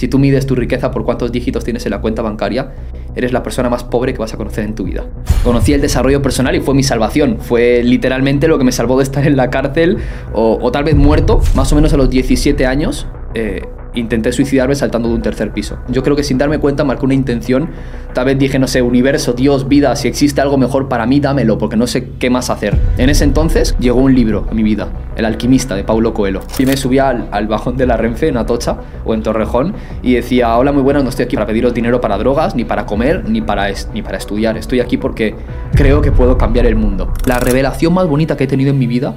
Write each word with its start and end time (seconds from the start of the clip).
Si 0.00 0.08
tú 0.08 0.18
mides 0.18 0.46
tu 0.46 0.54
riqueza 0.54 0.90
por 0.90 1.04
cuántos 1.04 1.30
dígitos 1.30 1.62
tienes 1.62 1.84
en 1.84 1.90
la 1.90 2.00
cuenta 2.00 2.22
bancaria, 2.22 2.72
eres 3.14 3.34
la 3.34 3.42
persona 3.42 3.68
más 3.68 3.84
pobre 3.84 4.14
que 4.14 4.18
vas 4.18 4.32
a 4.32 4.38
conocer 4.38 4.64
en 4.64 4.74
tu 4.74 4.84
vida. 4.84 5.04
Conocí 5.44 5.74
el 5.74 5.82
desarrollo 5.82 6.22
personal 6.22 6.56
y 6.56 6.60
fue 6.60 6.72
mi 6.72 6.82
salvación. 6.82 7.36
Fue 7.38 7.82
literalmente 7.82 8.48
lo 8.48 8.56
que 8.56 8.64
me 8.64 8.72
salvó 8.72 8.96
de 8.96 9.02
estar 9.02 9.26
en 9.26 9.36
la 9.36 9.50
cárcel 9.50 9.98
o, 10.32 10.72
tal 10.72 10.84
vez 10.84 10.96
muerto, 10.96 11.42
más 11.54 11.70
o 11.74 11.76
menos 11.76 11.92
a 11.92 11.98
los 11.98 12.08
17 12.08 12.64
años. 12.64 13.08
Eh, 13.34 13.60
intenté 13.94 14.32
suicidarme 14.32 14.74
saltando 14.74 15.08
de 15.08 15.14
un 15.14 15.22
tercer 15.22 15.52
piso. 15.52 15.78
Yo 15.88 16.02
creo 16.02 16.16
que 16.16 16.22
sin 16.22 16.38
darme 16.38 16.58
cuenta 16.58 16.84
marcé 16.84 17.04
una 17.04 17.14
intención. 17.14 17.70
Tal 18.14 18.26
vez 18.26 18.38
dije, 18.38 18.58
no 18.58 18.66
sé, 18.66 18.82
universo, 18.82 19.32
Dios, 19.32 19.68
vida, 19.68 19.94
si 19.96 20.08
existe 20.08 20.40
algo 20.40 20.58
mejor 20.58 20.88
para 20.88 21.06
mí, 21.06 21.20
dámelo, 21.20 21.58
porque 21.58 21.76
no 21.76 21.86
sé 21.86 22.10
qué 22.18 22.30
más 22.30 22.50
hacer. 22.50 22.76
En 22.98 23.08
ese 23.10 23.24
entonces 23.24 23.76
llegó 23.78 24.00
un 24.00 24.14
libro 24.14 24.46
a 24.50 24.54
mi 24.54 24.62
vida, 24.62 24.88
El 25.16 25.24
alquimista 25.24 25.74
de 25.74 25.84
Paulo 25.84 26.12
Coelho. 26.12 26.40
Y 26.58 26.66
me 26.66 26.76
subía 26.76 27.08
al, 27.08 27.28
al 27.30 27.46
bajón 27.46 27.76
de 27.76 27.86
la 27.86 27.96
Renfe 27.96 28.28
en 28.28 28.36
Atocha 28.36 28.76
o 29.04 29.14
en 29.14 29.22
Torrejón 29.22 29.74
y 30.02 30.14
decía, 30.14 30.56
hola, 30.56 30.72
muy 30.72 30.82
buenas, 30.82 31.02
no 31.02 31.10
estoy 31.10 31.24
aquí 31.24 31.36
para 31.36 31.46
pediros 31.46 31.74
dinero 31.74 32.00
para 32.00 32.18
drogas, 32.18 32.54
ni 32.54 32.64
para 32.64 32.86
comer, 32.86 33.28
ni 33.28 33.40
para, 33.40 33.68
ni 33.94 34.02
para 34.02 34.18
estudiar. 34.18 34.56
Estoy 34.56 34.80
aquí 34.80 34.96
porque 34.96 35.34
creo 35.74 36.00
que 36.00 36.12
puedo 36.12 36.36
cambiar 36.36 36.66
el 36.66 36.76
mundo. 36.76 37.12
La 37.26 37.38
revelación 37.38 37.94
más 37.94 38.06
bonita 38.08 38.36
que 38.36 38.44
he 38.44 38.48
tenido 38.48 38.70
en 38.70 38.78
mi 38.78 38.86
vida 38.86 39.14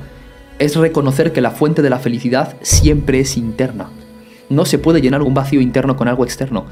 es 0.60 0.76
reconocer 0.76 1.34
que 1.34 1.42
la 1.42 1.52
fuente 1.52 1.82
de 1.82 1.90
la 1.90 2.00
felicidad 2.00 2.56
siempre 2.62 3.20
es 3.20 3.38
interna 3.38 3.88
no 4.54 4.66
se 4.66 4.78
puede 4.78 5.02
llenar 5.02 5.22
un 5.22 5.34
vacío 5.34 5.62
interno 5.62 5.96
con 5.96 6.08
algo 6.08 6.24
externo. 6.24 6.66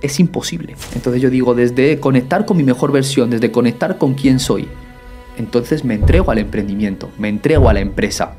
Es 0.00 0.18
imposible. 0.20 0.74
Entonces 0.94 1.22
yo 1.22 1.30
digo, 1.30 1.54
desde 1.54 1.98
conectar 2.00 2.44
con 2.44 2.56
mi 2.56 2.64
mejor 2.64 2.92
versión, 2.92 3.30
desde 3.30 3.52
conectar 3.52 3.98
con 3.98 4.14
quién 4.14 4.40
soy, 4.40 4.68
entonces 5.38 5.84
me 5.84 5.94
entrego 5.94 6.30
al 6.30 6.38
emprendimiento, 6.38 7.10
me 7.18 7.28
entrego 7.28 7.68
a 7.68 7.72
la 7.72 7.80
empresa. 7.80 8.36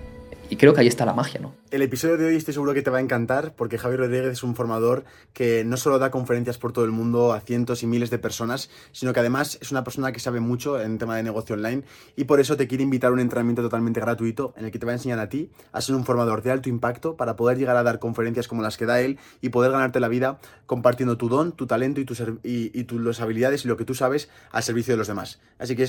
Y 0.53 0.55
creo 0.55 0.75
que 0.75 0.81
ahí 0.81 0.87
está 0.87 1.03
la 1.03 1.15
magia, 1.15 1.39
¿no? 1.41 1.55
El 1.71 1.81
episodio 1.81 2.15
de 2.15 2.27
hoy 2.27 2.35
estoy 2.35 2.53
seguro 2.53 2.75
que 2.75 2.83
te 2.83 2.91
va 2.91 2.99
a 2.99 3.01
encantar 3.01 3.55
porque 3.55 3.79
Javier 3.79 4.01
Rodríguez 4.01 4.33
es 4.33 4.43
un 4.43 4.53
formador 4.53 5.03
que 5.33 5.63
no 5.63 5.77
solo 5.77 5.97
da 5.97 6.11
conferencias 6.11 6.59
por 6.59 6.73
todo 6.73 6.85
el 6.85 6.91
mundo 6.91 7.33
a 7.33 7.39
cientos 7.39 7.81
y 7.81 7.87
miles 7.87 8.11
de 8.11 8.19
personas, 8.19 8.69
sino 8.91 9.13
que 9.13 9.19
además 9.19 9.57
es 9.63 9.71
una 9.71 9.83
persona 9.83 10.11
que 10.11 10.19
sabe 10.19 10.41
mucho 10.41 10.79
en 10.79 10.99
tema 10.99 11.15
de 11.15 11.23
negocio 11.23 11.55
online 11.55 11.81
y 12.15 12.25
por 12.25 12.39
eso 12.39 12.55
te 12.55 12.67
quiere 12.67 12.83
invitar 12.83 13.09
a 13.09 13.13
un 13.13 13.19
entrenamiento 13.19 13.63
totalmente 13.63 13.99
gratuito 13.99 14.53
en 14.55 14.65
el 14.65 14.71
que 14.71 14.77
te 14.77 14.85
va 14.85 14.91
a 14.91 14.93
enseñar 14.93 15.17
a 15.17 15.27
ti 15.27 15.49
a 15.71 15.81
ser 15.81 15.95
un 15.95 16.05
formador 16.05 16.43
de 16.43 16.51
alto 16.51 16.69
impacto 16.69 17.17
para 17.17 17.35
poder 17.35 17.57
llegar 17.57 17.75
a 17.75 17.81
dar 17.81 17.97
conferencias 17.97 18.47
como 18.47 18.61
las 18.61 18.77
que 18.77 18.85
da 18.85 19.01
él 19.01 19.17
y 19.41 19.49
poder 19.49 19.71
ganarte 19.71 19.99
la 19.99 20.07
vida 20.07 20.39
compartiendo 20.67 21.17
tu 21.17 21.29
don, 21.29 21.51
tu 21.53 21.65
talento 21.65 21.99
y, 21.99 22.05
tus 22.05 22.19
y, 22.43 22.69
y 22.79 22.83
tus 22.83 23.19
habilidades 23.21 23.65
y 23.65 23.69
lo 23.69 23.75
que 23.75 23.85
tú 23.85 23.95
sabes 23.95 24.29
al 24.51 24.61
servicio 24.61 24.93
de 24.93 24.99
los 24.99 25.07
demás. 25.07 25.39
Así 25.57 25.75
que, 25.75 25.87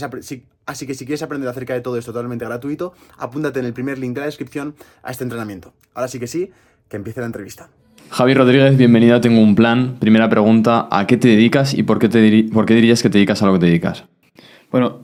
así 0.65 0.87
que 0.87 0.95
si 0.95 1.05
quieres 1.05 1.23
aprender 1.23 1.51
acerca 1.51 1.75
de 1.75 1.83
todo 1.83 1.99
esto 1.99 2.15
totalmente 2.15 2.47
gratuito, 2.47 2.95
apúntate 3.19 3.61
en 3.61 3.67
el 3.67 3.75
primer 3.75 3.99
link 3.99 4.15
de 4.15 4.21
la 4.21 4.27
descripción 4.27 4.54
a 4.61 5.11
este 5.11 5.25
entrenamiento. 5.25 5.73
Ahora 5.95 6.09
sí 6.09 6.19
que 6.19 6.27
sí, 6.27 6.51
que 6.89 6.97
empiece 6.97 7.21
la 7.21 7.27
entrevista. 7.27 7.69
Javi 8.11 8.35
Rodríguez, 8.35 8.77
bienvenido 8.77 9.17
a 9.17 9.21
Tengo 9.21 9.41
un 9.41 9.55
Plan. 9.55 9.97
Primera 9.99 10.29
pregunta, 10.29 10.87
¿a 10.91 11.07
qué 11.07 11.17
te 11.17 11.29
dedicas 11.29 11.75
y 11.75 11.83
por 11.83 11.99
qué, 11.99 12.09
te 12.09 12.45
por 12.53 12.67
qué 12.67 12.75
dirías 12.75 13.03
que 13.03 13.11
te 13.11 13.19
dedicas 13.19 13.43
a 13.43 13.47
lo 13.47 13.55
que 13.55 13.59
te 13.59 13.67
dedicas? 13.67 14.05
Bueno, 14.71 15.01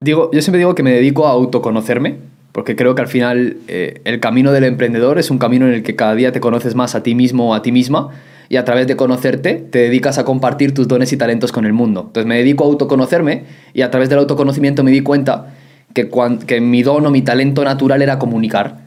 digo, 0.00 0.30
yo 0.32 0.40
siempre 0.40 0.58
digo 0.58 0.74
que 0.74 0.82
me 0.82 0.92
dedico 0.92 1.26
a 1.26 1.32
autoconocerme, 1.32 2.16
porque 2.52 2.76
creo 2.76 2.94
que 2.94 3.02
al 3.02 3.08
final 3.08 3.58
eh, 3.68 4.00
el 4.04 4.20
camino 4.20 4.52
del 4.52 4.64
emprendedor 4.64 5.18
es 5.18 5.30
un 5.30 5.38
camino 5.38 5.66
en 5.66 5.74
el 5.74 5.82
que 5.82 5.96
cada 5.96 6.14
día 6.14 6.32
te 6.32 6.40
conoces 6.40 6.74
más 6.74 6.94
a 6.94 7.02
ti 7.02 7.14
mismo 7.14 7.50
o 7.50 7.54
a 7.54 7.62
ti 7.62 7.72
misma 7.72 8.10
y 8.48 8.56
a 8.56 8.64
través 8.64 8.86
de 8.86 8.96
conocerte 8.96 9.54
te 9.54 9.80
dedicas 9.80 10.18
a 10.18 10.24
compartir 10.24 10.72
tus 10.72 10.86
dones 10.86 11.12
y 11.12 11.16
talentos 11.16 11.52
con 11.52 11.66
el 11.66 11.72
mundo. 11.72 12.04
Entonces 12.06 12.26
me 12.26 12.38
dedico 12.38 12.64
a 12.64 12.68
autoconocerme 12.68 13.44
y 13.74 13.82
a 13.82 13.90
través 13.90 14.08
del 14.08 14.20
autoconocimiento 14.20 14.84
me 14.84 14.90
di 14.90 15.00
cuenta 15.00 15.54
que, 15.92 16.08
que 16.46 16.60
mi 16.60 16.82
don 16.82 17.04
o 17.04 17.10
mi 17.10 17.22
talento 17.22 17.64
natural 17.64 18.00
era 18.00 18.18
comunicar 18.18 18.83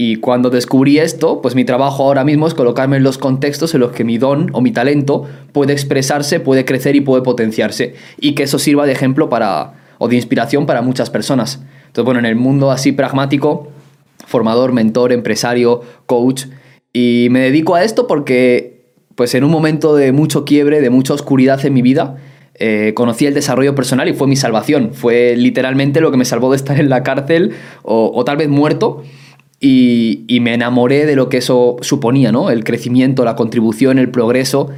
y 0.00 0.14
cuando 0.14 0.48
descubrí 0.48 1.00
esto, 1.00 1.42
pues 1.42 1.56
mi 1.56 1.64
trabajo 1.64 2.04
ahora 2.04 2.22
mismo 2.22 2.46
es 2.46 2.54
colocarme 2.54 2.98
en 2.98 3.02
los 3.02 3.18
contextos 3.18 3.74
en 3.74 3.80
los 3.80 3.90
que 3.90 4.04
mi 4.04 4.16
don 4.16 4.48
o 4.52 4.60
mi 4.60 4.70
talento 4.70 5.24
puede 5.50 5.72
expresarse, 5.72 6.38
puede 6.38 6.64
crecer 6.64 6.94
y 6.94 7.00
puede 7.00 7.24
potenciarse. 7.24 7.96
Y 8.16 8.36
que 8.36 8.44
eso 8.44 8.60
sirva 8.60 8.86
de 8.86 8.92
ejemplo 8.92 9.28
para, 9.28 9.74
o 9.98 10.06
de 10.06 10.14
inspiración 10.14 10.66
para 10.66 10.82
muchas 10.82 11.10
personas. 11.10 11.64
Entonces, 11.88 12.04
bueno, 12.04 12.20
en 12.20 12.26
el 12.26 12.36
mundo 12.36 12.70
así 12.70 12.92
pragmático, 12.92 13.72
formador, 14.24 14.72
mentor, 14.72 15.10
empresario, 15.10 15.80
coach, 16.06 16.44
y 16.92 17.26
me 17.32 17.40
dedico 17.40 17.74
a 17.74 17.82
esto 17.82 18.06
porque, 18.06 18.92
pues 19.16 19.34
en 19.34 19.42
un 19.42 19.50
momento 19.50 19.96
de 19.96 20.12
mucho 20.12 20.44
quiebre, 20.44 20.80
de 20.80 20.90
mucha 20.90 21.12
oscuridad 21.12 21.66
en 21.66 21.74
mi 21.74 21.82
vida, 21.82 22.18
eh, 22.54 22.92
conocí 22.94 23.26
el 23.26 23.34
desarrollo 23.34 23.74
personal 23.74 24.08
y 24.08 24.12
fue 24.12 24.28
mi 24.28 24.36
salvación. 24.36 24.90
Fue 24.94 25.34
literalmente 25.36 26.00
lo 26.00 26.12
que 26.12 26.18
me 26.18 26.24
salvó 26.24 26.50
de 26.50 26.56
estar 26.56 26.78
en 26.78 26.88
la 26.88 27.02
cárcel 27.02 27.56
o, 27.82 28.12
o 28.14 28.24
tal 28.24 28.36
vez 28.36 28.48
muerto 28.48 29.02
y, 29.60 30.38
me 30.40 30.54
enamoré 30.54 31.06
de 31.06 31.16
lo 31.16 31.28
que 31.28 31.38
eso 31.38 31.76
suponía, 31.80 32.32
¿no? 32.32 32.50
El 32.50 32.64
crecimiento, 32.64 33.24
la 33.24 33.36
contribución, 33.36 33.98
el 33.98 34.10
progreso. 34.10 34.70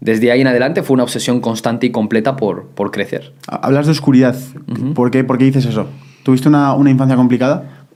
Desde 0.00 0.32
ahí 0.32 0.40
en 0.40 0.48
adelante 0.48 0.82
fue 0.82 0.94
una 0.94 1.04
obsesión 1.04 1.40
constante 1.40 1.86
y 1.86 1.90
completa 1.90 2.36
por, 2.36 2.66
por 2.66 2.90
crecer. 2.90 3.32
Hablas 3.46 3.86
de 3.86 3.92
oscuridad. 3.92 4.36
¿Por, 4.94 5.10
qué, 5.10 5.24
¿Por, 5.24 5.38
qué, 5.38 5.44
dices 5.44 5.64
eso? 5.66 5.86
¿Tuviste 6.24 6.48
una, 6.48 6.74
una 6.74 6.90
infancia 6.90 7.16
complicada? 7.16 7.86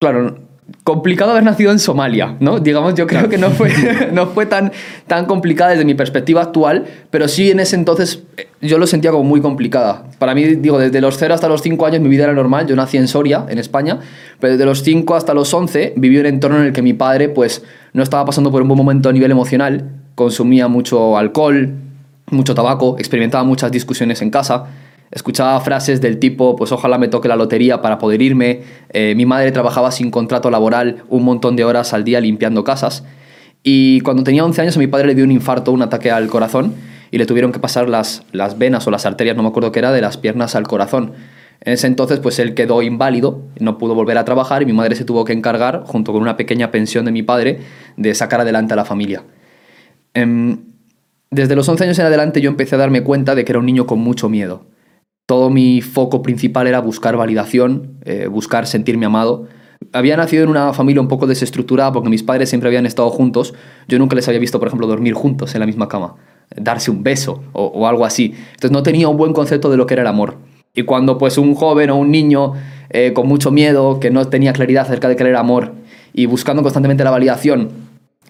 Claro, 0.00 0.36
complicado 0.84 1.30
haber 1.30 1.44
nacido 1.44 1.72
en 1.72 1.78
Somalia, 1.78 2.36
¿no? 2.40 2.60
Digamos, 2.60 2.94
yo 2.94 3.06
creo 3.06 3.28
que 3.28 3.38
no 3.38 3.50
fue, 3.50 3.72
no 4.12 4.28
fue 4.28 4.46
tan, 4.46 4.72
tan 5.06 5.26
complicada 5.26 5.70
desde 5.70 5.84
mi 5.84 5.94
perspectiva 5.94 6.42
actual, 6.42 6.86
pero 7.10 7.28
sí 7.28 7.50
en 7.50 7.60
ese 7.60 7.76
entonces 7.76 8.22
eh, 8.36 8.48
yo 8.60 8.78
lo 8.78 8.86
sentía 8.86 9.10
como 9.10 9.24
muy 9.24 9.40
complicada. 9.40 10.04
Para 10.18 10.34
mí, 10.34 10.44
digo, 10.44 10.78
desde 10.78 11.00
los 11.00 11.16
0 11.16 11.34
hasta 11.34 11.48
los 11.48 11.62
5 11.62 11.86
años 11.86 12.00
mi 12.00 12.08
vida 12.08 12.24
era 12.24 12.34
normal, 12.34 12.66
yo 12.66 12.76
nací 12.76 12.96
en 12.96 13.08
Soria, 13.08 13.46
en 13.48 13.58
España, 13.58 13.98
pero 14.40 14.52
desde 14.52 14.66
los 14.66 14.82
5 14.82 15.14
hasta 15.14 15.34
los 15.34 15.52
11 15.52 15.94
viví 15.96 16.18
un 16.18 16.26
entorno 16.26 16.58
en 16.58 16.66
el 16.66 16.72
que 16.72 16.82
mi 16.82 16.92
padre, 16.92 17.28
pues, 17.28 17.64
no 17.92 18.02
estaba 18.02 18.24
pasando 18.24 18.50
por 18.50 18.62
un 18.62 18.68
buen 18.68 18.78
momento 18.78 19.08
a 19.08 19.12
nivel 19.12 19.30
emocional, 19.30 19.90
consumía 20.14 20.68
mucho 20.68 21.16
alcohol, 21.16 21.72
mucho 22.30 22.54
tabaco, 22.54 22.96
experimentaba 22.98 23.44
muchas 23.44 23.72
discusiones 23.72 24.20
en 24.20 24.30
casa, 24.30 24.66
Escuchaba 25.10 25.58
frases 25.60 26.00
del 26.00 26.18
tipo, 26.18 26.54
pues 26.54 26.70
ojalá 26.70 26.98
me 26.98 27.08
toque 27.08 27.28
la 27.28 27.36
lotería 27.36 27.80
para 27.80 27.98
poder 27.98 28.20
irme. 28.20 28.62
Eh, 28.90 29.14
mi 29.16 29.24
madre 29.24 29.52
trabajaba 29.52 29.90
sin 29.90 30.10
contrato 30.10 30.50
laboral 30.50 31.04
un 31.08 31.24
montón 31.24 31.56
de 31.56 31.64
horas 31.64 31.94
al 31.94 32.04
día 32.04 32.20
limpiando 32.20 32.62
casas. 32.62 33.04
Y 33.62 34.00
cuando 34.02 34.22
tenía 34.22 34.44
11 34.44 34.62
años 34.62 34.76
a 34.76 34.80
mi 34.80 34.86
padre 34.86 35.08
le 35.08 35.14
dio 35.14 35.24
un 35.24 35.32
infarto, 35.32 35.72
un 35.72 35.82
ataque 35.82 36.10
al 36.10 36.28
corazón, 36.28 36.74
y 37.10 37.18
le 37.18 37.24
tuvieron 37.24 37.52
que 37.52 37.58
pasar 37.58 37.88
las, 37.88 38.22
las 38.32 38.58
venas 38.58 38.86
o 38.86 38.90
las 38.90 39.06
arterias, 39.06 39.34
no 39.34 39.42
me 39.42 39.48
acuerdo 39.48 39.72
qué 39.72 39.78
era, 39.78 39.92
de 39.92 40.02
las 40.02 40.18
piernas 40.18 40.54
al 40.54 40.66
corazón. 40.66 41.12
En 41.62 41.72
ese 41.72 41.86
entonces, 41.86 42.20
pues 42.20 42.38
él 42.38 42.54
quedó 42.54 42.82
inválido, 42.82 43.42
no 43.58 43.78
pudo 43.78 43.94
volver 43.94 44.18
a 44.18 44.24
trabajar 44.24 44.62
y 44.62 44.66
mi 44.66 44.74
madre 44.74 44.94
se 44.94 45.04
tuvo 45.04 45.24
que 45.24 45.32
encargar, 45.32 45.84
junto 45.86 46.12
con 46.12 46.20
una 46.22 46.36
pequeña 46.36 46.70
pensión 46.70 47.06
de 47.06 47.12
mi 47.12 47.22
padre, 47.22 47.60
de 47.96 48.14
sacar 48.14 48.42
adelante 48.42 48.74
a 48.74 48.76
la 48.76 48.84
familia. 48.84 49.24
Em, 50.14 50.58
desde 51.30 51.56
los 51.56 51.68
11 51.68 51.84
años 51.84 51.98
en 51.98 52.06
adelante 52.06 52.40
yo 52.40 52.50
empecé 52.50 52.74
a 52.74 52.78
darme 52.78 53.02
cuenta 53.02 53.34
de 53.34 53.44
que 53.44 53.52
era 53.52 53.58
un 53.58 53.66
niño 53.66 53.86
con 53.86 53.98
mucho 53.98 54.28
miedo 54.28 54.66
todo 55.28 55.50
mi 55.50 55.82
foco 55.82 56.22
principal 56.22 56.68
era 56.68 56.80
buscar 56.80 57.14
validación, 57.18 57.98
eh, 58.06 58.28
buscar 58.28 58.66
sentirme 58.66 59.04
amado. 59.04 59.46
Había 59.92 60.16
nacido 60.16 60.42
en 60.42 60.48
una 60.48 60.72
familia 60.72 61.02
un 61.02 61.08
poco 61.08 61.26
desestructurada 61.26 61.92
porque 61.92 62.08
mis 62.08 62.22
padres 62.22 62.48
siempre 62.48 62.68
habían 62.68 62.86
estado 62.86 63.10
juntos. 63.10 63.52
Yo 63.88 63.98
nunca 63.98 64.16
les 64.16 64.26
había 64.26 64.40
visto, 64.40 64.58
por 64.58 64.68
ejemplo, 64.68 64.86
dormir 64.86 65.12
juntos 65.12 65.54
en 65.54 65.60
la 65.60 65.66
misma 65.66 65.86
cama, 65.86 66.14
darse 66.56 66.90
un 66.90 67.02
beso 67.02 67.42
o, 67.52 67.86
algo 67.86 68.06
así. 68.06 68.34
Entonces 68.52 68.70
no 68.70 68.82
tenía 68.82 69.08
un 69.08 69.18
buen 69.18 69.34
concepto 69.34 69.68
de 69.68 69.76
lo 69.76 69.84
que 69.84 69.92
era 69.92 70.00
el 70.00 70.06
amor. 70.06 70.38
Y 70.74 70.84
cuando 70.84 71.18
pues 71.18 71.36
un 71.36 71.54
joven 71.54 71.90
o 71.90 71.96
un 71.96 72.10
niño 72.10 72.54
eh, 72.88 73.12
con 73.12 73.28
mucho 73.28 73.50
miedo, 73.50 74.00
que 74.00 74.10
no 74.10 74.24
tenía 74.28 74.54
claridad 74.54 74.84
acerca 74.84 75.10
de 75.10 75.16
qué 75.16 75.24
era 75.24 75.40
amor 75.40 75.74
y 76.14 76.24
buscando 76.24 76.62
constantemente 76.62 77.04
la 77.04 77.10
validación, 77.10 77.68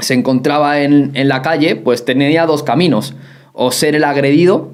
se 0.01 0.15
encontraba 0.15 0.81
en, 0.81 1.13
en 1.15 1.29
la 1.29 1.43
calle, 1.43 1.77
pues 1.77 2.05
tenía 2.05 2.45
dos 2.45 2.65
caminos, 2.65 3.15
o 3.53 3.71
ser 3.71 3.95
el 3.95 4.03
agredido 4.03 4.73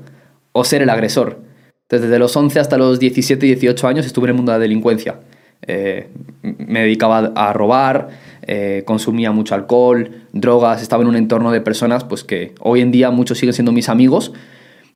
o 0.53 0.65
ser 0.65 0.81
el 0.81 0.89
agresor. 0.89 1.44
Desde 1.89 2.19
los 2.19 2.35
11 2.35 2.61
hasta 2.61 2.79
los 2.79 2.99
17 2.99 3.47
y 3.47 3.51
18 3.51 3.87
años 3.87 4.07
estuve 4.07 4.27
en 4.27 4.31
el 4.31 4.37
mundo 4.37 4.53
de 4.53 4.59
la 4.59 4.63
delincuencia. 4.63 5.21
Eh, 5.67 6.09
me 6.43 6.81
dedicaba 6.81 7.33
a 7.35 7.53
robar, 7.53 8.09
eh, 8.43 8.83
consumía 8.87 9.33
mucho 9.33 9.55
alcohol, 9.55 10.11
drogas, 10.33 10.83
estaba 10.83 11.03
en 11.03 11.09
un 11.09 11.17
entorno 11.17 11.53
de 11.53 11.61
personas 11.61 12.05
pues 12.05 12.25
que 12.25 12.55
hoy 12.61 12.81
en 12.81 12.91
día 12.91 13.11
muchos 13.11 13.39
siguen 13.39 13.55
siendo 13.55 13.73
mis 13.73 13.89
amigos, 13.89 14.33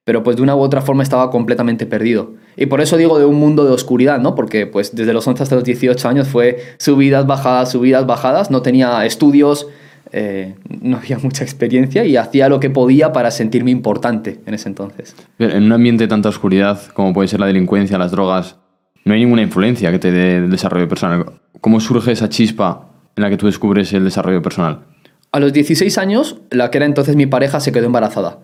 pero 0.05 0.23
pues 0.23 0.37
de 0.37 0.43
una 0.43 0.57
u 0.57 0.61
otra 0.61 0.81
forma 0.81 1.03
estaba 1.03 1.31
completamente 1.31 1.87
perdido. 1.87 2.33
Y 2.57 2.67
por 2.67 2.81
eso 2.81 2.97
digo 2.97 3.19
de 3.19 3.27
un 3.27 3.37
mundo 3.37 3.65
de 3.65 3.73
oscuridad, 3.73 4.19
¿no? 4.19 4.35
Porque 4.35 4.67
pues 4.67 4.95
desde 4.95 5.13
los 5.13 5.27
11 5.27 5.43
hasta 5.43 5.55
los 5.55 5.65
18 5.65 6.09
años 6.09 6.29
fue 6.29 6.59
subidas, 6.79 7.27
bajadas, 7.27 7.71
subidas, 7.71 8.07
bajadas, 8.07 8.51
no 8.51 8.63
tenía 8.63 9.05
estudios, 9.05 9.69
eh, 10.13 10.55
no 10.81 10.97
había 10.97 11.19
mucha 11.19 11.45
experiencia 11.45 12.05
y 12.05 12.17
hacía 12.17 12.49
lo 12.49 12.61
que 12.61 12.71
podía 12.71 13.13
para 13.13 13.31
sentirme 13.31 13.71
importante 13.71 14.41
en 14.47 14.55
ese 14.55 14.69
entonces. 14.69 15.15
En 15.39 15.65
un 15.65 15.73
ambiente 15.73 16.05
de 16.05 16.09
tanta 16.09 16.29
oscuridad 16.29 16.81
como 16.95 17.13
puede 17.13 17.29
ser 17.29 17.41
la 17.41 17.47
delincuencia, 17.47 17.99
las 17.99 18.11
drogas, 18.11 18.57
no 19.05 19.15
hay 19.15 19.21
ninguna 19.21 19.43
influencia 19.43 19.91
que 19.91 19.99
te 19.99 20.13
dé 20.13 20.37
el 20.37 20.51
desarrollo 20.51 20.89
personal. 20.89 21.27
¿Cómo 21.61 21.81
surge 21.81 22.13
esa 22.13 22.29
chispa 22.29 22.89
en 23.17 23.23
la 23.23 23.31
que 23.31 23.37
tú 23.37 23.47
descubres 23.47 23.93
el 23.93 24.05
desarrollo 24.05 24.43
personal? 24.43 24.87
A 25.33 25.41
los 25.41 25.53
16 25.53 25.99
años, 25.99 26.41
la 26.51 26.71
que 26.71 26.79
era 26.79 26.87
entonces 26.87 27.17
mi 27.17 27.27
pareja 27.27 27.61
se 27.61 27.73
quedó 27.73 27.87
embarazada 27.87 28.39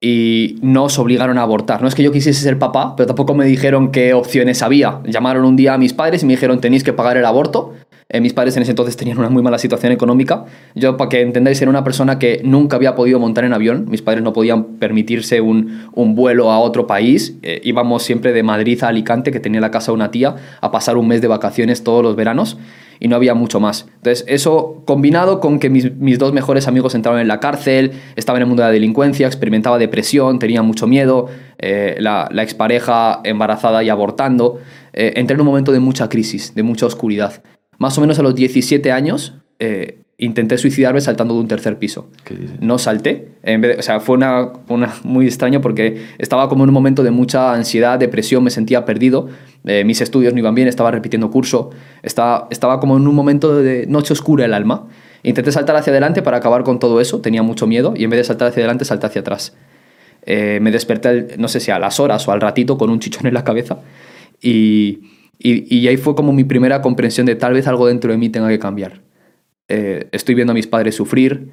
y 0.00 0.58
nos 0.60 0.98
obligaron 0.98 1.38
a 1.38 1.42
abortar. 1.42 1.80
No 1.80 1.88
es 1.88 1.94
que 1.94 2.02
yo 2.02 2.12
quisiese 2.12 2.40
ser 2.40 2.58
papá, 2.58 2.94
pero 2.96 3.06
tampoco 3.06 3.34
me 3.34 3.46
dijeron 3.46 3.90
qué 3.90 4.12
opciones 4.14 4.62
había. 4.62 5.00
Llamaron 5.04 5.44
un 5.44 5.56
día 5.56 5.74
a 5.74 5.78
mis 5.78 5.94
padres 5.94 6.22
y 6.22 6.26
me 6.26 6.34
dijeron 6.34 6.60
tenéis 6.60 6.84
que 6.84 6.92
pagar 6.92 7.16
el 7.16 7.24
aborto 7.24 7.74
eh, 8.08 8.20
mis 8.20 8.32
padres 8.32 8.56
en 8.56 8.62
ese 8.62 8.70
entonces 8.70 8.96
tenían 8.96 9.18
una 9.18 9.30
muy 9.30 9.42
mala 9.42 9.58
situación 9.58 9.90
económica. 9.90 10.44
Yo, 10.76 10.96
para 10.96 11.08
que 11.08 11.22
entendáis, 11.22 11.60
era 11.60 11.68
una 11.68 11.82
persona 11.82 12.20
que 12.20 12.40
nunca 12.44 12.76
había 12.76 12.94
podido 12.94 13.18
montar 13.18 13.44
en 13.44 13.52
avión. 13.52 13.86
Mis 13.88 14.00
padres 14.00 14.22
no 14.22 14.32
podían 14.32 14.76
permitirse 14.76 15.40
un, 15.40 15.88
vuelo 16.14 16.52
a 16.52 16.60
otro 16.60 16.86
país. 16.86 17.36
Eh, 17.42 17.60
íbamos 17.64 18.04
siempre 18.04 18.32
de 18.32 18.44
Madrid 18.44 18.80
a 18.84 18.88
Alicante, 18.88 19.32
que 19.32 19.40
tenía 19.40 19.60
la 19.60 19.72
casa 19.72 19.90
de 19.90 19.96
una 19.96 20.12
tía, 20.12 20.36
a 20.60 20.70
pasar 20.70 20.96
un 20.96 21.08
mes 21.08 21.20
de 21.20 21.26
vacaciones 21.26 21.82
todos 21.82 22.04
los 22.04 22.14
veranos 22.14 22.56
y 23.00 23.08
no 23.08 23.16
había 23.16 23.34
mucho 23.34 23.58
más. 23.58 23.86
Entonces, 23.96 24.24
eso 24.28 24.82
combinado 24.86 25.40
con 25.40 25.58
que 25.58 25.68
mis, 25.68 26.18
dos 26.18 26.32
mejores 26.32 26.68
amigos 26.68 26.94
entraron 26.94 27.20
en 27.20 27.28
la 27.28 27.40
cárcel, 27.40 27.90
estaba 28.14 28.38
en 28.38 28.42
el 28.42 28.46
mundo 28.46 28.62
de 28.62 28.68
la 28.68 28.72
delincuencia, 28.72 29.26
experimentaba 29.26 29.78
depresión, 29.78 30.38
tenía 30.38 30.62
mucho 30.62 30.86
miedo, 30.86 31.26
eh, 31.58 31.96
la, 31.98 32.28
la, 32.30 32.42
expareja 32.42 33.20
embarazada 33.24 33.82
y 33.82 33.90
abortando, 33.90 34.60
entré 34.94 35.34
en 35.34 35.40
un 35.40 35.46
momento 35.46 35.72
de 35.72 35.80
mucha 35.80 36.08
crisis, 36.08 36.54
de 36.54 36.62
mucha 36.62 36.86
oscuridad. 36.86 37.42
Más 37.78 37.96
o 37.98 38.00
menos 38.00 38.18
a 38.18 38.22
los 38.22 38.34
17 38.34 38.90
años 38.92 39.34
eh, 39.58 40.02
intenté 40.18 40.56
suicidarme 40.56 41.00
saltando 41.00 41.34
de 41.34 41.40
un 41.40 41.48
tercer 41.48 41.78
piso. 41.78 42.08
No 42.60 42.78
salté. 42.78 43.32
En 43.42 43.60
vez 43.60 43.78
o 43.78 43.82
sea, 43.82 44.00
fue 44.00 44.16
una, 44.16 44.52
una, 44.68 44.94
muy 45.04 45.26
extraño 45.26 45.60
porque 45.60 46.06
estaba 46.18 46.48
como 46.48 46.64
en 46.64 46.70
un 46.70 46.74
momento 46.74 47.02
de 47.02 47.10
mucha 47.10 47.52
ansiedad, 47.52 47.98
depresión, 47.98 48.42
me 48.42 48.50
sentía 48.50 48.84
perdido. 48.84 49.28
Eh, 49.64 49.84
mis 49.84 50.00
estudios 50.00 50.32
no 50.32 50.38
iban 50.38 50.54
bien, 50.54 50.68
estaba 50.68 50.90
repitiendo 50.90 51.30
curso. 51.30 51.70
Estaba, 52.02 52.48
estaba 52.50 52.80
como 52.80 52.96
en 52.96 53.06
un 53.06 53.14
momento 53.14 53.56
de 53.56 53.86
noche 53.86 54.12
oscura 54.12 54.44
el 54.44 54.54
alma. 54.54 54.88
Intenté 55.22 55.52
saltar 55.52 55.76
hacia 55.76 55.90
adelante 55.90 56.22
para 56.22 56.38
acabar 56.38 56.62
con 56.62 56.78
todo 56.78 57.00
eso, 57.00 57.20
tenía 57.20 57.42
mucho 57.42 57.66
miedo 57.66 57.94
y 57.96 58.04
en 58.04 58.10
vez 58.10 58.18
de 58.18 58.24
saltar 58.24 58.48
hacia 58.48 58.60
adelante 58.60 58.84
salté 58.84 59.06
hacia 59.06 59.20
atrás. 59.22 59.56
Eh, 60.22 60.60
me 60.62 60.70
desperté, 60.70 61.36
no 61.38 61.48
sé 61.48 61.60
si 61.60 61.70
a 61.70 61.78
las 61.78 62.00
horas 62.00 62.26
o 62.26 62.32
al 62.32 62.40
ratito, 62.40 62.78
con 62.78 62.90
un 62.90 63.00
chichón 63.00 63.26
en 63.26 63.34
la 63.34 63.44
cabeza 63.44 63.80
y 64.40 65.00
y, 65.38 65.86
ahí 65.86 65.96
fue 65.96 66.14
como 66.14 66.32
mi 66.32 66.44
primera 66.44 66.80
comprensión 66.82 67.26
de 67.26 67.34
tal 67.34 67.52
vez 67.52 67.66
algo 67.66 67.86
dentro 67.86 68.10
de 68.10 68.18
mí 68.18 68.28
tenga 68.28 68.48
que 68.48 68.58
cambiar. 68.58 69.02
Eh, 69.68 70.08
estoy 70.12 70.34
viendo 70.34 70.52
a 70.52 70.54
mis 70.54 70.66
padres 70.66 70.94
sufrir. 70.94 71.50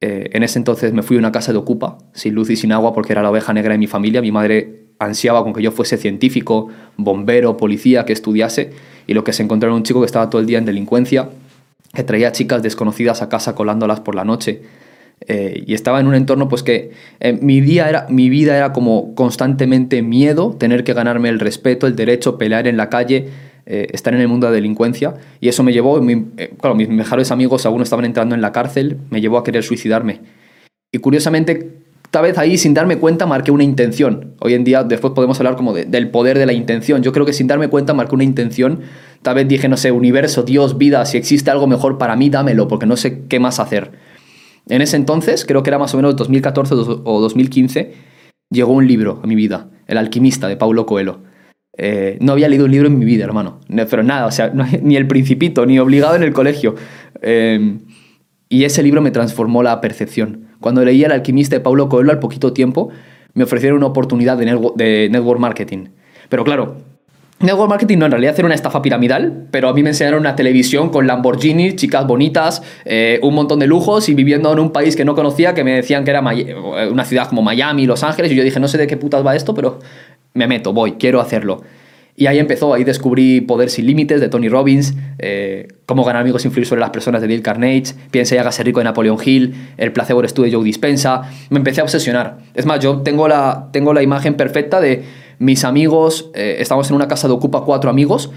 Eh, 0.00 0.30
en 0.32 0.42
ese 0.42 0.58
entonces 0.58 0.92
me 0.92 1.02
fui 1.02 1.16
a 1.16 1.20
una 1.20 1.30
casa 1.30 1.52
de 1.52 1.58
ocupa, 1.58 1.98
sin 2.12 2.34
luz 2.34 2.50
y 2.50 2.56
sin 2.56 2.72
agua, 2.72 2.92
porque 2.92 3.12
era 3.12 3.22
la 3.22 3.30
oveja 3.30 3.52
negra 3.52 3.72
de 3.72 3.78
mi 3.78 3.86
familia. 3.86 4.20
Mi 4.20 4.32
madre 4.32 4.86
ansiaba 4.98 5.42
con 5.44 5.52
que 5.52 5.62
yo 5.62 5.70
fuese 5.70 5.96
científico, 5.96 6.68
bombero, 6.96 7.56
policía, 7.56 8.04
que 8.04 8.12
estudiase. 8.12 8.72
Y 9.06 9.14
lo 9.14 9.24
que 9.24 9.32
se 9.32 9.42
encontró 9.42 9.68
era 9.68 9.76
un 9.76 9.82
chico 9.82 10.00
que 10.00 10.06
estaba 10.06 10.28
todo 10.28 10.40
el 10.40 10.46
día 10.46 10.58
en 10.58 10.64
delincuencia, 10.64 11.30
que 11.94 12.02
traía 12.02 12.32
chicas 12.32 12.62
desconocidas 12.62 13.22
a 13.22 13.28
casa 13.28 13.54
colándolas 13.54 14.00
por 14.00 14.14
la 14.14 14.24
noche. 14.24 14.62
Eh, 15.26 15.64
y 15.66 15.74
estaba 15.74 16.00
en 16.00 16.06
un 16.06 16.14
entorno 16.14 16.48
pues 16.48 16.62
que 16.62 16.92
eh, 17.20 17.38
mi, 17.40 17.60
día 17.60 17.88
era, 17.88 18.06
mi 18.08 18.30
vida 18.30 18.56
era 18.56 18.72
como 18.72 19.14
constantemente 19.14 20.02
miedo, 20.02 20.56
tener 20.58 20.82
que 20.82 20.94
ganarme 20.94 21.28
el 21.28 21.40
respeto, 21.40 21.86
el 21.86 21.94
derecho, 21.94 22.38
pelear 22.38 22.66
en 22.66 22.76
la 22.76 22.88
calle, 22.88 23.28
eh, 23.66 23.88
estar 23.92 24.14
en 24.14 24.20
el 24.20 24.28
mundo 24.28 24.46
de 24.46 24.52
la 24.52 24.54
delincuencia. 24.56 25.14
Y 25.40 25.48
eso 25.48 25.62
me 25.62 25.72
llevó, 25.72 26.00
mis 26.00 26.88
mejores 26.88 27.30
amigos 27.30 27.66
aún 27.66 27.82
estaban 27.82 28.04
entrando 28.04 28.34
en 28.34 28.40
la 28.40 28.52
cárcel, 28.52 28.98
me 29.10 29.20
llevó 29.20 29.38
a 29.38 29.44
querer 29.44 29.62
suicidarme. 29.62 30.20
Y 30.90 30.98
curiosamente, 30.98 31.70
tal 32.10 32.22
vez 32.22 32.38
ahí 32.38 32.56
sin 32.58 32.74
darme 32.74 32.96
cuenta 32.96 33.26
marqué 33.26 33.50
una 33.50 33.62
intención. 33.62 34.34
Hoy 34.40 34.54
en 34.54 34.64
día 34.64 34.84
después 34.84 35.12
podemos 35.12 35.38
hablar 35.38 35.54
como 35.54 35.74
del 35.74 36.08
poder 36.08 36.38
de 36.38 36.46
la 36.46 36.52
intención. 36.54 37.02
Yo 37.02 37.12
creo 37.12 37.26
que 37.26 37.32
sin 37.32 37.46
darme 37.46 37.68
cuenta 37.68 37.94
marqué 37.94 38.14
una 38.14 38.24
intención. 38.24 38.80
Tal 39.22 39.34
vez 39.34 39.46
dije, 39.46 39.68
no 39.68 39.76
sé, 39.76 39.92
universo, 39.92 40.42
Dios, 40.42 40.78
vida, 40.78 41.04
si 41.04 41.18
existe 41.18 41.50
algo 41.50 41.66
mejor 41.66 41.98
para 41.98 42.16
mí, 42.16 42.30
dámelo, 42.30 42.66
porque 42.66 42.86
no 42.86 42.96
sé 42.96 43.24
qué 43.28 43.38
más 43.38 43.60
hacer. 43.60 43.92
En 44.70 44.82
ese 44.82 44.96
entonces, 44.96 45.44
creo 45.44 45.62
que 45.62 45.70
era 45.70 45.78
más 45.78 45.92
o 45.94 45.96
menos 45.96 46.16
2014 46.16 46.74
o 46.74 47.20
2015, 47.20 47.92
llegó 48.50 48.72
un 48.72 48.86
libro 48.86 49.20
a 49.22 49.26
mi 49.26 49.34
vida, 49.34 49.68
El 49.86 49.98
alquimista 49.98 50.48
de 50.48 50.56
Paulo 50.56 50.86
Coelho. 50.86 51.22
Eh, 51.76 52.18
no 52.20 52.32
había 52.32 52.48
leído 52.48 52.66
un 52.66 52.70
libro 52.70 52.86
en 52.86 52.98
mi 52.98 53.04
vida, 53.04 53.24
hermano. 53.24 53.60
pero 53.88 54.02
nada, 54.02 54.26
o 54.26 54.30
sea, 54.30 54.52
ni 54.82 54.96
El 54.96 55.08
Principito, 55.08 55.66
ni 55.66 55.78
obligado 55.78 56.14
en 56.14 56.22
el 56.22 56.32
colegio. 56.32 56.76
Em, 57.20 57.80
y 58.48 58.64
ese 58.64 58.82
libro 58.82 59.02
me 59.02 59.10
transformó 59.10 59.62
la 59.62 59.80
percepción. 59.80 60.48
Cuando 60.60 60.84
leí 60.84 61.02
El 61.02 61.12
alquimista 61.12 61.56
de 61.56 61.60
Paulo 61.60 61.88
Coelho, 61.88 62.12
al 62.12 62.20
poquito 62.20 62.52
tiempo, 62.52 62.90
me 63.34 63.44
ofrecieron 63.44 63.78
una 63.78 63.86
oportunidad 63.86 64.38
de, 64.38 64.44
de 64.76 65.08
network 65.10 65.40
marketing. 65.40 65.86
Pero 66.28 66.44
claro, 66.44 66.76
Network 67.40 67.70
marketing 67.70 67.96
no, 67.96 68.04
en 68.04 68.12
realidad 68.12 68.34
era 68.36 68.44
una 68.44 68.54
estafa 68.54 68.82
piramidal, 68.82 69.46
pero 69.50 69.70
a 69.70 69.72
mí 69.72 69.82
me 69.82 69.90
enseñaron 69.90 70.20
una 70.20 70.36
televisión 70.36 70.90
con 70.90 71.06
Lamborghini, 71.06 71.74
chicas 71.74 72.06
bonitas, 72.06 72.62
eh, 72.84 73.18
un 73.22 73.34
montón 73.34 73.58
de 73.60 73.66
lujos 73.66 74.10
y 74.10 74.14
viviendo 74.14 74.52
en 74.52 74.58
un 74.58 74.72
país 74.72 74.94
que 74.94 75.06
no 75.06 75.14
conocía, 75.14 75.54
que 75.54 75.64
me 75.64 75.72
decían 75.72 76.04
que 76.04 76.10
era 76.10 76.20
una 76.20 77.04
ciudad 77.06 77.28
como 77.28 77.40
Miami, 77.40 77.86
Los 77.86 78.02
Ángeles, 78.02 78.30
y 78.32 78.34
yo 78.34 78.44
dije, 78.44 78.60
no 78.60 78.68
sé 78.68 78.76
de 78.76 78.86
qué 78.86 78.98
putas 78.98 79.24
va 79.24 79.34
esto, 79.34 79.54
pero 79.54 79.78
me 80.34 80.46
meto, 80.46 80.74
voy, 80.74 80.92
quiero 80.92 81.18
hacerlo. 81.18 81.62
Y 82.14 82.26
ahí 82.26 82.38
empezó, 82.38 82.74
ahí 82.74 82.84
descubrí 82.84 83.40
Poder 83.40 83.70
sin 83.70 83.86
Límites 83.86 84.20
de 84.20 84.28
Tony 84.28 84.50
Robbins, 84.50 84.94
eh, 85.18 85.68
Cómo 85.86 86.04
ganar 86.04 86.20
amigos 86.20 86.44
e 86.44 86.48
influir 86.48 86.66
sobre 86.66 86.82
las 86.82 86.90
personas 86.90 87.22
de 87.22 87.28
Dale 87.28 87.40
Carnage, 87.40 87.94
Piensa 88.10 88.34
y 88.34 88.38
hágase 88.38 88.62
rico 88.62 88.80
de 88.80 88.84
Napoleon 88.84 89.16
Hill, 89.24 89.54
El 89.78 89.92
placebo 89.92 90.20
eres 90.20 90.34
de 90.34 90.52
Joe 90.52 90.62
Dispensa. 90.62 91.22
Me 91.48 91.56
empecé 91.56 91.80
a 91.80 91.84
obsesionar. 91.84 92.36
Es 92.52 92.66
más, 92.66 92.80
yo 92.80 92.98
tengo 92.98 93.26
la, 93.26 93.70
tengo 93.72 93.94
la 93.94 94.02
imagen 94.02 94.34
perfecta 94.34 94.82
de 94.82 95.02
mis 95.40 95.64
amigos, 95.64 96.30
eh, 96.34 96.56
estábamos 96.58 96.90
en 96.90 96.96
una 96.96 97.08
casa 97.08 97.26
de 97.26 97.32
Ocupa 97.32 97.62
cuatro 97.64 97.88
amigos 97.88 98.30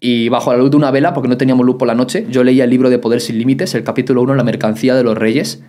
y 0.00 0.28
bajo 0.28 0.52
la 0.52 0.58
luz 0.58 0.72
de 0.72 0.76
una 0.76 0.90
vela, 0.90 1.14
porque 1.14 1.28
no 1.28 1.36
teníamos 1.36 1.64
luz 1.64 1.76
por 1.76 1.86
la 1.86 1.94
noche, 1.94 2.26
yo 2.28 2.42
leía 2.42 2.64
el 2.64 2.70
libro 2.70 2.90
de 2.90 2.98
Poder 2.98 3.20
sin 3.20 3.38
Límites, 3.38 3.76
el 3.76 3.84
capítulo 3.84 4.22
1, 4.22 4.34
La 4.34 4.42
mercancía 4.42 4.96
de 4.96 5.04
los 5.04 5.16
reyes, 5.16 5.62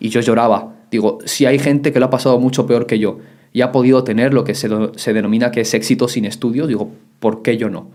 y 0.00 0.10
yo 0.10 0.20
lloraba. 0.20 0.74
Digo, 0.90 1.18
si 1.24 1.46
hay 1.46 1.58
gente 1.58 1.92
que 1.92 1.98
lo 1.98 2.06
ha 2.06 2.10
pasado 2.10 2.38
mucho 2.38 2.66
peor 2.66 2.86
que 2.86 2.98
yo 2.98 3.20
y 3.54 3.62
ha 3.62 3.72
podido 3.72 4.04
tener 4.04 4.34
lo 4.34 4.44
que 4.44 4.54
se, 4.54 4.68
denomina 5.14 5.50
que 5.50 5.62
es 5.62 5.72
éxito 5.72 6.08
sin 6.08 6.26
estudios, 6.26 6.68
digo, 6.68 6.92
¿por 7.20 7.40
qué 7.40 7.56
yo 7.56 7.70
no? 7.70 7.92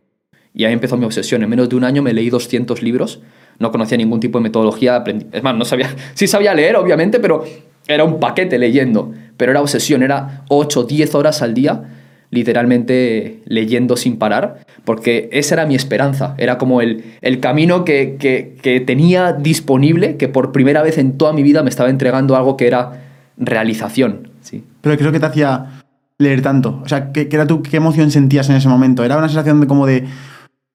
Y 0.51 0.65
ahí 0.65 0.73
empezó 0.73 0.97
mi 0.97 1.05
obsesión. 1.05 1.43
En 1.43 1.49
menos 1.51 1.69
de 1.69 1.75
un 1.75 1.83
año 1.83 2.01
me 2.01 2.13
leí 2.13 2.31
200 2.31 2.81
libros, 2.81 3.21
no 3.59 3.71
conocía 3.71 3.95
ningún 3.95 4.19
tipo 4.19 4.39
de 4.39 4.43
metodología, 4.43 5.03
es 5.31 5.43
más, 5.43 5.55
no 5.55 5.65
sabía, 5.65 5.95
sí 6.15 6.25
sabía 6.25 6.55
leer, 6.55 6.77
obviamente, 6.77 7.19
pero 7.19 7.43
era 7.87 8.03
un 8.03 8.19
paquete 8.19 8.57
leyendo, 8.57 9.13
pero 9.37 9.51
era 9.51 9.61
obsesión, 9.61 10.01
era 10.01 10.45
8, 10.49 10.85
10 10.85 11.13
horas 11.13 11.44
al 11.44 11.53
día 11.53 11.98
literalmente 12.31 13.42
leyendo 13.45 13.98
sin 13.98 14.18
parar, 14.18 14.66
porque 14.86 15.30
esa 15.31 15.56
era 15.56 15.66
mi 15.66 15.76
esperanza, 15.76 16.36
era 16.38 16.57
como 16.57 16.81
el, 16.81 17.04
el 17.21 17.40
camino 17.40 17.86
que, 17.86 18.18
que, 18.19 18.80
tenía 18.81 19.33
disponible, 19.33 20.18
que 20.18 20.28
por 20.28 20.52
primera 20.52 20.83
vez 20.83 20.98
en 20.98 21.18
toda 21.18 21.33
mi 21.33 21.44
vida 21.44 21.64
me 21.64 21.69
estaba 21.69 21.90
entregando 21.90 22.36
algo 22.36 22.56
que 22.56 22.68
era 22.68 23.04
realización. 23.38 24.30
Sí. 24.42 24.64
Pero 24.81 24.98
creo 24.98 25.12
que 25.12 25.19
te 25.19 25.26
hacía 25.26 25.81
leer 26.18 26.42
tanto, 26.42 26.81
o 26.83 26.88
sea, 26.88 27.12
¿qué, 27.12 27.30
era 27.31 27.48
tú, 27.48 27.64
qué 27.64 27.78
emoción 27.78 28.12
sentías 28.12 28.50
en 28.50 28.56
ese 28.56 28.69
momento? 28.69 29.04
¿Era 29.04 29.18
una 29.18 29.28
sensación 29.28 29.62
de 29.62 29.68
como 29.68 29.86
de 29.86 30.06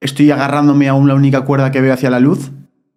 estoy 0.01 0.31
agarrándome 0.31 0.89
a 0.89 0.95
una 0.95 1.15
única 1.15 1.43
cuerda 1.43 1.71
que 1.71 1.81
veo 1.81 1.93
hacia 1.93 2.11
la 2.11 2.21
luz? 2.21 2.51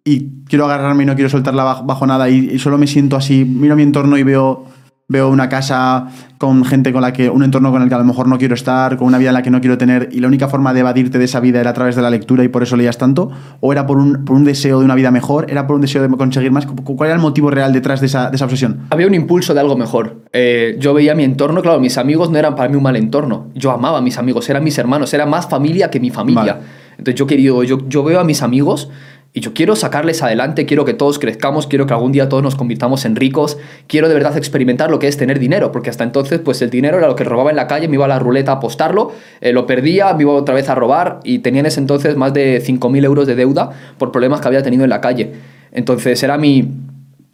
Y 0.04 0.28
quiero 0.48 0.64
agarrarme 0.64 1.02
y 1.02 1.06
no 1.06 1.14
quiero 1.14 1.28
soltarla 1.28 1.82
bajo, 1.82 2.06
nada 2.06 2.30
y 2.30 2.58
solo 2.58 2.78
me 2.78 2.86
siento 2.86 3.16
así, 3.16 3.44
miro 3.44 3.76
mi 3.76 3.82
entorno 3.82 4.16
y 4.16 4.22
veo 4.22 4.64
veo 5.10 5.30
una 5.30 5.48
casa 5.48 6.08
con 6.36 6.66
gente 6.66 6.92
con 6.92 7.00
la 7.00 7.14
que, 7.14 7.30
un 7.30 7.42
entorno 7.42 7.72
con 7.72 7.80
el 7.80 7.88
que 7.88 7.94
a 7.94 7.98
lo 7.98 8.04
mejor 8.04 8.28
no 8.28 8.36
quiero 8.36 8.54
estar, 8.54 8.98
con 8.98 9.06
una 9.06 9.16
vida 9.16 9.30
en 9.30 9.34
la 9.34 9.42
que 9.42 9.50
no 9.50 9.60
quiero 9.60 9.78
tener, 9.78 10.10
y 10.12 10.20
la 10.20 10.28
única 10.28 10.48
forma 10.48 10.74
de 10.74 10.80
evadirte 10.80 11.18
de 11.18 11.24
esa 11.24 11.40
vida 11.40 11.60
era 11.60 11.70
a 11.70 11.72
través 11.72 11.96
de 11.96 12.02
la 12.02 12.10
lectura 12.10 12.44
y 12.44 12.48
por 12.48 12.62
eso 12.62 12.76
leías 12.76 12.98
tanto, 12.98 13.30
o 13.60 13.72
era 13.72 13.86
por 13.86 13.96
un, 13.96 14.26
por 14.26 14.36
un 14.36 14.44
deseo 14.44 14.78
de 14.80 14.84
una 14.84 14.94
vida 14.94 15.10
mejor, 15.10 15.46
era 15.50 15.66
por 15.66 15.76
un 15.76 15.80
deseo 15.80 16.02
de 16.02 16.14
conseguir 16.14 16.52
más, 16.52 16.66
¿cuál 16.66 17.08
era 17.08 17.16
el 17.16 17.22
motivo 17.22 17.50
real 17.50 17.72
detrás 17.72 18.00
de 18.00 18.06
esa, 18.06 18.28
de 18.28 18.36
esa 18.36 18.44
obsesión? 18.44 18.80
Había 18.90 19.06
un 19.06 19.14
impulso 19.14 19.54
de 19.54 19.60
algo 19.60 19.76
mejor. 19.76 20.24
Eh, 20.34 20.76
yo 20.78 20.92
veía 20.92 21.14
mi 21.14 21.24
entorno, 21.24 21.62
claro, 21.62 21.80
mis 21.80 21.96
amigos 21.96 22.30
no 22.30 22.38
eran 22.38 22.54
para 22.54 22.68
mí 22.68 22.76
un 22.76 22.82
mal 22.82 22.96
entorno, 22.96 23.48
yo 23.54 23.70
amaba 23.70 23.98
a 23.98 24.02
mis 24.02 24.18
amigos, 24.18 24.48
eran 24.50 24.62
mis 24.62 24.76
hermanos, 24.76 25.14
era 25.14 25.24
más 25.24 25.48
familia 25.48 25.90
que 25.90 26.00
mi 26.00 26.10
familia. 26.10 26.60
Entonces 26.98 27.14
yo 27.14 27.26
quería, 27.26 27.52
yo, 27.64 27.88
yo 27.88 28.04
veo 28.04 28.20
a 28.20 28.24
mis 28.24 28.42
amigos 28.42 28.90
y 29.38 29.40
yo 29.40 29.54
quiero 29.54 29.76
sacarles 29.76 30.20
adelante, 30.24 30.66
quiero 30.66 30.84
que 30.84 30.94
todos 30.94 31.20
crezcamos, 31.20 31.68
quiero 31.68 31.86
que 31.86 31.94
algún 31.94 32.10
día 32.10 32.28
todos 32.28 32.42
nos 32.42 32.56
convirtamos 32.56 33.04
en 33.04 33.14
ricos, 33.14 33.56
quiero 33.86 34.08
de 34.08 34.14
verdad 34.14 34.36
experimentar 34.36 34.90
lo 34.90 34.98
que 34.98 35.06
es 35.06 35.16
tener 35.16 35.38
dinero, 35.38 35.70
porque 35.70 35.90
hasta 35.90 36.02
entonces 36.02 36.40
pues 36.40 36.60
el 36.60 36.70
dinero 36.70 36.98
era 36.98 37.06
lo 37.06 37.14
que 37.14 37.22
robaba 37.22 37.50
en 37.50 37.54
la 37.54 37.68
calle, 37.68 37.86
me 37.86 37.94
iba 37.94 38.06
a 38.06 38.08
la 38.08 38.18
ruleta 38.18 38.50
a 38.50 38.54
apostarlo, 38.56 39.12
eh, 39.40 39.52
lo 39.52 39.64
perdía, 39.64 40.12
me 40.14 40.22
iba 40.22 40.32
otra 40.32 40.56
vez 40.56 40.68
a 40.68 40.74
robar 40.74 41.20
y 41.22 41.38
tenía 41.38 41.60
en 41.60 41.66
ese 41.66 41.78
entonces 41.78 42.16
más 42.16 42.34
de 42.34 42.60
5.000 42.60 43.04
euros 43.04 43.28
de 43.28 43.36
deuda 43.36 43.70
por 43.96 44.10
problemas 44.10 44.40
que 44.40 44.48
había 44.48 44.64
tenido 44.64 44.82
en 44.82 44.90
la 44.90 45.00
calle. 45.00 45.34
Entonces 45.70 46.20
era 46.20 46.36
mi, 46.36 46.72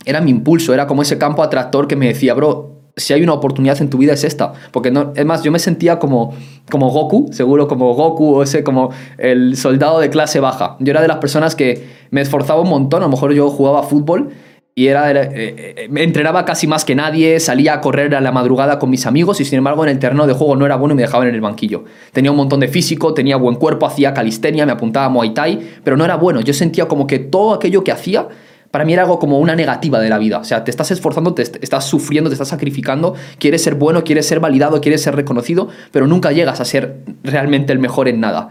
era 0.05 0.21
mi 0.21 0.31
impulso, 0.31 0.75
era 0.75 0.87
como 0.87 1.01
ese 1.01 1.17
campo 1.17 1.43
atractor 1.43 1.89
que 1.89 1.97
me 1.97 2.09
decía, 2.09 2.35
bro, 2.35 2.74
si 2.97 3.13
hay 3.13 3.23
una 3.23 3.33
oportunidad 3.33 3.81
en 3.81 3.91
tu 3.91 3.99
vida 3.99 4.13
es 4.13 4.25
esta. 4.25 4.53
Porque 4.73 4.91
no, 4.91 5.13
es 5.15 5.25
más, 5.25 5.43
yo 5.43 5.51
me 5.51 5.59
sentía 5.59 5.99
como, 5.99 6.35
como 6.71 6.91
Goku, 6.91 7.29
seguro 7.33 7.69
como 7.69 7.95
Goku 7.95 8.37
o 8.37 8.43
ese 8.43 8.63
como 8.63 8.91
el 9.19 9.57
soldado 9.57 10.01
de 10.01 10.11
clase 10.11 10.41
baja. 10.41 10.77
Yo 10.81 10.91
era 10.93 11.03
de 11.03 11.09
las 11.09 11.19
personas 11.19 11.55
que 11.57 11.87
me 12.11 12.21
esforzaba 12.21 12.61
un 12.61 12.69
montón, 12.69 13.03
a 13.03 13.07
lo 13.07 13.11
mejor 13.11 13.33
yo 13.33 13.51
jugaba 13.51 13.83
fútbol 13.83 14.31
y 14.77 14.89
era, 14.89 15.11
eh, 15.13 15.25
eh, 15.35 15.87
me 15.89 16.03
entrenaba 16.03 16.45
casi 16.45 16.67
más 16.67 16.85
que 16.85 16.97
nadie, 16.97 17.39
salía 17.39 17.75
a 17.75 17.81
correr 17.81 18.13
a 18.17 18.21
la 18.21 18.33
madrugada 18.33 18.81
con 18.81 18.91
mis 18.91 19.07
amigos 19.07 19.41
y 19.41 19.45
sin 19.45 19.59
embargo 19.59 19.85
en 19.85 19.91
el 19.91 19.99
terreno 20.01 20.27
de 20.27 20.33
juego 20.33 20.57
no 20.57 20.67
era 20.67 20.75
bueno 20.75 20.95
y 20.95 20.97
me 20.97 21.03
dejaban 21.03 21.29
en 21.29 21.35
el 21.35 21.41
banquillo. 21.41 21.85
Tenía 22.13 22.33
un 22.33 22.37
montón 22.37 22.59
de 22.59 22.67
físico, 22.67 23.15
tenía 23.15 23.37
buen 23.37 23.55
cuerpo, 23.55 23.87
hacía 23.87 24.13
calistenia, 24.13 24.67
me 24.67 24.73
apuntaba 24.73 25.07
a 25.07 25.09
Muay 25.11 25.33
Thai, 25.33 25.61
pero 25.85 25.97
no 25.97 26.05
era 26.05 26.17
bueno. 26.17 26.41
Yo 26.41 26.53
sentía 26.53 26.89
como 26.89 27.07
que 27.07 27.21
todo 27.21 27.55
aquello 27.55 27.85
que 27.85 27.93
hacía 27.93 28.27
para 28.75 28.85
mí 28.85 28.93
era 28.93 29.03
algo 29.03 29.21
como 29.21 29.39
una 29.39 29.55
negativa 29.55 30.01
de 30.01 30.09
la 30.09 30.19
vida. 30.19 30.39
O 30.41 30.45
sea, 30.45 30.65
te 30.65 30.71
estás 30.73 30.91
esforzando, 30.91 31.33
te 31.33 31.43
est- 31.43 31.63
estás 31.63 31.85
sufriendo, 31.85 32.29
te 32.29 32.35
estás 32.35 32.49
sacrificando, 32.49 33.15
quieres 33.39 33.63
ser 33.63 33.77
bueno, 33.77 34.03
quieres 34.03 34.27
ser 34.27 34.41
validado, 34.41 34.81
quieres 34.81 35.01
ser 35.01 35.15
reconocido, 35.15 35.69
pero 35.93 36.09
nunca 36.09 36.33
llegas 36.33 36.61
a 36.61 36.65
ser 36.65 36.97
realmente 37.23 37.73
el 37.73 37.79
mejor 37.79 38.09
en 38.09 38.19
nada. 38.19 38.49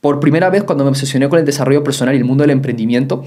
Por 0.00 0.18
primera 0.18 0.50
vez, 0.50 0.64
cuando 0.64 0.82
me 0.82 0.90
obsesioné 0.90 1.28
con 1.28 1.38
el 1.38 1.44
desarrollo 1.44 1.84
personal 1.84 2.16
y 2.16 2.18
el 2.18 2.24
mundo 2.24 2.42
del 2.42 2.50
emprendimiento, 2.50 3.22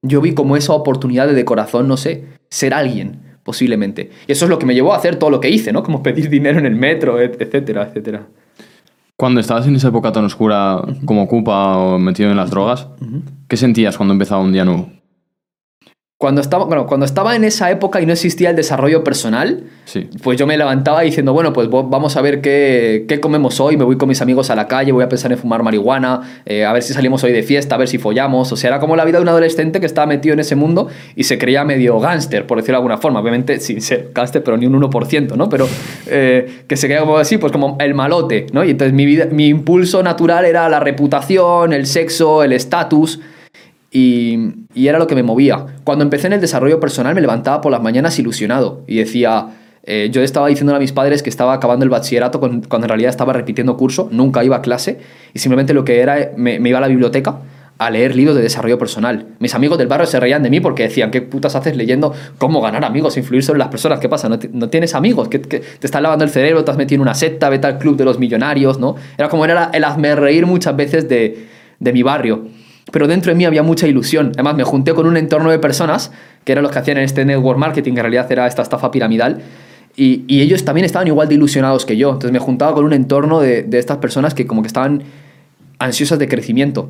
yo 0.00 0.22
vi 0.22 0.32
como 0.32 0.56
esa 0.56 0.72
oportunidad 0.72 1.26
de 1.26 1.34
de 1.34 1.44
corazón, 1.44 1.88
no 1.88 1.98
sé, 1.98 2.24
ser 2.48 2.72
alguien, 2.72 3.18
posiblemente. 3.42 4.10
Y 4.26 4.32
eso 4.32 4.46
es 4.46 4.48
lo 4.50 4.58
que 4.58 4.64
me 4.64 4.72
llevó 4.74 4.94
a 4.94 4.96
hacer 4.96 5.16
todo 5.16 5.28
lo 5.28 5.40
que 5.40 5.50
hice, 5.50 5.72
¿no? 5.72 5.82
Como 5.82 6.02
pedir 6.02 6.30
dinero 6.30 6.58
en 6.58 6.64
el 6.66 6.74
metro, 6.74 7.20
et- 7.20 7.36
etcétera, 7.42 7.82
etcétera. 7.88 8.26
Cuando 9.16 9.40
estabas 9.40 9.66
en 9.66 9.76
esa 9.76 9.88
época 9.88 10.10
tan 10.10 10.24
oscura 10.24 10.82
como 11.04 11.22
ocupa 11.24 11.76
o 11.76 11.98
metido 11.98 12.30
en 12.30 12.36
las 12.36 12.50
drogas, 12.50 12.88
¿qué 13.46 13.56
sentías 13.56 13.96
cuando 13.96 14.14
empezaba 14.14 14.40
un 14.42 14.52
día 14.52 14.64
nuevo? 14.64 14.88
Cuando 16.22 16.40
estaba, 16.40 16.66
bueno, 16.66 16.86
cuando 16.86 17.04
estaba 17.04 17.34
en 17.34 17.42
esa 17.42 17.68
época 17.72 18.00
y 18.00 18.06
no 18.06 18.12
existía 18.12 18.50
el 18.50 18.54
desarrollo 18.54 19.02
personal, 19.02 19.64
Sí. 19.86 20.08
pues 20.22 20.38
yo 20.38 20.46
me 20.46 20.56
levantaba 20.56 21.00
diciendo, 21.00 21.32
bueno, 21.32 21.52
pues 21.52 21.68
vamos 21.68 22.16
a 22.16 22.22
ver 22.22 22.40
qué, 22.40 23.06
qué 23.08 23.18
comemos 23.18 23.58
hoy, 23.58 23.76
me 23.76 23.82
voy 23.82 23.96
con 23.96 24.08
mis 24.08 24.22
amigos 24.22 24.48
a 24.48 24.54
la 24.54 24.68
calle, 24.68 24.92
voy 24.92 25.02
a 25.02 25.08
pensar 25.08 25.32
en 25.32 25.38
fumar 25.38 25.64
marihuana, 25.64 26.20
eh, 26.46 26.64
a 26.64 26.72
ver 26.72 26.84
si 26.84 26.92
salimos 26.92 27.24
hoy 27.24 27.32
de 27.32 27.42
fiesta, 27.42 27.74
a 27.74 27.78
ver 27.78 27.88
si 27.88 27.98
follamos. 27.98 28.52
O 28.52 28.56
sea, 28.56 28.68
era 28.68 28.78
como 28.78 28.94
la 28.94 29.04
vida 29.04 29.18
de 29.18 29.22
un 29.22 29.28
adolescente 29.30 29.80
que 29.80 29.86
estaba 29.86 30.06
metido 30.06 30.32
en 30.34 30.38
ese 30.38 30.54
mundo 30.54 30.86
y 31.16 31.24
se 31.24 31.38
creía 31.38 31.64
medio 31.64 31.98
gángster, 31.98 32.46
por 32.46 32.58
decirlo 32.58 32.74
de 32.74 32.82
alguna 32.82 32.98
forma. 32.98 33.18
Obviamente 33.18 33.58
sin 33.58 33.80
ser 33.82 34.12
gángster, 34.14 34.44
pero 34.44 34.56
ni 34.56 34.66
un 34.66 34.74
1%, 34.80 35.34
¿no? 35.34 35.48
Pero 35.48 35.66
eh, 36.06 36.62
que 36.68 36.76
se 36.76 36.86
creía 36.86 37.00
como 37.00 37.16
así, 37.16 37.36
pues 37.38 37.50
como 37.50 37.76
el 37.80 37.94
malote, 37.94 38.46
¿no? 38.52 38.62
Y 38.62 38.70
entonces 38.70 38.94
mi, 38.94 39.06
vida, 39.06 39.26
mi 39.32 39.48
impulso 39.48 40.04
natural 40.04 40.44
era 40.44 40.68
la 40.68 40.78
reputación, 40.78 41.72
el 41.72 41.86
sexo, 41.86 42.44
el 42.44 42.52
estatus. 42.52 43.18
Y, 43.94 44.38
era 44.74 44.98
lo 44.98 45.06
que 45.06 45.14
me 45.14 45.22
movía. 45.22 45.66
Cuando 45.84 46.02
empecé 46.02 46.26
en 46.26 46.32
el 46.32 46.40
desarrollo 46.40 46.80
personal 46.80 47.14
me 47.14 47.20
levantaba 47.20 47.60
por 47.60 47.70
las 47.70 47.82
mañanas 47.82 48.18
ilusionado 48.18 48.82
y 48.86 48.96
decía, 48.96 49.48
eh, 49.84 50.08
yo 50.10 50.22
estaba 50.22 50.48
diciendo 50.48 50.74
a 50.74 50.78
mis 50.78 50.92
padres 50.92 51.22
que 51.22 51.28
estaba 51.28 51.52
acabando 51.52 51.84
el 51.84 51.90
bachillerato 51.90 52.40
cuando 52.40 52.76
en 52.76 52.88
realidad 52.88 53.10
estaba 53.10 53.34
repitiendo 53.34 53.76
curso, 53.76 54.08
nunca 54.10 54.42
iba 54.44 54.56
a 54.56 54.62
clase 54.62 54.98
y 55.34 55.40
simplemente 55.40 55.74
lo 55.74 55.84
que 55.84 56.00
era, 56.00 56.30
me, 56.36 56.56
iba 56.56 56.78
a 56.78 56.80
la 56.80 56.88
biblioteca 56.88 57.40
a 57.78 57.90
leer 57.90 58.14
libros 58.14 58.36
de 58.36 58.42
desarrollo 58.42 58.78
personal. 58.78 59.26
Mis 59.40 59.54
amigos 59.54 59.76
del 59.76 59.88
barrio 59.88 60.06
se 60.06 60.20
reían 60.20 60.42
de 60.42 60.50
mí 60.50 60.60
porque 60.60 60.84
decían, 60.84 61.10
¿qué 61.10 61.20
putas 61.20 61.54
haces 61.56 61.76
leyendo 61.76 62.14
cómo 62.38 62.60
ganar 62.62 62.84
amigos, 62.84 63.16
influir 63.16 63.42
sobre 63.42 63.58
las 63.58 63.68
personas? 63.68 63.98
¿Qué 63.98 64.08
pasa? 64.08 64.28
¿No, 64.28 64.38
no 64.52 64.68
tienes 64.70 64.94
amigos? 64.94 65.28
¿Qué, 65.28 65.40
qué- 65.42 65.58
te 65.60 65.86
estás 65.86 66.00
lavando 66.00 66.24
el 66.24 66.30
cerebro? 66.30 66.64
¿Te 66.64 66.70
has 66.70 66.76
metido 66.76 66.96
en 66.98 67.02
una 67.02 67.14
secta? 67.14 67.48
¿Vete 67.50 67.66
al 67.66 67.78
club 67.78 67.96
de 67.96 68.04
los 68.04 68.18
millonarios? 68.20 68.78
¿no? 68.78 68.94
Era 69.18 69.28
como 69.28 69.44
era 69.44 69.70
el 69.74 69.82
hazme 69.84 70.14
reír 70.14 70.46
muchas 70.46 70.76
veces 70.76 71.08
de, 71.08 71.46
de 71.80 71.92
mi 71.92 72.02
barrio. 72.04 72.46
Pero 72.90 73.06
dentro 73.06 73.30
de 73.30 73.36
mí 73.36 73.44
había 73.44 73.62
mucha 73.62 73.86
ilusión. 73.86 74.32
Además, 74.34 74.56
me 74.56 74.64
junté 74.64 74.92
con 74.94 75.06
un 75.06 75.16
entorno 75.16 75.50
de 75.50 75.58
personas 75.58 76.10
que 76.44 76.52
eran 76.52 76.62
los 76.62 76.72
que 76.72 76.78
hacían 76.78 76.98
este 76.98 77.24
network 77.24 77.58
marketing, 77.58 77.92
que 77.92 78.00
en 78.00 78.04
realidad 78.04 78.30
era 78.30 78.46
esta 78.46 78.62
estafa 78.62 78.90
piramidal. 78.90 79.40
Y, 79.94 80.24
y 80.26 80.40
ellos 80.40 80.64
también 80.64 80.84
estaban 80.84 81.06
igual 81.06 81.28
de 81.28 81.34
ilusionados 81.34 81.86
que 81.86 81.96
yo. 81.96 82.08
Entonces 82.08 82.32
me 82.32 82.38
juntaba 82.38 82.74
con 82.74 82.84
un 82.84 82.92
entorno 82.92 83.40
de, 83.40 83.62
de 83.62 83.78
estas 83.78 83.98
personas 83.98 84.34
que 84.34 84.46
como 84.46 84.62
que 84.62 84.66
estaban 84.66 85.04
ansiosas 85.78 86.18
de 86.18 86.28
crecimiento. 86.28 86.88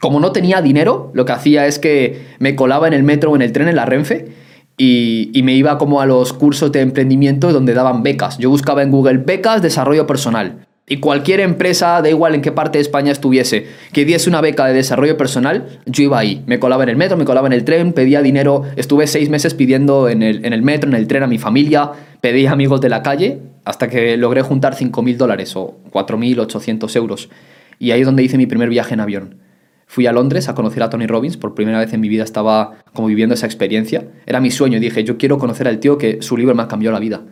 Como 0.00 0.20
no 0.20 0.32
tenía 0.32 0.62
dinero, 0.62 1.10
lo 1.14 1.24
que 1.24 1.32
hacía 1.32 1.66
es 1.66 1.78
que 1.78 2.26
me 2.38 2.54
colaba 2.54 2.86
en 2.86 2.94
el 2.94 3.02
metro 3.02 3.32
o 3.32 3.36
en 3.36 3.42
el 3.42 3.52
tren 3.52 3.68
en 3.68 3.76
la 3.76 3.84
Renfe 3.84 4.28
y, 4.76 5.30
y 5.34 5.42
me 5.42 5.54
iba 5.54 5.76
como 5.76 6.00
a 6.00 6.06
los 6.06 6.32
cursos 6.32 6.70
de 6.70 6.80
emprendimiento 6.80 7.52
donde 7.52 7.74
daban 7.74 8.04
becas. 8.04 8.38
Yo 8.38 8.48
buscaba 8.48 8.82
en 8.82 8.92
Google 8.92 9.18
becas, 9.18 9.60
desarrollo 9.60 10.06
personal. 10.06 10.67
Y 10.88 10.98
cualquier 10.98 11.40
empresa, 11.40 12.00
da 12.00 12.08
igual 12.08 12.34
en 12.34 12.40
qué 12.40 12.50
parte 12.50 12.78
de 12.78 12.82
España 12.82 13.12
estuviese, 13.12 13.66
que 13.92 14.06
diese 14.06 14.30
una 14.30 14.40
beca 14.40 14.64
de 14.66 14.72
desarrollo 14.72 15.18
personal, 15.18 15.80
yo 15.84 16.02
iba 16.04 16.18
ahí. 16.18 16.42
Me 16.46 16.58
colaba 16.58 16.82
en 16.82 16.88
el 16.88 16.96
metro, 16.96 17.18
me 17.18 17.26
colaba 17.26 17.46
en 17.46 17.52
el 17.52 17.64
tren, 17.64 17.92
pedía 17.92 18.22
dinero. 18.22 18.62
Estuve 18.76 19.06
seis 19.06 19.28
meses 19.28 19.52
pidiendo 19.52 20.08
en 20.08 20.22
el, 20.22 20.62
metro, 20.62 20.88
en 20.88 20.96
el 20.96 21.06
tren 21.06 21.22
a 21.22 21.26
mi 21.26 21.36
familia, 21.38 21.90
pedía 22.22 22.52
amigos 22.52 22.80
de 22.80 22.88
la 22.88 23.02
calle, 23.02 23.38
hasta 23.64 23.88
que 23.88 24.16
logré 24.16 24.40
juntar 24.40 24.74
5.000 24.74 25.16
dólares 25.16 25.54
o 25.56 25.78
4.800 25.92 26.96
euros. 26.96 27.28
Y 27.78 27.90
ahí 27.90 28.00
es 28.00 28.06
donde 28.06 28.22
hice 28.22 28.38
mi 28.38 28.46
primer 28.46 28.70
viaje 28.70 28.94
en 28.94 29.00
avión. 29.00 29.36
Fui 29.86 30.06
a 30.06 30.12
Londres 30.12 30.48
a 30.48 30.54
conocer 30.54 30.82
a 30.82 30.90
Tony 30.90 31.06
Robbins, 31.06 31.36
por 31.36 31.54
primera 31.54 31.78
vez 31.78 31.92
en 31.92 32.00
mi 32.00 32.08
vida 32.08 32.24
estaba 32.24 32.78
como 32.92 33.08
viviendo 33.08 33.34
esa 33.34 33.46
experiencia. 33.46 34.06
Era 34.26 34.40
mi 34.40 34.50
sueño 34.50 34.80
dije, 34.80 35.04
yo 35.04 35.18
quiero 35.18 35.38
conocer 35.38 35.68
al 35.68 35.80
tío 35.80 35.96
que 35.96 36.20
su 36.22 36.36
libro 36.36 36.54
me 36.54 36.62
ha 36.62 36.68
cambiado 36.68 36.92
la 36.92 37.00
vida. 37.00 37.22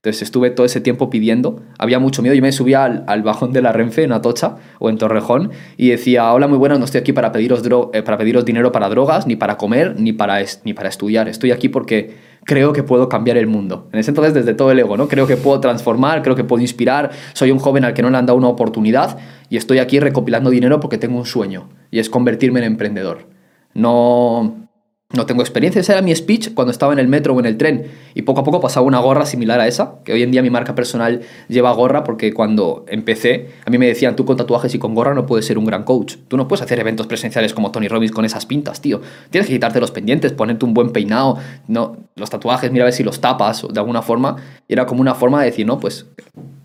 Entonces 0.00 0.22
estuve 0.22 0.48
todo 0.48 0.64
ese 0.64 0.80
tiempo 0.80 1.10
pidiendo, 1.10 1.60
había 1.78 1.98
mucho 1.98 2.22
miedo, 2.22 2.34
yo 2.34 2.40
me 2.40 2.52
subía 2.52 2.84
al, 2.84 3.04
al 3.06 3.22
bajón 3.22 3.52
de 3.52 3.60
la 3.60 3.70
Renfe 3.70 4.02
en 4.02 4.12
Atocha 4.12 4.56
o 4.78 4.88
en 4.88 4.96
Torrejón 4.96 5.50
y 5.76 5.90
decía, 5.90 6.32
hola 6.32 6.48
muy 6.48 6.56
buenas, 6.56 6.78
no 6.78 6.86
estoy 6.86 7.02
aquí 7.02 7.12
para 7.12 7.32
pediros, 7.32 7.62
dro- 7.62 7.90
eh, 7.92 8.02
para 8.02 8.16
pediros 8.16 8.46
dinero 8.46 8.72
para 8.72 8.88
drogas, 8.88 9.26
ni 9.26 9.36
para 9.36 9.58
comer, 9.58 10.00
ni 10.00 10.14
para, 10.14 10.38
ni 10.64 10.72
para 10.72 10.88
estudiar, 10.88 11.28
estoy 11.28 11.50
aquí 11.50 11.68
porque 11.68 12.16
creo 12.44 12.72
que 12.72 12.82
puedo 12.82 13.10
cambiar 13.10 13.36
el 13.36 13.46
mundo. 13.46 13.90
En 13.92 13.98
ese 13.98 14.10
entonces 14.10 14.32
desde 14.32 14.54
todo 14.54 14.70
el 14.72 14.78
ego, 14.78 14.96
¿no? 14.96 15.06
Creo 15.06 15.26
que 15.26 15.36
puedo 15.36 15.60
transformar, 15.60 16.22
creo 16.22 16.34
que 16.34 16.44
puedo 16.44 16.62
inspirar, 16.62 17.10
soy 17.34 17.50
un 17.50 17.58
joven 17.58 17.84
al 17.84 17.92
que 17.92 18.00
no 18.00 18.08
le 18.08 18.16
han 18.16 18.24
dado 18.24 18.38
una 18.38 18.48
oportunidad 18.48 19.18
y 19.50 19.58
estoy 19.58 19.80
aquí 19.80 20.00
recopilando 20.00 20.48
dinero 20.48 20.80
porque 20.80 20.96
tengo 20.96 21.18
un 21.18 21.26
sueño 21.26 21.68
y 21.90 21.98
es 21.98 22.08
convertirme 22.08 22.60
en 22.60 22.64
emprendedor. 22.64 23.28
No, 23.74 24.69
no 25.12 25.26
tengo 25.26 25.42
experiencia, 25.42 25.80
ese 25.80 25.90
era 25.90 26.02
mi 26.02 26.14
speech 26.14 26.54
cuando 26.54 26.70
estaba 26.70 26.92
en 26.92 27.00
el 27.00 27.08
metro 27.08 27.34
o 27.34 27.40
en 27.40 27.46
el 27.46 27.56
tren. 27.56 27.86
Y 28.14 28.22
poco 28.22 28.42
a 28.42 28.44
poco 28.44 28.60
pasaba 28.60 28.86
una 28.86 29.00
gorra 29.00 29.26
similar 29.26 29.58
a 29.58 29.66
esa, 29.66 29.96
que 30.04 30.12
hoy 30.12 30.22
en 30.22 30.30
día 30.30 30.40
mi 30.40 30.50
marca 30.50 30.76
personal 30.76 31.22
lleva 31.48 31.72
gorra 31.72 32.04
porque 32.04 32.32
cuando 32.32 32.84
empecé, 32.86 33.50
a 33.66 33.70
mí 33.70 33.78
me 33.78 33.86
decían, 33.86 34.14
tú 34.14 34.24
con 34.24 34.36
tatuajes 34.36 34.72
y 34.72 34.78
con 34.78 34.94
gorra 34.94 35.12
no 35.14 35.26
puedes 35.26 35.46
ser 35.46 35.58
un 35.58 35.64
gran 35.64 35.82
coach. 35.82 36.14
Tú 36.28 36.36
no 36.36 36.46
puedes 36.46 36.62
hacer 36.62 36.78
eventos 36.78 37.08
presenciales 37.08 37.52
como 37.54 37.72
Tony 37.72 37.88
Robbins 37.88 38.12
con 38.12 38.24
esas 38.24 38.46
pintas, 38.46 38.80
tío. 38.80 39.00
Tienes 39.30 39.48
que 39.48 39.54
quitarte 39.54 39.80
los 39.80 39.90
pendientes, 39.90 40.32
ponerte 40.32 40.64
un 40.64 40.74
buen 40.74 40.90
peinado, 40.90 41.38
no, 41.66 41.96
los 42.14 42.30
tatuajes, 42.30 42.70
mira 42.70 42.84
a 42.84 42.86
ver 42.86 42.94
si 42.94 43.02
los 43.02 43.20
tapas 43.20 43.66
de 43.68 43.80
alguna 43.80 44.02
forma. 44.02 44.36
Y 44.68 44.74
era 44.74 44.86
como 44.86 45.00
una 45.00 45.16
forma 45.16 45.40
de 45.40 45.46
decir, 45.46 45.66
no, 45.66 45.80
pues 45.80 46.06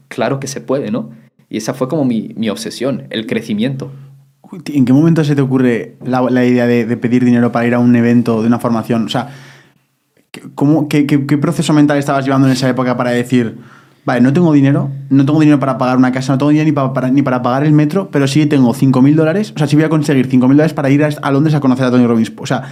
claro 0.07 0.39
que 0.39 0.45
se 0.45 0.61
puede, 0.61 0.91
¿no? 0.91 1.09
Y 1.49 1.57
esa 1.57 1.73
fue 1.73 1.87
como 1.87 2.05
mi, 2.05 2.31
mi 2.35 2.49
obsesión, 2.49 3.07
el 3.09 3.25
crecimiento. 3.25 3.91
¿En 4.65 4.85
qué 4.85 4.93
momento 4.93 5.23
se 5.23 5.35
te 5.35 5.41
ocurre 5.41 5.95
la, 6.05 6.45
idea 6.45 6.65
de, 6.67 6.85
pedir 6.97 7.25
dinero 7.25 7.51
para 7.51 7.67
ir 7.67 7.73
a 7.73 7.79
un 7.79 7.95
evento 7.95 8.41
de 8.41 8.47
una 8.47 8.59
formación? 8.59 9.05
O 9.05 9.09
sea, 9.09 9.29
¿qué- 10.31 10.43
¿cómo, 10.55 10.87
qué, 10.87 11.05
qué- 11.05 11.25
qué 11.25 11.37
proceso 11.37 11.73
mental 11.73 11.97
estabas 11.97 12.25
llevando 12.25 12.47
en 12.47 12.53
esa 12.53 12.69
época 12.69 12.95
para 12.95 13.11
decir, 13.11 13.57
vale, 14.05 14.21
no 14.21 14.31
tengo 14.33 14.53
dinero, 14.53 14.89
no 15.09 15.25
tengo 15.25 15.39
dinero 15.39 15.59
para 15.59 15.77
pagar 15.77 15.97
una 15.97 16.11
casa, 16.11 16.33
no 16.33 16.37
tengo 16.37 16.49
dinero 16.51 16.65
ni 16.65 16.71
para, 16.71 16.93
para- 16.93 17.09
ni 17.09 17.21
para 17.21 17.41
pagar 17.41 17.65
el 17.65 17.71
metro, 17.73 18.09
pero 18.11 18.27
sí 18.27 18.45
tengo 18.45 18.73
5.000 18.73 19.15
dólares, 19.15 19.51
o 19.55 19.57
sea, 19.57 19.67
sí 19.67 19.75
voy 19.75 19.85
a 19.85 19.89
conseguir 19.89 20.27
5.000 20.27 20.57
dólares 20.57 20.73
para 20.73 20.89
ir 20.89 21.03
a, 21.03 21.09
a 21.21 21.31
Londres 21.31 21.55
a 21.55 21.59
conocer 21.59 21.85
a 21.85 21.91
Tony 21.91 22.05
Robbins? 22.05 22.31
O 22.37 22.45
sea, 22.45 22.63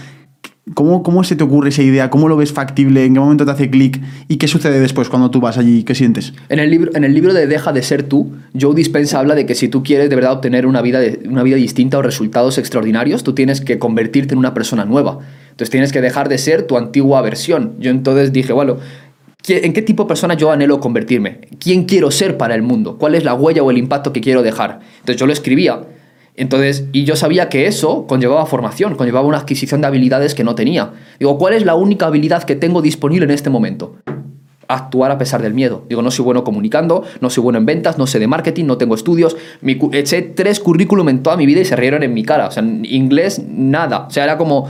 ¿cómo, 0.73 1.03
¿cómo 1.03 1.23
se 1.23 1.35
te 1.35 1.43
ocurre 1.43 1.69
esa 1.69 1.83
idea? 1.83 2.09
¿Cómo 2.09 2.27
lo 2.29 2.37
ves 2.37 2.51
factible? 2.53 3.05
¿En 3.05 3.13
qué 3.13 3.19
momento 3.19 3.45
te 3.45 3.51
hace 3.51 3.69
clic? 3.69 4.01
¿Y 4.27 4.37
qué 4.37 4.47
sucede 4.47 4.79
después 4.79 5.09
cuando 5.09 5.29
tú 5.31 5.39
vas 5.41 5.57
allí? 5.57 5.83
¿Qué 5.83 5.95
sientes? 5.95 6.33
En 6.49 6.59
el, 6.59 6.69
libro, 6.69 6.91
en 6.95 7.03
el 7.03 7.13
libro 7.13 7.33
de 7.33 7.47
Deja 7.47 7.73
de 7.73 7.81
ser 7.83 8.03
tú, 8.03 8.31
Joe 8.59 8.73
Dispenza 8.75 9.19
habla 9.19 9.35
de 9.35 9.45
que 9.45 9.55
si 9.55 9.67
tú 9.67 9.83
quieres 9.83 10.09
de 10.09 10.15
verdad 10.15 10.33
obtener 10.33 10.65
una 10.65 10.81
vida, 10.81 10.99
de- 10.99 11.21
una 11.27 11.43
vida 11.43 11.57
distinta 11.57 11.97
o 11.97 12.01
resultados 12.01 12.57
extraordinarios, 12.57 13.23
tú 13.23 13.33
tienes 13.33 13.61
que 13.61 13.77
convertirte 13.79 14.33
en 14.33 14.39
una 14.39 14.53
persona 14.53 14.85
nueva. 14.85 15.19
Entonces 15.51 15.69
tienes 15.69 15.91
que 15.91 16.01
dejar 16.01 16.29
de 16.29 16.37
ser 16.37 16.63
tu 16.63 16.77
antigua 16.77 17.21
versión. 17.21 17.73
Yo 17.79 17.91
entonces 17.91 18.31
dije, 18.33 18.53
bueno, 18.53 18.77
¿qué- 19.43 19.61
¿en 19.65 19.73
qué 19.73 19.81
tipo 19.81 20.03
de 20.03 20.07
persona 20.07 20.33
yo 20.35 20.51
anhelo 20.51 20.79
convertirme? 20.79 21.41
¿Quién 21.59 21.83
quiero 21.83 22.09
ser 22.09 22.37
para 22.37 22.55
el 22.55 22.61
mundo? 22.63 22.97
¿Cuál 22.97 23.15
es 23.15 23.23
la 23.23 23.33
huella 23.33 23.61
o 23.63 23.69
el 23.69 23.77
impacto 23.77 24.13
que 24.13 24.21
quiero 24.21 24.41
dejar? 24.41 24.79
Entonces 25.01 25.17
yo 25.19 25.27
lo 25.27 25.33
escribía. 25.33 25.79
Entonces, 26.35 26.85
y 26.91 27.03
yo 27.03 27.15
sabía 27.15 27.49
que 27.49 27.67
eso 27.67 28.07
conllevaba 28.07 28.45
formación, 28.45 28.95
conllevaba 28.95 29.27
una 29.27 29.37
adquisición 29.37 29.81
de 29.81 29.87
habilidades 29.87 30.33
que 30.33 30.43
no 30.43 30.55
tenía. 30.55 30.93
Digo, 31.19 31.37
¿cuál 31.37 31.53
es 31.53 31.65
la 31.65 31.75
única 31.75 32.07
habilidad 32.07 32.43
que 32.43 32.55
tengo 32.55 32.81
disponible 32.81 33.25
en 33.25 33.31
este 33.31 33.49
momento? 33.49 33.97
actuar 34.67 35.11
a 35.11 35.17
pesar 35.17 35.41
del 35.41 35.53
miedo. 35.53 35.85
Digo, 35.89 36.01
no 36.01 36.11
soy 36.11 36.25
bueno 36.25 36.43
comunicando, 36.43 37.03
no 37.21 37.29
soy 37.29 37.43
bueno 37.43 37.59
en 37.59 37.65
ventas, 37.65 37.97
no 37.97 38.07
sé 38.07 38.19
de 38.19 38.27
marketing, 38.27 38.65
no 38.65 38.77
tengo 38.77 38.95
estudios. 38.95 39.35
Mi 39.61 39.79
eché 39.91 40.21
tres 40.21 40.59
currículum 40.59 41.09
en 41.09 41.23
toda 41.23 41.37
mi 41.37 41.45
vida 41.45 41.61
y 41.61 41.65
se 41.65 41.75
rieron 41.75 42.03
en 42.03 42.13
mi 42.13 42.23
cara. 42.23 42.47
O 42.47 42.51
sea, 42.51 42.63
en 42.63 42.85
inglés, 42.85 43.41
nada. 43.47 44.07
O 44.07 44.09
sea, 44.09 44.23
era 44.23 44.37
como, 44.37 44.67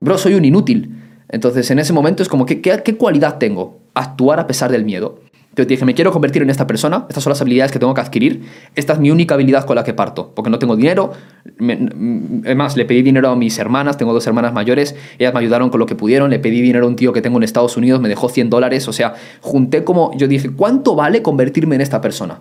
bro, 0.00 0.18
soy 0.18 0.34
un 0.34 0.44
inútil. 0.44 0.96
Entonces, 1.28 1.70
en 1.70 1.78
ese 1.78 1.92
momento 1.92 2.22
es 2.22 2.28
como, 2.28 2.46
¿qué, 2.46 2.60
qué, 2.60 2.82
qué 2.84 2.96
cualidad 2.96 3.38
tengo? 3.38 3.80
Actuar 3.94 4.40
a 4.40 4.46
pesar 4.46 4.70
del 4.70 4.84
miedo. 4.84 5.20
Entonces 5.62 5.76
dije, 5.76 5.84
me 5.84 5.94
quiero 5.94 6.10
convertir 6.12 6.42
en 6.42 6.50
esta 6.50 6.66
persona, 6.66 7.06
estas 7.08 7.22
son 7.22 7.30
las 7.30 7.40
habilidades 7.40 7.70
que 7.72 7.78
tengo 7.78 7.92
que 7.94 8.00
adquirir, 8.00 8.42
esta 8.74 8.94
es 8.94 8.98
mi 8.98 9.10
única 9.10 9.34
habilidad 9.34 9.64
con 9.66 9.76
la 9.76 9.84
que 9.84 9.92
parto, 9.94 10.32
porque 10.34 10.50
no 10.50 10.58
tengo 10.58 10.74
dinero, 10.76 11.12
me- 11.58 11.76
mm, 11.76 12.42
además 12.44 12.76
le 12.76 12.84
pedí 12.84 13.02
dinero 13.02 13.28
a 13.30 13.36
mis 13.36 13.58
hermanas, 13.58 13.96
tengo 13.96 14.12
dos 14.12 14.26
hermanas 14.26 14.52
mayores, 14.52 14.94
ellas 15.18 15.34
me 15.34 15.40
ayudaron 15.40 15.70
con 15.70 15.80
lo 15.80 15.86
que 15.86 15.94
pudieron, 15.94 16.30
le 16.30 16.38
pedí 16.38 16.60
dinero 16.62 16.86
a 16.86 16.88
un 16.88 16.96
tío 16.96 17.12
que 17.12 17.20
tengo 17.22 17.36
en 17.38 17.42
Estados 17.42 17.76
Unidos, 17.76 18.00
me 18.00 18.08
dejó 18.08 18.28
100 18.28 18.48
dólares, 18.50 18.88
o 18.88 18.92
sea, 18.92 19.14
junté 19.40 19.84
como, 19.84 20.16
yo 20.16 20.26
dije, 20.28 20.50
¿cuánto 20.50 20.94
vale 20.94 21.22
convertirme 21.22 21.74
en 21.74 21.80
esta 21.82 22.00
persona? 22.00 22.40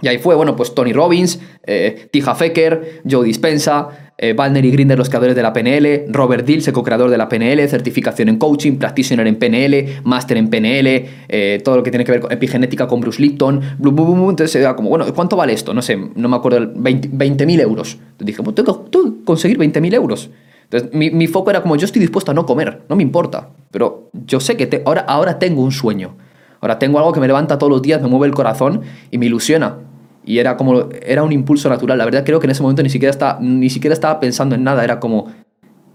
Y 0.00 0.08
ahí 0.08 0.18
fue, 0.18 0.34
bueno, 0.34 0.56
pues 0.56 0.74
Tony 0.74 0.92
Robbins, 0.92 1.38
eh, 1.64 2.08
Tija 2.10 2.34
Fecker, 2.34 3.02
Joe 3.08 3.24
Dispensa, 3.24 4.01
eh, 4.18 4.34
Balner 4.34 4.64
y 4.64 4.70
Grinder, 4.70 4.98
los 4.98 5.08
creadores 5.08 5.34
de 5.34 5.42
la 5.42 5.52
PNL, 5.52 6.04
Robert 6.08 6.46
Dills, 6.46 6.70
co-creador 6.70 7.10
de 7.10 7.18
la 7.18 7.28
PNL, 7.28 7.66
certificación 7.68 8.28
en 8.28 8.38
coaching, 8.38 8.76
practitioner 8.76 9.26
en 9.26 9.36
PNL, 9.36 10.02
máster 10.04 10.36
en 10.36 10.48
PNL, 10.48 11.08
eh, 11.28 11.60
todo 11.64 11.76
lo 11.76 11.82
que 11.82 11.90
tiene 11.90 12.04
que 12.04 12.12
ver 12.12 12.20
con 12.20 12.32
epigenética 12.32 12.86
con 12.86 13.00
Bruce 13.00 13.20
Lipton, 13.20 13.60
blu, 13.78 13.90
blu, 13.90 14.14
blu, 14.14 14.30
entonces 14.30 14.66
como, 14.76 14.90
bueno, 14.90 15.06
¿cuánto 15.14 15.36
vale 15.36 15.52
esto? 15.52 15.74
No 15.74 15.82
sé, 15.82 15.96
no 16.14 16.28
me 16.28 16.36
acuerdo, 16.36 16.60
20.000 16.60 17.60
euros. 17.60 17.94
Entonces 17.94 18.26
dije, 18.26 18.42
pues 18.42 18.54
tengo, 18.54 18.84
que 18.90 19.24
conseguir 19.24 19.58
20.000 19.58 19.94
euros. 19.94 20.30
Entonces, 20.64 20.94
mi, 20.94 21.10
mi, 21.10 21.26
foco 21.26 21.50
era 21.50 21.62
como, 21.62 21.76
yo 21.76 21.84
estoy 21.84 22.00
dispuesto 22.00 22.30
a 22.30 22.34
no 22.34 22.46
comer, 22.46 22.82
no 22.88 22.96
me 22.96 23.02
importa, 23.02 23.50
pero 23.70 24.10
yo 24.12 24.40
sé 24.40 24.56
que 24.56 24.82
ahora, 24.84 25.02
ahora 25.02 25.38
tengo 25.38 25.62
un 25.62 25.72
sueño, 25.72 26.16
ahora 26.60 26.78
tengo 26.78 26.98
algo 26.98 27.12
que 27.12 27.20
me 27.20 27.26
levanta 27.26 27.58
todos 27.58 27.70
los 27.70 27.82
días, 27.82 28.00
me 28.00 28.08
mueve 28.08 28.26
el 28.26 28.34
corazón 28.34 28.82
y 29.10 29.18
me 29.18 29.26
ilusiona. 29.26 29.78
Y 30.24 30.38
era 30.38 30.56
como, 30.56 30.88
era 31.04 31.22
un 31.22 31.32
impulso 31.32 31.68
natural. 31.68 31.98
La 31.98 32.04
verdad 32.04 32.24
creo 32.24 32.38
que 32.40 32.46
en 32.46 32.52
ese 32.52 32.62
momento 32.62 32.82
ni 32.82 32.90
siquiera, 32.90 33.10
estaba, 33.10 33.38
ni 33.40 33.68
siquiera 33.70 33.92
estaba 33.94 34.20
pensando 34.20 34.54
en 34.54 34.62
nada, 34.64 34.84
era 34.84 35.00
como, 35.00 35.26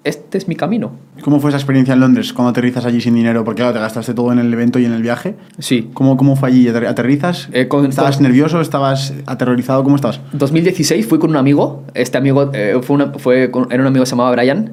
este 0.03 0.37
es 0.37 0.47
mi 0.47 0.55
camino. 0.55 0.91
¿Cómo 1.21 1.39
fue 1.39 1.49
esa 1.49 1.57
experiencia 1.57 1.93
en 1.93 1.99
Londres 1.99 2.31
cuando 2.31 2.51
aterrizas 2.51 2.85
allí 2.85 3.01
sin 3.01 3.15
dinero? 3.15 3.43
Porque 3.43 3.59
claro, 3.61 3.73
te 3.73 3.79
gastaste 3.79 4.13
todo 4.13 4.31
en 4.31 4.39
el 4.39 4.53
evento 4.53 4.79
y 4.79 4.85
en 4.85 4.93
el 4.93 5.01
viaje. 5.01 5.35
Sí. 5.59 5.89
¿Cómo, 5.93 6.15
cómo 6.15 6.35
fue 6.35 6.49
allí? 6.49 6.67
¿Aterrizas? 6.69 7.49
Eh, 7.51 7.67
con- 7.67 7.85
¿Estabas 7.85 8.15
con- 8.17 8.23
nervioso? 8.23 8.61
¿Estabas 8.61 9.13
aterrorizado? 9.25 9.83
¿Cómo 9.83 9.95
estabas? 9.97 10.21
2016 10.33 11.05
fui 11.07 11.19
con 11.19 11.31
un 11.31 11.35
amigo. 11.37 11.83
Este 11.93 12.17
amigo 12.17 12.51
eh, 12.53 12.77
fue, 12.81 12.95
una- 12.95 13.11
fue 13.13 13.51
con- 13.51 13.67
era 13.71 13.81
un 13.81 13.87
amigo 13.87 14.03
que 14.03 14.05
se 14.07 14.11
llamaba 14.15 14.31
Brian, 14.31 14.71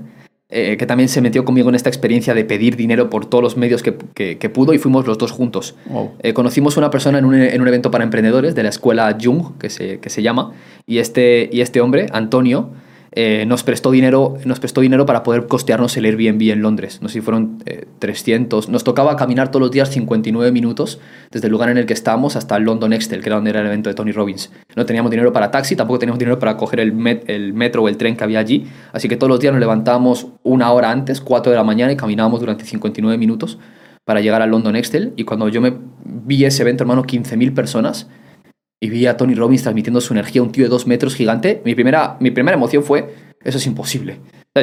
eh, 0.55 0.77
que 0.79 0.87
también 0.87 1.09
se 1.09 1.21
metió 1.21 1.45
conmigo 1.45 1.69
en 1.69 1.75
esta 1.75 1.89
experiencia 1.91 2.33
de 2.33 2.45
pedir 2.45 2.77
dinero 2.77 3.11
por 3.11 3.27
todos 3.27 3.43
los 3.43 3.57
medios 3.57 3.83
que, 3.83 3.95
que- 4.15 4.39
que 4.39 4.49
pudo 4.49 4.73
y 4.73 4.79
fuimos 4.79 5.07
los 5.07 5.19
dos 5.19 5.33
juntos. 5.33 5.75
Wow. 5.87 6.13
Eh, 6.21 6.33
conocimos 6.33 6.77
una 6.77 6.91
persona 6.91 7.19
en 7.19 7.25
un, 7.25 7.35
en 7.35 7.61
un 7.61 7.69
evento 7.69 7.91
para 7.91 8.05
emprendedores 8.05 8.55
de 8.55 8.63
la 8.63 8.69
escuela 8.71 9.17
Jung, 9.21 9.59
que 9.59 9.69
se, 9.69 9.99
que 9.99 10.09
se 10.11 10.23
llama, 10.23 10.53
y 10.87 10.99
este, 10.99 11.51
y 11.53 11.61
este 11.61 11.81
hombre, 11.81 12.07
Antonio, 12.13 12.71
eh, 13.17 13.45
nos, 13.47 13.63
prestó 13.63 13.91
dinero, 13.93 14.35
nos 14.45 14.59
prestó 14.59 14.81
dinero 14.81 15.07
para 15.07 15.23
poder 15.23 15.47
costearnos 15.47 15.97
el 15.97 16.05
Airbnb 16.05 16.51
en 16.51 16.63
Londres. 16.63 16.99
No 17.01 17.09
sé 17.09 17.15
si 17.15 17.21
fueron 17.21 17.59
eh, 17.65 17.87
300. 18.01 18.69
Nos 18.69 18.83
tocaba 18.83 19.15
caminar 19.17 19.51
todos 19.51 19.61
los 19.61 19.71
días 19.71 19.89
59 19.91 20.51
minutos 20.51 20.99
desde 21.31 21.47
el 21.47 21.53
lugar 21.53 21.69
en 21.71 21.79
el 21.79 21.87
que 21.87 21.93
estábamos 21.93 22.35
hasta 22.35 22.57
el 22.57 22.65
London 22.65 22.93
Excel, 22.93 23.21
que 23.23 23.29
era 23.29 23.37
donde 23.37 23.51
era 23.51 23.61
el 23.61 23.67
evento 23.67 23.89
de 23.89 23.95
Tony 23.95 24.11
Robbins. 24.13 24.51
No 24.75 24.85
teníamos 24.85 25.11
dinero 25.13 25.33
para 25.33 25.51
taxi, 25.51 25.77
tampoco 25.77 26.01
teníamos 26.01 26.19
dinero 26.19 26.39
para 26.41 26.57
coger 26.57 26.81
el, 26.81 26.93
met- 26.93 27.23
el 27.29 27.53
metro 27.53 27.83
o 27.85 27.89
el 27.89 27.97
tren 27.97 28.17
que 28.17 28.25
había 28.25 28.41
allí. 28.41 28.67
Así 28.93 29.09
que 29.09 29.17
todos 29.17 29.29
los 29.31 29.39
días 29.39 29.53
nos 29.53 29.61
levantábamos 29.61 30.27
una 30.43 30.73
hora 30.73 30.91
antes, 30.91 31.21
4 31.21 31.53
de 31.53 31.57
la 31.57 31.65
mañana, 31.65 31.93
y 31.93 31.97
caminábamos 31.97 32.41
durante 32.41 32.65
59 32.65 33.17
minutos 33.17 33.59
para 34.05 34.21
llegar 34.21 34.43
al 34.43 34.51
London 34.51 34.75
Excel. 34.77 35.13
Y 35.17 35.23
cuando 35.25 35.49
yo 35.49 35.61
me 35.61 35.73
vi 36.05 36.45
ese 36.45 36.63
evento, 36.63 36.83
hermano, 36.83 37.05
15.000 37.05 37.55
personas, 37.55 38.09
y 38.85 38.91
vi 38.91 39.07
a 39.07 39.17
Tony 39.17 39.35
Robbins 39.35 39.63
transmitiendo 39.63 39.99
su 40.03 40.13
energía, 40.13 40.43
un 40.43 40.53
tío 40.53 40.65
de 40.65 40.69
dos 40.69 40.87
metros 40.87 41.15
gigante, 41.15 41.63
mi 41.65 41.75
primera, 41.75 42.19
mi 42.21 42.31
primera 42.31 42.55
emoción 42.55 42.85
fue, 42.85 43.15
eso 43.43 43.57
es 43.57 43.67
imposible. 43.67 44.19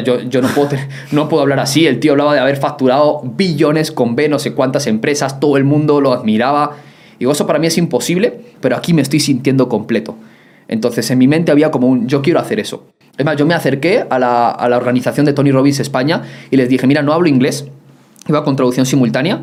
Yo, 0.05 0.21
yo 0.21 0.43
no, 0.43 0.47
puedo, 0.49 0.69
no 1.11 1.27
puedo 1.27 1.41
hablar 1.41 1.59
así. 1.59 1.87
El 1.87 1.99
tío 1.99 2.11
hablaba 2.11 2.35
de 2.35 2.39
haber 2.39 2.57
facturado 2.57 3.23
billones 3.23 3.91
con 3.91 4.15
B, 4.15 4.29
no 4.29 4.37
sé 4.37 4.53
cuántas 4.53 4.85
empresas, 4.85 5.39
todo 5.39 5.57
el 5.57 5.63
mundo 5.63 6.01
lo 6.01 6.13
admiraba. 6.13 6.77
Digo, 7.17 7.31
eso 7.31 7.47
para 7.47 7.57
mí 7.57 7.65
es 7.65 7.79
imposible, 7.79 8.41
pero 8.61 8.77
aquí 8.77 8.93
me 8.93 9.01
estoy 9.01 9.19
sintiendo 9.19 9.67
completo. 9.67 10.15
Entonces 10.67 11.09
en 11.09 11.17
mi 11.17 11.27
mente 11.27 11.51
había 11.51 11.71
como 11.71 11.87
un, 11.87 12.07
yo 12.07 12.21
quiero 12.21 12.39
hacer 12.39 12.59
eso. 12.59 12.85
Es 13.17 13.25
más, 13.25 13.37
yo 13.37 13.47
me 13.47 13.55
acerqué 13.55 14.05
a 14.07 14.19
la, 14.19 14.51
a 14.51 14.69
la 14.69 14.77
organización 14.77 15.25
de 15.25 15.33
Tony 15.33 15.51
Robbins 15.51 15.79
España 15.79 16.21
y 16.51 16.57
les 16.57 16.69
dije, 16.69 16.85
mira, 16.85 17.01
no 17.01 17.11
hablo 17.11 17.27
inglés, 17.27 17.65
iba 18.27 18.43
con 18.43 18.55
traducción 18.55 18.85
simultánea, 18.85 19.41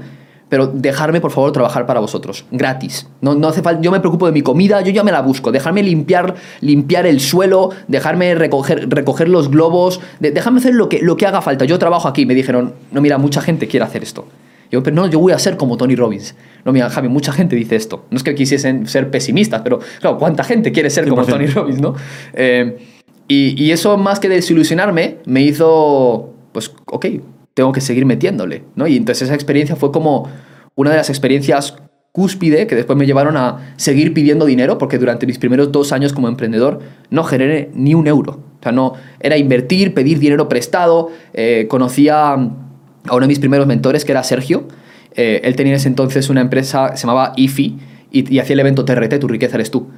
pero 0.48 0.66
dejarme 0.66 1.20
por 1.20 1.30
favor 1.30 1.52
trabajar 1.52 1.84
para 1.86 2.00
vosotros, 2.00 2.44
gratis. 2.50 3.06
No, 3.20 3.34
no 3.34 3.48
hace 3.48 3.62
falta, 3.62 3.82
yo 3.82 3.90
me 3.90 4.00
preocupo 4.00 4.26
de 4.26 4.32
mi 4.32 4.42
comida, 4.42 4.80
yo 4.80 4.90
ya 4.92 5.04
me 5.04 5.12
la 5.12 5.20
busco. 5.20 5.52
Dejarme 5.52 5.82
limpiar, 5.82 6.34
limpiar 6.60 7.06
el 7.06 7.20
suelo, 7.20 7.70
dejarme 7.86 8.34
recoger, 8.34 8.88
recoger 8.88 9.28
los 9.28 9.50
globos, 9.50 10.00
de- 10.20 10.30
dejarme 10.30 10.60
hacer 10.60 10.74
lo 10.74 10.88
que, 10.88 11.00
lo 11.02 11.16
que 11.16 11.26
haga 11.26 11.42
falta. 11.42 11.64
Yo 11.66 11.78
trabajo 11.78 12.08
aquí. 12.08 12.24
Me 12.26 12.34
dijeron, 12.34 12.74
no, 12.92 13.00
mira, 13.00 13.18
mucha 13.18 13.40
gente 13.42 13.68
quiere 13.68 13.84
hacer 13.84 14.02
esto. 14.02 14.26
Yo, 14.70 14.82
pero 14.82 14.94
no, 14.96 15.06
yo 15.06 15.18
voy 15.18 15.32
a 15.32 15.38
ser 15.38 15.56
como 15.56 15.76
Tony 15.78 15.96
Robbins. 15.96 16.34
No, 16.64 16.72
mira, 16.72 16.90
Javi, 16.90 17.08
mucha 17.08 17.32
gente 17.32 17.56
dice 17.56 17.76
esto. 17.76 18.04
No 18.10 18.16
es 18.18 18.22
que 18.22 18.34
quisiesen 18.34 18.86
ser 18.86 19.10
pesimistas, 19.10 19.62
pero 19.62 19.78
claro, 20.00 20.18
¿cuánta 20.18 20.44
gente 20.44 20.72
quiere 20.72 20.90
ser 20.90 21.08
como 21.08 21.22
100%. 21.24 21.26
Tony 21.30 21.46
Robbins, 21.46 21.80
no? 21.80 21.94
Eh, 22.34 22.76
y, 23.28 23.62
y 23.62 23.72
eso, 23.72 23.96
más 23.96 24.20
que 24.20 24.28
desilusionarme, 24.28 25.18
me 25.26 25.42
hizo, 25.42 26.34
pues, 26.52 26.70
ok, 26.86 27.06
tengo 27.54 27.72
que 27.72 27.80
seguir 27.80 28.06
metiéndole, 28.06 28.62
¿no? 28.76 28.86
Y 28.86 28.96
entonces 28.96 29.22
esa 29.22 29.34
experiencia 29.34 29.74
fue 29.74 29.90
como 29.90 30.28
una 30.78 30.92
de 30.92 30.96
las 30.96 31.10
experiencias 31.10 31.74
cúspide 32.12 32.68
que 32.68 32.76
después 32.76 32.96
me 32.96 33.04
llevaron 33.04 33.36
a 33.36 33.74
seguir 33.76 34.14
pidiendo 34.14 34.46
dinero, 34.46 34.78
porque 34.78 34.96
durante 34.96 35.26
mis 35.26 35.36
primeros 35.36 35.72
dos 35.72 35.90
años 35.90 36.12
como 36.12 36.28
emprendedor 36.28 36.78
no 37.10 37.24
generé 37.24 37.70
ni 37.74 37.94
un 37.94 38.06
euro. 38.06 38.38
O 38.60 38.62
sea, 38.62 38.70
no, 38.70 38.92
era 39.18 39.36
invertir, 39.36 39.92
pedir 39.92 40.20
dinero 40.20 40.48
prestado. 40.48 41.10
Eh, 41.34 41.66
conocía 41.68 42.34
a 42.34 42.36
uno 42.36 43.20
de 43.20 43.26
mis 43.26 43.40
primeros 43.40 43.66
mentores, 43.66 44.04
que 44.04 44.12
era 44.12 44.22
Sergio. 44.22 44.68
Eh, 45.16 45.40
él 45.42 45.56
tenía 45.56 45.72
en 45.72 45.78
ese 45.78 45.88
entonces 45.88 46.30
una 46.30 46.42
empresa, 46.42 46.96
se 46.96 47.08
llamaba 47.08 47.32
IFI, 47.34 47.76
y, 48.12 48.38
hacía 48.38 48.54
el 48.54 48.60
evento 48.60 48.84
TRT, 48.84 49.18
Tu 49.18 49.26
riqueza 49.26 49.56
eres 49.56 49.72
tú. 49.72 49.88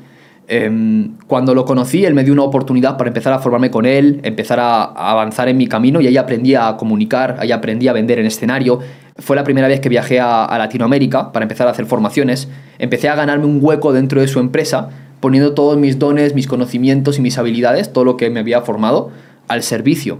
Em, 0.49 1.19
cuando 1.27 1.55
lo 1.55 1.67
conocí, 1.67 2.07
él 2.07 2.15
me 2.15 2.25
dio 2.25 2.33
una 2.33 2.43
oportunidad 2.43 2.97
para 2.97 3.09
empezar 3.09 3.35
a 3.35 3.39
formarme 3.39 3.71
con 3.71 3.85
él, 3.85 4.21
empezar 4.25 4.59
a, 4.59 4.85
a 4.85 5.11
avanzar 5.11 5.51
en 5.51 5.59
mi 5.59 5.67
camino 5.67 6.01
y 6.01 6.07
ahí 6.07 6.17
aprendí 6.17 6.55
a 6.55 6.75
comunicar, 6.79 7.37
ahí 7.39 7.53
aprendí 7.53 7.87
a 7.87 7.93
vender 7.93 8.19
en 8.19 8.25
escenario. 8.25 8.81
Fue 9.17 9.37
la 9.37 9.45
primera 9.45 9.69
vez 9.69 9.81
que 9.81 9.89
viajé 9.89 10.21
a, 10.21 10.57
Latinoamérica 10.59 11.33
para 11.33 11.45
empezar 11.45 11.69
a 11.69 11.73
hacer 11.73 11.87
formaciones. 11.87 12.49
Empecé 12.79 13.09
a 13.09 13.15
ganarme 13.15 13.47
un 13.47 13.59
hueco 13.61 13.93
dentro 13.93 14.21
de 14.21 14.29
su 14.29 14.41
empresa, 14.41 14.91
poniendo 15.21 15.53
todos 15.55 15.77
mis 15.77 15.99
dones, 15.99 16.35
mis 16.35 16.47
conocimientos 16.47 17.19
y 17.19 17.23
mis 17.23 17.39
habilidades, 17.39 17.93
todo 17.93 18.05
lo 18.05 18.17
que 18.17 18.31
me 18.31 18.41
había 18.41 18.63
formado, 18.63 19.11
al 19.49 19.63
servicio. 19.63 20.19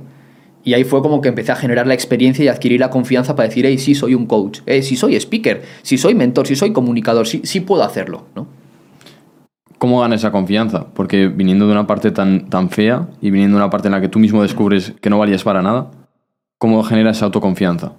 Y 0.63 0.75
ahí 0.75 0.85
fue 0.85 1.01
como 1.01 1.21
que 1.21 1.29
empecé 1.29 1.53
a 1.53 1.57
generar 1.57 1.87
la 1.87 1.95
experiencia 1.95 2.45
y 2.45 2.49
adquirir 2.49 2.81
la 2.81 2.91
confianza 2.91 3.35
para 3.35 3.49
decir, 3.49 3.65
hey, 3.65 3.79
sí 3.79 3.95
soy 3.95 4.15
un 4.15 4.27
coach, 4.27 4.61
hey, 4.67 4.83
sí 4.83 4.97
soy 4.97 5.17
speaker, 5.17 5.63
sí 5.83 5.97
soy 5.97 6.15
mentor, 6.15 6.47
sí 6.47 6.55
soy 6.55 6.73
comunicador, 6.73 7.27
sí, 7.27 7.41
sí 7.45 7.61
puedo 7.61 7.83
hacerlo, 7.83 8.27
¿no? 8.35 8.47
¿Cómo 9.79 10.01
ganas 10.01 10.21
esa 10.21 10.31
confianza? 10.31 10.89
Porque 10.93 11.29
viniendo 11.29 11.65
de 11.67 11.73
una 11.73 11.87
parte 11.87 12.11
tan, 12.11 12.51
tan 12.51 12.69
fea 12.69 13.09
y 13.23 13.31
viniendo 13.31 13.57
de 13.57 13.63
una 13.63 13.71
parte 13.71 13.89
en 13.89 13.93
la 13.93 14.03
que 14.03 14.11
tú 14.11 14.19
mismo 14.19 14.43
descubres 14.43 14.93
que 15.01 15.09
no 15.09 15.19
valías 15.19 15.43
para 15.43 15.63
nada, 15.63 15.91
¿cómo 16.59 16.83
generas 16.83 17.17
esa 17.17 17.25
autoconfianza? 17.25 17.93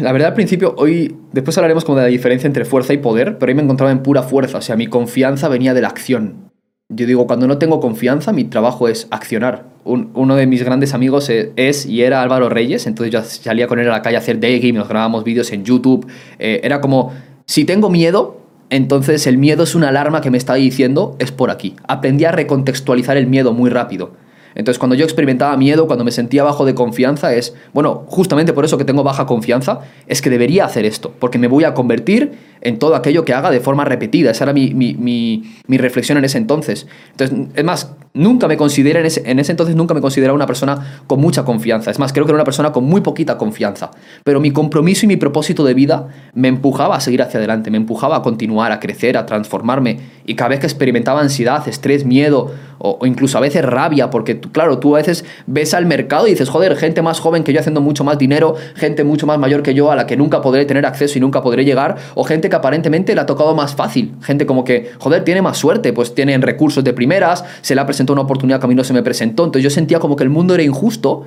La 0.00 0.12
verdad, 0.12 0.28
al 0.28 0.34
principio, 0.34 0.74
hoy, 0.78 1.16
después 1.32 1.56
hablaremos 1.58 1.84
como 1.84 1.98
de 1.98 2.04
la 2.04 2.08
diferencia 2.08 2.46
entre 2.46 2.64
fuerza 2.64 2.92
y 2.92 2.98
poder, 2.98 3.38
pero 3.38 3.50
hoy 3.50 3.54
me 3.54 3.62
encontraba 3.62 3.92
en 3.92 4.02
pura 4.02 4.22
fuerza, 4.22 4.58
o 4.58 4.62
sea, 4.62 4.76
mi 4.76 4.86
confianza 4.86 5.48
venía 5.48 5.74
de 5.74 5.82
la 5.82 5.88
acción. 5.88 6.50
Yo 6.88 7.06
digo, 7.06 7.26
cuando 7.26 7.46
no 7.46 7.58
tengo 7.58 7.78
confianza, 7.80 8.32
mi 8.32 8.44
trabajo 8.44 8.88
es 8.88 9.06
accionar. 9.10 9.66
Un- 9.84 10.10
uno 10.14 10.34
de 10.36 10.46
mis 10.46 10.64
grandes 10.64 10.92
amigos 10.94 11.28
e- 11.30 11.52
es 11.56 11.86
y 11.86 12.02
era 12.02 12.20
Álvaro 12.22 12.48
Reyes, 12.48 12.86
entonces 12.86 13.12
yo 13.12 13.22
salía 13.22 13.66
con 13.68 13.78
él 13.78 13.88
a 13.88 13.92
la 13.92 14.02
calle 14.02 14.16
a 14.16 14.20
hacer 14.20 14.40
daygame, 14.40 14.72
nos 14.78 14.88
grabábamos 14.88 15.22
vídeos 15.24 15.52
en 15.52 15.64
YouTube. 15.64 16.06
eh, 16.38 16.60
era 16.64 16.80
como, 16.80 17.12
si 17.46 17.64
tengo 17.64 17.90
miedo, 17.90 18.40
entonces 18.70 19.26
el 19.26 19.38
miedo 19.38 19.62
es 19.64 19.74
una 19.74 19.88
alarma 19.90 20.20
que 20.20 20.30
me 20.30 20.38
está 20.38 20.54
diciendo, 20.54 21.14
es 21.18 21.30
por 21.30 21.50
aquí. 21.50 21.76
Aprendí 21.86 22.24
a 22.24 22.32
recontextualizar 22.32 23.16
el 23.16 23.26
miedo 23.26 23.52
muy 23.52 23.70
rápido. 23.70 24.12
Entonces, 24.54 24.78
cuando 24.78 24.94
yo 24.96 25.04
experimentaba 25.04 25.56
miedo, 25.56 25.86
cuando 25.86 26.04
me 26.04 26.10
sentía 26.10 26.42
bajo 26.44 26.64
de 26.64 26.74
confianza, 26.74 27.32
es, 27.34 27.54
bueno, 27.72 28.04
justamente 28.08 28.52
por 28.52 28.64
eso 28.64 28.76
que 28.78 28.84
tengo 28.84 29.02
baja 29.04 29.26
confianza, 29.26 29.80
es 30.06 30.20
que 30.22 30.30
debería 30.30 30.64
hacer 30.64 30.84
esto, 30.84 31.12
porque 31.18 31.38
me 31.38 31.46
voy 31.48 31.64
a 31.64 31.74
convertir 31.74 32.32
en 32.62 32.78
todo 32.78 32.94
aquello 32.94 33.24
que 33.24 33.32
haga 33.32 33.50
de 33.50 33.60
forma 33.60 33.84
repetida. 33.84 34.30
Esa 34.32 34.44
era 34.44 34.52
mi, 34.52 34.74
mi- 34.74 34.94
mi- 34.94 35.54
mi 35.66 35.78
reflexión 35.78 36.18
en 36.18 36.24
ese 36.24 36.36
entonces. 36.38 36.86
Entonces, 37.12 37.38
es 37.54 37.64
más, 37.64 37.92
nunca 38.12 38.48
me 38.48 38.56
consideré, 38.56 39.00
en 39.00 39.06
ese, 39.06 39.22
en 39.30 39.38
ese 39.38 39.52
entonces 39.52 39.76
nunca 39.76 39.94
me 39.94 40.00
consideraba 40.00 40.34
una 40.34 40.46
persona 40.46 41.02
con 41.06 41.20
mucha 41.20 41.44
confianza. 41.44 41.90
Es 41.90 41.98
más, 41.98 42.12
creo 42.12 42.26
que 42.26 42.30
era 42.32 42.36
una 42.36 42.44
persona 42.44 42.72
con 42.72 42.84
muy 42.84 43.00
poquita 43.00 43.38
confianza. 43.38 43.90
Pero 44.24 44.40
mi 44.40 44.50
compromiso 44.50 45.06
y 45.06 45.08
mi 45.08 45.16
propósito 45.16 45.64
de 45.64 45.74
vida 45.74 46.08
me 46.34 46.48
empujaba 46.48 46.96
a 46.96 47.00
seguir 47.00 47.22
hacia 47.22 47.38
adelante, 47.38 47.70
me 47.70 47.76
empujaba 47.78 48.16
a 48.16 48.22
continuar, 48.22 48.72
a 48.72 48.80
crecer, 48.80 49.16
a 49.16 49.24
transformarme. 49.26 49.98
Y 50.26 50.34
cada 50.34 50.50
vez 50.50 50.60
que 50.60 50.66
experimentaba 50.66 51.20
ansiedad, 51.20 51.66
estrés, 51.66 52.04
miedo 52.04 52.52
o, 52.82 53.06
incluso 53.06 53.36
a 53.38 53.40
veces 53.40 53.64
rabia, 53.64 54.10
porque 54.10 54.40
claro, 54.40 54.78
tú 54.78 54.96
a 54.96 54.98
veces 54.98 55.24
ves 55.46 55.74
al 55.74 55.86
mercado 55.86 56.26
y 56.26 56.30
dices, 56.30 56.48
joder, 56.48 56.76
gente 56.76 57.02
más 57.02 57.20
joven 57.20 57.44
que 57.44 57.52
yo 57.52 57.60
haciendo 57.60 57.80
mucho 57.80 58.04
más 58.04 58.18
dinero, 58.18 58.56
gente 58.74 59.04
mucho 59.04 59.26
más 59.26 59.38
mayor 59.38 59.62
que 59.62 59.74
yo 59.74 59.90
a 59.90 59.96
la 59.96 60.06
que 60.06 60.16
nunca 60.16 60.40
podré 60.40 60.64
tener 60.64 60.86
acceso 60.86 61.18
y 61.18 61.20
nunca 61.20 61.42
podré 61.42 61.64
llegar, 61.64 61.96
o 62.14 62.24
gente 62.24 62.48
que 62.48 62.56
aparentemente 62.56 63.14
le 63.14 63.20
ha 63.20 63.26
tocado 63.26 63.54
más 63.54 63.74
fácil, 63.74 64.14
gente 64.22 64.46
como 64.46 64.64
que, 64.64 64.90
joder, 64.98 65.24
tiene 65.24 65.42
más 65.42 65.58
suerte, 65.58 65.92
pues 65.92 66.14
tienen 66.14 66.40
recursos 66.40 66.82
de 66.82 66.92
primeras, 66.94 67.44
se 67.60 67.74
le 67.74 67.82
ha 67.82 67.86
presentado 67.86 68.14
una 68.14 68.22
oportunidad 68.22 68.60
que 68.60 68.64
a 68.64 68.68
mí 68.68 68.74
no 68.74 68.84
se 68.84 68.94
me 68.94 69.02
presentó, 69.02 69.44
entonces 69.44 69.62
yo 69.62 69.70
sentía 69.70 69.98
como 69.98 70.16
que 70.16 70.24
el 70.24 70.30
mundo 70.30 70.54
era 70.54 70.62
injusto, 70.62 71.26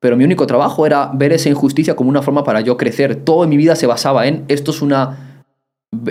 pero 0.00 0.16
mi 0.16 0.24
único 0.24 0.46
trabajo 0.46 0.86
era 0.86 1.10
ver 1.12 1.32
esa 1.32 1.48
injusticia 1.48 1.96
como 1.96 2.08
una 2.08 2.22
forma 2.22 2.44
para 2.44 2.60
yo 2.60 2.76
crecer. 2.76 3.16
Todo 3.16 3.42
en 3.42 3.50
mi 3.50 3.56
vida 3.56 3.74
se 3.74 3.88
basaba 3.88 4.28
en 4.28 4.44
esto 4.46 4.70
es 4.70 4.80
una 4.80 5.44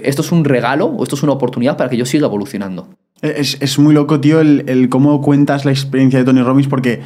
esto 0.03 0.23
es 0.23 0.31
un 0.31 0.43
regalo 0.43 0.87
o 0.87 1.03
esto 1.03 1.15
es 1.15 1.23
una 1.23 1.33
oportunidad 1.33 1.77
para 1.77 1.89
que 1.89 1.97
yo 1.97 2.05
siga 2.05 2.25
evolucionando. 2.25 2.89
Es, 3.21 3.57
es 3.61 3.79
muy 3.79 3.93
loco, 3.93 4.19
tío, 4.19 4.39
el, 4.39 4.63
el 4.67 4.89
cómo 4.89 5.21
cuentas 5.21 5.65
la 5.65 5.71
experiencia 5.71 6.19
de 6.19 6.25
Tony 6.25 6.41
Robbins 6.43 6.67
porque 6.67 7.01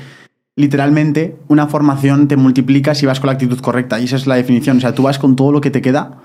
literalmente 0.56 1.38
una 1.48 1.68
formación 1.68 2.28
te 2.28 2.36
multiplica 2.38 2.94
si 2.96 3.06
vas 3.06 3.20
con 3.20 3.28
la 3.28 3.34
actitud 3.34 3.60
correcta 3.60 4.00
y 4.00 4.06
esa 4.06 4.18
es 4.18 4.28
la 4.28 4.36
definición. 4.36 4.78
O 4.78 4.82
sea, 4.82 4.94
tú 4.94 5.04
vas 5.04 5.20
con 5.20 5.36
todo 5.36 5.52
lo 5.52 5.62
que 5.62 5.72
te 5.72 5.82
queda, 5.82 6.18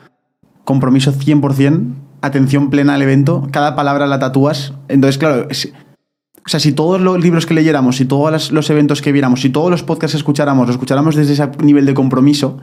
compromiso 0.65 1.13
100%, 1.13 1.95
atención 2.23 2.71
plena 2.71 2.95
al 2.95 3.03
evento, 3.03 3.47
cada 3.53 3.77
palabra 3.77 4.07
la 4.07 4.19
tatúas. 4.19 4.75
Entonces, 4.89 5.19
claro, 5.19 5.47
o 5.49 6.49
sea, 6.49 6.61
si 6.61 6.73
todos 6.73 7.01
los 7.01 7.23
libros 7.23 7.47
que 7.47 7.55
leyéramos, 7.55 7.97
si 7.97 8.05
todos 8.05 8.51
los 8.53 8.71
eventos 8.71 9.03
que 9.03 9.13
viéramos, 9.13 9.41
si 9.41 9.51
todos 9.51 9.71
los 9.71 9.83
podcasts 9.83 10.15
que 10.15 10.19
escucháramos, 10.19 10.67
los 10.67 10.75
escucháramos 10.77 11.15
desde 11.15 11.33
ese 11.35 11.49
nivel 11.63 11.87
de 11.87 11.95
compromiso, 11.95 12.59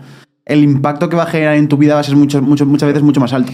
el 0.46 0.62
impacto 0.64 1.08
que 1.08 1.16
va 1.16 1.24
a 1.24 1.28
generar 1.28 1.56
en 1.56 1.70
tu 1.70 1.78
vida 1.78 1.94
va 1.94 2.02
a 2.02 2.04
ser 2.04 2.18
mucho, 2.18 2.42
mucho- 2.42 2.66
muchas 2.66 2.88
veces 2.88 3.04
mucho 3.04 3.22
más 3.22 3.32
alto. 3.32 3.54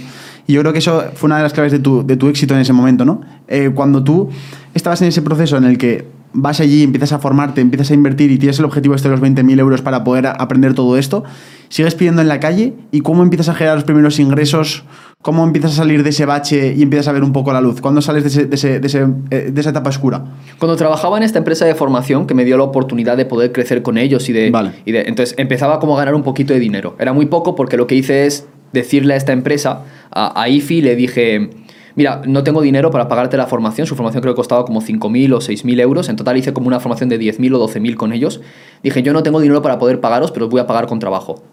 Y 0.49 0.53
yo 0.53 0.61
creo 0.61 0.73
que 0.73 0.79
eso 0.79 1.03
fue 1.13 1.27
una 1.27 1.37
de 1.37 1.43
las 1.43 1.53
claves 1.53 1.71
de 1.71 1.77
tu, 1.77 2.03
de 2.03 2.17
tu 2.17 2.27
éxito 2.27 2.55
en 2.55 2.61
ese 2.61 2.73
momento, 2.73 3.05
¿no? 3.05 3.21
Eh, 3.47 3.69
cuando 3.75 4.03
tú 4.03 4.29
estabas 4.73 4.99
en 5.03 5.09
ese 5.09 5.21
proceso 5.21 5.57
en 5.57 5.63
el 5.63 5.77
que 5.77 6.07
vas 6.33 6.59
allí, 6.59 6.81
empiezas 6.81 7.13
a 7.13 7.19
formarte, 7.19 7.61
empiezas 7.61 7.91
a 7.91 7.93
invertir 7.93 8.31
y 8.31 8.39
tienes 8.39 8.57
el 8.57 8.65
objetivo 8.65 8.95
este 8.95 9.09
de 9.09 9.11
los 9.15 9.21
20.000 9.21 9.59
euros 9.59 9.83
para 9.83 10.03
poder 10.03 10.25
aprender 10.25 10.73
todo 10.73 10.97
esto, 10.97 11.23
sigues 11.67 11.93
pidiendo 11.93 12.23
en 12.23 12.27
la 12.27 12.39
calle 12.39 12.73
y 12.91 13.01
cómo 13.01 13.21
empiezas 13.21 13.47
a 13.49 13.53
generar 13.53 13.75
los 13.77 13.83
primeros 13.83 14.19
ingresos, 14.19 14.85
cómo 15.21 15.43
empiezas 15.43 15.73
a 15.73 15.75
salir 15.75 16.01
de 16.01 16.09
ese 16.09 16.25
bache 16.25 16.73
y 16.75 16.81
empiezas 16.81 17.07
a 17.09 17.11
ver 17.11 17.23
un 17.23 17.31
poco 17.31 17.53
la 17.53 17.61
luz, 17.61 17.79
cuándo 17.79 18.01
sales 18.01 18.23
de, 18.23 18.29
ese- 18.29 18.45
de 18.47 18.55
ese- 18.55 18.79
de 18.79 18.87
ese, 18.87 19.05
eh, 19.29 19.51
de 19.53 19.61
esa 19.61 19.69
etapa 19.69 19.89
oscura. 19.91 20.23
Cuando 20.57 20.75
trabajaba 20.77 21.17
en 21.17 21.23
esta 21.23 21.37
empresa 21.37 21.65
de 21.65 21.75
formación 21.75 22.25
que 22.25 22.33
me 22.33 22.43
dio 22.43 22.57
la 22.57 22.63
oportunidad 22.63 23.17
de 23.17 23.25
poder 23.25 23.51
crecer 23.51 23.83
con 23.83 23.99
ellos 23.99 24.27
y 24.29 24.33
de, 24.33 24.49
Vale. 24.49 24.71
y 24.85 24.93
de- 24.93 25.01
entonces 25.03 25.35
empezaba 25.37 25.79
como 25.79 25.95
a 25.95 25.99
ganar 25.99 26.15
un 26.15 26.23
poquito 26.23 26.53
de 26.53 26.59
dinero. 26.59 26.95
Era 26.99 27.13
muy 27.13 27.27
poco 27.27 27.53
porque 27.55 27.77
lo 27.77 27.85
que 27.85 27.93
hice 27.93 28.25
es 28.25 28.47
decirle 28.73 29.13
a 29.13 29.17
esta 29.17 29.31
empresa, 29.31 29.83
a, 30.11 30.47
IFI, 30.47 30.81
le 30.81 30.95
dije, 30.95 31.49
mira, 31.95 32.21
no 32.25 32.43
tengo 32.43 32.61
dinero 32.61 32.91
para 32.91 33.07
pagarte 33.07 33.37
la 33.37 33.47
formación. 33.47 33.87
Su 33.87 33.95
formación 33.95 34.21
creo 34.21 34.33
que 34.33 34.37
costaba 34.37 34.65
como 34.65 34.81
5.000 34.81 35.33
o 35.33 35.39
6.000 35.39 35.79
euros. 35.81 36.09
En 36.09 36.15
total 36.15 36.37
hice 36.37 36.53
como 36.53 36.67
una 36.67 36.79
formación 36.79 37.09
de 37.09 37.19
10.000 37.19 37.55
o 37.55 37.67
12.000 37.67 37.95
con 37.95 38.13
ellos. 38.13 38.41
Dije, 38.83 39.03
yo 39.03 39.13
no 39.13 39.23
tengo 39.23 39.39
dinero 39.39 39.61
para 39.61 39.79
poder 39.79 39.99
pagaros, 39.99 40.31
pero 40.31 40.45
os 40.45 40.51
voy 40.51 40.61
a 40.61 40.67
pagar 40.67 40.87
con 40.87 40.99
trabajo. 40.99 41.43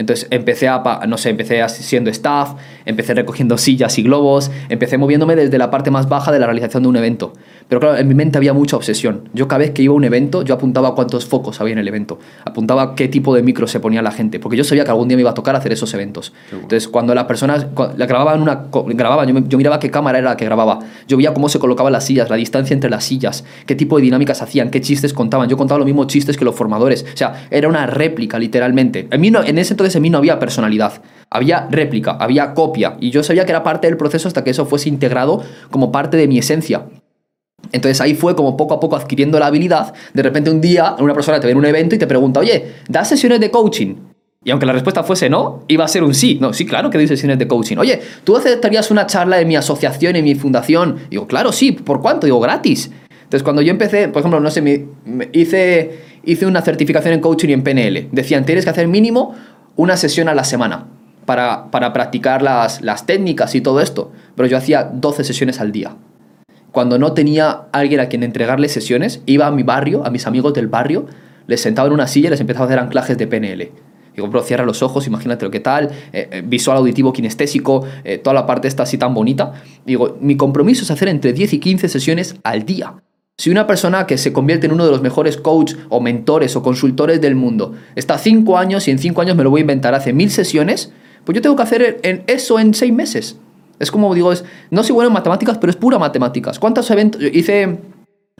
Entonces 0.00 0.26
empecé 0.30 0.66
a, 0.66 0.82
no 1.06 1.18
sé, 1.18 1.28
empecé 1.28 1.62
siendo 1.68 2.08
staff, 2.10 2.54
empecé 2.86 3.12
recogiendo 3.14 3.58
sillas 3.58 3.98
y 3.98 4.02
globos, 4.02 4.50
empecé 4.70 4.96
moviéndome 4.96 5.36
desde 5.36 5.58
la 5.58 5.70
parte 5.70 5.90
más 5.90 6.08
baja 6.08 6.32
de 6.32 6.38
la 6.38 6.46
realización 6.46 6.82
de 6.82 6.88
un 6.88 6.96
evento. 6.96 7.34
Pero 7.68 7.80
claro, 7.80 7.98
en 7.98 8.08
mi 8.08 8.14
mente 8.14 8.38
había 8.38 8.52
mucha 8.54 8.76
obsesión. 8.76 9.28
Yo 9.34 9.46
cada 9.46 9.58
vez 9.58 9.72
que 9.72 9.82
iba 9.82 9.92
a 9.92 9.96
un 9.96 10.04
evento, 10.04 10.42
yo 10.42 10.54
apuntaba 10.54 10.94
cuántos 10.94 11.26
focos 11.26 11.60
había 11.60 11.74
en 11.74 11.78
el 11.78 11.86
evento, 11.86 12.18
apuntaba 12.44 12.94
qué 12.94 13.08
tipo 13.08 13.34
de 13.34 13.42
micro 13.42 13.66
se 13.68 13.78
ponía 13.78 14.00
la 14.02 14.10
gente, 14.10 14.40
porque 14.40 14.56
yo 14.56 14.64
sabía 14.64 14.84
que 14.84 14.90
algún 14.90 15.06
día 15.06 15.16
me 15.16 15.20
iba 15.20 15.30
a 15.30 15.34
tocar 15.34 15.54
hacer 15.54 15.70
esos 15.72 15.92
eventos. 15.94 16.32
Entonces 16.50 16.88
cuando 16.88 17.14
las 17.14 17.24
personas 17.26 17.66
la 17.96 18.06
grababan 18.06 18.40
una, 18.42 18.64
grababan, 18.94 19.28
yo, 19.28 19.38
yo 19.46 19.58
miraba 19.58 19.78
qué 19.78 19.90
cámara 19.90 20.18
era 20.18 20.30
la 20.30 20.36
que 20.36 20.46
grababa, 20.46 20.78
yo 21.06 21.18
veía 21.18 21.34
cómo 21.34 21.48
se 21.50 21.58
colocaban 21.58 21.92
las 21.92 22.04
sillas, 22.04 22.30
la 22.30 22.36
distancia 22.36 22.72
entre 22.74 22.88
las 22.88 23.04
sillas, 23.04 23.44
qué 23.66 23.74
tipo 23.76 23.96
de 23.98 24.02
dinámicas 24.02 24.40
hacían, 24.40 24.70
qué 24.70 24.80
chistes 24.80 25.12
contaban. 25.12 25.48
Yo 25.48 25.56
contaba 25.58 25.78
los 25.78 25.86
mismos 25.86 26.06
chistes 26.08 26.36
que 26.38 26.44
los 26.46 26.54
formadores. 26.54 27.04
O 27.12 27.16
sea, 27.16 27.46
era 27.50 27.68
una 27.68 27.86
réplica, 27.86 28.38
literalmente. 28.38 29.06
En, 29.10 29.20
mí 29.20 29.30
no- 29.30 29.44
en 29.44 29.58
ese 29.58 29.74
entonces 29.74 29.89
en 29.96 30.02
mí 30.02 30.10
no 30.10 30.18
había 30.18 30.38
personalidad. 30.38 31.02
Había 31.30 31.68
réplica, 31.70 32.12
había 32.12 32.54
copia. 32.54 32.96
Y 33.00 33.10
yo 33.10 33.22
sabía 33.22 33.44
que 33.44 33.52
era 33.52 33.62
parte 33.62 33.86
del 33.86 33.96
proceso 33.96 34.28
hasta 34.28 34.42
que 34.44 34.50
eso 34.50 34.66
fuese 34.66 34.88
integrado 34.88 35.42
como 35.70 35.92
parte 35.92 36.16
de 36.16 36.26
mi 36.28 36.38
esencia. 36.38 36.86
Entonces 37.72 38.00
ahí 38.00 38.14
fue 38.14 38.34
como 38.34 38.56
poco 38.56 38.74
a 38.74 38.80
poco 38.80 38.96
adquiriendo 38.96 39.38
la 39.38 39.46
habilidad. 39.46 39.92
De 40.14 40.22
repente 40.22 40.50
un 40.50 40.60
día 40.60 40.96
una 40.98 41.14
persona 41.14 41.38
te 41.40 41.46
ve 41.46 41.52
en 41.52 41.58
un 41.58 41.66
evento 41.66 41.94
y 41.94 41.98
te 41.98 42.06
pregunta, 42.06 42.40
oye, 42.40 42.72
¿das 42.88 43.08
sesiones 43.08 43.38
de 43.40 43.50
coaching? 43.50 43.94
Y 44.42 44.50
aunque 44.50 44.64
la 44.64 44.72
respuesta 44.72 45.02
fuese 45.04 45.28
no, 45.28 45.64
iba 45.68 45.84
a 45.84 45.88
ser 45.88 46.02
un 46.02 46.14
sí. 46.14 46.38
No, 46.40 46.54
sí, 46.54 46.64
claro 46.64 46.88
que 46.88 46.96
doy 46.96 47.06
sesiones 47.06 47.38
de 47.38 47.46
coaching. 47.46 47.76
Oye, 47.76 48.00
¿tú 48.24 48.36
aceptarías 48.36 48.90
una 48.90 49.06
charla 49.06 49.38
en 49.40 49.46
mi 49.46 49.54
asociación, 49.56 50.16
en 50.16 50.24
mi 50.24 50.34
fundación? 50.34 50.96
Digo, 51.10 51.26
claro, 51.26 51.52
sí. 51.52 51.72
¿Por 51.72 52.00
cuánto? 52.00 52.26
Digo, 52.26 52.40
gratis. 52.40 52.90
Entonces 53.22 53.42
cuando 53.44 53.60
yo 53.62 53.70
empecé, 53.70 54.08
por 54.08 54.20
ejemplo, 54.20 54.40
no 54.40 54.50
sé, 54.50 54.62
me- 54.62 54.86
me 55.04 55.28
hice, 55.32 56.00
hice 56.24 56.46
una 56.46 56.62
certificación 56.62 57.12
en 57.14 57.20
coaching 57.20 57.50
y 57.50 57.52
en 57.52 57.62
PNL. 57.62 58.08
Decían, 58.10 58.46
tienes 58.46 58.64
que 58.64 58.70
hacer 58.70 58.88
mínimo 58.88 59.34
una 59.76 59.96
sesión 59.96 60.28
a 60.28 60.34
la 60.34 60.44
semana 60.44 60.86
para, 61.26 61.70
para 61.70 61.92
practicar 61.92 62.42
las, 62.42 62.82
las 62.82 63.06
técnicas 63.06 63.54
y 63.54 63.60
todo 63.60 63.80
esto. 63.80 64.12
Pero 64.34 64.48
yo 64.48 64.56
hacía 64.56 64.84
12 64.84 65.24
sesiones 65.24 65.60
al 65.60 65.72
día 65.72 65.96
cuando 66.72 66.98
no 66.98 67.12
tenía 67.12 67.62
alguien 67.72 68.00
a 68.00 68.06
quien 68.06 68.22
entregarle 68.22 68.68
sesiones, 68.68 69.22
iba 69.26 69.46
a 69.46 69.50
mi 69.50 69.62
barrio, 69.62 70.04
a 70.06 70.10
mis 70.10 70.26
amigos 70.26 70.54
del 70.54 70.68
barrio, 70.68 71.06
les 71.46 71.60
sentaba 71.60 71.88
en 71.88 71.94
una 71.94 72.06
silla 72.06 72.28
y 72.28 72.30
les 72.30 72.40
empezaba 72.40 72.66
a 72.66 72.68
hacer 72.68 72.78
anclajes 72.78 73.18
de 73.18 73.26
PNL. 73.26 73.70
Digo, 74.14 74.28
bro, 74.28 74.42
cierra 74.42 74.64
los 74.64 74.82
ojos, 74.82 75.06
imagínate 75.06 75.44
lo 75.44 75.50
que 75.50 75.60
tal, 75.60 75.90
eh, 76.12 76.28
eh, 76.30 76.42
visual, 76.44 76.76
auditivo, 76.78 77.12
kinestésico, 77.12 77.84
eh, 78.04 78.18
toda 78.18 78.34
la 78.34 78.46
parte 78.46 78.68
esta 78.68 78.82
así 78.82 78.98
tan 78.98 79.14
bonita. 79.14 79.52
Digo, 79.84 80.16
mi 80.20 80.36
compromiso 80.36 80.82
es 80.84 80.90
hacer 80.90 81.08
entre 81.08 81.32
10 81.32 81.54
y 81.54 81.58
15 81.60 81.88
sesiones 81.88 82.36
al 82.42 82.64
día. 82.64 82.94
Si 83.40 83.48
una 83.48 83.66
persona 83.66 84.06
que 84.06 84.18
se 84.18 84.34
convierte 84.34 84.66
en 84.66 84.72
uno 84.74 84.84
de 84.84 84.90
los 84.90 85.00
mejores 85.00 85.38
coach 85.38 85.72
o 85.88 86.02
mentores 86.02 86.56
o 86.56 86.62
consultores 86.62 87.22
del 87.22 87.36
mundo 87.36 87.72
está 87.96 88.18
5 88.18 88.58
años 88.58 88.86
y 88.86 88.90
en 88.90 88.98
5 88.98 89.18
años 89.22 89.34
me 89.34 89.44
lo 89.44 89.48
voy 89.48 89.60
a 89.60 89.62
inventar, 89.62 89.94
hace 89.94 90.12
mil 90.12 90.30
sesiones, 90.30 90.92
pues 91.24 91.36
yo 91.36 91.40
tengo 91.40 91.56
que 91.56 91.62
hacer 91.62 92.00
en 92.02 92.22
eso 92.26 92.58
en 92.58 92.74
6 92.74 92.92
meses. 92.92 93.38
Es 93.78 93.90
como 93.90 94.14
digo, 94.14 94.30
es, 94.30 94.44
no 94.70 94.84
soy 94.84 94.92
bueno 94.92 95.08
en 95.08 95.14
matemáticas, 95.14 95.56
pero 95.56 95.70
es 95.70 95.76
pura 95.76 95.98
matemáticas. 95.98 96.58
¿Cuántos 96.58 96.90
eventos? 96.90 97.22
Hice, 97.32 97.78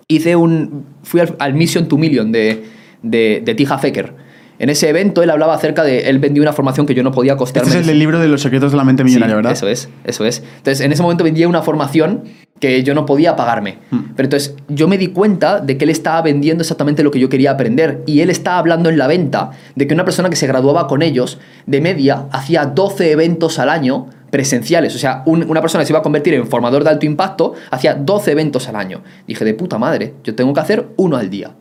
hice 0.07 0.37
un. 0.37 0.85
Fui 1.03 1.21
al, 1.21 1.35
al 1.39 1.55
Mission 1.55 1.89
to 1.89 1.97
Million 1.97 2.31
de, 2.31 2.63
de, 3.03 3.41
de 3.43 3.55
Tija 3.55 3.79
Fecker. 3.79 4.15
En 4.61 4.71
ese 4.71 4.89
evento 4.89 5.23
él 5.25 5.31
hablaba 5.31 5.55
acerca 5.55 5.83
de. 5.83 6.09
Él 6.11 6.19
vendió 6.21 6.43
una 6.43 6.53
formación 6.53 6.87
que 6.87 6.95
yo 6.95 7.03
no 7.03 7.11
podía 7.11 7.37
costearme. 7.37 7.67
Este 7.69 7.79
es 7.81 7.85
el 7.85 7.89
del 7.89 7.99
libro 7.99 8.21
de 8.21 8.29
los 8.29 8.41
secretos 8.43 8.71
de 8.71 8.77
la 8.77 8.85
mente 8.85 9.03
millonaria, 9.03 9.33
Sí, 9.35 9.37
¿verdad? 9.37 9.53
Eso 9.53 9.67
es, 9.69 9.89
eso 10.05 10.25
es. 10.25 10.43
Entonces, 10.59 10.81
en 10.85 10.93
ese 10.93 11.03
momento 11.03 11.25
vendía 11.25 11.49
una 11.49 11.63
formación 11.63 12.25
que 12.61 12.83
yo 12.83 12.95
no 12.95 13.07
podía 13.07 13.37
pagarme. 13.37 13.79
Hmm. 13.91 14.01
Pero 14.15 14.27
entonces 14.27 14.55
yo 14.69 14.87
me 14.87 14.99
di 14.99 15.09
cuenta 15.09 15.61
de 15.61 15.79
que 15.79 15.85
él 15.85 15.91
estaba 15.91 16.21
vendiendo 16.21 16.61
exactamente 16.63 17.03
lo 17.03 17.11
que 17.11 17.19
yo 17.19 17.29
quería 17.31 17.53
aprender. 17.53 18.03
Y 18.07 18.21
él 18.21 18.29
estaba 18.29 18.59
hablando 18.59 18.91
en 18.91 18.99
la 18.99 19.07
venta 19.07 19.51
de 19.75 19.87
que 19.87 19.95
una 19.95 20.05
persona 20.05 20.29
que 20.29 20.37
se 20.37 20.47
graduaba 20.47 20.87
con 20.87 21.01
ellos, 21.01 21.39
de 21.67 21.81
media, 21.81 22.27
hacía 22.31 22.67
12 22.67 23.13
eventos 23.13 23.59
al 23.59 23.71
año 23.71 24.09
presenciales. 24.31 24.95
O 24.95 24.99
sea, 24.99 25.23
un- 25.25 25.49
una 25.49 25.63
persona 25.63 25.81
que 25.83 25.87
se 25.87 25.93
iba 25.93 26.01
a 26.01 26.03
convertir 26.03 26.35
en 26.35 26.47
formador 26.47 26.85
de 26.85 26.91
alto 26.91 27.07
impacto, 27.07 27.55
hacía 27.71 27.95
12 27.95 28.33
eventos 28.33 28.69
al 28.69 28.77
año. 28.77 29.01
Dije, 29.27 29.43
de 29.45 29.55
puta 29.55 29.79
madre, 29.79 30.15
yo 30.23 30.35
tengo 30.35 30.53
que 30.53 30.61
hacer 30.61 30.87
uno 30.99 31.17
al 31.17 31.31
día. 31.31 31.53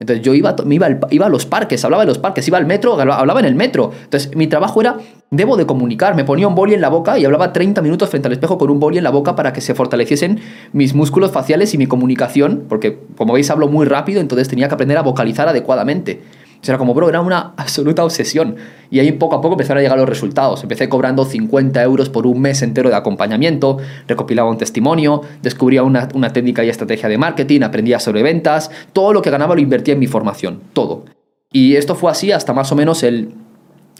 Entonces 0.00 0.24
yo 0.24 0.32
iba, 0.32 0.56
me 0.64 0.76
iba, 0.76 0.88
iba 1.10 1.26
a 1.26 1.28
los 1.28 1.44
parques, 1.44 1.84
hablaba 1.84 2.04
de 2.04 2.06
los 2.08 2.16
parques, 2.16 2.48
iba 2.48 2.56
al 2.56 2.64
metro, 2.64 2.98
habla- 2.98 3.16
hablaba 3.16 3.40
en 3.40 3.44
el 3.46 3.54
metro. 3.54 3.92
Entonces 4.04 4.34
mi 4.34 4.46
trabajo 4.46 4.80
era, 4.80 4.96
debo 5.30 5.58
de 5.58 5.66
comunicar, 5.66 6.14
me 6.14 6.24
ponía 6.24 6.48
un 6.48 6.54
boli 6.54 6.72
en 6.72 6.80
la 6.80 6.88
boca 6.88 7.18
y 7.18 7.26
hablaba 7.26 7.52
30 7.52 7.82
minutos 7.82 8.08
frente 8.08 8.26
al 8.26 8.32
espejo 8.32 8.56
con 8.56 8.70
un 8.70 8.80
boli 8.80 8.96
en 8.96 9.04
la 9.04 9.10
boca 9.10 9.36
para 9.36 9.52
que 9.52 9.60
se 9.60 9.74
fortaleciesen 9.74 10.40
mis 10.72 10.94
músculos 10.94 11.32
faciales 11.32 11.74
y 11.74 11.78
mi 11.78 11.86
comunicación, 11.86 12.64
porque 12.66 12.98
como 13.18 13.34
veis 13.34 13.50
hablo 13.50 13.68
muy 13.68 13.84
rápido, 13.84 14.22
entonces 14.22 14.48
tenía 14.48 14.68
que 14.68 14.74
aprender 14.74 14.96
a 14.96 15.02
vocalizar 15.02 15.48
adecuadamente. 15.48 16.22
Era 16.62 16.76
como, 16.78 16.92
bro, 16.94 17.08
era 17.08 17.20
una 17.22 17.52
absoluta 17.56 18.04
obsesión. 18.04 18.56
Y 18.90 18.98
ahí 18.98 19.12
poco 19.12 19.36
a 19.36 19.40
poco 19.40 19.54
empezaron 19.54 19.78
a 19.78 19.82
llegar 19.82 19.98
los 19.98 20.08
resultados. 20.08 20.62
Empecé 20.62 20.88
cobrando 20.88 21.24
50 21.24 21.82
euros 21.82 22.10
por 22.10 22.26
un 22.26 22.40
mes 22.40 22.60
entero 22.62 22.90
de 22.90 22.96
acompañamiento, 22.96 23.78
recopilaba 24.06 24.50
un 24.50 24.58
testimonio, 24.58 25.22
descubría 25.42 25.82
una, 25.82 26.08
una 26.14 26.32
técnica 26.32 26.62
y 26.64 26.68
estrategia 26.68 27.08
de 27.08 27.16
marketing, 27.16 27.62
aprendía 27.62 27.98
sobre 27.98 28.22
ventas, 28.22 28.70
todo 28.92 29.12
lo 29.12 29.22
que 29.22 29.30
ganaba 29.30 29.54
lo 29.54 29.60
invertía 29.62 29.94
en 29.94 30.00
mi 30.00 30.06
formación, 30.06 30.60
todo. 30.74 31.04
Y 31.52 31.76
esto 31.76 31.94
fue 31.94 32.10
así 32.10 32.30
hasta 32.30 32.52
más 32.52 32.70
o 32.72 32.76
menos 32.76 33.02
el 33.02 33.30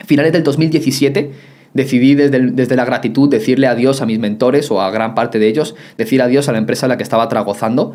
finales 0.05 0.33
del 0.33 0.43
2017. 0.43 1.33
Decidí 1.73 2.15
desde, 2.17 2.37
el- 2.37 2.57
desde 2.57 2.75
la 2.77 2.85
gratitud 2.85 3.29
decirle 3.31 3.69
adiós 3.69 4.03
a 4.03 4.07
mis 4.07 4.19
mentores 4.19 4.71
o 4.71 4.81
a 4.83 4.91
gran 4.91 5.15
parte 5.15 5.39
de 5.39 5.47
ellos, 5.49 5.77
decir 5.97 6.21
adiós 6.21 6.49
a 6.49 6.53
la 6.53 6.59
empresa 6.59 6.87
en 6.87 6.91
la 6.91 6.97
que 6.97 7.05
estaba 7.05 7.29
tragozando 7.29 7.95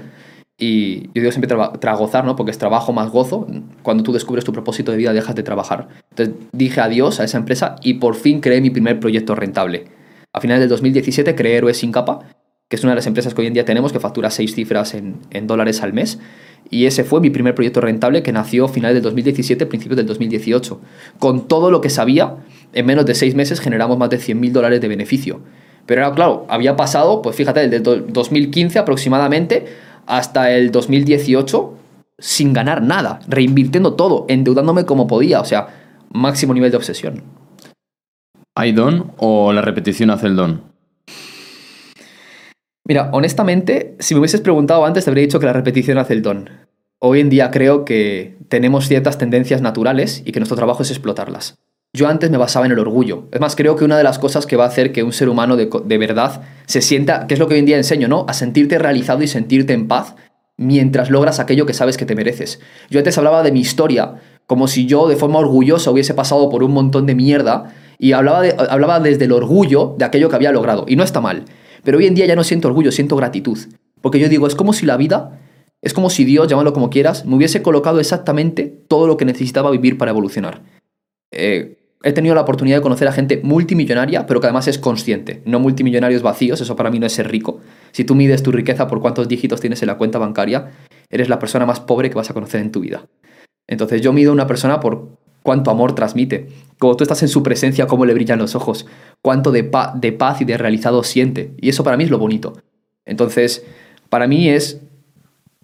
y 0.58 1.08
yo 1.08 1.12
digo 1.15 1.32
siempre 1.32 1.48
traba- 1.48 1.74
tragozar, 1.74 2.24
¿no? 2.26 2.36
Porque 2.36 2.52
es 2.52 2.58
trabajo 2.58 2.94
más 2.94 3.10
gozo. 3.12 3.46
Cuando 3.84 4.04
tú 4.04 4.13
descubres 4.13 4.46
tu 4.46 4.54
propósito 4.54 4.91
de 4.91 4.98
vida, 4.98 5.12
dejas 5.13 5.36
de 5.36 5.44
trabajar. 5.44 5.89
Entonces 6.12 6.36
dije 6.54 6.80
adiós 6.82 7.20
a 7.20 7.26
esa 7.26 7.38
empresa 7.38 7.76
y 7.84 7.96
por 7.96 8.15
fin 8.15 8.39
creé 8.39 8.62
mi 8.62 8.70
primer 8.70 9.00
proyecto 9.00 9.36
rentable. 9.36 9.86
A 10.32 10.39
finales 10.41 10.62
del 10.62 10.70
2017 10.70 11.36
creé 11.36 11.58
Héroes 11.58 11.78
sin 11.78 11.91
capa, 11.91 12.20
que 12.70 12.76
es 12.78 12.84
una 12.84 12.94
de 12.94 12.96
las 12.98 13.08
empresas 13.08 13.34
que 13.34 13.41
hoy 13.41 13.48
en 13.48 13.54
día 13.54 13.65
tenemos 13.65 13.91
que 13.94 14.00
factura 14.00 14.30
seis 14.32 14.56
cifras 14.56 14.94
en, 14.94 15.18
en 15.32 15.46
dólares 15.48 15.82
al 15.84 15.94
mes. 15.94 16.20
Y 16.72 16.86
ese 16.88 17.04
fue 17.04 17.22
mi 17.22 17.30
primer 17.30 17.54
proyecto 17.54 17.80
rentable 17.80 18.24
que 18.24 18.32
nació 18.32 18.65
a 18.65 18.70
finales 18.70 18.96
del 18.96 19.04
2017, 19.04 19.65
principios 19.68 19.98
del 19.98 20.08
2018. 20.08 20.82
Con 21.20 21.48
todo 21.48 21.70
lo 21.70 21.80
que 21.80 21.89
sabía, 21.91 22.38
en 22.74 22.86
menos 22.88 23.06
de 23.06 23.13
seis 23.13 23.36
meses 23.36 23.60
generamos 23.60 23.98
más 24.00 24.10
de 24.10 24.18
100 24.18 24.39
mil 24.39 24.52
dólares 24.52 24.82
de 24.82 24.88
beneficio. 24.88 25.41
Pero 25.86 26.02
era 26.02 26.12
claro, 26.13 26.48
había 26.50 26.76
pasado, 26.76 27.22
pues 27.22 27.36
fíjate, 27.36 27.60
desde 27.68 27.80
do- 27.82 27.98
2015 28.00 28.80
aproximadamente 28.80 29.68
hasta 30.06 30.52
el 30.52 30.72
2018 30.72 31.74
sin 32.18 32.54
ganar 32.54 32.82
nada, 32.82 33.20
reinvirtiendo 33.28 33.96
todo, 33.96 34.26
endeudándome 34.30 34.86
como 34.86 35.08
podía, 35.08 35.41
o 35.41 35.46
sea, 35.46 35.68
máximo 36.12 36.54
nivel 36.54 36.72
de 36.72 36.78
obsesión. 36.78 37.24
¿Hay 38.56 38.72
don 38.72 39.12
o 39.18 39.52
la 39.52 39.62
repetición 39.62 40.10
hace 40.10 40.28
el 40.28 40.36
don? 40.36 40.62
Mira, 42.88 43.10
honestamente, 43.12 43.96
si 44.00 44.13
me 44.13 44.20
hubieses 44.20 44.41
preguntado 44.41 44.86
antes, 44.86 45.04
te 45.04 45.10
habría 45.10 45.24
dicho 45.24 45.39
que 45.39 45.48
la 45.48 45.54
repetición 45.54 45.98
hace 45.98 46.13
el 46.13 46.22
don. 46.22 46.50
Hoy 47.00 47.20
en 47.20 47.30
día 47.30 47.52
creo 47.52 47.84
que 47.84 48.38
tenemos 48.48 48.88
ciertas 48.88 49.18
tendencias 49.18 49.62
naturales 49.62 50.22
y 50.26 50.32
que 50.32 50.39
nuestro 50.39 50.56
trabajo 50.56 50.84
es 50.84 50.91
explotarlas. 50.91 51.58
Yo 51.95 52.08
antes 52.10 52.29
me 52.29 52.38
basaba 52.38 52.65
en 52.65 52.73
el 52.73 52.79
orgullo. 52.79 53.29
Es 53.31 53.39
más, 53.39 53.55
creo 53.55 53.75
que 53.77 53.86
una 53.86 53.97
de 53.97 54.03
las 54.03 54.19
cosas 54.19 54.45
que 54.45 54.58
va 54.58 54.65
a 54.65 54.67
hacer 54.67 54.91
que 54.91 55.01
un 55.03 55.13
ser 55.13 55.29
humano 55.29 55.55
de, 55.55 55.69
de 55.86 55.97
verdad 55.97 56.41
se 56.65 56.81
sienta, 56.81 57.25
que 57.25 57.36
es 57.36 57.39
lo 57.39 57.47
que 57.47 57.53
hoy 57.53 57.62
en 57.62 57.65
día 57.65 57.77
enseño, 57.77 58.08
¿no? 58.10 58.25
A 58.27 58.34
sentirte 58.34 58.77
realizado 58.79 59.23
y 59.23 59.27
sentirte 59.27 59.71
en 59.73 59.88
paz 59.88 60.15
mientras 60.58 61.10
logras 61.10 61.39
aquello 61.39 61.65
que 61.65 61.73
sabes 61.73 61.95
que 61.97 62.05
te 62.05 62.15
mereces. 62.15 62.60
Yo 62.89 62.99
antes 62.99 63.17
hablaba 63.17 63.43
de 63.43 63.51
mi 63.51 63.62
historia 63.62 64.15
como 64.45 64.67
si 64.67 64.86
yo 64.88 65.08
de 65.08 65.15
forma 65.15 65.39
orgullosa 65.39 65.89
hubiese 65.91 66.13
pasado 66.13 66.49
por 66.49 66.63
un 66.63 66.71
montón 66.71 67.05
de 67.05 67.15
mierda 67.15 67.73
y 67.97 68.12
hablaba, 68.12 68.41
de- 68.41 68.55
hablaba 68.69 68.99
desde 68.99 69.25
el 69.25 69.31
orgullo 69.31 69.95
de 69.97 70.05
aquello 70.05 70.29
que 70.29 70.36
había 70.36 70.51
logrado. 70.51 70.86
Y 70.88 70.97
no 70.97 71.03
está 71.03 71.21
mal. 71.21 71.45
Pero 71.84 71.97
hoy 71.97 72.08
en 72.08 72.15
día 72.15 72.25
ya 72.25 72.36
no 72.36 72.43
siento 72.43 72.67
orgullo, 72.67 72.91
siento 72.91 73.15
gratitud. 73.15 73.58
Porque 74.01 74.19
yo 74.19 74.27
digo, 74.27 74.47
es 74.47 74.55
como 74.55 74.73
si 74.73 74.86
la 74.86 74.97
vida 74.97 75.39
Es 75.81 75.93
como 75.93 76.10
si 76.10 76.25
Dios, 76.25 76.47
llámalo 76.47 76.73
como 76.73 76.89
quieras, 76.89 77.25
me 77.25 77.36
hubiese 77.36 77.62
colocado 77.62 77.99
exactamente 77.99 78.63
todo 78.88 79.05
lo 79.08 79.17
que 79.17 79.25
necesitaba 79.25 79.69
vivir 79.71 79.97
para 79.97 80.12
evolucionar. 80.12 80.62
Eh, 81.31 81.77
he 82.06 82.13
tenido 82.13 82.36
la 82.36 82.41
oportunidad 82.41 82.78
de 82.78 82.82
conocer 82.84 83.08
a 83.08 83.12
gente 83.12 83.41
multimillonaria, 83.44 84.28
pero 84.28 84.39
que 84.39 84.46
además 84.46 84.68
es 84.68 84.78
consciente, 84.78 85.41
no 85.44 85.60
multimillonarios 85.60 86.22
vacíos, 86.22 86.62
eso 86.62 86.76
para 86.76 86.91
mí 86.91 87.00
no 87.00 87.08
es 87.08 87.13
ser 87.13 87.32
rico. 87.32 87.62
Si 87.94 88.04
tú 88.04 88.13
mides 88.13 88.44
tu 88.44 88.52
riqueza 88.52 88.88
por 88.88 89.02
cuántos 89.02 89.28
dígitos 89.28 89.60
tienes 89.60 89.82
en 89.82 89.88
la 89.88 89.98
cuenta 89.98 90.20
bancaria, 90.20 90.72
eres 91.10 91.30
la 91.30 91.39
persona 91.39 91.65
más 91.65 91.80
pobre 91.80 92.12
que 92.12 92.15
vas 92.15 92.30
a 92.30 92.36
conocer 92.36 92.62
en 92.62 92.72
tu 92.72 92.82
vida. 92.82 93.08
Entonces 93.68 94.02
yo 94.02 94.13
mido 94.13 94.30
a 94.30 94.34
una 94.34 94.46
persona 94.46 94.80
por 94.80 95.18
cuánto 95.41 95.72
amor 95.72 95.96
transmite, 95.96 96.48
como 96.78 96.96
tú 96.96 97.04
estás 97.04 97.24
en 97.24 97.28
su 97.28 97.41
presencia, 97.41 97.88
cómo 97.88 98.06
le 98.06 98.13
brillan 98.13 98.38
los 98.38 98.54
ojos, 98.54 98.86
cuánto 99.24 99.52
de, 99.52 99.72
de 99.96 100.12
paz 100.12 100.41
y 100.41 100.46
de 100.46 100.60
realizado 100.60 101.04
siente. 101.04 101.56
Y 101.60 101.70
eso 101.70 101.84
para 101.84 101.98
mí 101.98 102.04
es 102.04 102.12
lo 102.12 102.20
bonito. 102.20 102.54
Entonces, 103.06 103.65
para 104.10 104.28
mí 104.28 104.48
es 104.48 104.80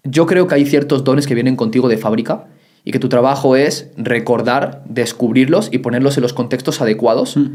yo 0.02 0.26
creo 0.26 0.48
que 0.48 0.56
hay 0.56 0.66
ciertos 0.66 1.04
dones 1.04 1.28
que 1.28 1.36
vienen 1.36 1.54
contigo 1.54 1.88
de 1.88 1.98
fábrica 1.98 2.48
y 2.84 2.90
que 2.90 2.98
tu 2.98 3.08
trabajo 3.08 3.56
es 3.56 3.90
recordar, 3.96 4.82
descubrirlos 4.86 5.68
y 5.72 5.78
ponerlos 5.78 6.16
en 6.16 6.22
los 6.22 6.32
contextos 6.32 6.80
adecuados 6.80 7.36
mm. 7.36 7.46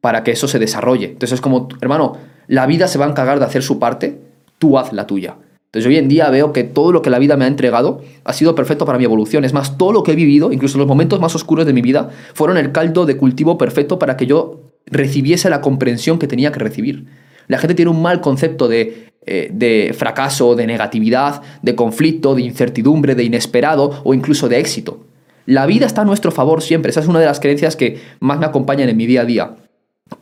para 0.00 0.24
que 0.24 0.32
eso 0.32 0.48
se 0.48 0.58
desarrolle. 0.58 1.06
Entonces 1.06 1.34
es 1.34 1.40
como, 1.40 1.68
hermano, 1.80 2.18
la 2.48 2.66
vida 2.66 2.88
se 2.88 2.98
va 2.98 3.06
a 3.06 3.10
encargar 3.10 3.38
de 3.38 3.44
hacer 3.44 3.62
su 3.62 3.78
parte, 3.78 4.20
tú 4.58 4.78
haz 4.78 4.92
la 4.92 5.06
tuya. 5.06 5.36
Entonces 5.66 5.88
hoy 5.88 5.96
en 5.96 6.08
día 6.08 6.28
veo 6.28 6.52
que 6.52 6.64
todo 6.64 6.92
lo 6.92 7.00
que 7.00 7.08
la 7.08 7.18
vida 7.18 7.38
me 7.38 7.46
ha 7.46 7.48
entregado 7.48 8.02
ha 8.24 8.32
sido 8.34 8.54
perfecto 8.54 8.84
para 8.84 8.98
mi 8.98 9.04
evolución. 9.04 9.44
Es 9.44 9.54
más, 9.54 9.78
todo 9.78 9.92
lo 9.92 10.02
que 10.02 10.12
he 10.12 10.16
vivido, 10.16 10.52
incluso 10.52 10.76
los 10.76 10.86
momentos 10.86 11.18
más 11.18 11.34
oscuros 11.34 11.64
de 11.64 11.72
mi 11.72 11.80
vida, 11.80 12.10
fueron 12.34 12.58
el 12.58 12.72
caldo 12.72 13.06
de 13.06 13.16
cultivo 13.16 13.56
perfecto 13.56 13.98
para 13.98 14.18
que 14.18 14.26
yo 14.26 14.60
recibiese 14.84 15.48
la 15.48 15.62
comprensión 15.62 16.18
que 16.18 16.26
tenía 16.26 16.52
que 16.52 16.58
recibir. 16.58 17.06
La 17.48 17.58
gente 17.58 17.74
tiene 17.74 17.90
un 17.90 18.02
mal 18.02 18.20
concepto 18.20 18.68
de 18.68 19.12
eh, 19.24 19.50
de 19.52 19.94
fracaso, 19.96 20.56
de 20.56 20.66
negatividad, 20.66 21.42
de 21.62 21.76
conflicto, 21.76 22.34
de 22.34 22.42
incertidumbre, 22.42 23.14
de 23.14 23.22
inesperado 23.22 24.00
o 24.02 24.14
incluso 24.14 24.48
de 24.48 24.58
éxito. 24.58 25.06
La 25.46 25.64
vida 25.64 25.86
está 25.86 26.02
a 26.02 26.04
nuestro 26.04 26.32
favor 26.32 26.60
siempre. 26.60 26.90
Esa 26.90 26.98
es 26.98 27.06
una 27.06 27.20
de 27.20 27.26
las 27.26 27.38
creencias 27.38 27.76
que 27.76 28.00
más 28.18 28.40
me 28.40 28.46
acompañan 28.46 28.88
en 28.88 28.96
mi 28.96 29.06
día 29.06 29.20
a 29.20 29.24
día. 29.24 29.54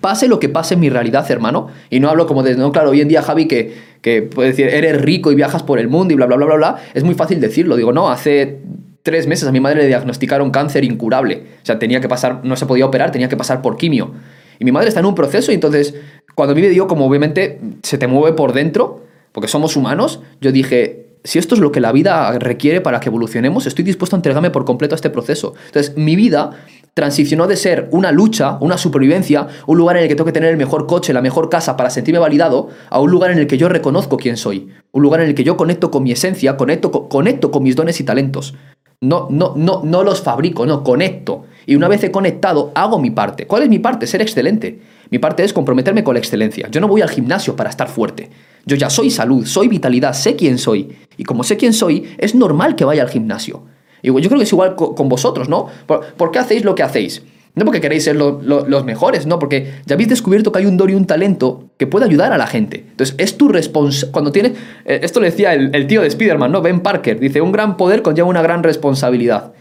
Pase 0.03 0.29
lo 0.29 0.39
que 0.39 0.51
pase 0.51 0.75
en 0.75 0.81
mi 0.81 0.91
realidad, 0.91 1.29
hermano, 1.31 1.69
y 1.89 1.99
no 1.99 2.11
hablo 2.11 2.27
como 2.27 2.43
de, 2.43 2.55
no, 2.57 2.73
claro, 2.73 2.91
hoy 2.91 3.01
en 3.01 3.09
día, 3.09 3.23
Javi, 3.23 3.49
que, 3.49 3.75
que 4.03 4.21
puedes 4.21 4.55
decir, 4.55 4.73
eres 4.73 5.01
rico 5.01 5.33
y 5.33 5.35
viajas 5.35 5.63
por 5.63 5.79
el 5.79 5.89
mundo 5.89 6.13
y 6.13 6.17
bla, 6.17 6.27
bla, 6.27 6.37
bla, 6.37 6.45
bla, 6.45 6.57
bla, 6.57 6.77
es 6.93 7.03
muy 7.03 7.15
fácil 7.15 7.41
decirlo. 7.41 7.77
Digo, 7.77 7.95
no, 7.95 8.11
hace 8.11 8.61
tres 9.03 9.27
meses 9.27 9.49
a 9.49 9.53
mi 9.53 9.61
madre 9.61 9.81
le 9.81 9.87
diagnosticaron 9.87 10.51
cáncer 10.51 10.85
incurable. 10.85 11.43
O 11.63 11.65
sea, 11.65 11.79
tenía 11.79 12.03
que 12.03 12.09
pasar, 12.09 12.41
no 12.45 12.55
se 12.55 12.67
podía 12.67 12.85
operar, 12.85 13.13
tenía 13.13 13.31
que 13.31 13.37
pasar 13.39 13.63
por 13.63 13.79
quimio. 13.79 14.13
Y 14.61 14.64
mi 14.64 14.70
madre 14.70 14.88
está 14.88 15.01
en 15.01 15.07
un 15.07 15.16
proceso 15.16 15.51
y 15.51 15.57
entonces 15.57 15.94
cuando 16.37 16.55
me 16.55 16.68
dio, 16.68 16.87
como 16.87 17.07
obviamente 17.07 17.59
se 17.83 17.99
te 17.99 18.07
mueve 18.07 18.37
por 18.37 18.53
dentro, 18.53 19.03
porque 19.33 19.49
somos 19.49 19.75
humanos, 19.75 20.20
yo 20.40 20.53
dije, 20.53 21.07
si 21.25 21.38
esto 21.38 21.55
es 21.55 21.61
lo 21.61 21.73
que 21.73 21.81
la 21.81 21.92
vida 21.92 22.38
requiere 22.38 22.81
para 22.81 23.01
que 23.01 23.09
evolucionemos, 23.09 23.66
estoy 23.66 23.85
dispuesto 23.85 24.16
a 24.16 24.18
entregarme 24.18 24.51
por 24.51 24.64
completo 24.64 24.94
a 24.94 24.96
este 24.96 25.11
proceso. 25.11 25.55
Entonces, 25.66 25.96
mi 25.96 26.14
vida 26.14 26.51
transicionó 26.94 27.46
de 27.46 27.57
ser 27.57 27.88
una 27.90 28.12
lucha, 28.12 28.59
una 28.61 28.77
supervivencia, 28.77 29.49
un 29.66 29.79
lugar 29.79 29.96
en 29.96 30.03
el 30.03 30.09
que 30.09 30.14
tengo 30.14 30.27
que 30.27 30.33
tener 30.33 30.51
el 30.51 30.57
mejor 30.57 30.87
coche, 30.87 31.12
la 31.12 31.23
mejor 31.23 31.49
casa 31.49 31.77
para 31.77 31.88
sentirme 31.88 32.18
validado, 32.18 32.68
a 32.90 33.01
un 33.01 33.11
lugar 33.11 33.31
en 33.31 33.38
el 33.38 33.46
que 33.46 33.59
yo 33.59 33.68
reconozco 33.68 34.16
quién 34.16 34.37
soy, 34.37 34.68
un 34.92 35.03
lugar 35.03 35.20
en 35.20 35.29
el 35.29 35.35
que 35.35 35.44
yo 35.44 35.57
conecto 35.57 35.90
con 35.90 36.03
mi 36.03 36.12
esencia, 36.12 36.57
conecto, 36.57 37.09
conecto 37.09 37.51
con 37.51 37.62
mis 37.62 37.77
dones 37.77 38.01
y 38.01 38.05
talentos. 38.05 38.55
No, 39.01 39.29
no, 39.31 39.55
no, 39.57 39.81
no 39.83 40.03
los 40.03 40.20
fabrico, 40.20 40.66
no, 40.66 40.85
conecto. 40.85 41.44
Y 41.66 41.77
una 41.77 41.88
vez 41.88 42.03
he 42.05 42.11
conectado, 42.11 42.73
hago 42.75 42.99
mi 42.99 43.11
parte. 43.11 43.46
¿Cuál 43.46 43.62
es 43.62 43.68
mi 43.68 43.79
parte? 43.79 44.07
Ser 44.07 44.23
excelente. 44.23 44.81
Mi 45.11 45.18
parte 45.18 45.42
es 45.42 45.53
comprometerme 45.53 46.05
con 46.05 46.14
la 46.14 46.20
excelencia. 46.20 46.68
Yo 46.70 46.81
no 46.81 46.88
voy 46.88 47.03
al 47.03 47.11
gimnasio 47.11 47.57
para 47.57 47.70
estar 47.70 47.88
fuerte. 47.88 48.31
Yo 48.64 48.77
ya 48.77 48.90
soy 48.90 49.11
salud, 49.11 49.44
soy 49.44 49.68
vitalidad, 49.68 50.12
sé 50.12 50.37
quién 50.37 50.59
soy. 50.59 50.96
Y 51.16 51.25
como 51.25 51.42
sé 51.42 51.57
quién 51.57 51.73
soy, 51.73 52.14
es 52.18 52.35
normal 52.35 52.77
que 52.77 52.85
vaya 52.85 53.03
al 53.03 53.09
gimnasio. 53.09 53.62
Y 54.03 54.09
yo 54.09 54.29
creo 54.29 54.38
que 54.38 54.44
es 54.44 54.53
igual 54.53 54.77
con 54.77 55.09
vosotros, 55.09 55.49
¿no? 55.49 55.66
¿Por, 55.87 56.31
qué 56.31 56.38
hacéis 56.38 56.64
lo 56.64 56.75
que 56.75 56.83
hacéis? 56.83 57.23
No 57.55 57.64
porque 57.64 57.81
queréis 57.81 58.05
ser 58.05 58.16
los 58.16 58.85
mejores, 58.85 59.27
no, 59.27 59.38
porque 59.40 59.73
ya 59.85 59.94
habéis 59.94 60.09
descubierto 60.09 60.53
que 60.53 60.61
hay 60.61 60.66
un 60.66 60.77
don 60.77 60.88
y 60.88 60.94
un 60.94 61.05
talento 61.05 61.70
que 61.77 61.87
puede 61.87 62.07
ayudar 62.07 62.33
a 62.33 62.38
la 62.38 62.46
gente. 62.46 62.85
Entonces, 62.90 63.16
es 63.18 63.37
tu 63.37 63.49
responsabilidad. 63.49 64.12
Cuando 64.12 64.33
tienes. 64.33 64.53
Eh, 64.85 65.01
esto 65.03 65.20
le 65.20 65.31
decía 65.31 65.55
el, 65.55 65.87
tío 65.87 66.01
de 66.01 66.07
Spider-Man, 66.07 66.53
¿no? 66.53 66.62
Ben 66.62 66.81
Parker. 66.81 67.18
Dice: 67.18 67.40
un 67.40 67.51
gran 67.51 67.77
poder 67.77 68.03
conlleva 68.03 68.29
una 68.29 68.42
gran 68.42 68.62
responsabilidad. 68.62 69.53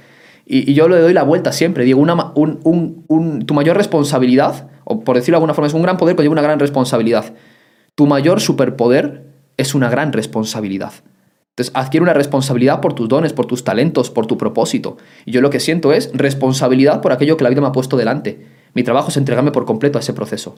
Y, 0.51 0.73
yo 0.73 0.89
le 0.89 0.99
doy 0.99 1.13
la 1.13 1.21
vuelta 1.21 1.51
siempre. 1.51 1.85
Digo, 1.85 2.01
una, 2.01 2.33
tu 2.33 3.53
mayor 3.53 3.77
responsabilidad, 3.77 4.67
o 4.83 5.01
por 5.01 5.15
decirlo 5.15 5.35
de 5.35 5.37
alguna 5.37 5.53
forma, 5.53 5.67
es 5.67 5.75
un 5.75 5.83
gran 5.83 5.97
poder 5.97 6.15
conlleva 6.15 6.31
una 6.33 6.41
gran 6.41 6.59
responsabilidad. 6.59 7.35
Tu 7.93 8.07
mayor 8.07 8.41
superpoder 8.41 9.27
es 9.57 9.75
una 9.75 9.89
gran 9.89 10.11
responsabilidad. 10.11 10.91
Entonces, 11.51 11.71
adquiere 11.75 12.03
una 12.03 12.13
responsabilidad 12.13 12.81
por 12.81 12.93
tus 12.93 13.07
dones, 13.07 13.31
por 13.31 13.45
tus 13.45 13.63
talentos, 13.63 14.09
por 14.09 14.25
tu 14.25 14.37
propósito. 14.37 14.97
Y 15.25 15.31
yo 15.31 15.41
lo 15.41 15.51
que 15.51 15.59
siento 15.59 15.93
es 15.93 16.09
responsabilidad 16.13 17.01
por 17.01 17.11
aquello 17.11 17.37
que 17.37 17.43
la 17.43 17.51
vida 17.51 17.61
me 17.61 17.67
ha 17.67 17.71
puesto 17.71 17.95
delante. 17.95 18.43
Mi 18.73 18.83
trabajo 18.83 19.09
es 19.09 19.17
entregarme 19.17 19.51
por 19.51 19.65
completo 19.65 19.97
a 19.97 20.01
ese 20.01 20.13
proceso. 20.13 20.55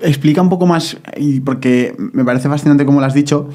Explica 0.00 0.40
un 0.40 0.48
poco 0.48 0.66
más, 0.66 0.96
porque 1.44 1.94
me 1.98 2.24
parece 2.24 2.48
fascinante 2.48 2.84
como 2.84 3.00
lo 3.00 3.06
has 3.06 3.14
dicho, 3.14 3.48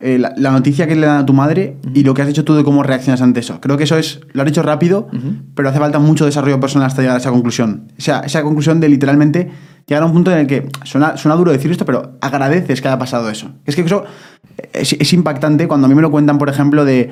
eh, 0.00 0.16
la, 0.18 0.50
noticia 0.52 0.86
que 0.86 0.94
le 0.94 1.08
dan 1.08 1.18
a 1.18 1.26
tu 1.26 1.32
madre 1.32 1.76
y 1.92 2.04
lo 2.04 2.14
que 2.14 2.22
has 2.22 2.28
dicho 2.28 2.44
tú 2.44 2.54
de 2.54 2.62
cómo 2.62 2.84
reaccionas 2.84 3.20
ante 3.20 3.40
eso. 3.40 3.60
Creo 3.60 3.76
que 3.76 3.82
eso 3.82 3.96
es, 3.96 4.20
lo 4.32 4.42
has 4.42 4.48
hecho 4.48 4.62
rápido, 4.62 5.08
pero 5.56 5.68
hace 5.68 5.80
falta 5.80 5.98
mucho 5.98 6.24
desarrollo 6.24 6.60
personal 6.60 6.86
hasta 6.86 7.02
llegar 7.02 7.16
a 7.16 7.18
esa 7.18 7.30
conclusión. 7.30 7.88
O 7.98 8.00
sea, 8.00 8.20
esa 8.20 8.42
conclusión 8.42 8.78
de 8.78 8.88
literalmente 8.88 9.50
llegar 9.88 10.04
a 10.04 10.06
un 10.06 10.12
punto 10.12 10.30
en 10.30 10.38
el 10.38 10.46
que, 10.46 10.68
suena, 10.84 11.16
suena 11.16 11.34
duro 11.34 11.50
decir 11.50 11.72
esto, 11.72 11.84
pero 11.84 12.12
agradeces 12.20 12.80
que 12.80 12.86
haya 12.86 12.98
pasado 12.98 13.28
eso. 13.28 13.50
Es 13.66 13.74
que 13.74 13.82
eso 13.82 14.04
es, 14.72 15.12
impactante 15.12 15.66
cuando 15.66 15.86
a 15.86 15.88
mí 15.88 15.96
me 15.96 16.02
lo 16.02 16.12
cuentan, 16.12 16.38
por 16.38 16.48
ejemplo, 16.48 16.84
de, 16.84 17.10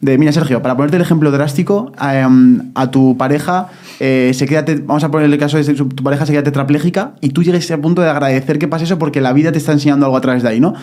de 0.00 0.18
mira 0.18 0.32
Sergio, 0.32 0.62
para 0.62 0.76
ponerte 0.76 0.96
el 0.96 1.02
ejemplo 1.02 1.30
drástico, 1.30 1.92
em, 2.00 2.70
a 2.74 2.90
tu 2.90 3.16
pareja 3.16 3.68
eh, 4.00 4.30
se 4.34 4.46
queda, 4.46 4.64
vamos 4.84 5.02
a 5.04 5.10
poner 5.10 5.30
el 5.30 5.38
caso 5.38 5.56
de 5.56 5.74
tu 5.74 6.04
pareja 6.04 6.24
se 6.26 6.32
queda 6.32 6.44
tetrapléjica 6.44 7.14
y 7.20 7.30
tú 7.30 7.42
llegues 7.42 7.70
a 7.70 7.78
punto 7.78 8.02
de 8.02 8.08
agradecer 8.08 8.58
que 8.58 8.68
pase 8.68 8.84
eso 8.84 8.98
porque 8.98 9.20
la 9.20 9.32
vida 9.32 9.52
te 9.52 9.58
está 9.58 9.72
enseñando 9.72 10.06
algo 10.06 10.16
a 10.16 10.20
través 10.20 10.42
de 10.42 10.50
ahí, 10.50 10.60
¿no? 10.60 10.74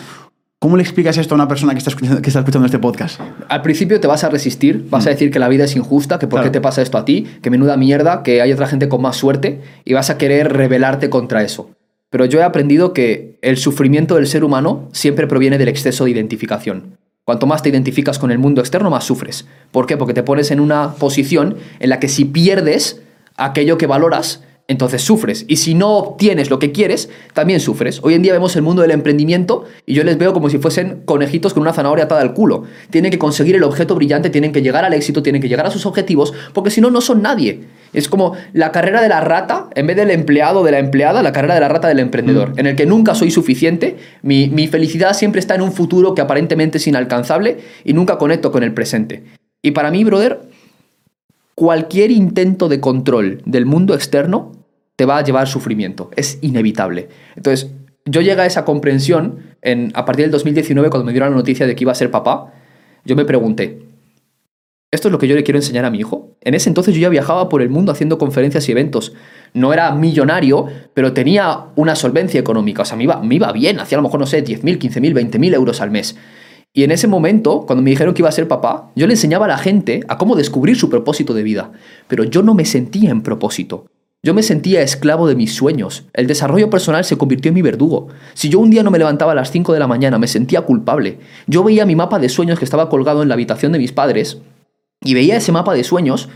¿Cómo 0.58 0.78
le 0.78 0.82
explicas 0.82 1.18
esto 1.18 1.34
a 1.34 1.36
una 1.36 1.48
persona 1.48 1.72
que 1.72 1.78
está, 1.78 1.90
escuchando, 1.90 2.22
que 2.22 2.30
está 2.30 2.40
escuchando 2.40 2.64
este 2.66 2.78
podcast? 2.78 3.20
Al 3.48 3.60
principio 3.60 4.00
te 4.00 4.06
vas 4.06 4.24
a 4.24 4.30
resistir, 4.30 4.86
vas 4.90 5.06
a 5.06 5.10
mm. 5.10 5.12
decir 5.12 5.30
que 5.30 5.38
la 5.38 5.48
vida 5.48 5.64
es 5.64 5.76
injusta, 5.76 6.18
que 6.18 6.26
por 6.26 6.42
qué 6.42 6.50
te 6.50 6.62
pasa 6.62 6.80
esto 6.80 6.96
a 6.96 7.04
ti, 7.04 7.26
que 7.42 7.50
menuda 7.50 7.76
mierda, 7.76 8.22
que 8.22 8.40
hay 8.40 8.52
otra 8.52 8.66
gente 8.66 8.88
con 8.88 9.02
más 9.02 9.16
suerte 9.16 9.60
y 9.84 9.92
vas 9.92 10.08
a 10.08 10.16
querer 10.16 10.52
rebelarte 10.54 11.10
contra 11.10 11.42
eso. 11.42 11.70
Pero 12.10 12.24
yo 12.24 12.40
he 12.40 12.42
aprendido 12.42 12.94
que 12.94 13.38
el 13.42 13.58
sufrimiento 13.58 14.14
del 14.14 14.26
ser 14.26 14.44
humano 14.44 14.88
siempre 14.92 15.26
proviene 15.26 15.58
del 15.58 15.68
exceso 15.68 16.04
de 16.04 16.12
identificación. 16.12 16.96
Cuanto 17.26 17.48
más 17.48 17.60
te 17.60 17.70
identificas 17.70 18.20
con 18.20 18.30
el 18.30 18.38
mundo 18.38 18.60
externo, 18.60 18.88
más 18.88 19.02
sufres. 19.02 19.46
¿Por 19.72 19.88
qué? 19.88 19.96
Porque 19.96 20.14
te 20.14 20.22
pones 20.22 20.52
en 20.52 20.60
una 20.60 20.94
posición 20.94 21.56
en 21.80 21.90
la 21.90 21.98
que 21.98 22.06
si 22.06 22.24
pierdes 22.24 23.02
aquello 23.34 23.76
que 23.78 23.88
valoras, 23.88 24.44
entonces 24.68 25.02
sufres. 25.02 25.44
Y 25.48 25.56
si 25.56 25.74
no 25.74 25.96
obtienes 25.96 26.50
lo 26.50 26.60
que 26.60 26.70
quieres, 26.70 27.08
también 27.34 27.58
sufres. 27.58 27.98
Hoy 28.04 28.14
en 28.14 28.22
día 28.22 28.32
vemos 28.32 28.54
el 28.54 28.62
mundo 28.62 28.82
del 28.82 28.92
emprendimiento 28.92 29.64
y 29.86 29.94
yo 29.94 30.04
les 30.04 30.18
veo 30.18 30.32
como 30.32 30.48
si 30.50 30.58
fuesen 30.58 31.02
conejitos 31.04 31.52
con 31.52 31.62
una 31.62 31.72
zanahoria 31.72 32.04
atada 32.04 32.20
al 32.20 32.32
culo. 32.32 32.62
Tienen 32.90 33.10
que 33.10 33.18
conseguir 33.18 33.56
el 33.56 33.64
objeto 33.64 33.96
brillante, 33.96 34.30
tienen 34.30 34.52
que 34.52 34.62
llegar 34.62 34.84
al 34.84 34.94
éxito, 34.94 35.20
tienen 35.24 35.42
que 35.42 35.48
llegar 35.48 35.66
a 35.66 35.70
sus 35.72 35.84
objetivos, 35.84 36.32
porque 36.52 36.70
si 36.70 36.80
no, 36.80 36.92
no 36.92 37.00
son 37.00 37.22
nadie. 37.22 37.64
Es 37.96 38.08
como 38.08 38.36
la 38.52 38.70
carrera 38.70 39.00
de 39.00 39.08
la 39.08 39.20
rata, 39.20 39.68
en 39.74 39.86
vez 39.86 39.96
del 39.96 40.10
empleado 40.10 40.62
de 40.62 40.70
la 40.70 40.78
empleada, 40.78 41.22
la 41.22 41.32
carrera 41.32 41.54
de 41.54 41.60
la 41.60 41.68
rata 41.68 41.88
del 41.88 41.98
emprendedor, 41.98 42.50
mm. 42.50 42.58
en 42.60 42.66
el 42.66 42.76
que 42.76 42.86
nunca 42.86 43.14
soy 43.14 43.30
suficiente, 43.30 43.96
mi, 44.22 44.48
mi 44.48 44.68
felicidad 44.68 45.14
siempre 45.14 45.40
está 45.40 45.54
en 45.54 45.62
un 45.62 45.72
futuro 45.72 46.14
que 46.14 46.20
aparentemente 46.20 46.78
es 46.78 46.86
inalcanzable 46.86 47.58
y 47.84 47.92
nunca 47.92 48.18
conecto 48.18 48.52
con 48.52 48.62
el 48.62 48.72
presente. 48.72 49.24
Y 49.62 49.72
para 49.72 49.90
mí, 49.90 50.04
brother, 50.04 50.40
cualquier 51.56 52.10
intento 52.10 52.68
de 52.68 52.80
control 52.80 53.42
del 53.46 53.66
mundo 53.66 53.94
externo 53.94 54.52
te 54.94 55.06
va 55.06 55.18
a 55.18 55.24
llevar 55.24 55.48
sufrimiento. 55.48 56.10
Es 56.14 56.38
inevitable. 56.42 57.08
Entonces, 57.34 57.70
yo 58.04 58.20
llegué 58.20 58.42
a 58.42 58.46
esa 58.46 58.64
comprensión 58.64 59.40
en, 59.62 59.90
a 59.94 60.04
partir 60.04 60.24
del 60.24 60.32
2019, 60.32 60.90
cuando 60.90 61.06
me 61.06 61.12
dieron 61.12 61.30
la 61.30 61.36
noticia 61.36 61.66
de 61.66 61.74
que 61.74 61.84
iba 61.84 61.92
a 61.92 61.96
ser 61.96 62.10
papá. 62.10 62.52
Yo 63.04 63.16
me 63.16 63.24
pregunté, 63.24 63.85
¿esto 64.96 65.08
es 65.08 65.12
lo 65.12 65.18
que 65.18 65.28
yo 65.28 65.36
le 65.36 65.44
quiero 65.44 65.58
enseñar 65.58 65.84
a 65.84 65.90
mi 65.90 65.98
hijo? 65.98 66.36
En 66.40 66.54
ese 66.54 66.68
entonces 66.68 66.94
yo 66.94 67.00
ya 67.00 67.08
viajaba 67.08 67.48
por 67.48 67.62
el 67.62 67.70
mundo 67.70 67.92
haciendo 67.92 68.18
conferencias 68.18 68.68
y 68.68 68.72
eventos. 68.72 69.12
No 69.54 69.72
era 69.72 69.92
millonario, 69.92 70.66
pero 70.92 71.12
tenía 71.12 71.66
una 71.76 71.94
solvencia 71.94 72.40
económica. 72.40 72.82
O 72.82 72.84
sea, 72.84 72.96
me 72.96 73.04
iba, 73.04 73.22
me 73.22 73.36
iba 73.36 73.52
bien. 73.52 73.78
Hacía 73.78 73.96
a 73.98 74.00
lo 74.00 74.08
mejor, 74.08 74.18
no 74.18 74.26
sé, 74.26 74.44
10.000, 74.44 74.78
15.000, 74.78 75.30
20.000 75.30 75.54
euros 75.54 75.80
al 75.80 75.92
mes. 75.92 76.16
Y 76.72 76.84
en 76.84 76.90
ese 76.90 77.06
momento, 77.06 77.64
cuando 77.64 77.82
me 77.82 77.90
dijeron 77.90 78.12
que 78.12 78.22
iba 78.22 78.28
a 78.28 78.32
ser 78.32 78.48
papá, 78.48 78.90
yo 78.96 79.06
le 79.06 79.14
enseñaba 79.14 79.46
a 79.46 79.48
la 79.48 79.58
gente 79.58 80.00
a 80.08 80.18
cómo 80.18 80.36
descubrir 80.36 80.76
su 80.76 80.90
propósito 80.90 81.32
de 81.32 81.42
vida. 81.42 81.72
Pero 82.08 82.24
yo 82.24 82.42
no 82.42 82.54
me 82.54 82.64
sentía 82.64 83.10
en 83.10 83.22
propósito. 83.22 83.86
Yo 84.22 84.34
me 84.34 84.42
sentía 84.42 84.82
esclavo 84.82 85.28
de 85.28 85.36
mis 85.36 85.54
sueños. 85.54 86.04
El 86.12 86.26
desarrollo 86.26 86.68
personal 86.68 87.04
se 87.04 87.16
convirtió 87.16 87.50
en 87.50 87.54
mi 87.54 87.62
verdugo. 87.62 88.08
Si 88.34 88.48
yo 88.48 88.58
un 88.58 88.70
día 88.70 88.82
no 88.82 88.90
me 88.90 88.98
levantaba 88.98 89.32
a 89.32 89.34
las 89.36 89.52
5 89.52 89.72
de 89.72 89.78
la 89.78 89.86
mañana, 89.86 90.18
me 90.18 90.26
sentía 90.26 90.62
culpable. 90.62 91.20
Yo 91.46 91.62
veía 91.62 91.86
mi 91.86 91.94
mapa 91.94 92.18
de 92.18 92.28
sueños 92.28 92.58
que 92.58 92.64
estaba 92.64 92.88
colgado 92.88 93.22
en 93.22 93.28
la 93.28 93.34
habitación 93.34 93.72
de 93.72 93.78
mis 93.78 93.92
padres 93.92 94.42
y 95.02 95.14
veía 95.14 95.36
ese 95.36 95.52
mapa 95.52 95.74
de 95.74 95.84
sueños 95.84 96.28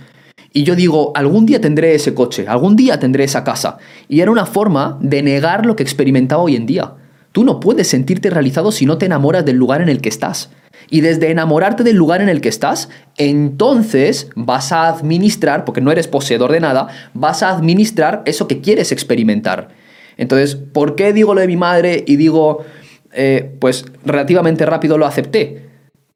y 0.52 0.64
yo 0.64 0.74
digo, 0.74 1.12
algún 1.14 1.46
día 1.46 1.60
tendré 1.60 1.94
ese 1.94 2.12
coche, 2.12 2.46
algún 2.48 2.74
día 2.74 2.98
tendré 2.98 3.24
esa 3.24 3.44
casa. 3.44 3.78
Y 4.08 4.20
era 4.20 4.32
una 4.32 4.46
forma 4.46 4.98
de 5.00 5.22
negar 5.22 5.64
lo 5.64 5.76
que 5.76 5.84
experimentaba 5.84 6.42
hoy 6.42 6.56
en 6.56 6.66
día. 6.66 6.94
Tú 7.32 7.44
no 7.44 7.60
puedes 7.60 7.86
sentirte 7.86 8.30
realizado 8.30 8.72
si 8.72 8.84
no 8.84 8.98
te 8.98 9.06
enamoras 9.06 9.44
del 9.44 9.56
lugar 9.56 9.80
en 9.80 9.88
el 9.88 10.00
que 10.00 10.08
estás. 10.08 10.50
Y 10.88 11.02
desde 11.02 11.30
enamorarte 11.30 11.84
del 11.84 11.94
lugar 11.94 12.20
en 12.20 12.28
el 12.28 12.40
que 12.40 12.48
estás, 12.48 12.88
entonces 13.16 14.30
vas 14.34 14.72
a 14.72 14.88
administrar, 14.88 15.64
porque 15.64 15.80
no 15.80 15.92
eres 15.92 16.08
poseedor 16.08 16.50
de 16.50 16.58
nada, 16.58 16.88
vas 17.14 17.44
a 17.44 17.50
administrar 17.50 18.22
eso 18.24 18.48
que 18.48 18.60
quieres 18.60 18.90
experimentar. 18.90 19.68
Entonces, 20.16 20.56
¿por 20.56 20.96
qué 20.96 21.12
digo 21.12 21.32
lo 21.32 21.40
de 21.40 21.46
mi 21.46 21.56
madre 21.56 22.02
y 22.08 22.16
digo, 22.16 22.64
eh, 23.12 23.56
pues 23.60 23.84
relativamente 24.04 24.66
rápido 24.66 24.98
lo 24.98 25.06
acepté? 25.06 25.69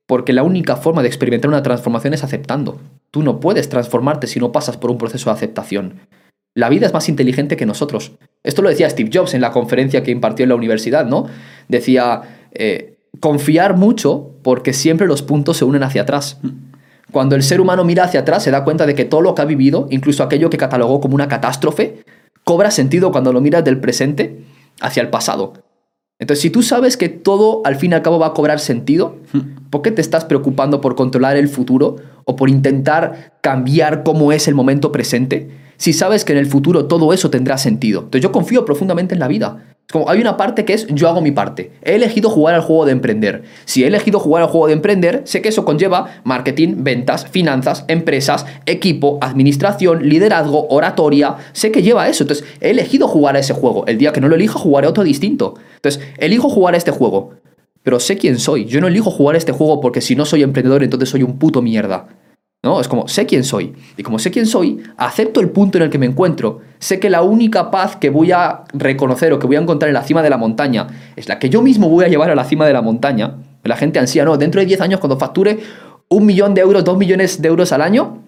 Porque 0.07 0.33
la 0.33 0.43
única 0.43 0.77
forma 0.77 1.03
de 1.03 1.09
experimentar 1.09 1.49
una 1.49 1.63
transformación 1.63 2.15
es 2.15 2.25
aceptando. 2.25 2.81
Tú 3.11 3.23
no 3.23 3.41
puedes 3.41 3.69
transformarte 3.69 4.27
si 4.27 4.39
no 4.41 4.53
pasas 4.53 4.77
por 4.77 4.91
un 4.91 4.99
proceso 4.99 5.31
de 5.31 5.35
aceptación. 5.35 6.01
La 6.55 6.69
vida 6.69 6.87
es 6.87 6.93
más 6.93 7.09
inteligente 7.09 7.57
que 7.57 7.67
nosotros. 7.67 8.13
Esto 8.43 8.63
lo 8.63 8.69
decía 8.69 8.89
Steve 8.91 9.11
Jobs 9.13 9.35
en 9.35 9.41
la 9.41 9.51
conferencia 9.51 10.03
que 10.03 10.11
impartió 10.11 10.45
en 10.45 10.51
la 10.51 10.55
universidad, 10.55 11.07
¿no? 11.07 11.27
Decía, 11.69 12.23
eh, 12.53 12.97
confiar 13.21 13.77
mucho 13.77 14.31
porque 14.43 14.73
siempre 14.73 15.07
los 15.07 15.23
puntos 15.23 15.57
se 15.57 15.65
unen 15.65 15.83
hacia 15.83 16.03
atrás. 16.03 16.39
Cuando 17.11 17.37
el 17.37 17.43
ser 17.43 17.61
humano 17.61 17.85
mira 17.85 18.05
hacia 18.05 18.21
atrás 18.21 18.43
se 18.43 18.51
da 18.51 18.65
cuenta 18.65 18.87
de 18.87 18.95
que 18.95 19.05
todo 19.05 19.21
lo 19.21 19.35
que 19.35 19.43
ha 19.43 19.47
vivido, 19.47 19.87
incluso 19.91 20.23
aquello 20.23 20.51
que 20.51 20.59
catalogó 20.59 21.01
como 21.01 21.15
una 21.15 21.29
catástrofe, 21.29 22.05
cobra 22.45 22.71
sentido 22.71 23.13
cuando 23.13 23.33
lo 23.33 23.41
miras 23.41 23.65
del 23.65 23.81
presente 23.81 24.45
hacia 24.81 25.03
el 25.03 25.11
pasado. 25.11 25.55
Entonces, 26.21 26.43
si 26.43 26.51
tú 26.51 26.63
sabes 26.63 26.97
que 26.97 27.09
todo 27.09 27.63
al 27.65 27.77
fin 27.77 27.93
y 27.93 27.95
al 27.95 28.03
cabo 28.03 28.19
va 28.19 28.29
a 28.29 28.35
cobrar 28.35 28.61
sentido, 28.61 29.17
¿por 29.71 29.83
qué 29.83 29.91
te 29.91 30.01
estás 30.01 30.25
preocupando 30.25 30.81
por 30.81 30.95
controlar 30.95 31.37
el 31.37 31.49
futuro 31.49 31.97
o 32.25 32.37
por 32.37 32.49
intentar 32.49 33.35
cambiar 33.41 34.05
cómo 34.05 34.33
es 34.33 34.47
el 34.47 34.55
momento 34.55 34.93
presente? 34.93 35.64
Si 35.77 35.93
sabes 35.93 36.25
que 36.25 36.33
en 36.33 36.39
el 36.39 36.47
futuro 36.47 36.87
todo 36.87 37.13
eso 37.13 37.31
tendrá 37.31 37.59
sentido. 37.59 38.01
Entonces, 38.01 38.23
yo 38.23 38.33
confío 38.33 38.65
profundamente 38.65 39.15
en 39.15 39.21
la 39.21 39.29
vida. 39.29 39.65
Es 39.87 39.93
como, 39.93 40.09
hay 40.09 40.21
una 40.21 40.37
parte 40.37 40.65
que 40.65 40.73
es 40.73 40.87
yo 40.89 41.09
hago 41.09 41.21
mi 41.21 41.31
parte. 41.31 41.73
He 41.83 41.95
elegido 41.95 42.31
jugar 42.31 42.55
al 42.55 42.63
juego 42.63 42.87
de 42.87 42.93
emprender. 42.93 43.45
Si 43.67 43.85
he 43.85 43.87
elegido 43.87 44.19
jugar 44.19 44.43
al 44.43 44.49
juego 44.49 44.67
de 44.67 44.73
emprender, 44.73 45.23
sé 45.25 45.43
que 45.43 45.51
eso 45.51 45.65
conlleva 45.65 46.21
marketing, 46.25 46.77
ventas, 46.79 47.27
finanzas, 47.27 47.85
empresas, 47.89 48.47
equipo, 48.67 49.19
administración, 49.21 50.09
liderazgo, 50.09 50.67
oratoria. 50.69 51.37
Sé 51.53 51.71
que 51.71 51.83
lleva 51.83 52.09
eso. 52.09 52.25
Entonces, 52.25 52.47
he 52.61 52.71
elegido 52.71 53.09
jugar 53.09 53.37
a 53.37 53.41
ese 53.41 53.53
juego. 53.53 53.87
El 53.87 53.99
día 53.99 54.13
que 54.13 54.21
no 54.21 54.29
lo 54.29 54.37
elija, 54.37 54.59
jugaré 54.59 54.87
otro 54.87 55.05
distinto. 55.05 55.55
Entonces, 55.77 56.03
elijo 56.19 56.49
jugar 56.49 56.75
a 56.75 56.79
este 56.79 56.91
juego. 56.91 57.35
Pero 57.83 58.01
sé 58.01 58.17
quién 58.17 58.39
soy. 58.39 58.65
Yo 58.65 58.81
no 58.81 58.89
elijo 58.89 59.11
jugar 59.11 59.35
a 59.35 59.39
este 59.39 59.53
juego 59.53 59.81
porque 59.83 60.01
si 60.01 60.17
no 60.17 60.25
soy 60.25 60.43
emprendedor, 60.43 60.83
entonces 60.83 61.11
soy 61.11 61.23
un 61.23 61.39
puto 61.39 61.61
mierda. 61.61 62.09
¿No? 62.65 62.81
Es 62.81 62.89
como, 62.89 63.07
sé 63.07 63.27
quién 63.27 63.45
soy. 63.45 63.75
Y 63.97 64.03
como 64.03 64.19
sé 64.19 64.31
quién 64.31 64.47
soy, 64.47 64.83
acepto 64.97 65.41
el 65.41 65.51
punto 65.51 65.79
en 65.79 65.85
el 65.85 65.91
que 65.91 65.99
me 65.99 66.07
encuentro. 66.07 66.63
Sé 66.79 66.99
que 66.99 67.11
la 67.11 67.23
única 67.23 67.71
paz 67.71 67.97
que 67.97 68.11
voy 68.11 68.33
a 68.33 68.65
reconocer 68.73 69.33
o 69.33 69.39
que 69.39 69.47
voy 69.47 69.57
a 69.57 69.61
encontrar 69.61 69.89
en 69.91 69.95
la 69.95 70.03
cima 70.03 70.23
de 70.23 70.31
la 70.31 70.39
montaña 70.39 70.87
es 71.15 71.29
la 71.29 71.39
que 71.39 71.51
yo 71.51 71.63
mismo 71.63 71.89
voy 71.89 72.07
a 72.07 72.09
llevar 72.09 72.31
a 72.31 72.35
la 72.35 72.45
cima 72.45 72.67
de 72.67 72.73
la 72.73 72.83
montaña. 72.83 73.37
La 73.63 73.77
gente 73.77 73.99
ansía, 73.99 74.25
no, 74.25 74.37
dentro 74.37 74.61
de 74.61 74.67
10 74.67 74.81
años 74.81 75.01
cuando 75.01 75.19
facture 75.19 75.59
un 76.09 76.27
millón 76.27 76.55
de 76.55 76.63
euros, 76.63 76.85
dos 76.85 76.97
millones 76.97 77.41
de 77.41 77.49
euros 77.49 77.71
al 77.73 77.83
año, 77.83 78.19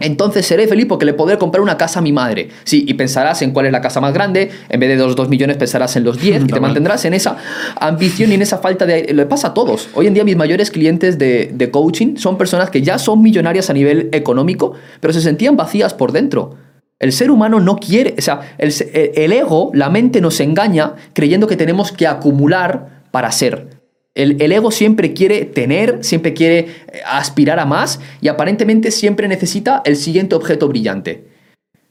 entonces 0.00 0.46
seré 0.46 0.68
feliz 0.68 0.86
porque 0.86 1.04
le 1.04 1.12
podré 1.12 1.38
comprar 1.38 1.60
una 1.60 1.76
casa 1.76 1.98
a 1.98 2.02
mi 2.02 2.12
madre. 2.12 2.50
Sí, 2.62 2.84
y 2.86 2.94
pensarás 2.94 3.42
en 3.42 3.50
cuál 3.50 3.66
es 3.66 3.72
la 3.72 3.80
casa 3.80 4.00
más 4.00 4.14
grande. 4.14 4.48
En 4.68 4.78
vez 4.78 4.90
de 4.90 4.96
los 4.96 5.16
2 5.16 5.28
millones 5.28 5.56
pensarás 5.56 5.96
en 5.96 6.04
los 6.04 6.18
10 6.20 6.44
y 6.44 6.46
te 6.46 6.60
mantendrás 6.60 7.04
en 7.04 7.14
esa 7.14 7.36
ambición 7.80 8.30
y 8.30 8.34
en 8.34 8.42
esa 8.42 8.58
falta 8.58 8.86
de... 8.86 9.12
Lo 9.12 9.28
pasa 9.28 9.48
a 9.48 9.54
todos. 9.54 9.88
Hoy 9.94 10.06
en 10.06 10.14
día 10.14 10.22
mis 10.22 10.36
mayores 10.36 10.70
clientes 10.70 11.18
de, 11.18 11.50
de 11.52 11.70
coaching 11.72 12.16
son 12.16 12.38
personas 12.38 12.70
que 12.70 12.80
ya 12.80 12.98
son 12.98 13.22
millonarias 13.22 13.70
a 13.70 13.72
nivel 13.72 14.08
económico, 14.12 14.74
pero 15.00 15.12
se 15.12 15.20
sentían 15.20 15.56
vacías 15.56 15.94
por 15.94 16.12
dentro. 16.12 16.54
El 17.00 17.12
ser 17.12 17.32
humano 17.32 17.58
no 17.58 17.76
quiere, 17.76 18.14
o 18.18 18.22
sea, 18.22 18.40
el, 18.58 18.72
el 18.92 19.32
ego, 19.32 19.70
la 19.74 19.90
mente 19.90 20.20
nos 20.20 20.38
engaña 20.40 20.94
creyendo 21.12 21.46
que 21.48 21.56
tenemos 21.56 21.90
que 21.90 22.06
acumular 22.06 23.02
para 23.10 23.32
ser. 23.32 23.77
El, 24.18 24.50
ego 24.50 24.72
siempre 24.72 25.12
quiere 25.12 25.44
tener, 25.44 26.02
siempre 26.02 26.34
quiere 26.34 26.58
eh, 26.58 26.66
aspirar 27.06 27.60
a 27.60 27.66
más 27.66 28.00
y 28.20 28.26
aparentemente 28.26 28.90
siempre 28.90 29.28
necesita 29.28 29.80
el 29.84 29.94
siguiente 29.94 30.34
objeto 30.34 30.66
brillante. 30.66 31.28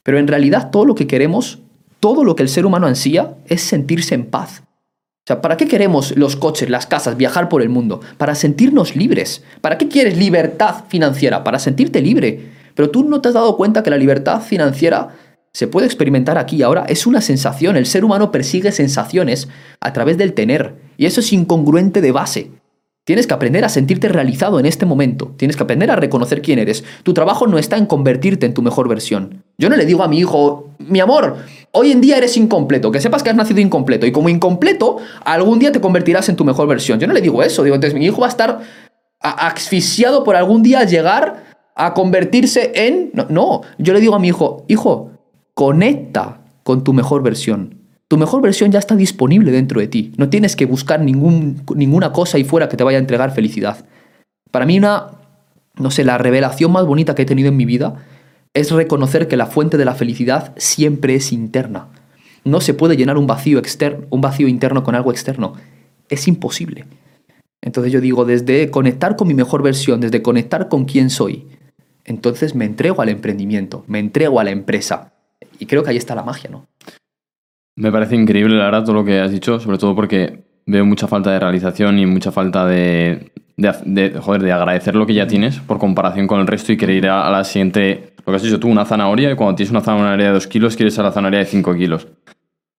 Pero 0.02 0.18
en 0.18 0.28
realidad 0.28 0.70
todo 0.70 0.84
lo 0.84 0.94
que 0.94 1.06
queremos, 1.06 1.60
todo 2.00 2.24
lo 2.24 2.36
que 2.36 2.42
el 2.42 2.50
ser 2.50 2.66
humano 2.66 2.86
ansía 2.86 3.38
es 3.46 3.62
sentirse 3.62 4.14
en 4.14 4.26
paz. 4.26 4.60
O 4.60 5.26
sea, 5.26 5.40
¿para 5.40 5.56
qué 5.56 5.68
queremos 5.68 6.18
los 6.18 6.36
coches, 6.36 6.68
las 6.68 6.86
casas, 6.86 7.16
viajar 7.16 7.48
por 7.48 7.62
el 7.62 7.70
mundo? 7.70 8.02
Para 8.18 8.34
sentirnos 8.34 8.94
libres. 8.94 9.42
¿Para 9.62 9.78
qué 9.78 9.88
quieres 9.88 10.18
libertad 10.18 10.84
financiera? 10.88 11.44
Para 11.44 11.58
sentirte 11.58 12.02
libre. 12.02 12.50
Pero 12.74 12.90
tú 12.90 13.04
no 13.04 13.22
te 13.22 13.28
has 13.28 13.34
dado 13.34 13.56
cuenta 13.56 13.82
que 13.82 13.88
la 13.88 13.96
libertad 13.96 14.42
financiera 14.42 15.16
se 15.52 15.66
puede 15.66 15.86
experimentar 15.86 16.38
aquí 16.38 16.62
ahora, 16.62 16.84
es 16.88 17.06
una 17.06 17.20
sensación. 17.20 17.76
El 17.76 17.86
ser 17.86 18.04
humano 18.04 18.30
persigue 18.30 18.72
sensaciones 18.72 19.48
a 19.80 19.92
través 19.92 20.18
del 20.18 20.34
tener. 20.34 20.76
Y 20.96 21.06
eso 21.06 21.20
es 21.20 21.32
incongruente 21.32 22.00
de 22.00 22.12
base. 22.12 22.50
Tienes 23.04 23.26
que 23.26 23.32
aprender 23.32 23.64
a 23.64 23.70
sentirte 23.70 24.08
realizado 24.08 24.60
en 24.60 24.66
este 24.66 24.84
momento. 24.84 25.32
Tienes 25.38 25.56
que 25.56 25.62
aprender 25.62 25.90
a 25.90 25.96
reconocer 25.96 26.42
quién 26.42 26.58
eres. 26.58 26.84
Tu 27.04 27.14
trabajo 27.14 27.46
no 27.46 27.56
está 27.56 27.78
en 27.78 27.86
convertirte 27.86 28.44
en 28.44 28.52
tu 28.52 28.60
mejor 28.60 28.86
versión. 28.86 29.42
Yo 29.56 29.70
no 29.70 29.76
le 29.76 29.86
digo 29.86 30.02
a 30.02 30.08
mi 30.08 30.18
hijo, 30.18 30.68
mi 30.78 31.00
amor, 31.00 31.36
hoy 31.72 31.90
en 31.90 32.02
día 32.02 32.18
eres 32.18 32.36
incompleto, 32.36 32.92
que 32.92 33.00
sepas 33.00 33.22
que 33.22 33.30
has 33.30 33.36
nacido 33.36 33.60
incompleto. 33.60 34.04
Y 34.04 34.12
como 34.12 34.28
incompleto, 34.28 34.98
algún 35.24 35.58
día 35.58 35.72
te 35.72 35.80
convertirás 35.80 36.28
en 36.28 36.36
tu 36.36 36.44
mejor 36.44 36.68
versión. 36.68 37.00
Yo 37.00 37.06
no 37.06 37.14
le 37.14 37.22
digo 37.22 37.42
eso. 37.42 37.62
Digo, 37.62 37.76
entonces 37.76 37.98
mi 37.98 38.04
hijo 38.04 38.20
va 38.20 38.26
a 38.26 38.30
estar 38.30 38.60
asfixiado 39.20 40.22
por 40.22 40.36
algún 40.36 40.62
día 40.62 40.84
llegar 40.84 41.44
a 41.74 41.94
convertirse 41.94 42.72
en... 42.74 43.10
No, 43.14 43.26
no, 43.30 43.62
yo 43.78 43.94
le 43.94 44.00
digo 44.00 44.16
a 44.16 44.18
mi 44.18 44.28
hijo, 44.28 44.64
hijo, 44.68 45.12
Conecta 45.58 46.42
con 46.62 46.84
tu 46.84 46.92
mejor 46.92 47.24
versión. 47.24 47.80
Tu 48.06 48.16
mejor 48.16 48.40
versión 48.40 48.70
ya 48.70 48.78
está 48.78 48.94
disponible 48.94 49.50
dentro 49.50 49.80
de 49.80 49.88
ti. 49.88 50.12
No 50.16 50.28
tienes 50.28 50.54
que 50.54 50.66
buscar 50.66 51.00
ninguna 51.00 52.12
cosa 52.12 52.36
ahí 52.36 52.44
fuera 52.44 52.68
que 52.68 52.76
te 52.76 52.84
vaya 52.84 52.96
a 52.96 53.00
entregar 53.00 53.34
felicidad. 53.34 53.84
Para 54.52 54.66
mí 54.66 54.78
una, 54.78 55.08
no 55.74 55.90
sé, 55.90 56.04
la 56.04 56.16
revelación 56.16 56.70
más 56.70 56.86
bonita 56.86 57.16
que 57.16 57.22
he 57.22 57.26
tenido 57.26 57.48
en 57.48 57.56
mi 57.56 57.64
vida 57.64 58.06
es 58.54 58.70
reconocer 58.70 59.26
que 59.26 59.36
la 59.36 59.46
fuente 59.46 59.76
de 59.76 59.84
la 59.84 59.96
felicidad 59.96 60.54
siempre 60.58 61.16
es 61.16 61.32
interna. 61.32 61.88
No 62.44 62.60
se 62.60 62.72
puede 62.72 62.96
llenar 62.96 63.18
un 63.18 63.26
vacío 63.26 63.58
externo, 63.58 64.06
un 64.10 64.20
vacío 64.20 64.46
interno 64.46 64.84
con 64.84 64.94
algo 64.94 65.10
externo. 65.10 65.54
Es 66.08 66.28
imposible. 66.28 66.84
Entonces 67.62 67.92
yo 67.92 68.00
digo, 68.00 68.24
desde 68.24 68.70
conectar 68.70 69.16
con 69.16 69.26
mi 69.26 69.34
mejor 69.34 69.64
versión, 69.64 70.00
desde 70.00 70.22
conectar 70.22 70.68
con 70.68 70.84
quién 70.84 71.10
soy, 71.10 71.48
entonces 72.04 72.54
me 72.54 72.64
entrego 72.64 73.02
al 73.02 73.08
emprendimiento, 73.08 73.82
me 73.88 73.98
entrego 73.98 74.38
a 74.38 74.44
la 74.44 74.52
empresa, 74.52 75.14
y 75.58 75.66
creo 75.66 75.82
que 75.82 75.90
ahí 75.90 75.96
está 75.96 76.14
la 76.14 76.22
magia, 76.22 76.50
¿no? 76.50 76.66
Me 77.76 77.92
parece 77.92 78.16
increíble, 78.16 78.56
la 78.56 78.64
verdad, 78.64 78.84
todo 78.84 78.94
lo 78.94 79.04
que 79.04 79.20
has 79.20 79.30
dicho, 79.30 79.60
sobre 79.60 79.78
todo 79.78 79.94
porque 79.94 80.42
veo 80.66 80.84
mucha 80.84 81.06
falta 81.06 81.30
de 81.30 81.38
realización 81.38 81.98
y 81.98 82.06
mucha 82.06 82.32
falta 82.32 82.66
de, 82.66 83.30
de, 83.56 84.12
joder, 84.20 84.42
de 84.42 84.52
agradecer 84.52 84.94
lo 84.94 85.06
que 85.06 85.14
ya 85.14 85.26
tienes 85.26 85.60
por 85.60 85.78
comparación 85.78 86.26
con 86.26 86.40
el 86.40 86.46
resto 86.46 86.72
y 86.72 86.76
querer 86.76 86.96
ir 86.96 87.08
a, 87.08 87.30
la 87.30 87.44
siguiente, 87.44 88.14
lo 88.18 88.32
que 88.32 88.36
has 88.36 88.42
dicho 88.42 88.58
tú, 88.58 88.68
una 88.68 88.84
zanahoria, 88.84 89.30
y 89.30 89.36
cuando 89.36 89.54
tienes 89.54 89.70
una 89.70 89.80
zanahoria 89.80 90.26
de 90.26 90.32
2 90.32 90.46
kilos, 90.48 90.76
quieres 90.76 90.98
a 90.98 91.02
la 91.02 91.12
zanahoria 91.12 91.40
de 91.40 91.46
5 91.46 91.74
kilos. 91.74 92.08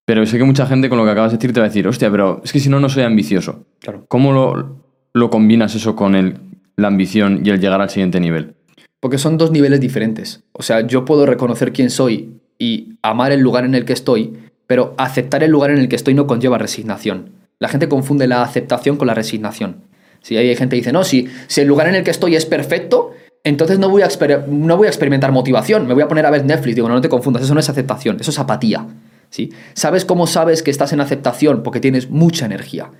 Pero 0.06 0.26
sé 0.26 0.38
que 0.38 0.44
mucha 0.44 0.66
gente 0.66 0.90
con 0.90 0.98
lo 0.98 1.06
que 1.06 1.12
acabas 1.12 1.32
de 1.32 1.38
decir 1.38 1.54
te 1.54 1.60
va 1.60 1.68
a 1.68 1.70
decir, 1.70 1.88
hostia, 1.88 2.10
pero 2.12 2.42
es 2.44 2.52
que 2.52 2.60
si 2.60 2.70
no, 2.70 2.80
no 2.80 2.90
soy 2.90 3.04
ambicioso. 3.04 3.66
Claro. 3.80 4.06
¿Cómo 4.08 4.34
lo, 4.34 4.84
lo 5.14 5.30
combinas 5.30 5.76
eso 5.76 5.96
con 5.96 6.16
el, 6.16 6.40
la 6.76 6.88
ambición 6.88 7.42
y 7.44 7.50
el 7.52 7.60
llegar 7.60 7.80
al 7.82 7.90
siguiente 7.90 8.20
nivel? 8.20 8.56
Porque 9.00 9.18
son 9.18 9.38
dos 9.38 9.52
niveles 9.52 9.80
diferentes. 9.80 10.44
O 10.52 10.62
sea, 10.62 10.86
yo 10.86 11.06
puedo 11.06 11.26
reconocer 11.26 11.72
quién 11.72 11.90
soy 11.90 12.42
y 12.60 12.98
amar 13.02 13.32
el 13.32 13.40
lugar 13.40 13.66
en 13.66 13.74
el 13.74 13.86
que 13.86 13.94
estoy, 13.94 14.38
pero 14.68 14.94
aceptar 14.98 15.44
el 15.44 15.50
lugar 15.50 15.72
en 15.72 15.80
el 15.80 15.90
que 15.90 15.96
estoy 15.96 16.14
no 16.14 16.28
conlleva 16.28 16.60
resignación. 16.60 17.32
La 17.58 17.70
gente 17.70 17.90
confunde 17.90 18.28
la 18.28 18.44
aceptación 18.44 18.98
con 18.98 19.08
la 19.08 19.16
resignación. 19.16 19.78
Si 20.22 20.38
hay 20.38 20.56
gente 20.56 20.76
que 20.76 20.82
dice, 20.82 20.92
no, 20.92 21.04
si, 21.04 21.28
si 21.48 21.62
el 21.62 21.68
lugar 21.68 21.88
en 21.88 21.96
el 21.96 22.04
que 22.04 22.12
estoy 22.12 22.36
es 22.36 22.46
perfecto, 22.46 23.12
entonces 23.44 23.80
no 23.80 23.90
voy, 23.90 24.02
a 24.02 24.10
no 24.48 24.78
voy 24.78 24.88
a 24.88 24.90
experimentar 24.90 25.32
motivación, 25.32 25.88
me 25.88 25.94
voy 25.94 26.04
a 26.04 26.08
poner 26.08 26.26
a 26.26 26.30
ver 26.30 26.46
Netflix. 26.46 26.76
Digo, 26.76 26.90
no, 26.90 26.96
no 26.96 27.02
te 27.02 27.10
confundas, 27.10 27.44
eso 27.44 27.54
no 27.54 27.60
es 27.60 27.70
aceptación, 27.70 28.18
eso 28.20 28.32
es 28.32 28.40
apatía. 28.40 28.86
¿sí? 29.30 29.52
¿Sabes 29.74 30.06
cómo 30.06 30.28
sabes 30.28 30.62
que 30.62 30.72
estás 30.72 30.92
en 30.94 31.02
aceptación? 31.02 31.64
Porque 31.64 31.80
tienes 31.80 32.10
mucha 32.10 32.46
energía. 32.46 32.92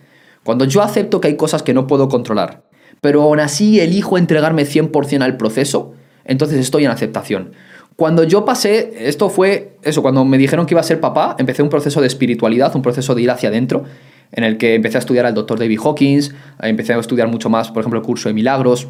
Cuando 0.44 0.66
yo 0.66 0.82
acepto 0.82 1.20
que 1.20 1.28
hay 1.28 1.36
cosas 1.36 1.64
que 1.64 1.74
no 1.74 1.88
puedo 1.88 2.08
controlar, 2.08 2.64
pero 3.02 3.22
aún 3.22 3.40
así 3.40 3.80
elijo 3.80 4.18
entregarme 4.18 4.64
100% 4.64 5.22
al 5.22 5.38
proceso, 5.38 5.94
entonces 6.24 6.60
estoy 6.60 6.86
en 6.86 6.92
aceptación. 6.92 7.52
Cuando 8.00 8.24
yo 8.24 8.46
pasé, 8.46 8.94
esto 9.10 9.30
fue 9.30 9.74
eso, 9.84 10.02
cuando 10.02 10.24
me 10.24 10.38
dijeron 10.38 10.66
que 10.66 10.74
iba 10.74 10.80
a 10.80 10.86
ser 10.86 11.02
papá, 11.02 11.36
empecé 11.38 11.64
un 11.64 11.68
proceso 11.68 12.00
de 12.00 12.08
espiritualidad, 12.08 12.74
un 12.74 12.82
proceso 12.82 13.14
de 13.14 13.24
ir 13.24 13.30
hacia 13.30 13.50
adentro, 13.50 13.84
en 14.32 14.46
el 14.46 14.58
que 14.58 14.76
empecé 14.76 14.96
a 14.96 15.00
estudiar 15.00 15.26
al 15.26 15.34
doctor 15.34 15.60
David 15.60 15.80
Hawkins, 15.84 16.34
empecé 16.62 16.94
a 16.94 16.98
estudiar 16.98 17.28
mucho 17.28 17.50
más, 17.50 17.72
por 17.72 17.82
ejemplo, 17.82 18.00
el 18.00 18.06
curso 18.06 18.30
de 18.30 18.34
milagros, 18.34 18.88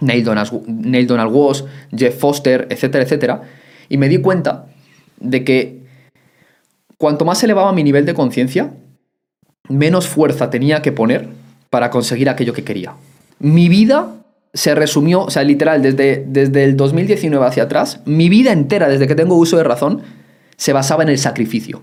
Neil 0.00 0.24
Donald, 0.24 1.30
Walsh, 1.30 1.62
Jeff 1.96 2.18
Foster, 2.18 2.66
etcétera, 2.68 3.04
etcétera, 3.04 3.42
y 3.88 3.96
me 3.96 4.08
di 4.08 4.18
cuenta 4.18 4.66
de 5.20 5.44
que 5.44 5.84
cuanto 6.98 7.24
más 7.24 7.44
elevaba 7.44 7.72
mi 7.72 7.84
nivel 7.84 8.04
de 8.06 8.14
conciencia, 8.14 8.74
menos 9.68 10.08
fuerza 10.08 10.50
tenía 10.50 10.82
que 10.82 10.90
poner 10.90 11.28
para 11.70 11.90
conseguir 11.90 12.28
aquello 12.28 12.52
que 12.52 12.64
quería. 12.64 12.94
Mi 13.38 13.68
vida 13.68 14.16
se 14.54 14.74
resumió, 14.74 15.22
o 15.24 15.30
sea, 15.30 15.44
literal, 15.44 15.82
desde, 15.82 16.24
desde 16.26 16.64
el 16.64 16.76
2019 16.76 17.44
hacia 17.46 17.62
atrás, 17.64 18.00
mi 18.04 18.28
vida 18.28 18.52
entera, 18.52 18.88
desde 18.88 19.06
que 19.06 19.14
tengo 19.14 19.34
uso 19.36 19.56
de 19.56 19.64
razón, 19.64 20.02
se 20.56 20.72
basaba 20.72 21.02
en 21.02 21.08
el 21.08 21.18
sacrificio. 21.18 21.82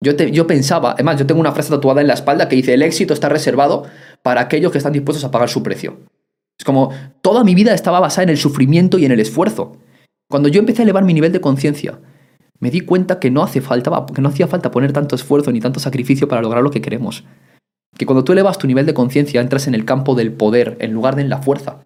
Yo, 0.00 0.14
te- 0.14 0.30
yo 0.30 0.46
pensaba, 0.46 0.92
además, 0.92 1.18
yo 1.18 1.26
tengo 1.26 1.40
una 1.40 1.52
frase 1.52 1.70
tatuada 1.70 2.00
en 2.00 2.06
la 2.06 2.14
espalda 2.14 2.48
que 2.48 2.56
dice: 2.56 2.74
el 2.74 2.82
éxito 2.82 3.14
está 3.14 3.28
reservado 3.28 3.84
para 4.22 4.42
aquellos 4.42 4.70
que 4.70 4.78
están 4.78 4.92
dispuestos 4.92 5.24
a 5.24 5.30
pagar 5.30 5.48
su 5.48 5.62
precio. 5.62 5.98
Es 6.58 6.64
como 6.64 6.90
toda 7.22 7.42
mi 7.44 7.54
vida 7.54 7.72
estaba 7.74 8.00
basada 8.00 8.24
en 8.24 8.28
el 8.30 8.36
sufrimiento 8.38 8.98
y 8.98 9.04
en 9.06 9.12
el 9.12 9.20
esfuerzo. 9.20 9.76
Cuando 10.30 10.48
yo 10.48 10.60
empecé 10.60 10.82
a 10.82 10.84
elevar 10.84 11.04
mi 11.04 11.14
nivel 11.14 11.32
de 11.32 11.40
conciencia, 11.40 11.98
me 12.60 12.70
di 12.70 12.80
cuenta 12.80 13.18
que 13.18 13.30
no, 13.30 13.42
hace 13.42 13.60
falta, 13.60 14.04
que 14.14 14.20
no 14.20 14.28
hacía 14.28 14.46
falta 14.46 14.70
poner 14.70 14.92
tanto 14.92 15.14
esfuerzo 15.16 15.50
ni 15.52 15.60
tanto 15.60 15.80
sacrificio 15.80 16.28
para 16.28 16.42
lograr 16.42 16.62
lo 16.62 16.70
que 16.70 16.82
queremos. 16.82 17.24
Que 17.96 18.06
cuando 18.06 18.24
tú 18.24 18.32
elevas 18.32 18.58
tu 18.58 18.66
nivel 18.66 18.86
de 18.86 18.94
conciencia 18.94 19.40
entras 19.40 19.66
en 19.66 19.74
el 19.74 19.84
campo 19.84 20.14
del 20.14 20.32
poder 20.32 20.76
en 20.80 20.92
lugar 20.92 21.16
de 21.16 21.22
en 21.22 21.28
la 21.28 21.38
fuerza. 21.38 21.80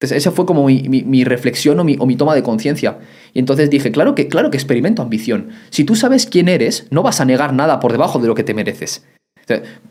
Entonces, 0.00 0.18
esa 0.18 0.30
fue 0.30 0.46
como 0.46 0.64
mi, 0.66 1.24
reflexión 1.24 1.80
o 1.80 1.84
mi, 1.84 2.16
toma 2.16 2.34
de 2.36 2.44
conciencia. 2.44 2.98
Y 3.34 3.40
entonces 3.40 3.68
dije, 3.68 3.90
claro 3.90 4.14
que, 4.14 4.28
claro 4.28 4.50
que 4.50 4.56
experimento 4.56 5.02
ambición. 5.02 5.48
Si 5.70 5.82
tú 5.82 5.96
sabes 5.96 6.26
quién 6.26 6.48
eres, 6.48 6.86
no 6.90 7.02
vas 7.02 7.20
a 7.20 7.24
negar 7.24 7.52
nada 7.52 7.80
por 7.80 7.90
debajo 7.90 8.20
de 8.20 8.28
lo 8.28 8.36
que 8.36 8.44
te 8.44 8.54
mereces. 8.54 9.04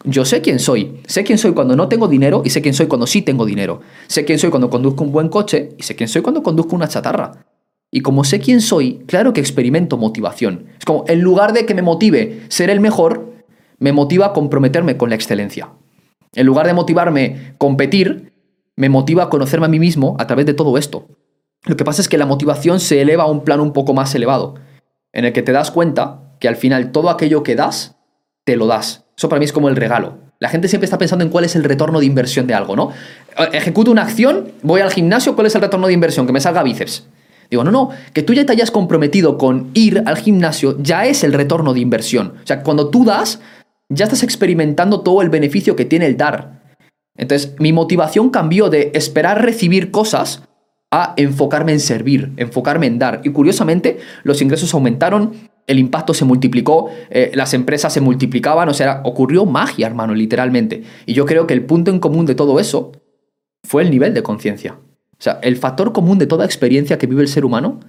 Yo 0.06 0.24
sé 0.24 0.42
quién 0.42 0.60
soy. 0.60 1.02
Sé 1.08 1.26
quién 1.26 1.38
soy 1.38 1.52
cuando 1.52 1.76
no 1.76 1.90
tengo 1.90 2.08
dinero 2.08 2.42
y 2.46 2.52
sé 2.52 2.62
quién 2.62 2.74
soy 2.74 2.88
cuando 2.88 3.06
sí 3.06 3.22
tengo 3.22 3.46
dinero. 3.46 3.82
Sé 4.08 4.24
quién 4.24 4.40
soy 4.40 4.50
cuando 4.50 4.70
conduzco 4.70 5.04
un 5.04 5.12
buen 5.12 5.28
coche 5.28 5.72
y 5.78 5.84
sé 5.84 5.96
quién 5.96 6.08
soy 6.08 6.22
cuando 6.22 6.42
conduzco 6.42 6.76
una 6.76 6.88
chatarra. 6.88 7.46
Y 7.92 8.02
como 8.02 8.24
sé 8.24 8.40
quién 8.40 8.62
soy, 8.62 9.00
claro 9.08 9.34
que 9.34 9.42
experimento 9.42 9.98
motivación. 9.98 10.68
Es 10.78 10.86
como, 10.86 11.04
en 11.08 11.22
lugar 11.22 11.52
de 11.52 11.66
que 11.66 11.74
me 11.74 11.82
motive 11.82 12.44
ser 12.50 12.70
el 12.70 12.80
mejor, 12.80 13.34
me 13.80 13.92
motiva 13.92 14.34
comprometerme 14.34 14.98
con 14.98 15.10
la 15.10 15.16
excelencia. 15.16 15.70
En 16.34 16.46
lugar 16.46 16.68
de 16.68 16.74
motivarme 16.74 17.56
competir, 17.58 18.34
me 18.76 18.90
motiva 18.90 19.30
conocerme 19.30 19.66
a 19.66 19.70
mí 19.70 19.80
mismo 19.80 20.16
a 20.20 20.28
través 20.28 20.46
de 20.46 20.54
todo 20.54 20.78
esto. 20.78 21.08
Lo 21.66 21.76
que 21.76 21.86
pasa 21.86 22.02
es 22.02 22.10
que 22.10 22.18
la 22.18 22.26
motivación 22.26 22.80
se 22.80 23.02
eleva 23.02 23.24
a 23.24 23.28
un 23.32 23.44
plano 23.44 23.64
un 23.64 23.74
poco 23.74 23.94
más 23.94 24.14
elevado, 24.16 24.56
en 25.14 25.26
el 25.26 25.34
que 25.34 25.42
te 25.42 25.52
das 25.52 25.72
cuenta 25.72 26.36
que 26.40 26.48
al 26.48 26.56
final 26.56 26.92
todo 26.92 27.10
aquello 27.10 27.44
que 27.44 27.56
das, 27.56 27.96
te 28.44 28.56
lo 28.56 28.68
das. 28.68 29.06
Eso 29.18 29.30
para 29.30 29.40
mí 29.40 29.46
es 29.46 29.52
como 29.52 29.70
el 29.70 29.76
regalo. 29.76 30.20
La 30.40 30.50
gente 30.50 30.68
siempre 30.68 30.86
está 30.86 31.00
pensando 31.00 31.26
en 31.26 31.32
cuál 31.32 31.46
es 31.46 31.56
el 31.56 31.64
retorno 31.64 32.00
de 32.00 32.06
inversión 32.06 32.46
de 32.46 32.54
algo, 32.54 32.76
¿no? 32.76 32.92
Ejecuto 33.52 33.90
una 33.90 34.04
acción, 34.04 34.52
voy 34.62 34.82
al 34.82 34.92
gimnasio, 34.92 35.36
¿cuál 35.36 35.48
es 35.48 35.56
el 35.56 35.62
retorno 35.62 35.88
de 35.88 35.94
inversión? 35.94 36.28
Que 36.28 36.34
me 36.34 36.40
salga 36.40 36.62
bíceps. 36.62 37.08
Digo, 37.50 37.64
no, 37.64 37.72
no, 37.72 37.90
que 38.14 38.24
tú 38.24 38.34
ya 38.34 38.46
te 38.46 38.52
hayas 38.52 38.72
comprometido 38.72 39.38
con 39.38 39.72
ir 39.74 40.04
al 40.06 40.18
gimnasio 40.18 40.76
ya 40.80 41.06
es 41.06 41.24
el 41.24 41.34
retorno 41.34 41.74
de 41.74 41.80
inversión. 41.80 42.34
O 42.44 42.46
sea, 42.48 42.62
cuando 42.62 42.90
tú 42.90 43.06
das, 43.06 43.40
ya 43.90 44.06
estás 44.06 44.24
experimentando 44.24 45.02
todo 45.02 45.22
el 45.22 45.30
beneficio 45.30 45.76
que 45.76 45.86
tiene 45.86 46.06
el 46.06 46.18
dar. 46.18 46.76
Entonces, 47.16 47.56
mi 47.60 47.74
motivación 47.74 48.30
cambió 48.30 48.70
de 48.70 48.92
esperar 48.94 49.44
recibir 49.44 49.92
cosas 49.92 50.44
a 50.92 51.14
enfocarme 51.18 51.74
en 51.74 51.80
servir, 51.80 52.32
enfocarme 52.38 52.88
en 52.88 53.00
dar. 53.00 53.22
Y 53.24 53.30
curiosamente, 53.32 53.98
los 54.24 54.42
ingresos 54.42 54.74
aumentaron, 54.74 55.34
el 55.66 55.80
impacto 55.80 56.14
se 56.14 56.26
multiplicó, 56.26 56.90
eh, 57.10 57.32
las 57.34 57.54
empresas 57.54 57.92
se 57.92 58.02
multiplicaban, 58.02 58.70
o 58.70 58.74
sea, 58.74 59.02
ocurrió 59.04 59.46
magia, 59.46 59.88
hermano, 59.88 60.14
literalmente. 60.16 60.84
Y 61.06 61.14
yo 61.14 61.26
creo 61.26 61.46
que 61.46 61.54
el 61.54 61.66
punto 61.66 61.92
en 61.92 62.00
común 62.00 62.26
de 62.26 62.36
todo 62.36 62.60
eso 62.60 62.94
fue 63.64 63.84
el 63.84 63.92
nivel 63.92 64.14
de 64.14 64.24
conciencia. 64.24 64.78
O 65.20 65.22
sea, 65.22 65.40
el 65.42 65.58
factor 65.58 65.92
común 65.92 66.20
de 66.20 66.28
toda 66.28 66.46
experiencia 66.46 66.98
que 66.98 67.08
vive 67.08 67.24
el 67.24 67.28
ser 67.28 67.44
humano 67.44 67.80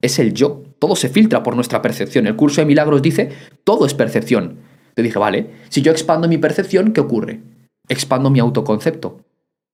es 0.00 0.18
el 0.18 0.32
yo. 0.32 0.62
Todo 0.78 0.94
se 0.96 1.08
filtra 1.08 1.42
por 1.42 1.54
nuestra 1.54 1.82
percepción. 1.82 2.26
El 2.26 2.36
curso 2.36 2.60
de 2.60 2.66
milagros 2.66 3.02
dice, 3.02 3.30
todo 3.64 3.84
es 3.84 3.94
percepción. 3.94 4.58
Te 4.98 5.02
dije, 5.04 5.20
vale, 5.20 5.46
si 5.68 5.80
yo 5.80 5.92
expando 5.92 6.26
mi 6.26 6.38
percepción, 6.38 6.92
¿qué 6.92 7.00
ocurre? 7.00 7.40
Expando 7.88 8.30
mi 8.30 8.40
autoconcepto. 8.40 9.20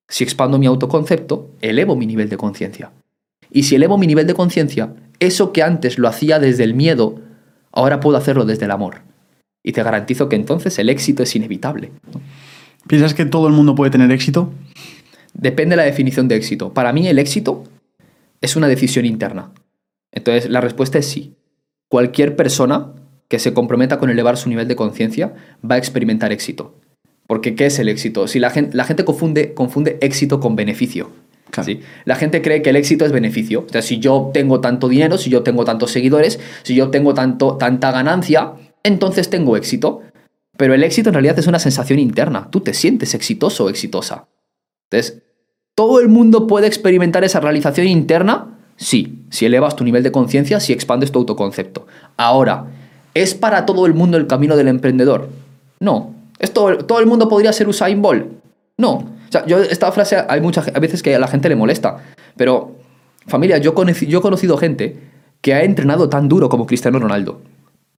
Si 0.06 0.22
expando 0.22 0.58
mi 0.58 0.66
autoconcepto, 0.66 1.48
elevo 1.62 1.96
mi 1.96 2.04
nivel 2.04 2.28
de 2.28 2.36
conciencia. 2.36 2.90
Y 3.50 3.62
si 3.62 3.74
elevo 3.74 3.96
mi 3.96 4.06
nivel 4.06 4.26
de 4.26 4.34
conciencia, 4.34 4.94
eso 5.20 5.50
que 5.54 5.62
antes 5.62 5.98
lo 5.98 6.08
hacía 6.08 6.38
desde 6.40 6.64
el 6.64 6.74
miedo, 6.74 7.22
ahora 7.72 8.00
puedo 8.00 8.18
hacerlo 8.18 8.44
desde 8.44 8.66
el 8.66 8.70
amor. 8.70 8.96
Y 9.62 9.72
te 9.72 9.82
garantizo 9.82 10.28
que 10.28 10.36
entonces 10.36 10.78
el 10.78 10.90
éxito 10.90 11.22
es 11.22 11.34
inevitable. 11.34 11.90
¿Piensas 12.86 13.14
que 13.14 13.24
todo 13.24 13.46
el 13.46 13.54
mundo 13.54 13.74
puede 13.74 13.90
tener 13.90 14.12
éxito? 14.12 14.52
Depende 15.32 15.72
de 15.72 15.76
la 15.78 15.84
definición 15.84 16.28
de 16.28 16.36
éxito. 16.36 16.74
Para 16.74 16.92
mí 16.92 17.08
el 17.08 17.18
éxito 17.18 17.64
es 18.42 18.56
una 18.56 18.68
decisión 18.68 19.06
interna. 19.06 19.52
Entonces 20.12 20.50
la 20.50 20.60
respuesta 20.60 20.98
es 20.98 21.08
sí. 21.08 21.32
Cualquier 21.88 22.36
persona 22.36 22.92
que 23.28 23.38
se 23.38 23.52
comprometa 23.54 23.98
con 23.98 24.10
elevar 24.10 24.36
su 24.36 24.48
nivel 24.48 24.68
de 24.68 24.76
conciencia 24.76 25.34
va 25.68 25.76
a 25.76 25.78
experimentar 25.78 26.32
éxito. 26.32 26.74
Porque 27.26 27.54
¿qué 27.54 27.66
es 27.66 27.78
el 27.78 27.88
éxito? 27.88 28.28
Si 28.28 28.38
la 28.38 28.50
gente, 28.50 28.76
la 28.76 28.84
gente 28.84 29.04
confunde, 29.04 29.54
confunde 29.54 29.98
éxito 30.00 30.40
con 30.40 30.56
beneficio. 30.56 31.10
Claro. 31.50 31.66
¿sí? 31.66 31.80
La 32.04 32.16
gente 32.16 32.42
cree 32.42 32.62
que 32.62 32.70
el 32.70 32.76
éxito 32.76 33.04
es 33.04 33.12
beneficio. 33.12 33.64
O 33.66 33.68
sea, 33.68 33.82
si 33.82 33.98
yo 33.98 34.30
tengo 34.34 34.60
tanto 34.60 34.88
dinero, 34.88 35.18
si 35.18 35.30
yo 35.30 35.42
tengo 35.42 35.64
tantos 35.64 35.90
seguidores, 35.92 36.38
si 36.62 36.74
yo 36.74 36.90
tengo 36.90 37.14
tanto, 37.14 37.56
tanta 37.56 37.92
ganancia, 37.92 38.52
entonces 38.82 39.30
tengo 39.30 39.56
éxito. 39.56 40.02
Pero 40.56 40.74
el 40.74 40.84
éxito 40.84 41.10
en 41.10 41.14
realidad 41.14 41.38
es 41.38 41.46
una 41.46 41.58
sensación 41.58 41.98
interna. 41.98 42.48
Tú 42.50 42.60
te 42.60 42.74
sientes 42.74 43.14
exitoso 43.14 43.64
o 43.64 43.68
exitosa. 43.70 44.28
Entonces, 44.90 45.22
¿todo 45.74 46.00
el 46.00 46.08
mundo 46.08 46.46
puede 46.46 46.66
experimentar 46.66 47.24
esa 47.24 47.40
realización 47.40 47.86
interna? 47.88 48.58
Sí, 48.76 49.24
si 49.30 49.46
elevas 49.46 49.76
tu 49.76 49.84
nivel 49.84 50.02
de 50.02 50.12
conciencia, 50.12 50.60
si 50.60 50.72
expandes 50.72 51.12
tu 51.12 51.20
autoconcepto. 51.20 51.86
Ahora, 52.16 52.66
¿es 53.14 53.34
para 53.34 53.64
todo 53.64 53.86
el 53.86 53.94
mundo 53.94 54.16
el 54.16 54.26
camino 54.26 54.56
del 54.56 54.68
emprendedor? 54.68 55.28
No. 55.80 56.14
¿Es 56.38 56.52
todo, 56.52 56.98
el 56.98 57.06
mundo 57.06 57.28
podría 57.28 57.52
ser 57.52 57.68
Usain 57.68 58.02
Bolt? 58.02 58.26
No. 58.76 58.92
O 58.92 59.30
sea, 59.30 59.46
yo 59.46 59.58
esta 59.62 59.90
frase 59.92 60.16
hay 60.28 60.40
muchas 60.40 60.72
veces 60.72 61.02
que 61.02 61.14
a 61.14 61.18
la 61.18 61.28
gente 61.28 61.48
le 61.48 61.56
molesta, 61.56 61.98
pero 62.36 62.72
familia, 63.26 63.58
yo, 63.58 63.74
yo 64.06 64.18
he 64.18 64.22
conocido 64.22 64.56
gente 64.58 64.96
que 65.40 65.54
ha 65.54 65.62
entrenado 65.62 66.08
tan 66.08 66.28
duro 66.28 66.48
como 66.48 66.66
Cristiano 66.66 66.98
Ronaldo. 66.98 67.40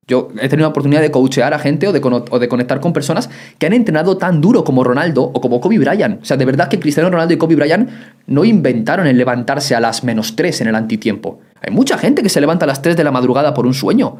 Yo 0.09 0.29
he 0.41 0.49
tenido 0.49 0.69
la 0.69 0.69
oportunidad 0.69 1.01
de 1.01 1.11
coachear 1.11 1.53
a 1.53 1.59
gente 1.59 1.89
o 1.89 1.93
de, 1.93 2.01
o 2.31 2.39
de 2.39 2.49
conectar 2.49 2.81
con 2.81 2.93
personas 2.93 3.29
que 3.59 3.67
han 3.67 3.73
entrenado 3.73 4.17
tan 4.17 4.41
duro 4.41 4.63
como 4.63 4.85
Ronaldo 4.85 5.25
o 5.25 5.41
como 5.41 5.61
Kobe 5.61 5.81
Bryant. 5.81 6.23
O 6.23 6.25
sea, 6.25 6.37
de 6.37 6.45
verdad 6.45 6.69
que 6.69 6.79
Cristiano 6.79 7.11
Ronaldo 7.11 7.35
y 7.35 7.39
Kobe 7.39 7.57
Bryant 7.57 7.91
no 8.29 8.45
inventaron 8.45 9.09
el 9.09 9.19
levantarse 9.19 9.75
a 9.75 9.81
las 9.81 10.05
menos 10.05 10.37
3 10.37 10.61
en 10.61 10.69
el 10.69 10.77
antitiempo. 10.77 11.41
Hay 11.61 11.73
mucha 11.73 11.99
gente 11.99 12.23
que 12.23 12.29
se 12.29 12.41
levanta 12.41 12.67
a 12.67 12.69
las 12.69 12.83
3 12.83 12.97
de 12.97 13.03
la 13.03 13.11
madrugada 13.11 13.53
por 13.53 13.67
un 13.67 13.75
sueño. 13.75 14.19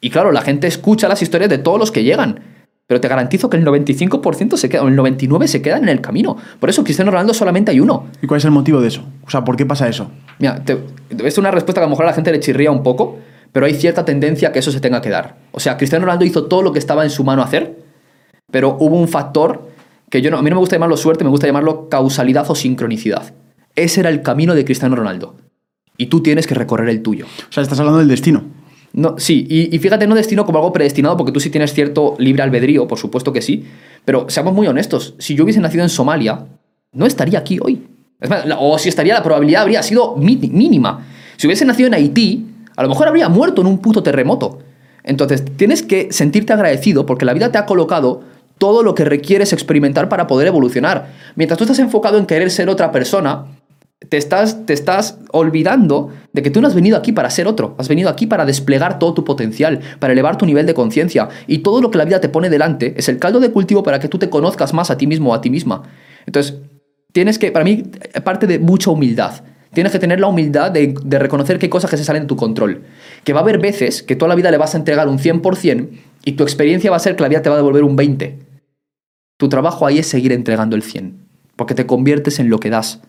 Y 0.00 0.10
claro, 0.10 0.32
la 0.32 0.42
gente 0.42 0.66
escucha 0.66 1.08
las 1.08 1.22
historias 1.22 1.50
de 1.50 1.58
todos 1.58 1.78
los 1.78 1.90
que 1.92 2.04
llegan. 2.04 2.40
Pero 2.88 3.00
te 3.00 3.08
garantizo 3.08 3.50
que 3.50 3.56
el 3.56 3.64
95% 3.64 4.56
se 4.56 4.68
queda, 4.68 4.82
o 4.84 4.88
el 4.88 4.96
99% 4.96 5.46
se 5.48 5.60
quedan 5.60 5.82
en 5.82 5.88
el 5.88 6.00
camino. 6.00 6.36
Por 6.60 6.70
eso 6.70 6.84
Cristiano 6.84 7.10
Ronaldo 7.10 7.34
solamente 7.34 7.72
hay 7.72 7.80
uno. 7.80 8.06
¿Y 8.22 8.28
cuál 8.28 8.38
es 8.38 8.44
el 8.44 8.52
motivo 8.52 8.80
de 8.80 8.88
eso? 8.88 9.02
O 9.26 9.30
sea, 9.30 9.44
¿por 9.44 9.56
qué 9.56 9.66
pasa 9.66 9.88
eso? 9.88 10.08
Mira, 10.38 10.62
te- 10.64 10.78
es 11.24 11.36
una 11.36 11.50
respuesta 11.50 11.80
que 11.80 11.84
a 11.84 11.86
lo 11.88 11.90
mejor 11.90 12.04
a 12.04 12.10
la 12.10 12.14
gente 12.14 12.30
le 12.30 12.38
chirría 12.38 12.70
un 12.70 12.84
poco, 12.84 13.18
pero 13.50 13.66
hay 13.66 13.74
cierta 13.74 14.04
tendencia 14.04 14.50
a 14.50 14.52
que 14.52 14.60
eso 14.60 14.70
se 14.70 14.80
tenga 14.80 15.00
que 15.00 15.10
dar. 15.10 15.36
O 15.50 15.58
sea, 15.58 15.76
Cristiano 15.76 16.04
Ronaldo 16.04 16.24
hizo 16.24 16.44
todo 16.44 16.62
lo 16.62 16.72
que 16.72 16.78
estaba 16.78 17.02
en 17.02 17.10
su 17.10 17.24
mano 17.24 17.42
hacer, 17.42 17.76
pero 18.52 18.76
hubo 18.78 18.96
un 18.96 19.08
factor 19.08 19.68
que 20.08 20.22
yo 20.22 20.30
no, 20.30 20.38
a 20.38 20.42
mí 20.42 20.50
no 20.50 20.54
me 20.56 20.60
gusta 20.60 20.76
llamarlo 20.76 20.96
suerte, 20.96 21.24
me 21.24 21.30
gusta 21.30 21.48
llamarlo 21.48 21.88
causalidad 21.88 22.48
o 22.48 22.54
sincronicidad. 22.54 23.34
Ese 23.74 23.98
era 24.00 24.10
el 24.10 24.22
camino 24.22 24.54
de 24.54 24.64
Cristiano 24.64 24.94
Ronaldo. 24.94 25.34
Y 25.98 26.06
tú 26.06 26.22
tienes 26.22 26.46
que 26.46 26.54
recorrer 26.54 26.88
el 26.90 27.02
tuyo. 27.02 27.26
O 27.26 27.52
sea, 27.52 27.64
estás 27.64 27.80
hablando 27.80 27.98
del 27.98 28.08
destino. 28.08 28.44
No, 28.96 29.16
sí, 29.18 29.46
y, 29.48 29.76
y 29.76 29.78
fíjate, 29.78 30.06
no 30.06 30.14
destino 30.14 30.46
como 30.46 30.58
algo 30.58 30.72
predestinado, 30.72 31.18
porque 31.18 31.30
tú 31.30 31.38
sí 31.38 31.50
tienes 31.50 31.74
cierto 31.74 32.16
libre 32.18 32.42
albedrío, 32.42 32.88
por 32.88 32.98
supuesto 32.98 33.30
que 33.30 33.42
sí, 33.42 33.64
pero 34.06 34.28
seamos 34.30 34.54
muy 34.54 34.66
honestos, 34.66 35.14
si 35.18 35.34
yo 35.34 35.44
hubiese 35.44 35.60
nacido 35.60 35.82
en 35.82 35.90
Somalia, 35.90 36.46
no 36.92 37.04
estaría 37.04 37.38
aquí 37.38 37.58
hoy. 37.60 37.86
Es 38.18 38.30
más, 38.30 38.46
o 38.58 38.78
si 38.78 38.88
estaría, 38.88 39.12
la 39.12 39.22
probabilidad 39.22 39.62
habría 39.62 39.82
sido 39.82 40.16
mínima. 40.16 41.06
Si 41.36 41.46
hubiese 41.46 41.66
nacido 41.66 41.88
en 41.88 41.94
Haití, 41.94 42.46
a 42.74 42.82
lo 42.82 42.88
mejor 42.88 43.08
habría 43.08 43.28
muerto 43.28 43.60
en 43.60 43.66
un 43.66 43.78
puto 43.78 44.02
terremoto. 44.02 44.60
Entonces, 45.04 45.44
tienes 45.56 45.82
que 45.82 46.10
sentirte 46.10 46.54
agradecido 46.54 47.04
porque 47.04 47.26
la 47.26 47.34
vida 47.34 47.52
te 47.52 47.58
ha 47.58 47.66
colocado 47.66 48.22
todo 48.56 48.82
lo 48.82 48.94
que 48.94 49.04
requieres 49.04 49.52
experimentar 49.52 50.08
para 50.08 50.26
poder 50.26 50.48
evolucionar. 50.48 51.12
Mientras 51.34 51.58
tú 51.58 51.64
estás 51.64 51.78
enfocado 51.78 52.16
en 52.16 52.24
querer 52.24 52.50
ser 52.50 52.70
otra 52.70 52.90
persona, 52.90 53.46
te 54.00 54.16
estás, 54.16 54.66
te 54.66 54.72
estás 54.72 55.18
olvidando 55.32 56.10
de 56.32 56.42
que 56.42 56.50
tú 56.50 56.60
no 56.60 56.68
has 56.68 56.74
venido 56.74 56.96
aquí 56.96 57.12
para 57.12 57.30
ser 57.30 57.46
otro, 57.46 57.74
has 57.78 57.88
venido 57.88 58.10
aquí 58.10 58.26
para 58.26 58.44
desplegar 58.44 58.98
todo 58.98 59.14
tu 59.14 59.24
potencial, 59.24 59.80
para 59.98 60.12
elevar 60.12 60.36
tu 60.36 60.44
nivel 60.44 60.66
de 60.66 60.74
conciencia 60.74 61.28
y 61.46 61.58
todo 61.58 61.80
lo 61.80 61.90
que 61.90 61.98
la 61.98 62.04
vida 62.04 62.20
te 62.20 62.28
pone 62.28 62.50
delante 62.50 62.94
es 62.96 63.08
el 63.08 63.18
caldo 63.18 63.40
de 63.40 63.50
cultivo 63.50 63.82
para 63.82 63.98
que 63.98 64.08
tú 64.08 64.18
te 64.18 64.28
conozcas 64.28 64.74
más 64.74 64.90
a 64.90 64.98
ti 64.98 65.06
mismo 65.06 65.30
o 65.30 65.34
a 65.34 65.40
ti 65.40 65.50
misma. 65.50 65.82
Entonces, 66.26 66.58
tienes 67.12 67.38
que, 67.38 67.50
para 67.52 67.64
mí, 67.64 67.84
parte 68.22 68.46
de 68.46 68.58
mucha 68.58 68.90
humildad. 68.90 69.42
Tienes 69.72 69.92
que 69.92 69.98
tener 69.98 70.20
la 70.20 70.26
humildad 70.28 70.70
de, 70.70 70.94
de 71.02 71.18
reconocer 71.18 71.58
hay 71.60 71.68
cosas 71.68 71.90
que 71.90 71.96
se 71.96 72.04
salen 72.04 72.22
de 72.22 72.28
tu 72.28 72.36
control. 72.36 72.82
Que 73.24 73.32
va 73.32 73.40
a 73.40 73.42
haber 73.42 73.58
veces 73.58 74.02
que 74.02 74.16
toda 74.16 74.28
la 74.28 74.34
vida 74.34 74.50
le 74.50 74.56
vas 74.58 74.74
a 74.74 74.78
entregar 74.78 75.08
un 75.08 75.18
100% 75.18 75.88
y 76.24 76.32
tu 76.32 76.44
experiencia 76.44 76.90
va 76.90 76.96
a 76.96 77.00
ser 77.00 77.16
que 77.16 77.22
la 77.22 77.28
vida 77.28 77.42
te 77.42 77.48
va 77.48 77.56
a 77.56 77.58
devolver 77.58 77.84
un 77.84 77.96
20%. 77.96 78.36
Tu 79.38 79.48
trabajo 79.48 79.86
ahí 79.86 79.98
es 79.98 80.06
seguir 80.06 80.32
entregando 80.32 80.76
el 80.76 80.82
100%, 80.82 81.12
porque 81.56 81.74
te 81.74 81.84
conviertes 81.84 82.38
en 82.38 82.48
lo 82.48 82.58
que 82.58 82.70
das. 82.70 83.02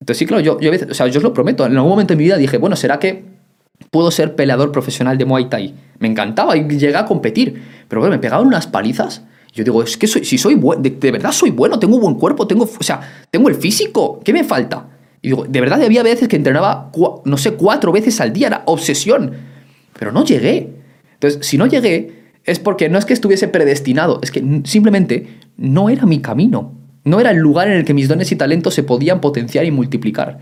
Entonces, 0.00 0.18
sí, 0.18 0.26
claro, 0.26 0.42
yo, 0.42 0.60
yo, 0.60 0.68
a 0.68 0.72
veces- 0.72 0.88
o 0.90 0.94
sea, 0.94 1.06
yo 1.08 1.18
os 1.18 1.22
lo 1.24 1.32
prometo. 1.34 1.66
En 1.66 1.76
algún 1.76 1.90
momento 1.90 2.12
de 2.12 2.18
mi 2.18 2.24
vida 2.24 2.36
dije, 2.36 2.58
bueno, 2.58 2.76
¿será 2.76 2.98
que 2.98 3.24
puedo 3.90 4.10
ser 4.10 4.34
peleador 4.36 4.72
profesional 4.72 5.18
de 5.18 5.24
Muay 5.24 5.48
Thai? 5.48 5.74
Me 5.98 6.08
encantaba 6.08 6.56
y 6.56 6.66
llegué 6.68 6.96
a 6.96 7.04
competir. 7.04 7.62
Pero 7.88 8.00
bueno, 8.00 8.14
me 8.14 8.20
pegaban 8.20 8.46
unas 8.46 8.66
palizas. 8.66 9.22
Yo 9.52 9.64
digo, 9.64 9.82
es 9.82 9.96
que 9.96 10.06
soy, 10.06 10.24
si 10.24 10.38
soy 10.38 10.54
bueno, 10.54 10.82
de, 10.82 10.90
de 10.90 11.10
verdad 11.10 11.32
soy 11.32 11.50
bueno, 11.50 11.78
tengo 11.78 11.98
buen 11.98 12.14
cuerpo, 12.14 12.46
tengo, 12.46 12.64
o 12.64 12.82
sea, 12.82 13.00
tengo 13.30 13.48
el 13.48 13.54
físico, 13.56 14.20
¿qué 14.22 14.32
me 14.32 14.44
falta? 14.44 14.86
Y 15.20 15.28
digo, 15.28 15.46
de 15.48 15.60
verdad 15.60 15.82
había 15.82 16.02
veces 16.04 16.28
que 16.28 16.36
entrenaba, 16.36 16.92
no 17.24 17.36
sé, 17.38 17.54
cuatro 17.54 17.90
veces 17.90 18.20
al 18.20 18.32
día, 18.32 18.46
era 18.48 18.62
obsesión. 18.66 19.32
Pero 19.98 20.12
no 20.12 20.24
llegué. 20.24 20.74
Entonces, 21.14 21.44
si 21.44 21.58
no 21.58 21.66
llegué, 21.66 22.30
es 22.44 22.60
porque 22.60 22.88
no 22.88 22.98
es 22.98 23.04
que 23.04 23.14
estuviese 23.14 23.48
predestinado, 23.48 24.20
es 24.22 24.30
que 24.30 24.60
simplemente 24.64 25.38
no 25.56 25.88
era 25.88 26.06
mi 26.06 26.20
camino. 26.20 26.72
No 27.04 27.20
era 27.20 27.30
el 27.30 27.38
lugar 27.38 27.68
en 27.68 27.74
el 27.74 27.84
que 27.84 27.94
mis 27.94 28.08
dones 28.08 28.30
y 28.32 28.36
talentos 28.36 28.74
se 28.74 28.82
podían 28.82 29.20
potenciar 29.20 29.64
y 29.64 29.70
multiplicar. 29.70 30.38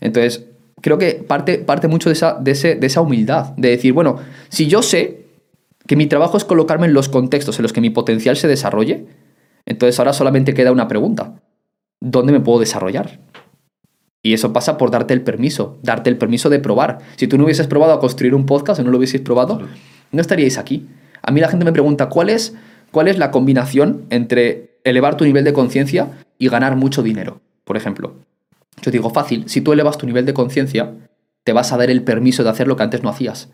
Entonces, 0.00 0.46
creo 0.82 0.98
que 0.98 1.14
parte, 1.26 1.58
parte 1.58 1.88
mucho 1.88 2.08
de 2.08 2.14
esa, 2.14 2.34
de, 2.34 2.50
ese- 2.50 2.74
de 2.74 2.86
esa 2.86 3.00
humildad, 3.00 3.54
de 3.56 3.70
decir, 3.70 3.92
bueno, 3.92 4.16
si 4.48 4.66
yo 4.66 4.82
sé 4.82 5.24
que 5.86 5.96
mi 5.96 6.06
trabajo 6.06 6.36
es 6.36 6.44
colocarme 6.44 6.86
en 6.86 6.92
los 6.94 7.08
contextos 7.08 7.58
en 7.58 7.62
los 7.62 7.72
que 7.72 7.80
mi 7.80 7.90
potencial 7.90 8.36
se 8.36 8.48
desarrolle, 8.48 9.06
entonces 9.64 9.98
ahora 9.98 10.12
solamente 10.12 10.52
queda 10.54 10.72
una 10.72 10.88
pregunta. 10.88 11.40
¿Dónde 12.00 12.32
me 12.32 12.40
puedo 12.40 12.58
desarrollar? 12.60 13.20
Y 14.22 14.34
eso 14.34 14.52
pasa 14.52 14.76
por 14.76 14.90
darte 14.90 15.14
el 15.14 15.22
permiso, 15.22 15.78
darte 15.82 16.10
el 16.10 16.18
permiso 16.18 16.50
de 16.50 16.58
probar. 16.58 16.98
Si 17.16 17.28
tú 17.28 17.38
no 17.38 17.44
hubieses 17.44 17.68
probado 17.68 17.92
a 17.92 18.00
construir 18.00 18.34
un 18.34 18.44
podcast 18.44 18.80
o 18.80 18.82
no 18.84 18.90
lo 18.90 18.98
hubieses 18.98 19.20
probado, 19.20 19.62
no 20.10 20.20
estaríais 20.20 20.58
aquí. 20.58 20.88
A 21.22 21.30
mí 21.30 21.40
la 21.40 21.48
gente 21.48 21.64
me 21.64 21.72
pregunta, 21.72 22.08
¿cuál 22.08 22.30
es, 22.30 22.54
cuál 22.90 23.06
es 23.08 23.18
la 23.18 23.30
combinación 23.30 24.04
entre 24.10 24.75
elevar 24.86 25.16
tu 25.16 25.24
nivel 25.24 25.44
de 25.44 25.52
conciencia 25.52 26.12
y 26.38 26.48
ganar 26.48 26.76
mucho 26.76 27.02
dinero? 27.02 27.40
Por 27.64 27.76
ejemplo, 27.76 28.14
yo 28.80 28.90
digo, 28.90 29.10
fácil, 29.10 29.48
si 29.48 29.60
tú 29.60 29.72
elevas 29.72 29.98
tu 29.98 30.06
nivel 30.06 30.24
de 30.24 30.34
conciencia, 30.34 30.94
te 31.44 31.52
vas 31.52 31.72
a 31.72 31.76
dar 31.76 31.90
el 31.90 32.02
permiso 32.02 32.44
de 32.44 32.50
hacer 32.50 32.68
lo 32.68 32.76
que 32.76 32.84
antes 32.84 33.02
no 33.02 33.08
hacías. 33.08 33.48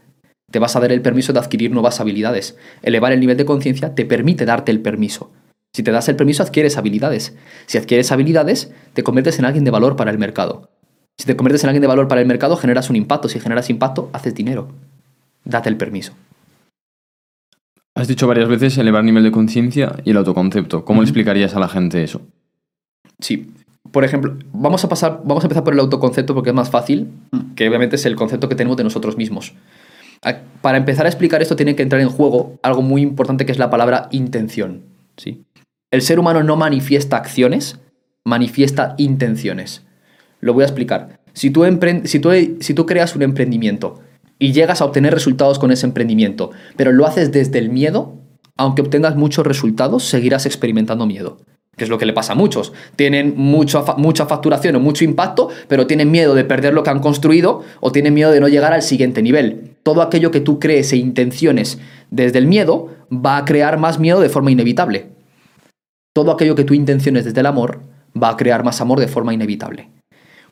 Te 0.51 0.59
vas 0.59 0.77
a 0.77 0.81
dar 0.81 0.93
el 0.93 1.01
permiso 1.01 1.33
de 1.33 1.39
adquirir 1.39 1.71
nuevas 1.71 2.01
habilidades. 2.01 2.57
Elevar 2.83 3.13
el 3.13 3.21
nivel 3.21 3.39
de 3.39 3.47
conciencia 3.47 3.95
te 3.95 4.05
permite 4.05 4.45
darte 4.45 4.71
el 4.71 4.81
permiso. 4.81 5.31
Si 5.73 5.83
te 5.83 5.91
das 5.91 6.09
el 6.11 6.17
permiso, 6.17 6.43
adquieres 6.43 6.77
habilidades. 6.77 7.35
Si 7.65 7.79
adquieres 7.79 8.13
habilidades, 8.13 8.71
te 8.93 9.03
conviertes 9.03 9.39
en 9.39 9.47
alguien 9.47 9.65
de 9.65 9.71
valor 9.71 9.97
para 9.97 10.11
el 10.11 10.19
mercado. 10.19 10.69
Si 11.17 11.25
te 11.25 11.35
conviertes 11.35 11.65
en 11.65 11.71
alguien 11.71 11.81
de 11.81 11.87
valor 11.87 12.09
para 12.09 12.21
el 12.21 12.27
mercado, 12.27 12.57
generas 12.57 12.91
un 12.91 12.97
impacto. 12.97 13.31
Si 13.31 13.41
generas 13.41 13.71
impacto, 13.71 14.11
haces 14.13 14.35
dinero. 14.35 14.69
Date 15.45 15.71
el 15.71 15.79
permiso. 15.79 16.13
Has 17.95 18.09
dicho 18.09 18.27
varias 18.27 18.49
veces 18.49 18.79
elevar 18.79 19.05
nivel 19.05 19.23
de 19.23 19.31
conciencia 19.31 19.97
y 20.05 20.11
el 20.11 20.17
autoconcepto. 20.17 20.85
¿Cómo 20.85 21.03
le 21.03 21.07
explicarías 21.07 21.55
a 21.55 21.61
la 21.61 21.69
gente 21.69 22.03
eso? 22.03 22.23
Sí. 23.21 23.53
Por 23.91 24.05
ejemplo, 24.05 24.39
vamos 24.53 24.83
a 24.85 24.89
pasar, 24.89 25.21
vamos 25.25 25.45
a 25.45 25.47
empezar 25.47 25.65
por 25.65 25.75
el 25.75 25.81
autoconcepto 25.81 26.35
porque 26.35 26.51
es 26.51 26.57
más 26.57 26.71
fácil, 26.71 27.09
que 27.55 27.69
obviamente 27.69 27.97
es 27.97 28.07
el 28.07 28.17
concepto 28.17 28.49
que 28.49 28.55
tenemos 28.55 28.79
de 28.79 28.85
nosotros 28.85 29.19
mismos. 29.19 29.53
Para 30.63 30.79
empezar 30.79 31.05
a 31.05 31.09
explicar 31.09 31.43
esto 31.43 31.57
tiene 31.57 31.75
que 31.75 31.83
entrar 31.83 32.01
en 32.01 32.09
juego 32.09 32.59
algo 32.63 32.81
muy 32.81 33.03
importante 33.03 33.45
que 33.45 33.53
es 33.53 33.59
la 33.59 33.71
palabra 33.71 34.09
intención. 34.13 34.83
¿sí? 35.17 35.45
El 35.91 36.01
ser 36.01 36.19
humano 36.19 36.43
no 36.43 36.57
manifiesta 36.57 37.17
acciones, 37.17 37.81
manifiesta 38.25 38.95
intenciones. 38.97 39.85
Lo 40.41 40.55
voy 40.55 40.63
a 40.63 40.67
explicar. 40.67 41.21
Si 41.35 41.51
tú, 41.51 41.65
si 42.05 42.19
tú, 42.21 42.31
si 42.61 42.75
tú 42.75 42.87
creas 42.87 43.17
un 43.17 43.23
emprendimiento 43.23 44.01
y 44.43 44.53
llegas 44.53 44.81
a 44.81 44.85
obtener 44.85 45.15
resultados 45.15 45.59
con 45.61 45.71
ese 45.71 45.87
emprendimiento, 45.87 46.51
pero 46.77 46.91
lo 46.91 47.07
haces 47.07 47.31
desde 47.31 47.61
el 47.61 47.71
miedo, 47.71 48.17
aunque 48.57 48.83
obtengas 48.83 49.15
muchos 49.15 49.47
resultados, 49.47 50.03
seguirás 50.05 50.47
experimentando 50.47 51.07
miedo. 51.07 51.39
Que 51.77 51.85
es 51.85 51.91
lo 51.91 51.97
que 51.97 52.07
le 52.07 52.13
pasa 52.13 52.33
a 52.33 52.37
muchos. 52.37 52.73
Tienen 52.97 53.35
mucha, 53.37 53.83
fa- 53.83 53.97
mucha 53.97 54.27
facturación 54.27 54.75
o 54.77 54.81
mucho 54.81 55.05
impacto, 55.05 55.49
pero 55.69 55.87
tienen 55.87 56.11
miedo 56.11 56.35
de 56.35 56.45
perder 56.45 56.75
lo 56.75 56.83
que 56.83 56.91
han 56.91 56.99
construido 56.99 57.63
o 57.81 57.93
tienen 57.93 58.15
miedo 58.15 58.33
de 58.33 58.41
no 58.41 58.49
llegar 58.49 58.73
al 58.73 58.83
siguiente 58.83 59.23
nivel. 59.23 59.77
Todo 59.85 60.03
aquello 60.03 60.33
que 60.33 60.41
tú 60.41 60.59
crees 60.59 60.93
e 60.93 60.97
intenciones 60.97 61.79
desde 62.11 62.39
el 62.41 62.47
miedo 62.47 62.89
va 63.11 63.37
a 63.37 63.45
crear 63.45 63.79
más 63.79 64.01
miedo 64.01 64.21
de 64.21 64.29
forma 64.29 64.51
inevitable. 64.51 65.07
Todo 66.13 66.33
aquello 66.33 66.57
que 66.57 66.65
tú 66.65 66.75
intenciones 66.75 67.25
desde 67.25 67.41
el 67.41 67.47
amor 67.47 67.81
va 68.21 68.31
a 68.31 68.37
crear 68.37 68.65
más 68.65 68.81
amor 68.81 68.99
de 69.01 69.09
forma 69.09 69.33
inevitable. 69.33 69.89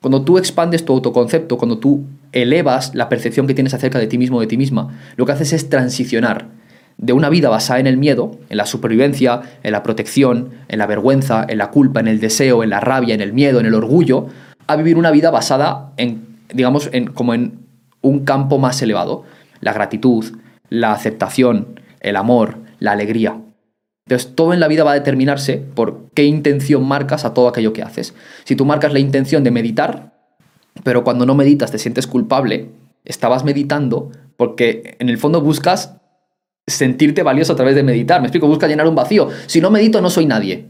Cuando 0.00 0.22
tú 0.22 0.38
expandes 0.38 0.84
tu 0.86 0.94
autoconcepto, 0.94 1.58
cuando 1.58 1.76
tú 1.78 2.04
elevas 2.32 2.94
la 2.94 3.08
percepción 3.08 3.46
que 3.46 3.54
tienes 3.54 3.74
acerca 3.74 3.98
de 3.98 4.06
ti 4.06 4.18
mismo 4.18 4.38
o 4.38 4.40
de 4.40 4.46
ti 4.46 4.56
misma, 4.56 4.98
lo 5.16 5.26
que 5.26 5.32
haces 5.32 5.52
es 5.52 5.68
transicionar 5.68 6.48
de 7.00 7.14
una 7.14 7.30
vida 7.30 7.48
basada 7.48 7.80
en 7.80 7.86
el 7.86 7.96
miedo, 7.96 8.38
en 8.50 8.58
la 8.58 8.66
supervivencia, 8.66 9.40
en 9.62 9.72
la 9.72 9.82
protección, 9.82 10.50
en 10.68 10.78
la 10.78 10.86
vergüenza, 10.86 11.46
en 11.48 11.58
la 11.58 11.70
culpa, 11.70 12.00
en 12.00 12.08
el 12.08 12.20
deseo, 12.20 12.62
en 12.62 12.70
la 12.70 12.80
rabia, 12.80 13.14
en 13.14 13.22
el 13.22 13.32
miedo, 13.32 13.58
en 13.58 13.66
el 13.66 13.74
orgullo, 13.74 14.26
a 14.66 14.76
vivir 14.76 14.98
una 14.98 15.10
vida 15.10 15.30
basada 15.30 15.92
en, 15.96 16.38
digamos, 16.52 16.90
en, 16.92 17.06
como 17.06 17.32
en 17.32 17.66
un 18.02 18.24
campo 18.24 18.58
más 18.58 18.82
elevado. 18.82 19.24
La 19.60 19.72
gratitud, 19.72 20.24
la 20.68 20.92
aceptación, 20.92 21.80
el 22.00 22.16
amor, 22.16 22.58
la 22.78 22.92
alegría. 22.92 23.40
Entonces, 24.06 24.34
todo 24.34 24.52
en 24.52 24.60
la 24.60 24.68
vida 24.68 24.84
va 24.84 24.92
a 24.92 24.94
determinarse 24.94 25.56
por 25.56 26.10
qué 26.14 26.24
intención 26.24 26.86
marcas 26.86 27.24
a 27.24 27.32
todo 27.32 27.48
aquello 27.48 27.72
que 27.72 27.82
haces. 27.82 28.14
Si 28.44 28.56
tú 28.56 28.66
marcas 28.66 28.92
la 28.92 28.98
intención 28.98 29.42
de 29.42 29.50
meditar, 29.50 30.19
pero 30.84 31.04
cuando 31.04 31.26
no 31.26 31.34
meditas 31.34 31.70
te 31.70 31.78
sientes 31.78 32.06
culpable, 32.06 32.70
estabas 33.04 33.44
meditando 33.44 34.10
porque 34.36 34.96
en 34.98 35.08
el 35.08 35.18
fondo 35.18 35.40
buscas 35.40 35.96
sentirte 36.66 37.22
valioso 37.22 37.52
a 37.52 37.56
través 37.56 37.74
de 37.74 37.82
meditar. 37.82 38.20
Me 38.20 38.26
explico, 38.26 38.46
buscas 38.46 38.70
llenar 38.70 38.86
un 38.86 38.94
vacío. 38.94 39.28
Si 39.46 39.60
no 39.60 39.70
medito, 39.70 40.00
no 40.00 40.10
soy 40.10 40.26
nadie. 40.26 40.68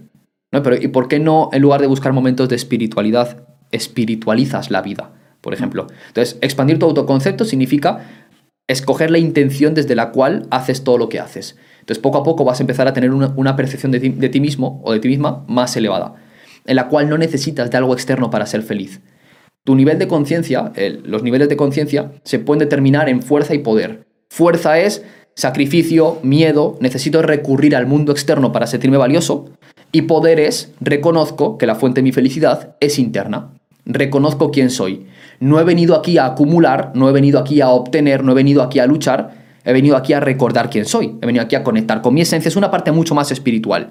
¿No? 0.52 0.62
Pero 0.62 0.76
¿y 0.76 0.88
por 0.88 1.06
qué 1.06 1.20
no, 1.20 1.50
en 1.52 1.62
lugar 1.62 1.80
de 1.80 1.86
buscar 1.86 2.12
momentos 2.12 2.48
de 2.48 2.56
espiritualidad, 2.56 3.44
espiritualizas 3.70 4.70
la 4.70 4.82
vida? 4.82 5.12
Por 5.40 5.54
ejemplo. 5.54 5.86
Entonces, 6.08 6.38
expandir 6.40 6.78
tu 6.78 6.86
autoconcepto 6.86 7.44
significa 7.44 8.26
escoger 8.66 9.11
la 9.11 9.18
intención 9.18 9.74
desde 9.74 9.94
la 9.94 10.11
cual 10.11 10.46
haces 10.50 10.84
todo 10.84 10.98
lo 10.98 11.08
que 11.08 11.20
haces. 11.20 11.56
Entonces, 11.80 12.02
poco 12.02 12.18
a 12.18 12.22
poco 12.22 12.44
vas 12.44 12.61
a 12.61 12.62
empezar 12.62 12.88
a 12.88 12.92
tener 12.92 13.12
una, 13.12 13.56
percepción 13.56 13.92
de 13.92 14.28
ti 14.28 14.40
mismo 14.40 14.80
o 14.84 14.92
de 14.92 15.00
ti 15.00 15.08
misma 15.08 15.44
más 15.48 15.76
elevada, 15.76 16.14
en 16.66 16.76
la 16.76 16.88
cual 16.88 17.08
no 17.08 17.18
necesitas 17.18 17.70
de 17.70 17.78
algo 17.78 17.94
externo 17.94 18.30
para 18.30 18.46
ser 18.46 18.62
feliz. 18.62 19.00
Tu 19.64 19.74
nivel 19.74 19.98
de 19.98 20.08
conciencia, 20.08 20.72
los 21.04 21.22
niveles 21.22 21.48
de 21.48 21.56
conciencia, 21.56 22.12
se 22.24 22.38
pueden 22.38 22.61
determinar 22.61 23.08
en 23.08 23.22
fuerza 23.22 23.54
y 23.54 23.58
poder. 23.58 24.06
Fuerza 24.30 24.78
es 24.78 25.04
sacrificio, 25.34 26.18
miedo, 26.22 26.76
necesito 26.80 27.22
recurrir 27.22 27.76
al 27.76 27.86
mundo 27.86 28.12
externo 28.12 28.52
para 28.52 28.66
sentirme 28.66 28.96
valioso. 28.96 29.50
Y 29.92 30.02
poder 30.02 30.40
es, 30.40 30.72
reconozco 30.80 31.58
que 31.58 31.66
la 31.66 31.74
fuente 31.74 32.00
de 32.00 32.04
mi 32.04 32.12
felicidad 32.12 32.76
es 32.80 32.98
interna. 32.98 33.54
Reconozco 33.84 34.50
quién 34.50 34.70
soy. 34.70 35.06
No 35.40 35.58
he 35.58 35.64
venido 35.64 35.96
aquí 35.96 36.18
a 36.18 36.26
acumular, 36.26 36.92
no 36.94 37.08
he 37.08 37.12
venido 37.12 37.38
aquí 37.38 37.61
a 37.61 37.70
obtener, 37.70 38.22
no 38.22 38.32
he 38.32 38.36
venido 38.36 38.62
aquí 38.62 38.78
a 38.78 38.86
luchar, 38.86 39.32
he 39.64 39.72
venido 39.72 39.96
aquí 39.96 40.12
a 40.12 40.20
recordar 40.20 40.70
quién 40.70 40.84
soy. 40.84 41.18
He 41.20 41.26
venido 41.26 41.44
aquí 41.44 41.56
a 41.56 41.64
conectar 41.64 42.02
con 42.02 42.14
mi 42.14 42.20
esencia. 42.20 42.48
Es 42.48 42.56
una 42.56 42.70
parte 42.70 42.92
mucho 42.92 43.14
más 43.14 43.32
espiritual. 43.32 43.90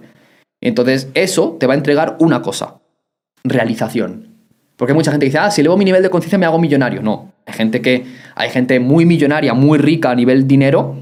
Entonces, 0.61 1.09
eso 1.13 1.57
te 1.59 1.67
va 1.67 1.73
a 1.73 1.77
entregar 1.77 2.17
una 2.19 2.41
cosa, 2.41 2.79
realización. 3.43 4.28
Porque 4.79 4.93
mucha 4.93 5.11
gente 5.11 5.25
dice, 5.25 5.37
ah, 5.39 5.51
si 5.51 5.59
elevo 5.59 5.75
mi 5.75 5.83
nivel 5.83 6.01
de 6.01 6.09
conciencia 6.09 6.37
me 6.37 6.45
hago 6.45 6.57
millonario. 6.57 7.01
No, 7.01 7.33
hay 7.45 7.53
gente 7.53 7.81
que 7.81 8.05
hay 8.33 8.49
gente 8.49 8.79
muy 8.79 9.05
millonaria, 9.05 9.53
muy 9.53 9.77
rica 9.77 10.11
a 10.11 10.15
nivel 10.15 10.47
dinero, 10.47 10.95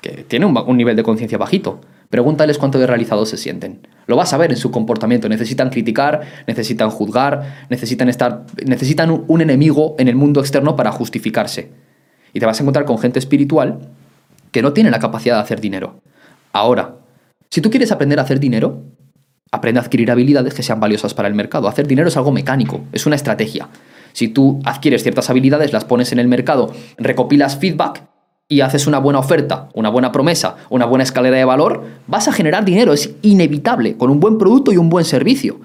que 0.00 0.24
tiene 0.26 0.44
un, 0.44 0.76
nivel 0.76 0.96
de 0.96 1.04
conciencia 1.04 1.38
bajito. 1.38 1.80
Pregúntales 2.10 2.58
cuánto 2.58 2.80
de 2.80 2.86
realizados 2.88 3.28
se 3.28 3.36
sienten. 3.36 3.86
Lo 4.08 4.16
vas 4.16 4.32
a 4.32 4.38
ver 4.38 4.50
en 4.50 4.56
su 4.56 4.72
comportamiento. 4.72 5.28
Necesitan 5.28 5.70
criticar, 5.70 6.22
necesitan 6.48 6.90
juzgar, 6.90 7.66
necesitan 7.70 8.08
estar, 8.08 8.42
necesitan 8.66 9.24
un 9.28 9.40
enemigo 9.40 9.94
en 10.00 10.08
el 10.08 10.16
mundo 10.16 10.40
externo 10.40 10.74
para 10.74 10.90
justificarse. 10.90 11.70
Y 12.32 12.40
te 12.40 12.46
vas 12.46 12.58
a 12.58 12.64
encontrar 12.64 12.86
con 12.86 12.98
gente 12.98 13.20
espiritual 13.20 13.88
que 14.50 14.62
no 14.62 14.72
tiene 14.72 14.90
la 14.90 14.98
capacidad 14.98 15.36
de 15.36 15.42
hacer 15.42 15.60
dinero. 15.60 16.00
Ahora, 16.52 16.96
si 17.50 17.60
tú 17.60 17.70
quieres 17.70 17.92
aprender 17.92 18.18
a 18.18 18.22
hacer 18.22 18.40
dinero, 18.40 18.82
aprende 19.52 19.78
a 19.78 19.82
adquirir 19.82 20.10
habilidades 20.10 20.54
que 20.54 20.62
sean 20.62 20.80
valiosas 20.80 21.14
para 21.14 21.28
el 21.28 21.34
mercado. 21.34 21.68
Hacer 21.68 21.86
dinero 21.86 22.08
es 22.08 22.16
algo 22.16 22.32
mecánico, 22.32 22.80
es 22.90 23.06
una 23.06 23.16
estrategia. 23.16 23.68
Si 24.12 24.28
tú 24.28 24.60
adquieres 24.64 25.02
ciertas 25.02 25.30
habilidades, 25.30 25.72
las 25.72 25.84
pones 25.84 26.10
en 26.12 26.18
el 26.18 26.26
mercado, 26.26 26.72
recopilas 26.96 27.58
feedback 27.58 28.02
y 28.48 28.62
haces 28.62 28.86
una 28.86 28.98
buena 28.98 29.18
oferta, 29.18 29.68
una 29.74 29.90
buena 29.90 30.10
promesa, 30.10 30.56
una 30.70 30.86
buena 30.86 31.04
escalera 31.04 31.36
de 31.36 31.44
valor, 31.44 31.84
vas 32.06 32.28
a 32.28 32.32
generar 32.32 32.64
dinero, 32.64 32.92
es 32.92 33.14
inevitable, 33.22 33.96
con 33.96 34.10
un 34.10 34.20
buen 34.20 34.38
producto 34.38 34.72
y 34.72 34.78
un 34.78 34.88
buen 34.88 35.04
servicio. 35.04 35.60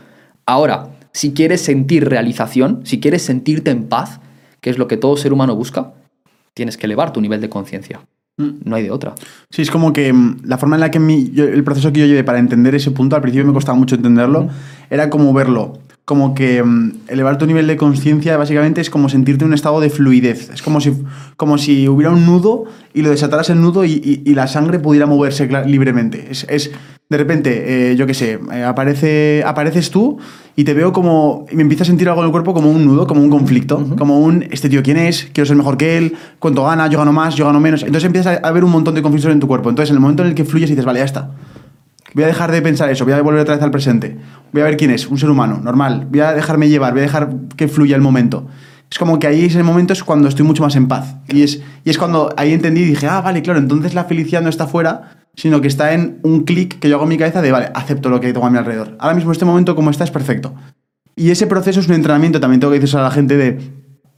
Ahora, 0.46 0.90
si 1.14 1.34
quieres 1.34 1.62
sentir 1.62 2.08
realización, 2.08 2.82
si 2.86 3.00
quieres 3.00 3.24
sentirte 3.24 3.72
en 3.72 3.88
paz, 3.88 4.20
que 4.62 4.70
es 4.70 4.78
lo 4.78 4.88
que 4.88 4.98
todo 4.98 5.18
ser 5.18 5.34
humano 5.34 5.56
busca, 5.56 5.94
tienes 6.54 6.78
que 6.78 6.86
elevar 6.86 7.14
tu 7.14 7.22
nivel 7.22 7.42
de 7.42 7.50
conciencia. 7.50 8.02
No 8.38 8.76
hay 8.76 8.84
de 8.84 8.92
otra. 8.92 9.16
Sí, 9.50 9.64
es 9.64 9.72
como 9.72 9.94
que 9.94 10.14
mm, 10.14 10.42
la 10.44 10.60
forma 10.60 10.76
en 10.76 10.82
la 10.82 10.92
que 10.92 11.00
mi- 11.00 11.32
yo- 11.32 11.46
el 11.46 11.64
proceso 11.64 11.92
que 11.92 12.02
yo 12.02 12.06
llevé 12.06 12.24
para 12.24 12.38
entender 12.38 12.76
ese 12.76 12.92
punto, 12.92 13.16
al 13.16 13.22
principio 13.24 13.48
me 13.48 13.54
costaba 13.54 13.76
mucho 13.78 13.96
entenderlo, 13.96 14.48
era 14.92 15.10
como 15.10 15.34
verlo, 15.34 15.80
como 16.08 16.34
que 16.34 16.64
mm, 16.64 16.92
elevar 17.10 17.38
tu 17.38 17.46
nivel 17.46 17.68
de 17.68 17.76
conciencia 17.76 18.38
básicamente 18.38 18.80
es 18.80 18.90
como 18.90 19.10
sentirte 19.10 19.44
en 19.44 19.50
un 19.50 19.54
estado 19.54 19.82
de 19.82 19.90
fluidez. 19.90 20.50
Es 20.52 20.62
como 20.62 20.80
si, 20.80 20.94
como 21.36 21.58
si 21.58 21.90
hubiera 21.90 22.14
un 22.14 22.26
nudo 22.26 22.64
y 22.94 23.02
lo 23.02 23.10
desataras 23.10 23.50
el 23.50 23.60
nudo 23.60 23.84
y, 23.84 23.92
y- 24.02 24.22
y 24.24 24.34
la 24.34 24.48
sangre 24.48 24.80
pudiera 24.80 25.06
moverse 25.06 25.50
libremente. 25.66 26.28
Es, 26.32 26.46
es, 26.50 26.72
de 27.10 27.18
repente, 27.18 27.92
eh, 27.92 27.96
yo 27.98 28.08
qué 28.08 28.14
sé, 28.14 28.40
eh, 28.54 28.64
aparece, 28.64 29.44
apareces 29.46 29.92
tú 29.92 30.18
y 30.56 30.64
te 30.64 30.74
veo 30.74 30.94
como. 30.94 31.46
Y 31.52 31.58
me 31.58 31.64
empiezo 31.64 31.84
a 31.84 31.86
sentir 31.86 32.08
algo 32.08 32.22
en 32.22 32.28
el 32.28 32.32
cuerpo 32.32 32.54
como 32.54 32.72
un 32.72 32.86
nudo, 32.86 33.06
como 33.06 33.22
un 33.22 33.30
conflicto, 33.30 33.86
como 33.98 34.22
un. 34.22 34.46
Este 34.50 34.70
tío, 34.70 34.82
¿quién 34.84 34.96
es? 34.96 35.28
Quiero 35.34 35.46
ser 35.46 35.58
mejor 35.58 35.76
que 35.76 35.98
él. 35.98 36.16
¿Cuánto 36.40 36.64
gana? 36.64 36.88
Yo 36.88 37.00
gano 37.00 37.12
más, 37.12 37.36
yo 37.36 37.46
gano 37.46 37.60
menos. 37.60 37.82
Entonces 37.84 38.06
empiezas 38.06 38.40
a, 38.42 38.52
ver 38.54 38.64
un 38.64 38.72
montón 38.72 38.96
de 38.96 39.02
conflictos 39.02 39.30
en 39.30 39.42
tu 39.42 39.48
cuerpo. 39.48 39.70
Entonces, 39.70 39.90
en 39.90 39.98
el 39.98 40.00
momento 40.00 40.24
en 40.24 40.30
el 40.30 40.36
que 40.36 40.46
fluyes 40.46 40.70
y 40.70 40.74
dices, 40.74 40.86
vale, 40.86 41.00
ya 41.00 41.06
está. 41.06 41.32
Voy 42.18 42.24
a 42.24 42.28
dejar 42.28 42.52
de 42.52 42.64
pensar 42.64 42.90
eso, 42.90 43.06
voy 43.06 43.14
a 43.14 43.22
volver 43.22 43.42
otra 43.42 43.54
vez 43.54 43.64
al 43.64 43.70
presente. 43.70 44.18
Voy 44.52 44.64
a 44.64 44.66
ver 44.66 44.76
quién 44.76 44.90
es, 44.90 45.06
un 45.06 45.20
ser 45.20 45.30
humano, 45.30 45.60
normal. 45.64 46.08
Voy 46.10 46.22
a 46.22 46.34
dejarme 46.34 46.68
llevar, 46.68 46.94
voy 46.94 47.02
a 47.02 47.04
dejar 47.04 47.30
que 47.56 47.68
fluya 47.68 47.96
el 47.96 48.02
momento. 48.02 48.48
Es 48.90 48.98
como 48.98 49.20
que 49.20 49.28
ahí 49.28 49.46
ese 49.46 49.62
momento 49.62 49.94
es 49.94 50.04
cuando 50.04 50.28
estoy 50.28 50.44
mucho 50.44 50.64
más 50.64 50.76
en 50.76 50.88
paz. 50.88 51.18
Y 51.28 51.44
es, 51.44 51.62
y 51.84 51.92
es 51.92 52.00
cuando 52.00 52.34
ahí 52.36 52.54
entendí 52.54 52.82
y 52.82 52.86
dije, 52.86 53.06
ah, 53.06 53.22
vale, 53.22 53.44
claro, 53.44 53.60
entonces 53.60 53.94
la 53.94 54.06
felicidad 54.06 54.42
no 54.42 54.50
está 54.50 54.66
fuera, 54.66 55.28
sino 55.36 55.62
que 55.62 55.68
está 55.68 55.94
en 55.94 56.20
un 56.24 56.44
clic 56.44 56.80
que 56.80 56.90
yo 56.90 56.96
hago 56.96 57.04
en 57.04 57.10
mi 57.10 57.20
cabeza 57.20 57.44
de, 57.44 57.52
vale, 57.52 57.70
acepto 57.76 58.10
lo 58.10 58.20
que 58.20 58.34
tengo 58.34 58.48
a 58.48 58.50
mi 58.50 58.58
alrededor. 58.58 58.96
Ahora 58.98 59.14
mismo, 59.14 59.32
este 59.32 59.46
momento 59.46 59.76
como 59.76 59.92
está, 59.92 60.04
es 60.04 60.10
perfecto. 60.10 60.56
Y 61.16 61.30
ese 61.30 61.46
proceso 61.46 61.82
es 61.82 61.88
un 61.88 61.94
entrenamiento, 61.94 62.40
también 62.40 62.60
tengo 62.60 62.74
que 62.74 62.80
decir 62.80 62.98
a 62.98 63.04
la 63.04 63.12
gente 63.12 63.38
de 63.38 63.60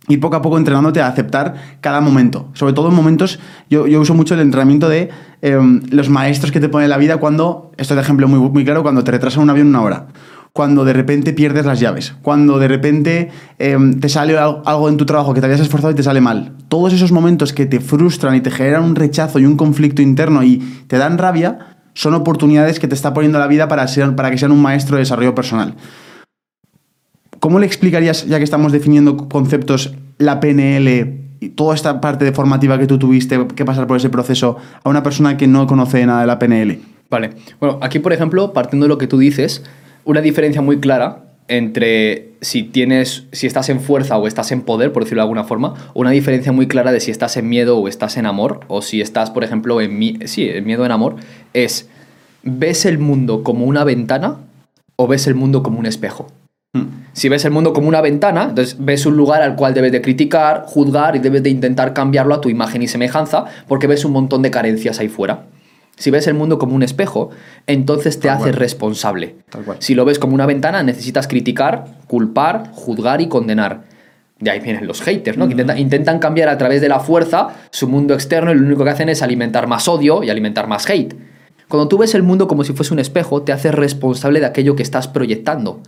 ir 0.09 0.19
poco 0.19 0.35
a 0.35 0.41
poco 0.41 0.57
entrenándote 0.57 1.01
a 1.01 1.07
aceptar 1.07 1.55
cada 1.81 2.01
momento. 2.01 2.49
Sobre 2.53 2.73
todo 2.73 2.89
en 2.89 2.95
momentos, 2.95 3.39
yo, 3.69 3.87
yo 3.87 4.01
uso 4.01 4.13
mucho 4.13 4.33
el 4.33 4.41
entrenamiento 4.41 4.89
de 4.89 5.09
em, 5.41 5.81
los 5.91 6.09
maestros 6.09 6.51
que 6.51 6.59
te 6.59 6.67
ponen 6.67 6.89
la 6.89 6.97
vida 6.97 7.17
cuando, 7.17 7.71
esto 7.77 7.93
es 7.93 7.99
ejemplo 8.01 8.27
muy, 8.27 8.39
muy 8.49 8.65
claro, 8.65 8.83
cuando 8.83 9.03
te 9.03 9.11
retrasa 9.11 9.39
un 9.39 9.49
avión 9.49 9.67
una 9.67 9.81
hora 9.81 10.07
cuando 10.51 10.83
de 10.83 10.93
repente 10.93 11.31
pierdes 11.31 11.65
las 11.65 11.79
llaves, 11.79 12.15
cuando 12.21 12.59
de 12.59 12.67
repente 12.67 13.29
em, 13.59 13.99
te 13.99 14.09
sale 14.09 14.37
algo 14.37 14.89
en 14.89 14.97
tu 14.97 15.05
trabajo 15.05 15.33
que 15.33 15.39
te 15.39 15.45
habías 15.45 15.61
esforzado 15.61 15.91
y 15.93 15.95
te 15.95 16.03
sale 16.03 16.21
mal. 16.21 16.53
Todos 16.67 16.91
esos 16.91 17.11
momentos 17.11 17.53
que 17.53 17.65
te 17.65 17.79
frustran 17.79 18.35
y 18.35 18.41
te 18.41 18.51
generan 18.51 18.83
un 18.83 18.95
rechazo 18.95 19.39
y 19.39 19.45
un 19.45 19.55
conflicto 19.55 20.01
interno 20.01 20.43
y 20.43 20.57
te 20.87 20.97
dan 20.97 21.17
rabia, 21.17 21.77
son 21.93 22.13
oportunidades 22.13 22.79
que 22.79 22.87
te 22.87 22.95
está 22.95 23.13
poniendo 23.13 23.39
la 23.39 23.47
vida 23.47 23.67
para, 23.67 23.87
ser, 23.87 24.15
para 24.15 24.31
que 24.31 24.37
sean 24.37 24.51
un 24.51 24.61
maestro 24.61 24.95
de 24.95 25.01
desarrollo 25.01 25.35
personal. 25.35 25.75
¿Cómo 27.39 27.59
le 27.59 27.65
explicarías, 27.65 28.25
ya 28.27 28.37
que 28.37 28.43
estamos 28.43 28.71
definiendo 28.71 29.15
conceptos, 29.29 29.93
la 30.17 30.39
PNL 30.39 31.17
y 31.39 31.49
toda 31.49 31.73
esta 31.73 32.01
parte 32.01 32.25
de 32.25 32.33
formativa 32.33 32.77
que 32.77 32.85
tú 32.85 32.99
tuviste 32.99 33.47
que 33.55 33.63
pasar 33.63 33.87
por 33.87 33.97
ese 33.97 34.09
proceso 34.09 34.57
a 34.83 34.89
una 34.89 35.03
persona 35.03 35.37
que 35.37 35.47
no 35.47 35.65
conoce 35.65 36.05
nada 36.05 36.21
de 36.21 36.27
la 36.27 36.37
PNL? 36.37 36.79
Vale. 37.09 37.31
Bueno, 37.59 37.79
aquí, 37.81 37.99
por 37.99 38.13
ejemplo, 38.13 38.51
partiendo 38.51 38.85
de 38.85 38.89
lo 38.89 38.97
que 38.97 39.07
tú 39.07 39.17
dices, 39.17 39.63
una 40.03 40.21
diferencia 40.21 40.61
muy 40.61 40.79
clara 40.79 41.29
entre 41.47 42.33
si 42.41 42.63
tienes 42.63 43.25
si 43.31 43.47
estás 43.47 43.69
en 43.69 43.79
fuerza 43.79 44.17
o 44.17 44.27
estás 44.27 44.51
en 44.51 44.61
poder, 44.61 44.91
por 44.91 45.03
decirlo 45.03 45.21
de 45.21 45.23
alguna 45.23 45.45
forma, 45.45 45.73
una 45.93 46.11
diferencia 46.11 46.51
muy 46.51 46.67
clara 46.67 46.91
de 46.91 46.99
si 46.99 47.09
estás 47.09 47.37
en 47.37 47.49
miedo 47.49 47.77
o 47.77 47.87
estás 47.87 48.17
en 48.17 48.25
amor, 48.25 48.61
o 48.67 48.81
si 48.81 49.01
estás, 49.01 49.31
por 49.31 49.43
ejemplo, 49.43 49.81
en 49.81 50.27
sí, 50.27 50.47
en 50.49 50.65
miedo 50.65 50.85
en 50.85 50.91
amor, 50.91 51.15
es 51.53 51.89
¿ves 52.43 52.85
el 52.85 52.99
mundo 52.99 53.43
como 53.43 53.65
una 53.65 53.83
ventana 53.83 54.37
o 54.95 55.07
ves 55.07 55.25
el 55.25 55.35
mundo 55.35 55.63
como 55.63 55.79
un 55.79 55.85
espejo? 55.85 56.27
Hmm. 56.73 56.85
Si 57.13 57.29
ves 57.29 57.45
el 57.45 57.51
mundo 57.51 57.73
como 57.73 57.87
una 57.87 57.99
ventana, 57.99 58.43
entonces 58.49 58.75
ves 58.79 59.05
un 59.07 59.17
lugar 59.17 59.41
al 59.41 59.55
cual 59.55 59.73
debes 59.73 59.91
de 59.91 60.01
criticar, 60.01 60.65
juzgar 60.67 61.15
y 61.15 61.19
debes 61.19 61.41
de 61.41 61.49
intentar 61.49 61.93
cambiarlo 61.93 62.35
a 62.35 62.41
tu 62.41 62.49
imagen 62.49 62.83
y 62.83 62.87
semejanza 62.87 63.45
porque 63.67 63.87
ves 63.87 64.05
un 64.05 64.11
montón 64.11 64.43
de 64.43 64.51
carencias 64.51 64.99
ahí 64.99 65.09
fuera. 65.09 65.45
Si 65.97 66.11
ves 66.11 66.27
el 66.27 66.35
mundo 66.35 66.59
como 66.59 66.75
un 66.75 66.83
espejo, 66.83 67.31
entonces 67.67 68.19
te 68.19 68.29
haces 68.29 68.55
responsable. 68.55 69.35
Si 69.79 69.95
lo 69.95 70.05
ves 70.05 70.19
como 70.19 70.33
una 70.33 70.45
ventana, 70.45 70.81
necesitas 70.83 71.27
criticar, 71.27 71.85
culpar, 72.07 72.71
juzgar 72.71 73.19
y 73.19 73.27
condenar. 73.27 73.81
De 74.39 74.51
ahí 74.51 74.61
vienen 74.61 74.87
los 74.87 75.01
haters, 75.01 75.37
¿no? 75.37 75.49
Que 75.49 75.55
intentan, 75.77 76.19
cambiar 76.19 76.47
a 76.47 76.57
través 76.57 76.79
de 76.79 76.87
la 76.87 77.01
fuerza 77.01 77.49
su 77.71 77.89
mundo 77.89 78.13
externo 78.13 78.51
y 78.51 78.55
lo 78.55 78.65
único 78.65 78.85
que 78.85 78.91
hacen 78.91 79.09
es 79.09 79.21
alimentar 79.21 79.67
más 79.67 79.89
odio 79.89 80.23
y 80.23 80.29
alimentar 80.29 80.67
más 80.67 80.89
hate. 80.89 81.15
Cuando 81.67 81.89
tú 81.89 81.97
ves 81.97 82.15
el 82.15 82.23
mundo 82.23 82.47
como 82.47 82.63
si 82.63 82.71
fuese 82.71 82.93
un 82.93 82.99
espejo, 82.99 83.41
te 83.41 83.51
haces 83.51 83.73
responsable 83.75 84.39
de 84.39 84.45
aquello 84.45 84.77
que 84.77 84.83
estás 84.83 85.09
proyectando. 85.09 85.81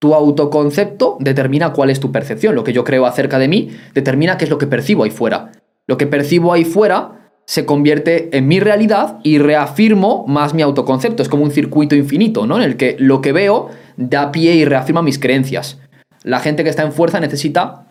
Tu 0.00 0.14
autoconcepto 0.14 1.18
determina 1.20 1.72
cuál 1.72 1.90
es 1.90 2.00
tu 2.00 2.10
percepción. 2.10 2.54
Lo 2.54 2.64
que 2.64 2.72
yo 2.72 2.84
creo 2.84 3.06
acerca 3.06 3.38
de 3.38 3.48
mí 3.48 3.70
determina 3.94 4.38
qué 4.38 4.44
es 4.44 4.50
lo 4.50 4.58
que 4.58 4.66
percibo 4.66 5.04
ahí 5.04 5.10
fuera. 5.10 5.52
Lo 5.86 5.98
que 5.98 6.06
percibo 6.06 6.52
ahí 6.52 6.64
fuera 6.64 7.32
se 7.44 7.66
convierte 7.66 8.36
en 8.36 8.48
mi 8.48 8.60
realidad 8.60 9.18
y 9.22 9.38
reafirmo 9.38 10.24
más 10.26 10.54
mi 10.54 10.62
autoconcepto. 10.62 11.22
Es 11.22 11.28
como 11.28 11.44
un 11.44 11.50
circuito 11.50 11.94
infinito, 11.94 12.46
¿no? 12.46 12.56
En 12.56 12.62
el 12.62 12.76
que 12.76 12.96
lo 12.98 13.20
que 13.20 13.32
veo 13.32 13.68
da 13.98 14.32
pie 14.32 14.54
y 14.54 14.64
reafirma 14.64 15.02
mis 15.02 15.18
creencias. 15.18 15.78
La 16.22 16.40
gente 16.40 16.64
que 16.64 16.70
está 16.70 16.82
en 16.82 16.92
fuerza 16.92 17.20
necesita 17.20 17.86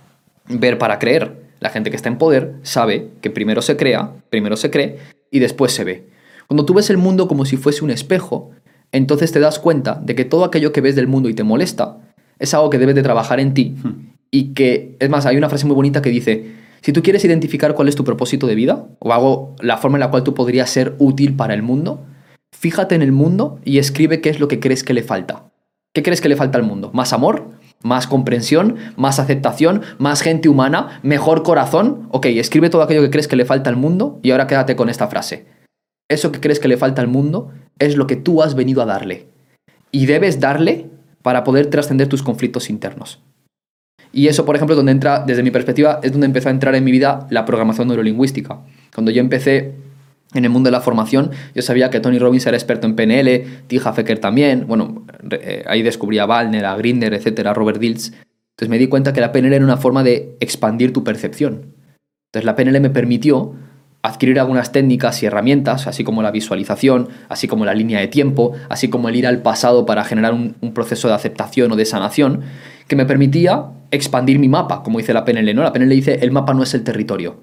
ver 0.47 0.79
para 0.79 0.97
creer. 0.97 1.43
La 1.59 1.69
gente 1.69 1.91
que 1.91 1.95
está 1.95 2.09
en 2.09 2.17
poder 2.17 2.55
sabe 2.63 3.09
que 3.21 3.29
primero 3.29 3.61
se 3.61 3.77
crea, 3.77 4.13
primero 4.31 4.57
se 4.57 4.71
cree 4.71 4.97
y 5.29 5.39
después 5.39 5.73
se 5.73 5.83
ve. 5.83 6.07
Cuando 6.47 6.65
tú 6.65 6.73
ves 6.73 6.89
el 6.89 6.97
mundo 6.97 7.27
como 7.27 7.45
si 7.45 7.57
fuese 7.57 7.83
un 7.83 7.91
espejo, 7.91 8.49
entonces 8.91 9.31
te 9.31 9.39
das 9.39 9.59
cuenta 9.59 9.99
de 10.03 10.15
que 10.15 10.25
todo 10.25 10.45
aquello 10.45 10.71
que 10.71 10.81
ves 10.81 10.95
del 10.95 11.07
mundo 11.07 11.29
y 11.29 11.33
te 11.33 11.43
molesta 11.43 11.97
es 12.39 12.53
algo 12.53 12.69
que 12.69 12.79
debes 12.79 12.95
de 12.95 13.03
trabajar 13.03 13.39
en 13.39 13.53
ti 13.53 13.75
hmm. 13.83 14.13
y 14.31 14.53
que, 14.53 14.95
es 14.99 15.09
más, 15.09 15.25
hay 15.25 15.37
una 15.37 15.49
frase 15.49 15.65
muy 15.65 15.75
bonita 15.75 16.01
que 16.01 16.09
dice, 16.09 16.51
si 16.81 16.93
tú 16.93 17.03
quieres 17.03 17.25
identificar 17.25 17.75
cuál 17.75 17.89
es 17.89 17.95
tu 17.95 18.03
propósito 18.03 18.47
de 18.47 18.55
vida 18.55 18.87
o 18.99 19.13
algo, 19.13 19.55
la 19.61 19.77
forma 19.77 19.97
en 19.97 20.01
la 20.01 20.09
cual 20.09 20.23
tú 20.23 20.33
podrías 20.33 20.69
ser 20.69 20.95
útil 20.97 21.35
para 21.35 21.53
el 21.53 21.61
mundo, 21.61 22.05
fíjate 22.51 22.95
en 22.95 23.01
el 23.01 23.11
mundo 23.11 23.59
y 23.65 23.79
escribe 23.79 24.21
qué 24.21 24.29
es 24.29 24.39
lo 24.39 24.47
que 24.47 24.59
crees 24.59 24.83
que 24.83 24.93
le 24.93 25.03
falta. 25.03 25.51
¿Qué 25.93 26.03
crees 26.03 26.21
que 26.21 26.29
le 26.29 26.35
falta 26.35 26.57
al 26.57 26.63
mundo? 26.63 26.91
¿Más 26.93 27.13
amor? 27.13 27.49
¿Más 27.81 28.07
comprensión? 28.07 28.75
¿Más 28.95 29.19
aceptación? 29.19 29.81
¿Más 29.97 30.21
gente 30.21 30.49
humana? 30.49 30.99
¿Mejor 31.01 31.43
corazón? 31.43 32.07
Ok, 32.11 32.27
escribe 32.27 32.69
todo 32.69 32.83
aquello 32.83 33.01
que 33.01 33.09
crees 33.09 33.27
que 33.27 33.35
le 33.35 33.45
falta 33.45 33.69
al 33.69 33.75
mundo 33.75 34.19
y 34.21 34.31
ahora 34.31 34.47
quédate 34.47 34.75
con 34.75 34.89
esta 34.89 35.07
frase. 35.07 35.47
Eso 36.09 36.31
que 36.31 36.39
crees 36.39 36.59
que 36.59 36.67
le 36.67 36.77
falta 36.77 37.01
al 37.01 37.07
mundo 37.07 37.51
es 37.77 37.95
lo 37.95 38.07
que 38.07 38.15
tú 38.15 38.41
has 38.41 38.55
venido 38.55 38.81
a 38.81 38.85
darle. 38.85 39.27
Y 39.91 40.05
debes 40.05 40.39
darle 40.39 40.87
para 41.21 41.43
poder 41.43 41.67
trascender 41.67 42.07
tus 42.07 42.23
conflictos 42.23 42.69
internos. 42.69 43.21
Y 44.11 44.27
eso, 44.27 44.45
por 44.45 44.55
ejemplo, 44.55 44.73
es 44.73 44.77
donde 44.77 44.91
entra, 44.91 45.23
desde 45.25 45.43
mi 45.43 45.51
perspectiva, 45.51 45.99
es 46.01 46.11
donde 46.11 46.25
empezó 46.25 46.49
a 46.49 46.51
entrar 46.51 46.73
en 46.75 46.83
mi 46.83 46.91
vida 46.91 47.27
la 47.29 47.45
programación 47.45 47.87
neurolingüística. 47.87 48.59
Cuando 48.93 49.11
yo 49.11 49.21
empecé 49.21 49.75
en 50.33 50.45
el 50.45 50.49
mundo 50.49 50.67
de 50.67 50.71
la 50.71 50.81
formación, 50.81 51.31
yo 51.53 51.61
sabía 51.61 51.89
que 51.89 51.99
Tony 51.99 52.17
Robbins 52.17 52.45
era 52.47 52.57
experto 52.57 52.87
en 52.87 52.95
PNL, 52.95 53.65
Tija 53.67 53.93
Fecker 53.93 54.19
también, 54.19 54.65
bueno, 54.67 55.05
eh, 55.31 55.63
ahí 55.67 55.83
descubrí 55.83 56.19
a 56.19 56.25
Balner, 56.25 56.65
a 56.65 56.75
Grinder, 56.75 57.13
etcétera, 57.13 57.53
Robert 57.53 57.79
Dills. 57.79 58.07
Entonces 58.07 58.69
me 58.69 58.77
di 58.77 58.87
cuenta 58.87 59.13
que 59.13 59.21
la 59.21 59.31
PNL 59.31 59.53
era 59.53 59.65
una 59.65 59.77
forma 59.77 60.03
de 60.03 60.35
expandir 60.39 60.91
tu 60.91 61.03
percepción. 61.03 61.75
Entonces 62.27 62.45
la 62.45 62.55
PNL 62.55 62.79
me 62.79 62.89
permitió 62.89 63.55
adquirir 64.01 64.39
algunas 64.39 64.71
técnicas 64.71 65.21
y 65.21 65.25
herramientas, 65.25 65.87
así 65.87 66.03
como 66.03 66.21
la 66.21 66.31
visualización, 66.31 67.09
así 67.27 67.47
como 67.47 67.65
la 67.65 67.73
línea 67.73 67.99
de 67.99 68.07
tiempo, 68.07 68.53
así 68.69 68.89
como 68.89 69.09
el 69.09 69.15
ir 69.15 69.27
al 69.27 69.41
pasado 69.41 69.85
para 69.85 70.03
generar 70.03 70.33
un, 70.33 70.55
proceso 70.73 71.07
de 71.07 71.15
aceptación 71.15 71.71
o 71.71 71.75
de 71.75 71.85
sanación, 71.85 72.41
que 72.87 72.95
me 72.95 73.05
permitía 73.05 73.65
expandir 73.91 74.39
mi 74.39 74.47
mapa, 74.47 74.83
como 74.83 74.99
dice 74.99 75.13
la 75.13 75.25
PNL. 75.25 75.53
¿no? 75.53 75.63
La 75.63 75.73
PNL 75.73 75.89
dice 75.89 76.19
el 76.21 76.31
mapa 76.31 76.53
no 76.53 76.63
es 76.63 76.73
el 76.73 76.83
territorio, 76.83 77.41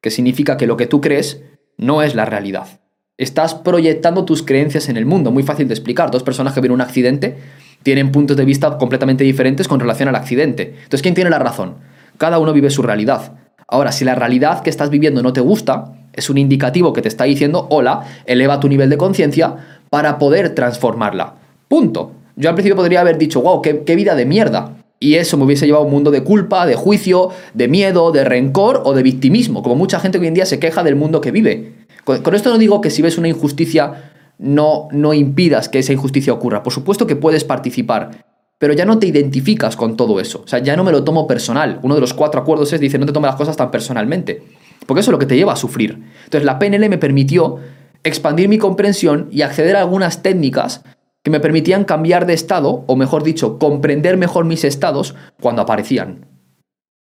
que 0.00 0.10
significa 0.10 0.56
que 0.56 0.66
lo 0.66 0.76
que 0.76 0.86
tú 0.86 1.00
crees 1.00 1.42
no 1.76 2.02
es 2.02 2.14
la 2.14 2.24
realidad. 2.24 2.80
Estás 3.18 3.54
proyectando 3.54 4.24
tus 4.24 4.42
creencias 4.42 4.88
en 4.88 4.96
el 4.96 5.06
mundo, 5.06 5.30
muy 5.30 5.42
fácil 5.42 5.68
de 5.68 5.74
explicar. 5.74 6.10
Dos 6.10 6.22
personas 6.22 6.52
que 6.52 6.60
ven 6.60 6.70
un 6.70 6.82
accidente 6.82 7.38
tienen 7.82 8.12
puntos 8.12 8.36
de 8.36 8.44
vista 8.44 8.76
completamente 8.76 9.24
diferentes 9.24 9.68
con 9.68 9.80
relación 9.80 10.08
al 10.08 10.16
accidente. 10.16 10.74
Entonces, 10.76 11.02
¿quién 11.02 11.14
tiene 11.14 11.30
la 11.30 11.38
razón? 11.38 11.76
Cada 12.18 12.38
uno 12.38 12.52
vive 12.52 12.68
su 12.68 12.82
realidad. 12.82 13.32
Ahora, 13.68 13.90
si 13.90 14.04
la 14.04 14.14
realidad 14.14 14.62
que 14.62 14.70
estás 14.70 14.90
viviendo 14.90 15.22
no 15.22 15.32
te 15.32 15.40
gusta, 15.40 15.95
es 16.16 16.30
un 16.30 16.38
indicativo 16.38 16.92
que 16.92 17.02
te 17.02 17.08
está 17.08 17.24
diciendo, 17.24 17.66
hola, 17.70 18.04
eleva 18.26 18.58
tu 18.60 18.68
nivel 18.68 18.90
de 18.90 18.96
conciencia 18.96 19.54
para 19.90 20.18
poder 20.18 20.54
transformarla. 20.54 21.34
Punto. 21.68 22.12
Yo 22.36 22.48
al 22.48 22.54
principio 22.54 22.76
podría 22.76 23.00
haber 23.00 23.18
dicho, 23.18 23.40
wow, 23.40 23.62
qué, 23.62 23.96
vida 23.96 24.14
de 24.14 24.26
mierda. 24.26 24.76
Y 24.98 25.14
eso 25.14 25.36
me 25.36 25.44
hubiese 25.44 25.66
llevado 25.66 25.84
a 25.84 25.86
un 25.86 25.92
mundo 25.92 26.10
de 26.10 26.22
culpa, 26.22 26.66
de 26.66 26.74
juicio, 26.74 27.30
de 27.54 27.68
miedo, 27.68 28.12
de 28.12 28.24
rencor 28.24 28.82
o 28.84 28.94
de 28.94 29.02
victimismo, 29.02 29.62
como 29.62 29.74
mucha 29.74 30.00
gente 30.00 30.18
hoy 30.18 30.26
en 30.26 30.34
día 30.34 30.46
se 30.46 30.58
queja 30.58 30.82
del 30.82 30.96
mundo 30.96 31.20
que 31.20 31.30
vive. 31.30 31.74
Con, 32.04 32.22
con 32.22 32.34
esto 32.34 32.50
no 32.50 32.58
digo 32.58 32.80
que 32.80 32.90
si 32.90 33.02
ves 33.02 33.18
una 33.18 33.28
injusticia 33.28 34.12
no, 34.38 34.88
no 34.92 35.14
impidas 35.14 35.68
que 35.68 35.78
esa 35.78 35.92
injusticia 35.92 36.32
ocurra. 36.32 36.62
Por 36.62 36.72
supuesto 36.72 37.06
que 37.06 37.16
puedes 37.16 37.44
participar, 37.44 38.24
pero 38.58 38.72
ya 38.72 38.84
no 38.84 38.98
te 38.98 39.06
identificas 39.06 39.76
con 39.76 39.96
todo 39.96 40.20
eso. 40.20 40.42
O 40.44 40.48
sea, 40.48 40.60
ya 40.60 40.76
no 40.76 40.84
me 40.84 40.92
lo 40.92 41.04
tomo 41.04 41.26
personal. 41.26 41.78
Uno 41.82 41.94
de 41.94 42.00
los 42.00 42.14
cuatro 42.14 42.40
acuerdos 42.40 42.72
es, 42.72 42.80
dice, 42.80 42.98
no 42.98 43.06
te 43.06 43.12
tomes 43.12 43.28
las 43.28 43.36
cosas 43.36 43.56
tan 43.56 43.70
personalmente. 43.70 44.42
Porque 44.84 45.00
eso 45.00 45.10
es 45.10 45.12
lo 45.12 45.18
que 45.18 45.26
te 45.26 45.36
lleva 45.36 45.52
a 45.52 45.56
sufrir. 45.56 46.02
Entonces, 46.24 46.44
la 46.44 46.58
PNL 46.58 46.88
me 46.88 46.98
permitió 46.98 47.58
expandir 48.04 48.48
mi 48.48 48.58
comprensión 48.58 49.28
y 49.30 49.42
acceder 49.42 49.76
a 49.76 49.80
algunas 49.80 50.22
técnicas 50.22 50.82
que 51.24 51.30
me 51.30 51.40
permitían 51.40 51.84
cambiar 51.84 52.26
de 52.26 52.34
estado, 52.34 52.84
o 52.86 52.96
mejor 52.96 53.24
dicho, 53.24 53.58
comprender 53.58 54.16
mejor 54.16 54.44
mis 54.44 54.62
estados 54.62 55.16
cuando 55.40 55.62
aparecían. 55.62 56.26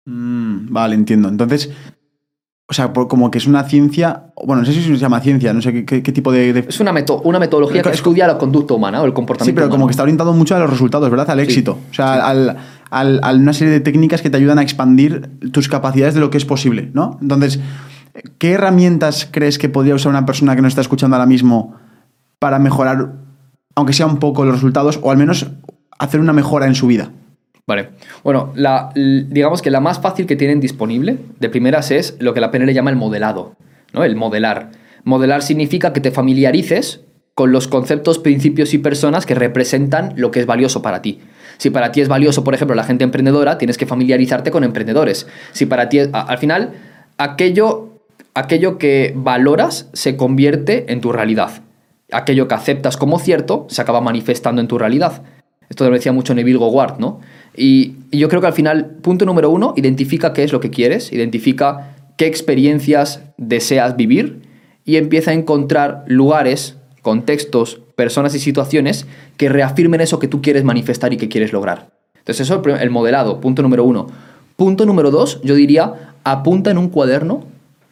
Mm, 0.04 0.72
vale, 0.72 0.94
entiendo. 0.94 1.28
Entonces, 1.28 1.70
o 2.66 2.72
sea, 2.72 2.92
como 2.92 3.30
que 3.30 3.36
es 3.36 3.46
una 3.46 3.64
ciencia, 3.64 4.32
bueno, 4.42 4.62
no 4.62 4.66
sé 4.66 4.72
si 4.72 4.82
se 4.82 4.96
llama 4.96 5.20
ciencia, 5.20 5.52
no 5.52 5.60
sé 5.60 5.84
qué, 5.84 6.00
tipo 6.00 6.32
de, 6.32 6.64
Es 6.66 6.80
una, 6.80 6.94
una 7.22 7.38
metodología 7.38 7.82
que 7.82 7.90
estudia 7.90 8.26
la 8.26 8.38
conducta 8.38 8.72
humana 8.72 9.02
o 9.02 9.04
el 9.04 9.12
comportamiento 9.12 9.50
Sí, 9.50 9.54
pero 9.54 9.70
como 9.70 9.86
que 9.86 9.90
está 9.90 10.02
orientado 10.02 10.32
mucho 10.32 10.56
a 10.56 10.58
los 10.60 10.70
resultados, 10.70 11.10
¿verdad? 11.10 11.28
Al 11.30 11.40
éxito. 11.40 11.78
o 11.90 11.94
sea, 11.94 12.26
al, 12.26 12.56
a 12.90 13.32
una 13.34 13.52
serie 13.52 13.72
de 13.72 13.80
técnicas 13.80 14.22
que 14.22 14.30
te 14.30 14.38
ayudan 14.38 14.58
a 14.58 14.62
expandir 14.62 15.30
tus 15.52 15.68
capacidades 15.68 16.14
de 16.14 16.20
lo 16.20 16.30
que 16.30 16.38
es 16.38 16.46
posible, 16.46 16.90
¿no? 16.94 17.18
Entonces, 17.20 17.60
¿qué 18.38 18.52
herramientas 18.52 19.28
crees 19.30 19.58
que 19.58 19.68
podría 19.68 19.94
usar 19.94 20.10
una 20.10 20.24
persona 20.24 20.56
que 20.56 20.62
nos 20.62 20.70
está 20.70 20.80
escuchando 20.80 21.16
ahora 21.16 21.26
mismo 21.26 21.74
para 22.38 22.58
mejorar, 22.58 23.12
aunque 23.74 23.92
sea 23.92 24.06
un 24.06 24.16
poco 24.16 24.46
los 24.46 24.54
resultados, 24.54 24.98
o 25.02 25.10
al 25.10 25.18
menos 25.18 25.48
hacer 25.98 26.18
una 26.18 26.32
mejora 26.32 26.66
en 26.66 26.74
su 26.74 26.86
vida? 26.86 27.10
Vale. 27.66 27.90
Bueno, 28.22 28.52
la, 28.54 28.90
digamos 28.94 29.62
que 29.62 29.70
la 29.70 29.80
más 29.80 30.00
fácil 30.00 30.26
que 30.26 30.36
tienen 30.36 30.60
disponible 30.60 31.18
de 31.40 31.48
primeras 31.48 31.90
es 31.90 32.16
lo 32.20 32.34
que 32.34 32.40
la 32.40 32.50
PNL 32.50 32.72
llama 32.74 32.90
el 32.90 32.96
modelado, 32.96 33.56
¿no? 33.92 34.04
El 34.04 34.16
modelar. 34.16 34.70
Modelar 35.04 35.42
significa 35.42 35.92
que 35.92 36.00
te 36.00 36.10
familiarices 36.10 37.00
con 37.34 37.52
los 37.52 37.66
conceptos, 37.66 38.18
principios 38.18 38.74
y 38.74 38.78
personas 38.78 39.26
que 39.26 39.34
representan 39.34 40.12
lo 40.16 40.30
que 40.30 40.40
es 40.40 40.46
valioso 40.46 40.82
para 40.82 41.02
ti. 41.02 41.20
Si 41.58 41.70
para 41.70 41.90
ti 41.90 42.00
es 42.00 42.08
valioso, 42.08 42.44
por 42.44 42.54
ejemplo, 42.54 42.76
la 42.76 42.84
gente 42.84 43.04
emprendedora, 43.04 43.58
tienes 43.58 43.78
que 43.78 43.86
familiarizarte 43.86 44.50
con 44.50 44.62
emprendedores. 44.62 45.26
Si 45.52 45.66
para 45.66 45.88
ti, 45.88 46.00
al 46.12 46.38
final, 46.38 46.74
aquello, 47.18 48.00
aquello 48.34 48.78
que 48.78 49.12
valoras 49.16 49.88
se 49.92 50.16
convierte 50.16 50.92
en 50.92 51.00
tu 51.00 51.12
realidad. 51.12 51.62
aquello 52.12 52.46
que 52.46 52.54
aceptas 52.54 52.96
como 52.96 53.18
cierto 53.18 53.66
se 53.68 53.82
acaba 53.82 54.00
manifestando 54.00 54.60
en 54.60 54.68
tu 54.68 54.78
realidad. 54.78 55.22
Esto 55.68 55.88
lo 55.88 55.94
decía 55.94 56.12
mucho 56.12 56.34
Neville 56.34 56.58
Goddard, 56.58 56.98
¿no? 56.98 57.20
Y, 57.56 57.96
y 58.10 58.18
yo 58.18 58.28
creo 58.28 58.40
que 58.40 58.46
al 58.46 58.52
final, 58.52 58.96
punto 59.02 59.24
número 59.24 59.50
uno, 59.50 59.74
identifica 59.76 60.32
qué 60.32 60.44
es 60.44 60.52
lo 60.52 60.60
que 60.60 60.70
quieres, 60.70 61.12
identifica 61.12 61.94
qué 62.16 62.26
experiencias 62.26 63.22
deseas 63.36 63.96
vivir 63.96 64.42
y 64.84 64.96
empieza 64.96 65.30
a 65.30 65.34
encontrar 65.34 66.04
lugares, 66.06 66.76
contextos, 67.02 67.80
personas 67.96 68.34
y 68.34 68.38
situaciones 68.38 69.06
que 69.36 69.48
reafirmen 69.48 70.00
eso 70.00 70.18
que 70.18 70.28
tú 70.28 70.42
quieres 70.42 70.64
manifestar 70.64 71.12
y 71.12 71.16
que 71.16 71.28
quieres 71.28 71.52
lograr. 71.52 71.90
Entonces 72.18 72.46
eso 72.46 72.62
es 72.64 72.80
el 72.80 72.90
modelado, 72.90 73.40
punto 73.40 73.62
número 73.62 73.84
uno. 73.84 74.06
Punto 74.56 74.86
número 74.86 75.10
dos, 75.10 75.40
yo 75.42 75.54
diría, 75.54 76.14
apunta 76.24 76.70
en 76.70 76.78
un 76.78 76.88
cuaderno 76.88 77.44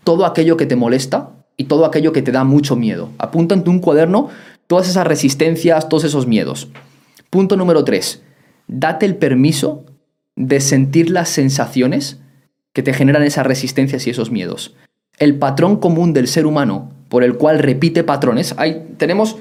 todo 0.05 0.27
aquello 0.27 0.57
que 0.57 0.67
te 0.67 0.77
molesta 0.77 1.31
y 1.57 1.65
todo 1.65 1.85
aquello 1.85 2.13
que 2.13 2.23
te 2.23 2.33
da 2.33 2.45
mucho 2.45 2.77
miedo. 2.77 3.11
Apunta 3.19 3.55
en 3.55 3.69
un 3.69 3.81
cuaderno 3.81 4.29
todas 4.67 4.89
esas 4.89 5.07
resistencias, 5.07 5.89
todos 5.89 6.05
esos 6.05 6.27
miedos. 6.27 6.69
Punto 7.33 7.57
número 7.57 7.83
tres, 7.83 8.23
date 8.67 9.07
el 9.07 9.17
permiso 9.17 9.87
de 10.37 10.61
sentir 10.61 11.09
las 11.09 11.31
sensaciones 11.31 12.21
que 12.75 12.83
te 12.83 12.93
generan 12.93 13.23
esas 13.23 13.47
resistencias 13.47 14.07
y 14.07 14.11
esos 14.11 14.31
miedos. 14.31 14.77
El 15.17 15.39
patrón 15.39 15.79
común 15.79 16.13
del 16.13 16.29
ser 16.29 16.45
humano 16.45 16.93
por 17.09 17.25
el 17.25 17.39
cual 17.39 17.59
repite 17.59 18.05
patrones, 18.05 18.55
hay, 18.59 18.87
tenemos 18.99 19.39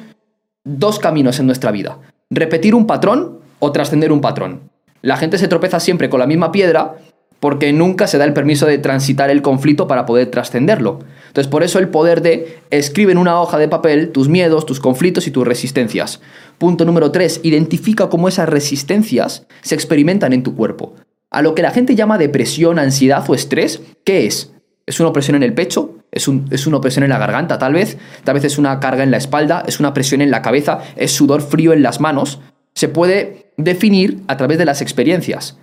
dos 0.64 1.00
caminos 1.00 1.42
en 1.42 1.48
nuestra 1.48 1.72
vida. 1.72 2.00
Repetir 2.30 2.76
un 2.76 2.88
patrón 2.88 3.40
o 3.60 3.74
trascender 3.74 4.14
un 4.14 4.22
patrón. 4.22 4.70
La 5.02 5.18
gente 5.18 5.38
se 5.38 5.50
tropeza 5.50 5.82
siempre 5.82 6.10
con 6.10 6.22
la 6.22 6.28
misma 6.28 6.54
piedra 6.54 6.96
porque 7.42 7.74
nunca 7.74 8.06
se 8.06 8.20
da 8.20 8.26
el 8.26 8.34
permiso 8.34 8.68
de 8.68 8.78
transitar 8.78 9.32
el 9.32 9.42
conflicto 9.42 9.88
para 9.88 10.06
poder 10.06 10.30
trascenderlo. 10.30 11.00
Entonces, 11.26 11.50
por 11.50 11.64
eso 11.64 11.80
el 11.80 11.90
poder 11.90 12.22
de 12.22 12.60
escribe 12.70 13.12
en 13.12 13.18
una 13.18 13.42
hoja 13.42 13.58
de 13.58 13.68
papel 13.68 14.12
tus 14.12 14.30
miedos, 14.30 14.68
tus 14.68 14.80
conflictos 14.80 15.26
y 15.26 15.32
tus 15.32 15.46
resistencias. 15.46 16.22
Punto 16.60 16.86
número 16.86 17.12
3. 17.12 17.42
Identifica 17.42 18.10
cómo 18.10 18.28
esas 18.28 18.48
resistencias 18.48 19.48
se 19.64 19.74
experimentan 19.74 20.34
en 20.34 20.44
tu 20.44 20.56
cuerpo. 20.56 20.94
A 21.32 21.42
lo 21.42 21.56
que 21.56 21.64
la 21.64 21.72
gente 21.72 21.96
llama 21.96 22.20
depresión, 22.20 22.78
ansiedad 22.78 23.28
o 23.28 23.34
estrés, 23.34 23.82
¿qué 24.06 24.28
es? 24.28 24.54
¿Es 24.86 25.00
una 25.00 25.10
opresión 25.10 25.36
en 25.36 25.44
el 25.44 25.56
pecho? 25.56 25.96
¿Es, 26.12 26.30
¿Es 26.52 26.68
una 26.68 26.78
opresión 26.78 27.04
en 27.04 27.10
la 27.10 27.18
garganta 27.18 27.58
tal 27.58 27.74
vez? 27.74 27.98
Tal 28.24 28.36
vez 28.36 28.44
es 28.44 28.60
una 28.60 28.80
carga 28.80 29.02
en 29.02 29.10
la 29.10 29.18
espalda, 29.18 29.64
es 29.66 29.80
una 29.80 29.96
presión 29.96 30.22
en 30.22 30.30
la 30.30 30.44
cabeza, 30.44 30.82
es 30.96 31.12
sudor 31.12 31.42
frío 31.42 31.74
en 31.74 31.82
las 31.82 32.00
manos. 32.00 32.40
Se 32.76 32.88
puede 32.88 33.52
definir 33.58 34.20
a 34.28 34.38
través 34.38 34.60
de 34.60 34.66
las 34.66 34.84
experiencias. 34.84 35.58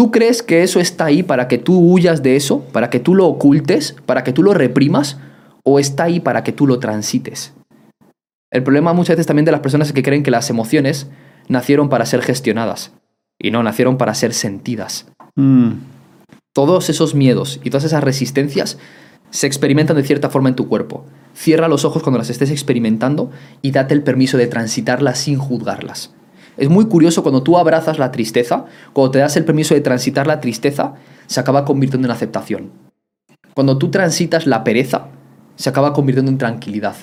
¿Tú 0.00 0.10
crees 0.10 0.42
que 0.42 0.62
eso 0.62 0.80
está 0.80 1.04
ahí 1.04 1.22
para 1.22 1.46
que 1.46 1.58
tú 1.58 1.78
huyas 1.78 2.22
de 2.22 2.34
eso, 2.34 2.60
para 2.72 2.88
que 2.88 3.00
tú 3.00 3.14
lo 3.14 3.26
ocultes, 3.26 3.94
para 4.06 4.24
que 4.24 4.32
tú 4.32 4.42
lo 4.42 4.54
reprimas, 4.54 5.18
o 5.62 5.78
está 5.78 6.04
ahí 6.04 6.20
para 6.20 6.42
que 6.42 6.52
tú 6.52 6.66
lo 6.66 6.78
transites? 6.78 7.52
El 8.50 8.62
problema 8.62 8.94
muchas 8.94 9.16
veces 9.16 9.26
también 9.26 9.44
de 9.44 9.52
las 9.52 9.60
personas 9.60 9.88
es 9.88 9.92
que 9.92 10.02
creen 10.02 10.22
que 10.22 10.30
las 10.30 10.48
emociones 10.48 11.10
nacieron 11.48 11.90
para 11.90 12.06
ser 12.06 12.22
gestionadas 12.22 12.94
y 13.38 13.50
no 13.50 13.62
nacieron 13.62 13.98
para 13.98 14.14
ser 14.14 14.32
sentidas. 14.32 15.06
Mm. 15.36 15.72
Todos 16.54 16.88
esos 16.88 17.14
miedos 17.14 17.60
y 17.62 17.68
todas 17.68 17.84
esas 17.84 18.02
resistencias 18.02 18.78
se 19.28 19.46
experimentan 19.46 19.96
de 19.98 20.04
cierta 20.04 20.30
forma 20.30 20.48
en 20.48 20.56
tu 20.56 20.66
cuerpo. 20.66 21.04
Cierra 21.34 21.68
los 21.68 21.84
ojos 21.84 22.02
cuando 22.02 22.16
las 22.16 22.30
estés 22.30 22.50
experimentando 22.50 23.30
y 23.60 23.72
date 23.72 23.92
el 23.92 24.02
permiso 24.02 24.38
de 24.38 24.46
transitarlas 24.46 25.18
sin 25.18 25.36
juzgarlas. 25.36 26.14
Es 26.56 26.68
muy 26.68 26.86
curioso 26.86 27.22
cuando 27.22 27.42
tú 27.42 27.58
abrazas 27.58 27.98
la 27.98 28.12
tristeza, 28.12 28.66
cuando 28.92 29.12
te 29.12 29.18
das 29.18 29.36
el 29.36 29.44
permiso 29.44 29.74
de 29.74 29.80
transitar 29.80 30.26
la 30.26 30.40
tristeza, 30.40 30.94
se 31.26 31.40
acaba 31.40 31.64
convirtiendo 31.64 32.06
en 32.06 32.12
aceptación. 32.12 32.70
Cuando 33.54 33.78
tú 33.78 33.90
transitas 33.90 34.46
la 34.46 34.64
pereza, 34.64 35.08
se 35.56 35.68
acaba 35.68 35.92
convirtiendo 35.92 36.30
en 36.30 36.38
tranquilidad. 36.38 36.96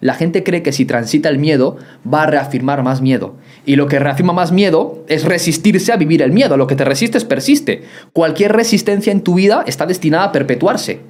La 0.00 0.14
gente 0.14 0.42
cree 0.42 0.62
que 0.62 0.72
si 0.72 0.86
transita 0.86 1.28
el 1.28 1.38
miedo 1.38 1.76
va 2.12 2.22
a 2.22 2.26
reafirmar 2.26 2.82
más 2.82 3.02
miedo. 3.02 3.36
Y 3.66 3.76
lo 3.76 3.86
que 3.86 3.98
reafirma 3.98 4.32
más 4.32 4.50
miedo 4.50 5.04
es 5.08 5.24
resistirse 5.24 5.92
a 5.92 5.96
vivir 5.96 6.22
el 6.22 6.32
miedo. 6.32 6.56
Lo 6.56 6.66
que 6.66 6.74
te 6.74 6.86
resistes 6.86 7.26
persiste. 7.26 7.82
Cualquier 8.14 8.52
resistencia 8.52 9.12
en 9.12 9.20
tu 9.20 9.34
vida 9.34 9.62
está 9.66 9.84
destinada 9.84 10.24
a 10.24 10.32
perpetuarse. 10.32 11.00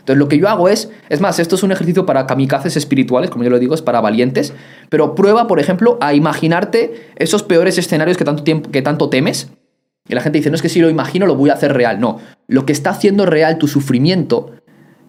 Entonces 0.00 0.18
lo 0.18 0.28
que 0.28 0.36
yo 0.38 0.48
hago 0.48 0.68
es, 0.68 0.90
es 1.08 1.20
más, 1.20 1.38
esto 1.38 1.54
es 1.54 1.62
un 1.62 1.72
ejercicio 1.72 2.04
para 2.04 2.26
kamikazes 2.26 2.76
espirituales, 2.76 3.30
como 3.30 3.44
yo 3.44 3.50
lo 3.50 3.58
digo, 3.58 3.74
es 3.74 3.82
para 3.82 4.00
valientes, 4.00 4.52
pero 4.88 5.14
prueba, 5.14 5.46
por 5.46 5.60
ejemplo, 5.60 5.96
a 6.00 6.12
imaginarte 6.14 7.08
esos 7.16 7.42
peores 7.42 7.78
escenarios 7.78 8.16
que 8.16 8.24
tanto, 8.24 8.42
tiempo, 8.42 8.70
que 8.70 8.82
tanto 8.82 9.08
temes. 9.08 9.48
Y 10.08 10.14
la 10.14 10.22
gente 10.22 10.38
dice, 10.38 10.50
no 10.50 10.56
es 10.56 10.62
que 10.62 10.68
si 10.68 10.80
lo 10.80 10.90
imagino 10.90 11.26
lo 11.26 11.36
voy 11.36 11.50
a 11.50 11.52
hacer 11.54 11.72
real. 11.72 12.00
No, 12.00 12.18
lo 12.48 12.66
que 12.66 12.72
está 12.72 12.90
haciendo 12.90 13.26
real 13.26 13.58
tu 13.58 13.68
sufrimiento 13.68 14.52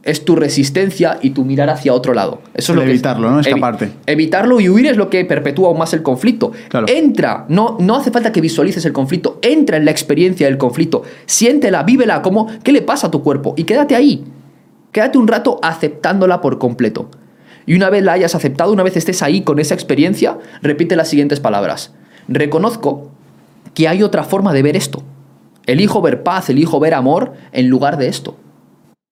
es 0.03 0.25
tu 0.25 0.35
resistencia 0.35 1.19
y 1.21 1.29
tu 1.29 1.45
mirar 1.45 1.69
hacia 1.69 1.93
otro 1.93 2.13
lado. 2.15 2.41
Eso 2.55 2.73
es 2.73 2.75
lo 2.75 2.83
que 2.83 2.89
evitarlo, 2.89 3.29
¿no? 3.29 3.37
Evi- 3.39 3.47
Escaparte. 3.47 3.91
evitarlo 4.07 4.59
y 4.59 4.67
huir 4.67 4.87
es 4.87 4.97
lo 4.97 5.09
que 5.11 5.23
perpetúa 5.25 5.67
aún 5.69 5.77
más 5.77 5.93
el 5.93 6.01
conflicto. 6.01 6.51
Claro. 6.69 6.87
Entra, 6.89 7.45
no, 7.49 7.77
no 7.79 7.95
hace 7.95 8.09
falta 8.11 8.31
que 8.31 8.41
visualices 8.41 8.83
el 8.85 8.93
conflicto, 8.93 9.37
entra 9.43 9.77
en 9.77 9.85
la 9.85 9.91
experiencia 9.91 10.47
del 10.47 10.57
conflicto, 10.57 11.03
siéntela, 11.27 11.83
vívela, 11.83 12.21
como, 12.23 12.47
¿qué 12.63 12.71
le 12.71 12.81
pasa 12.81 13.07
a 13.07 13.11
tu 13.11 13.21
cuerpo? 13.23 13.53
Y 13.57 13.63
quédate 13.63 13.95
ahí. 13.95 14.23
Quédate 14.91 15.17
un 15.17 15.27
rato 15.27 15.59
aceptándola 15.61 16.41
por 16.41 16.57
completo. 16.57 17.09
Y 17.65 17.75
una 17.75 17.89
vez 17.89 18.03
la 18.03 18.13
hayas 18.13 18.35
aceptado, 18.35 18.73
una 18.73 18.83
vez 18.83 18.97
estés 18.97 19.21
ahí 19.21 19.41
con 19.41 19.59
esa 19.59 19.73
experiencia, 19.73 20.39
repite 20.61 20.95
las 20.95 21.07
siguientes 21.07 21.39
palabras. 21.39 21.93
Reconozco 22.27 23.11
que 23.73 23.87
hay 23.87 24.03
otra 24.03 24.23
forma 24.23 24.53
de 24.53 24.63
ver 24.63 24.75
esto. 24.75 25.03
Elijo 25.65 26.01
ver 26.01 26.23
paz, 26.23 26.49
elijo 26.49 26.79
ver 26.79 26.93
amor 26.93 27.33
en 27.51 27.69
lugar 27.69 27.97
de 27.97 28.07
esto. 28.07 28.35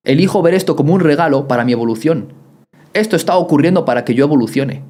Elijo 0.04 0.42
ver 0.42 0.54
esto 0.54 0.76
como 0.76 0.94
un 0.94 1.00
regalo 1.00 1.48
para 1.48 1.64
mi 1.64 1.72
evolución. 1.72 2.34
Esto 2.94 3.16
está 3.16 3.38
ocurriendo 3.38 3.86
para 3.86 4.04
que 4.04 4.16
yo 4.16 4.26
evolucione. 4.26 4.84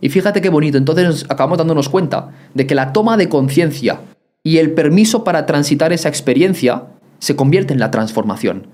Y 0.00 0.08
fíjate 0.08 0.42
qué 0.42 0.48
bonito, 0.48 0.76
entonces 0.76 1.24
acabamos 1.28 1.58
dándonos 1.58 1.88
cuenta 1.88 2.32
de 2.52 2.66
que 2.66 2.74
la 2.74 2.92
toma 2.92 3.16
de 3.16 3.28
conciencia 3.28 4.00
y 4.42 4.58
el 4.58 4.72
permiso 4.72 5.24
para 5.24 5.46
transitar 5.46 5.92
esa 5.92 6.08
experiencia 6.08 6.84
se 7.20 7.36
convierte 7.36 7.72
en 7.72 7.80
la 7.80 7.90
transformación. 7.90 8.66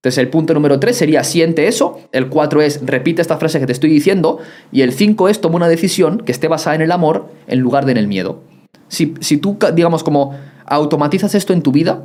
Entonces 0.00 0.16
el 0.16 0.28
punto 0.28 0.54
número 0.54 0.80
3 0.80 0.96
sería 0.96 1.22
siente 1.24 1.68
eso, 1.68 2.00
el 2.12 2.30
4 2.30 2.62
es 2.62 2.86
repite 2.86 3.20
esta 3.20 3.36
frase 3.36 3.60
que 3.60 3.66
te 3.66 3.72
estoy 3.72 3.90
diciendo 3.90 4.38
y 4.72 4.80
el 4.80 4.94
5 4.94 5.28
es 5.28 5.42
toma 5.42 5.56
una 5.56 5.68
decisión 5.68 6.22
que 6.24 6.32
esté 6.32 6.48
basada 6.48 6.74
en 6.74 6.80
el 6.80 6.90
amor 6.90 7.28
en 7.46 7.58
lugar 7.58 7.84
de 7.84 7.92
en 7.92 7.98
el 7.98 8.08
miedo. 8.08 8.40
Si, 8.88 9.12
si 9.20 9.36
tú, 9.36 9.58
digamos, 9.74 10.02
como 10.02 10.34
automatizas 10.64 11.34
esto 11.34 11.52
en 11.52 11.60
tu 11.60 11.70
vida, 11.70 12.02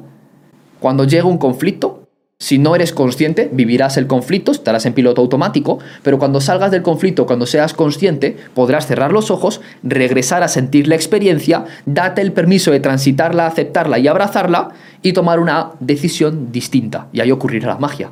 cuando 0.81 1.05
llega 1.05 1.25
un 1.25 1.37
conflicto, 1.37 2.04
si 2.39 2.57
no 2.57 2.75
eres 2.75 2.91
consciente, 2.91 3.49
vivirás 3.51 3.97
el 3.97 4.07
conflicto, 4.07 4.51
estarás 4.51 4.85
en 4.85 4.93
piloto 4.93 5.21
automático, 5.21 5.79
pero 6.03 6.19
cuando 6.19 6.41
salgas 6.41 6.71
del 6.71 6.81
conflicto, 6.81 7.25
cuando 7.25 7.45
seas 7.45 7.73
consciente, 7.73 8.35
podrás 8.53 8.87
cerrar 8.87 9.13
los 9.13 9.31
ojos, 9.31 9.61
regresar 9.83 10.43
a 10.43 10.47
sentir 10.47 10.87
la 10.87 10.95
experiencia, 10.95 11.65
date 11.85 12.21
el 12.21 12.33
permiso 12.33 12.71
de 12.71 12.81
transitarla, 12.81 13.47
aceptarla 13.47 13.99
y 13.99 14.07
abrazarla 14.07 14.69
y 15.01 15.13
tomar 15.13 15.39
una 15.39 15.71
decisión 15.79 16.51
distinta. 16.51 17.07
Y 17.13 17.21
ahí 17.21 17.31
ocurrirá 17.31 17.69
la 17.69 17.77
magia. 17.77 18.11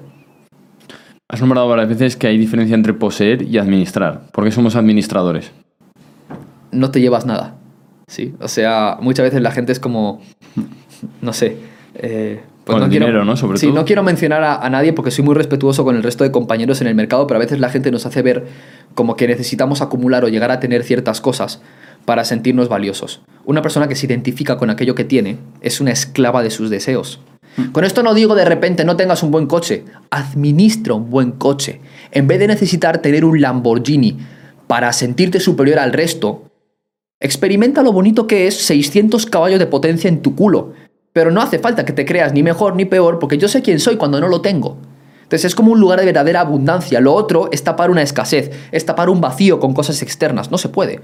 Has 1.29 1.41
nombrado 1.41 1.67
varias 1.67 1.89
veces 1.89 2.15
que 2.15 2.27
hay 2.27 2.37
diferencia 2.37 2.75
entre 2.75 2.93
poseer 2.93 3.41
y 3.41 3.57
administrar. 3.57 4.27
¿Por 4.31 4.43
qué 4.43 4.51
somos 4.51 4.75
administradores? 4.75 5.51
no 6.73 6.91
te 6.91 6.99
llevas 6.99 7.25
nada. 7.25 7.55
¿sí? 8.07 8.33
O 8.41 8.47
sea, 8.47 8.97
muchas 8.99 9.23
veces 9.25 9.41
la 9.41 9.51
gente 9.51 9.71
es 9.71 9.79
como, 9.79 10.21
no 11.21 11.33
sé. 11.33 11.57
eh, 11.95 12.41
pues 12.63 12.75
Con 12.75 12.83
el 12.83 12.89
quiero, 12.89 13.05
dinero, 13.07 13.25
¿no? 13.25 13.35
Sobre 13.35 13.57
sí, 13.57 13.67
todo. 13.67 13.75
no 13.75 13.85
quiero 13.85 14.03
mencionar 14.03 14.43
a, 14.43 14.55
a 14.55 14.69
nadie 14.69 14.93
porque 14.93 15.11
soy 15.11 15.25
muy 15.25 15.35
respetuoso 15.35 15.83
con 15.83 15.95
el 15.95 16.03
resto 16.03 16.23
de 16.23 16.31
compañeros 16.31 16.79
en 16.81 16.87
el 16.87 16.95
mercado, 16.95 17.27
pero 17.27 17.37
a 17.37 17.43
veces 17.43 17.59
la 17.59 17.69
gente 17.69 17.91
nos 17.91 18.05
hace 18.05 18.21
ver 18.21 18.45
como 18.95 19.15
que 19.15 19.27
necesitamos 19.27 19.81
acumular 19.81 20.23
o 20.23 20.29
llegar 20.29 20.51
a 20.51 20.59
tener 20.59 20.83
ciertas 20.83 21.19
cosas 21.19 21.61
para 22.05 22.25
sentirnos 22.25 22.69
valiosos. 22.69 23.21
Una 23.45 23.61
persona 23.61 23.87
que 23.87 23.95
se 23.95 24.05
identifica 24.05 24.57
con 24.57 24.69
aquello 24.69 24.95
que 24.95 25.03
tiene 25.03 25.37
es 25.61 25.81
una 25.81 25.91
esclava 25.91 26.43
de 26.43 26.51
sus 26.51 26.69
deseos. 26.69 27.19
Con 27.71 27.83
esto 27.83 28.01
no 28.01 28.13
digo 28.13 28.33
de 28.33 28.45
repente 28.45 28.83
no 28.83 28.95
tengas 28.95 29.21
un 29.21 29.31
buen 29.31 29.45
coche, 29.45 29.85
administra 30.09 30.95
un 30.95 31.09
buen 31.09 31.31
coche. 31.33 31.81
En 32.11 32.27
vez 32.27 32.39
de 32.39 32.47
necesitar 32.47 32.99
tener 32.99 33.25
un 33.25 33.39
Lamborghini 33.41 34.17
para 34.67 34.91
sentirte 34.91 35.39
superior 35.39 35.77
al 35.79 35.93
resto, 35.93 36.49
experimenta 37.19 37.83
lo 37.83 37.91
bonito 37.91 38.25
que 38.25 38.47
es 38.47 38.57
600 38.57 39.27
caballos 39.27 39.59
de 39.59 39.67
potencia 39.67 40.07
en 40.07 40.21
tu 40.21 40.35
culo. 40.35 40.73
Pero 41.13 41.31
no 41.31 41.41
hace 41.41 41.59
falta 41.59 41.85
que 41.85 41.93
te 41.93 42.05
creas 42.05 42.33
ni 42.33 42.43
mejor 42.43 42.75
ni 42.75 42.85
peor 42.85 43.19
porque 43.19 43.37
yo 43.37 43.47
sé 43.47 43.61
quién 43.61 43.79
soy 43.79 43.97
cuando 43.97 44.19
no 44.19 44.27
lo 44.27 44.41
tengo. 44.41 44.77
Entonces 45.21 45.45
es 45.45 45.55
como 45.55 45.71
un 45.71 45.79
lugar 45.79 45.99
de 45.99 46.05
verdadera 46.05 46.41
abundancia. 46.41 46.99
Lo 46.99 47.13
otro 47.13 47.49
es 47.51 47.63
tapar 47.63 47.89
una 47.89 48.01
escasez, 48.01 48.51
es 48.71 48.85
tapar 48.85 49.09
un 49.09 49.21
vacío 49.21 49.59
con 49.59 49.73
cosas 49.73 50.01
externas. 50.01 50.51
No 50.51 50.57
se 50.57 50.69
puede. 50.69 50.99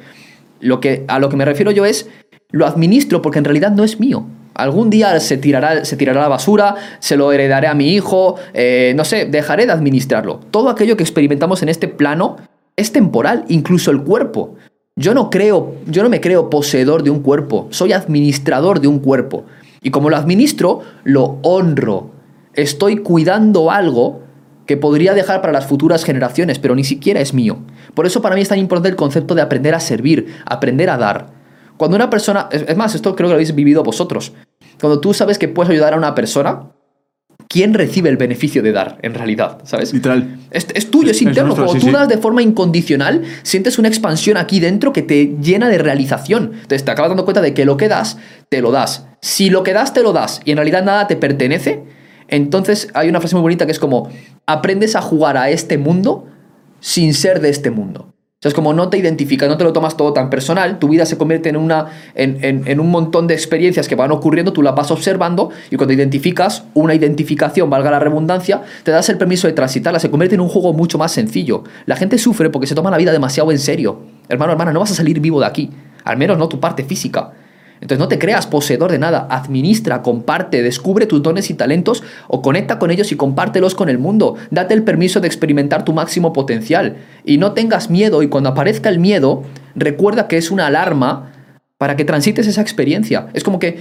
Lo 0.59 0.79
que, 0.79 1.05
a 1.07 1.19
lo 1.19 1.29
que 1.29 1.37
me 1.37 1.45
refiero 1.45 1.71
yo 1.71 1.85
es, 1.85 2.09
lo 2.51 2.65
administro 2.65 3.21
porque 3.21 3.39
en 3.39 3.45
realidad 3.45 3.71
no 3.71 3.83
es 3.83 3.99
mío. 3.99 4.25
Algún 4.55 4.89
día 4.89 5.19
se 5.19 5.37
tirará, 5.37 5.85
se 5.85 5.95
tirará 5.95 6.19
a 6.19 6.23
la 6.23 6.29
basura, 6.29 6.75
se 6.99 7.15
lo 7.15 7.31
heredaré 7.31 7.67
a 7.67 7.73
mi 7.73 7.93
hijo, 7.93 8.35
eh, 8.53 8.93
no 8.95 9.05
sé, 9.05 9.25
dejaré 9.25 9.65
de 9.65 9.71
administrarlo. 9.71 10.41
Todo 10.51 10.69
aquello 10.69 10.97
que 10.97 11.03
experimentamos 11.03 11.61
en 11.63 11.69
este 11.69 11.87
plano 11.87 12.37
es 12.75 12.91
temporal, 12.91 13.45
incluso 13.47 13.91
el 13.91 14.03
cuerpo. 14.03 14.55
Yo 14.95 15.13
no 15.13 15.29
creo, 15.29 15.75
yo 15.85 16.03
no 16.03 16.09
me 16.09 16.19
creo 16.19 16.49
poseedor 16.49 17.03
de 17.03 17.09
un 17.09 17.21
cuerpo, 17.21 17.67
soy 17.69 17.93
administrador 17.93 18.81
de 18.81 18.89
un 18.89 18.99
cuerpo. 18.99 19.45
Y 19.81 19.91
como 19.91 20.09
lo 20.09 20.17
administro, 20.17 20.81
lo 21.03 21.39
honro. 21.43 22.11
Estoy 22.53 22.97
cuidando 22.97 23.71
algo 23.71 24.21
que 24.65 24.77
podría 24.77 25.13
dejar 25.13 25.41
para 25.41 25.53
las 25.53 25.65
futuras 25.65 26.03
generaciones, 26.03 26.59
pero 26.59 26.75
ni 26.75 26.83
siquiera 26.83 27.21
es 27.21 27.33
mío. 27.33 27.57
Por 27.95 28.05
eso 28.05 28.21
para 28.21 28.35
mí 28.35 28.41
es 28.41 28.49
tan 28.49 28.59
importante 28.59 28.89
el 28.89 28.95
concepto 28.95 29.33
de 29.33 29.41
aprender 29.41 29.73
a 29.73 29.79
servir, 29.79 30.35
aprender 30.45 30.89
a 30.89 30.97
dar. 30.97 31.33
Cuando 31.77 31.95
una 31.95 32.09
persona, 32.09 32.49
es 32.51 32.77
más, 32.77 32.93
esto 32.93 33.15
creo 33.15 33.27
que 33.27 33.31
lo 33.31 33.35
habéis 33.35 33.55
vivido 33.55 33.83
vosotros, 33.83 34.33
cuando 34.79 34.99
tú 34.99 35.13
sabes 35.13 35.37
que 35.39 35.47
puedes 35.47 35.71
ayudar 35.71 35.93
a 35.93 35.97
una 35.97 36.13
persona, 36.13 36.71
¿quién 37.49 37.73
recibe 37.73 38.09
el 38.09 38.15
beneficio 38.15 38.63
de 38.63 38.71
dar 38.71 38.97
en 39.01 39.13
realidad? 39.13 39.57
¿Sabes? 39.65 39.93
Literal. 39.93 40.37
Es, 40.51 40.67
es 40.73 40.89
tuyo, 40.89 41.11
es 41.11 41.21
interno. 41.21 41.55
Cuando 41.55 41.73
sí, 41.73 41.79
tú 41.79 41.87
sí. 41.87 41.91
das 41.91 42.07
de 42.07 42.17
forma 42.17 42.41
incondicional, 42.41 43.23
sientes 43.43 43.77
una 43.77 43.89
expansión 43.89 44.37
aquí 44.37 44.61
dentro 44.61 44.93
que 44.93 45.01
te 45.01 45.35
llena 45.41 45.67
de 45.67 45.79
realización. 45.79 46.51
Entonces 46.53 46.85
te 46.85 46.91
acabas 46.91 47.09
dando 47.09 47.25
cuenta 47.25 47.41
de 47.41 47.53
que 47.53 47.65
lo 47.65 47.75
que 47.75 47.89
das, 47.89 48.17
te 48.47 48.61
lo 48.61 48.71
das. 48.71 49.07
Si 49.21 49.49
lo 49.49 49.63
que 49.63 49.73
das, 49.73 49.93
te 49.93 50.03
lo 50.03 50.13
das 50.13 50.39
y 50.45 50.51
en 50.51 50.57
realidad 50.57 50.85
nada 50.85 51.07
te 51.07 51.17
pertenece, 51.17 51.83
entonces 52.29 52.87
hay 52.93 53.09
una 53.09 53.19
frase 53.19 53.35
muy 53.35 53.41
bonita 53.41 53.65
que 53.65 53.71
es 53.71 53.79
como, 53.79 54.09
aprendes 54.45 54.95
a 54.95 55.01
jugar 55.01 55.35
a 55.35 55.49
este 55.49 55.77
mundo 55.77 56.27
sin 56.79 57.13
ser 57.13 57.41
de 57.41 57.49
este 57.49 57.71
mundo. 57.71 58.13
O 58.39 58.41
sea, 58.41 58.49
es 58.51 58.55
como 58.55 58.71
no 58.73 58.87
te 58.87 58.97
identificas, 58.97 59.49
no 59.49 59.57
te 59.57 59.65
lo 59.65 59.73
tomas 59.73 59.97
todo 59.97 60.13
tan 60.13 60.29
personal, 60.29 60.79
tu 60.79 60.87
vida 60.87 61.05
se 61.05 61.17
convierte 61.17 61.49
en, 61.49 61.57
una, 61.57 61.87
en, 62.15 62.41
en- 62.41 62.65
en 62.67 62.79
un 62.79 62.89
montón 62.89 63.27
de 63.27 63.33
experiencias 63.33 63.89
que 63.89 63.95
van 63.95 64.13
ocurriendo, 64.13 64.53
tú 64.53 64.61
las 64.61 64.73
vas 64.75 64.91
observando 64.91 65.49
y 65.69 65.75
cuando 65.75 65.91
identificas 65.93 66.63
una 66.73 66.95
identificación, 66.95 67.69
valga 67.69 67.91
la 67.91 67.99
redundancia, 67.99 68.61
te 68.83 68.91
das 68.91 69.09
el 69.09 69.17
permiso 69.17 69.47
de 69.47 69.51
transitarla, 69.51 69.99
se 69.99 70.09
convierte 70.09 70.35
en 70.35 70.41
un 70.41 70.47
juego 70.47 70.71
mucho 70.71 70.97
más 70.97 71.11
sencillo. 71.11 71.65
La 71.85 71.97
gente 71.97 72.17
sufre 72.17 72.49
porque 72.49 72.65
se 72.65 72.75
toma 72.75 72.89
la 72.91 72.97
vida 72.97 73.11
demasiado 73.11 73.51
en 73.51 73.59
serio. 73.59 73.99
Hermano, 74.29 74.53
hermana, 74.53 74.71
no 74.71 74.79
vas 74.79 74.91
a 74.91 74.95
salir 74.95 75.19
vivo 75.19 75.41
de 75.41 75.45
aquí, 75.45 75.69
al 76.05 76.15
menos 76.15 76.37
no 76.37 76.47
tu 76.47 76.61
parte 76.61 76.85
física. 76.85 77.33
Entonces 77.81 77.99
no 77.99 78.07
te 78.07 78.19
creas 78.19 78.47
poseedor 78.47 78.91
de 78.91 78.99
nada, 78.99 79.27
administra, 79.29 80.01
comparte, 80.01 80.61
descubre 80.61 81.05
tus 81.05 81.21
dones 81.21 81.49
y 81.49 81.53
talentos 81.53 82.03
o 82.27 82.41
conecta 82.41 82.77
con 82.79 82.91
ellos 82.91 83.11
y 83.11 83.15
compártelos 83.15 83.75
con 83.75 83.89
el 83.89 83.97
mundo. 83.97 84.35
Date 84.51 84.73
el 84.73 84.83
permiso 84.83 85.21
de 85.21 85.27
experimentar 85.27 85.85
tu 85.85 85.93
máximo 85.93 86.33
potencial 86.33 86.97
y 87.23 87.37
no 87.37 87.53
tengas 87.53 87.89
miedo 87.89 88.21
y 88.23 88.27
cuando 88.27 88.49
aparezca 88.49 88.89
el 88.89 88.99
miedo, 88.99 89.43
recuerda 89.75 90.27
que 90.27 90.37
es 90.37 90.51
una 90.51 90.67
alarma 90.67 91.31
para 91.77 91.95
que 91.95 92.05
transites 92.05 92.47
esa 92.47 92.61
experiencia. 92.61 93.29
Es 93.33 93.43
como 93.43 93.59
que, 93.59 93.79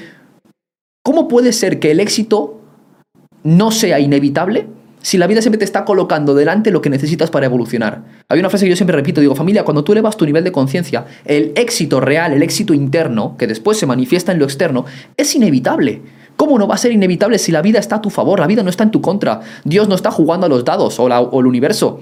¿cómo 1.03 1.27
puede 1.27 1.53
ser 1.53 1.81
que 1.81 1.91
el 1.91 2.01
éxito 2.01 2.61
no 3.43 3.71
sea 3.71 3.99
inevitable 3.99 4.67
si 5.09 5.17
la 5.17 5.27
vida 5.27 5.41
siempre 5.41 5.57
te 5.57 5.65
está 5.65 5.87
colocando 5.87 6.35
delante 6.35 6.71
lo 6.71 6.83
que 6.83 6.91
necesitas 6.91 7.31
para 7.31 7.47
evolucionar. 7.47 8.03
Hay 8.29 8.41
una 8.41 8.51
frase 8.51 8.67
que 8.67 8.69
yo 8.69 8.77
siempre 8.77 8.95
repito, 8.95 9.23
digo, 9.23 9.35
familia, 9.35 9.65
cuando 9.65 9.83
tú 9.83 9.93
elevas 9.93 10.19
tu 10.19 10.27
nivel 10.27 10.45
de 10.45 10.53
conciencia, 10.53 11.07
el 11.25 11.53
éxito 11.57 11.99
real, 11.99 12.35
el 12.35 12.43
éxito 12.43 12.75
interno, 12.75 13.35
que 13.39 13.47
después 13.47 13.79
se 13.79 13.87
manifiesta 13.87 14.33
en 14.33 14.39
lo 14.39 14.45
externo, 14.45 14.85
es 15.17 15.35
inevitable. 15.35 16.03
¿Cómo 16.37 16.59
no 16.59 16.69
va 16.69 16.75
a 16.75 16.77
ser 16.77 16.93
inevitable 16.93 17.39
si 17.39 17.53
la 17.53 17.63
vida 17.63 17.79
está 17.79 17.97
a 17.97 18.03
tu 18.03 18.11
favor? 18.11 18.39
La 18.39 18.47
vida 18.47 18.63
no 18.63 18.69
está 18.69 18.85
en 18.85 18.91
tu 18.91 19.01
contra. 19.01 19.41
Dios 19.65 19.89
no 19.89 19.95
está 19.95 20.11
jugando 20.11 20.45
a 20.45 20.51
los 20.51 20.63
dados 20.67 21.01
o, 21.01 21.09
la- 21.09 21.21
el 21.21 21.47
universo. 21.47 22.01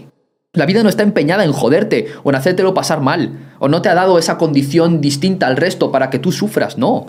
La 0.55 0.67
vida 0.67 0.83
no 0.83 0.89
está 0.89 1.05
empeñada 1.05 1.45
en 1.45 1.53
joderte 1.53 2.09
o 2.25 2.31
en 2.31 2.35
hacértelo 2.35 2.75
pasar 2.75 3.01
mal. 3.03 3.39
O 3.61 3.69
no 3.69 3.83
te 3.83 3.89
ha 3.89 3.95
dado 3.95 4.19
esa 4.19 4.37
condición 4.37 5.01
distinta 5.01 5.47
al 5.47 5.57
resto 5.57 5.93
para 5.93 6.11
que 6.11 6.19
tú 6.19 6.33
sufras. 6.33 6.77
No. 6.77 7.07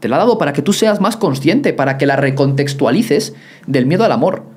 Te 0.00 0.08
la 0.08 0.16
ha 0.16 0.18
dado 0.18 0.38
para 0.38 0.52
que 0.52 0.62
tú 0.62 0.72
seas 0.72 1.00
más 1.00 1.16
consciente, 1.16 1.72
para 1.72 1.98
que 1.98 2.06
la 2.06 2.16
recontextualices 2.16 3.34
del 3.68 3.86
miedo 3.86 4.02
al 4.04 4.10
amor. 4.10 4.55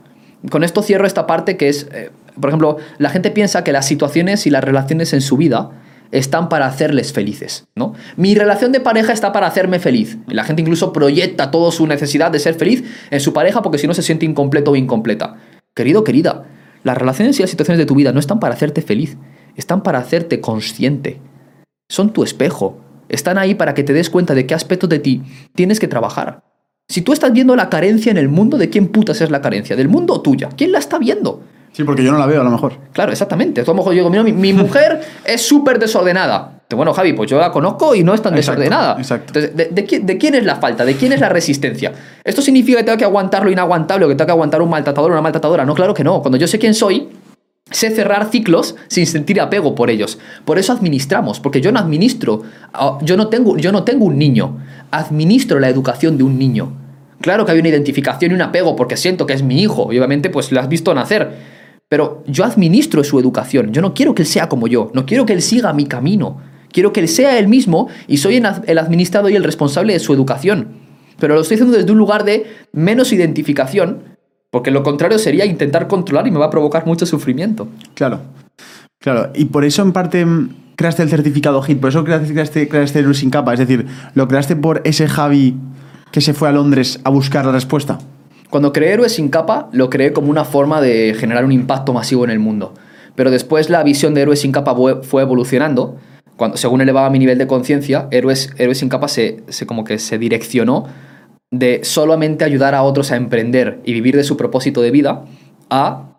Con 0.49 0.63
esto 0.63 0.81
cierro 0.81 1.05
esta 1.05 1.27
parte 1.27 1.57
que 1.57 1.69
es, 1.69 1.87
eh, 1.91 2.11
por 2.39 2.49
ejemplo, 2.49 2.77
la 2.97 3.09
gente 3.09 3.31
piensa 3.31 3.63
que 3.63 3.71
las 3.71 3.85
situaciones 3.85 4.47
y 4.47 4.49
las 4.49 4.63
relaciones 4.63 5.13
en 5.13 5.21
su 5.21 5.37
vida 5.37 5.71
están 6.11 6.49
para 6.49 6.65
hacerles 6.65 7.13
felices, 7.13 7.67
¿no? 7.75 7.93
Mi 8.15 8.33
relación 8.33 8.71
de 8.71 8.79
pareja 8.79 9.13
está 9.13 9.31
para 9.31 9.47
hacerme 9.47 9.79
feliz. 9.79 10.17
La 10.27 10.43
gente 10.43 10.61
incluso 10.61 10.91
proyecta 10.91 11.51
toda 11.51 11.71
su 11.71 11.85
necesidad 11.85 12.31
de 12.31 12.39
ser 12.39 12.55
feliz 12.55 12.83
en 13.11 13.19
su 13.19 13.33
pareja 13.33 13.61
porque 13.61 13.77
si 13.77 13.87
no 13.87 13.93
se 13.93 14.01
siente 14.01 14.25
incompleto 14.25 14.71
o 14.71 14.75
incompleta. 14.75 15.35
Querido, 15.75 16.03
querida, 16.03 16.45
las 16.83 16.97
relaciones 16.97 17.37
y 17.37 17.43
las 17.43 17.51
situaciones 17.51 17.77
de 17.77 17.85
tu 17.85 17.95
vida 17.95 18.11
no 18.11 18.19
están 18.19 18.39
para 18.39 18.55
hacerte 18.55 18.81
feliz, 18.81 19.17
están 19.55 19.83
para 19.83 19.99
hacerte 19.99 20.41
consciente. 20.41 21.21
Son 21.89 22.11
tu 22.11 22.23
espejo. 22.23 22.79
Están 23.09 23.37
ahí 23.37 23.55
para 23.55 23.73
que 23.73 23.83
te 23.83 23.93
des 23.93 24.09
cuenta 24.09 24.35
de 24.35 24.45
qué 24.45 24.53
aspectos 24.53 24.89
de 24.89 24.99
ti 24.99 25.23
tienes 25.55 25.79
que 25.79 25.87
trabajar. 25.87 26.43
Si 26.91 27.03
tú 27.03 27.13
estás 27.13 27.31
viendo 27.31 27.55
la 27.55 27.69
carencia 27.69 28.09
en 28.09 28.17
el 28.17 28.29
mundo, 28.29 28.57
¿de 28.57 28.67
quién 28.71 28.87
putas 28.87 29.21
es 29.21 29.29
la 29.29 29.41
carencia? 29.41 29.75
¿Del 29.75 29.87
mundo 29.87 30.15
o 30.15 30.21
tuya? 30.21 30.49
¿Quién 30.57 30.71
la 30.71 30.79
está 30.79 30.97
viendo? 30.97 31.43
Sí, 31.71 31.83
porque 31.83 32.03
yo 32.03 32.11
no 32.11 32.17
la 32.17 32.25
veo 32.25 32.41
a 32.41 32.43
lo 32.43 32.49
mejor. 32.49 32.73
Claro, 32.93 33.11
exactamente. 33.11 33.61
A 33.61 33.63
lo 33.63 33.75
mejor 33.75 33.93
yo 33.93 33.97
digo, 33.99 34.09
"Mira, 34.09 34.23
mi, 34.23 34.33
mi 34.33 34.53
mujer 34.53 34.99
es 35.25 35.39
súper 35.43 35.77
desordenada. 35.77 36.55
Bueno, 36.75 36.91
Javi, 36.93 37.13
pues 37.13 37.29
yo 37.29 37.39
la 37.39 37.51
conozco 37.51 37.93
y 37.93 38.03
no 38.03 38.15
es 38.15 38.23
tan 38.23 38.35
Exacto, 38.35 38.61
desordenada. 38.61 38.97
exacto. 38.99 39.27
Entonces, 39.39 39.55
¿de, 39.55 39.65
de 39.73 39.85
quién, 39.85 40.05
de 40.07 40.17
quién 40.17 40.33
es 40.33 40.43
la 40.45 40.55
falta? 40.55 40.83
¿De 40.83 40.95
quién 40.95 41.13
es 41.13 41.19
la 41.19 41.29
resistencia? 41.29 41.91
¿Esto 42.23 42.41
significa 42.41 42.79
que 42.79 42.85
tengo 42.85 42.97
que 42.97 43.05
aguantar 43.05 43.43
lo 43.43 43.51
inaguantable 43.51 44.05
o 44.05 44.09
que 44.09 44.15
tengo 44.15 44.25
que 44.25 44.31
aguantar 44.31 44.61
un 44.63 44.69
maltratador 44.71 45.11
o 45.11 45.13
una 45.13 45.21
maltratadora? 45.21 45.65
No, 45.65 45.75
claro 45.75 45.93
que 45.93 46.03
no. 46.03 46.21
Cuando 46.21 46.37
yo 46.39 46.47
sé 46.47 46.57
quién 46.57 46.73
soy, 46.73 47.07
sé 47.72 47.91
cerrar 47.91 48.30
ciclos 48.32 48.76
sin 48.88 49.05
sentir 49.05 49.39
apego 49.39 49.76
por 49.76 49.89
ellos. 49.89 50.20
Por 50.45 50.59
eso 50.59 50.74
administramos, 50.74 51.39
porque 51.39 51.61
yo 51.61 51.72
no 51.72 51.80
administro, 51.80 52.43
yo 53.01 53.17
no 53.17 53.28
tengo, 53.28 53.57
yo 53.57 53.72
no 53.72 53.84
tengo 53.84 54.05
un 54.05 54.17
niño, 54.17 54.57
administro 54.91 55.59
la 55.59 55.70
educación 55.70 56.17
de 56.17 56.24
un 56.24 56.38
niño. 56.38 56.74
Claro 57.22 57.45
que 57.45 57.51
hay 57.51 57.59
una 57.59 57.70
identificación 57.70 58.32
y 58.32 58.34
un 58.34 58.41
apego 58.41 58.76
porque 58.76 58.95
siento 58.95 59.26
que 59.26 59.34
es 59.34 59.43
mi 59.43 59.61
hijo 59.61 59.91
y 59.91 59.97
obviamente 59.97 60.30
pues 60.30 60.51
lo 60.51 60.59
has 60.59 60.70
visto 60.70 60.93
nacer. 60.93 61.59
Pero 61.89 62.24
yo 62.28 62.45
administro 62.45 63.03
su 63.03 63.20
educación, 63.20 63.74
yo 63.74 63.82
no 63.82 63.93
quiero 63.93 64.13
que 64.13 64.22
él 64.22 64.28
sea 64.28 64.47
como 64.47 64.67
yo, 64.67 64.91
no 64.93 65.05
quiero 65.05 65.26
que 65.26 65.34
él 65.34 65.41
siga 65.41 65.74
mi 65.74 65.86
camino, 65.86 66.38
quiero 66.72 66.93
que 66.93 66.99
él 66.99 67.07
sea 67.07 67.39
él 67.39 67.47
mismo 67.47 67.89
y 68.07 68.17
soy 68.17 68.36
el 68.38 68.78
administrador 68.78 69.32
y 69.32 69.36
el 69.36 69.43
responsable 69.43 69.93
de 69.93 69.99
su 69.99 70.13
educación. 70.13 70.67
Pero 71.20 71.36
lo 71.36 71.41
estoy 71.41 71.55
haciendo 71.55 71.76
desde 71.76 71.91
un 71.91 71.97
lugar 71.97 72.24
de 72.24 72.45
menos 72.72 73.11
identificación, 73.11 74.17
porque 74.51 74.71
lo 74.71 74.83
contrario 74.83 75.19
sería 75.19 75.45
intentar 75.45 75.87
controlar 75.87 76.27
y 76.27 76.31
me 76.31 76.39
va 76.39 76.45
a 76.45 76.49
provocar 76.49 76.85
mucho 76.85 77.05
sufrimiento. 77.05 77.67
Claro. 77.93 78.21
Claro. 78.99 79.29
Y 79.33 79.45
por 79.45 79.63
eso 79.63 79.81
en 79.81 79.93
parte 79.93 80.25
mm, 80.25 80.73
creaste 80.75 81.03
el 81.03 81.09
certificado 81.09 81.61
HIT, 81.61 81.79
por 81.79 81.89
eso 81.89 82.03
creaste, 82.03 82.33
creaste, 82.33 82.67
creaste 82.67 82.99
el 82.99 83.15
sin 83.15 83.29
capa. 83.29 83.53
Es 83.53 83.59
decir, 83.59 83.85
lo 84.13 84.27
creaste 84.27 84.55
por 84.55 84.81
ese 84.83 85.07
Javi 85.07 85.55
que 86.11 86.21
se 86.21 86.33
fue 86.33 86.49
a 86.49 86.51
Londres 86.51 86.99
a 87.03 87.09
buscar 87.09 87.45
la 87.45 87.51
respuesta. 87.51 87.99
Cuando 88.49 88.73
creé 88.73 88.93
Héroes 88.93 89.13
sin 89.13 89.29
capa, 89.29 89.69
lo 89.71 89.91
creé 89.91 90.11
como 90.11 90.31
una 90.31 90.43
forma 90.43 90.81
de 90.81 91.15
generar 91.17 91.45
un 91.45 91.51
impacto 91.51 91.93
masivo 91.93 92.23
en 92.23 92.31
el 92.31 92.39
mundo. 92.39 92.73
Pero 93.15 93.29
después 93.29 93.69
la 93.69 93.83
visión 93.83 94.15
de 94.15 94.21
Héroes 94.21 94.41
sin 94.41 94.51
capa 94.51 94.73
fue 94.75 95.03
fue 95.03 95.21
evolucionando. 95.21 95.97
Cuando, 96.35 96.57
según 96.57 96.81
elevaba 96.81 97.09
mi 97.09 97.19
nivel 97.19 97.37
de 97.37 97.45
conciencia, 97.45 98.07
Héroes, 98.11 98.53
Héroes 98.57 98.79
sin 98.79 98.89
capa 98.89 99.07
se, 99.07 99.43
se 99.49 99.67
como 99.67 99.83
que 99.83 99.99
se 99.99 100.17
direccionó 100.17 100.87
de 101.51 101.81
solamente 101.83 102.45
ayudar 102.45 102.75
a 102.75 102.83
otros 102.83 103.11
a 103.11 103.15
emprender 103.15 103.79
y 103.83 103.93
vivir 103.93 104.15
de 104.15 104.23
su 104.23 104.37
propósito 104.37 104.81
de 104.81 104.91
vida 104.91 105.25
a 105.69 106.17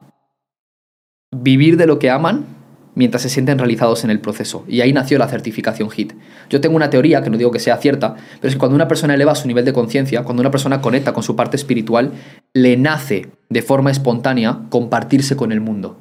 vivir 1.33 1.77
de 1.77 1.87
lo 1.87 1.99
que 1.99 2.11
aman 2.11 2.47
mientras 2.95 3.23
se 3.23 3.29
sienten 3.29 3.59
realizados 3.59 4.05
en 4.05 4.11
el 4.11 4.21
proceso. 4.21 4.65
Y 4.69 4.81
ahí 4.81 4.93
nació 4.93 5.19
la 5.19 5.29
certificación 5.29 5.89
HIT. 5.95 6.13
Yo 6.51 6.61
tengo 6.61 6.77
una 6.77 6.91
teoría, 6.91 7.23
que 7.23 7.31
no 7.31 7.39
digo 7.39 7.53
que 7.53 7.61
sea 7.61 7.77
cierta, 7.77 8.17
pero 8.41 8.49
es 8.49 8.55
que 8.55 8.59
cuando 8.59 8.75
una 8.75 8.89
persona 8.89 9.15
eleva 9.15 9.35
su 9.35 9.47
nivel 9.47 9.65
de 9.65 9.73
conciencia, 9.73 10.25
cuando 10.25 10.41
una 10.41 10.51
persona 10.51 10.81
conecta 10.81 11.13
con 11.13 11.23
su 11.23 11.37
parte 11.37 11.57
espiritual, 11.57 12.13
le 12.53 12.77
nace 12.77 13.31
de 13.51 13.63
forma 13.63 13.91
espontánea 13.91 14.61
compartirse 14.69 15.35
con 15.35 15.51
el 15.51 15.61
mundo. 15.61 15.99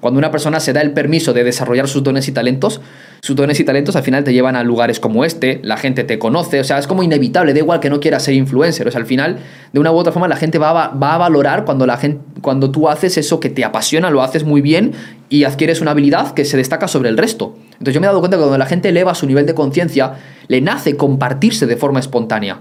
Cuando 0.00 0.16
una 0.16 0.30
persona 0.30 0.60
se 0.60 0.72
da 0.72 0.80
el 0.80 0.92
permiso 0.92 1.34
de 1.34 1.44
desarrollar 1.44 1.88
sus 1.88 2.02
dones 2.02 2.26
y 2.26 2.32
talentos, 2.32 2.80
sus 3.20 3.36
dones 3.36 3.60
y 3.60 3.64
talentos 3.64 3.96
al 3.96 4.02
final 4.02 4.24
te 4.24 4.32
llevan 4.32 4.56
a 4.56 4.62
lugares 4.62 4.98
como 4.98 5.26
este, 5.26 5.60
la 5.62 5.76
gente 5.76 6.04
te 6.04 6.18
conoce, 6.18 6.58
o 6.58 6.64
sea, 6.64 6.78
es 6.78 6.86
como 6.86 7.02
inevitable, 7.02 7.52
da 7.52 7.58
igual 7.58 7.80
que 7.80 7.90
no 7.90 8.00
quieras 8.00 8.22
ser 8.22 8.32
influencer, 8.32 8.88
o 8.88 8.90
sea, 8.90 8.98
al 8.98 9.06
final, 9.06 9.40
de 9.74 9.78
una 9.78 9.92
u 9.92 9.96
otra 9.96 10.10
forma, 10.10 10.26
la 10.26 10.36
gente 10.36 10.56
va 10.56 10.84
a, 10.84 10.88
va 10.88 11.14
a 11.14 11.18
valorar 11.18 11.66
cuando, 11.66 11.84
la 11.84 11.98
gente, 11.98 12.24
cuando 12.40 12.70
tú 12.70 12.88
haces 12.88 13.18
eso 13.18 13.40
que 13.40 13.50
te 13.50 13.62
apasiona, 13.62 14.08
lo 14.08 14.22
haces 14.22 14.44
muy 14.44 14.62
bien 14.62 14.92
y 15.28 15.44
adquieres 15.44 15.82
una 15.82 15.90
habilidad 15.90 16.32
que 16.32 16.46
se 16.46 16.56
destaca 16.56 16.88
sobre 16.88 17.10
el 17.10 17.18
resto. 17.18 17.58
Entonces 17.72 17.92
yo 17.92 18.00
me 18.00 18.06
he 18.06 18.08
dado 18.08 18.20
cuenta 18.20 18.38
que 18.38 18.42
cuando 18.42 18.56
la 18.56 18.66
gente 18.66 18.88
eleva 18.88 19.14
su 19.14 19.26
nivel 19.26 19.44
de 19.44 19.52
conciencia, 19.52 20.14
le 20.48 20.62
nace 20.62 20.96
compartirse 20.96 21.66
de 21.66 21.76
forma 21.76 22.00
espontánea. 22.00 22.60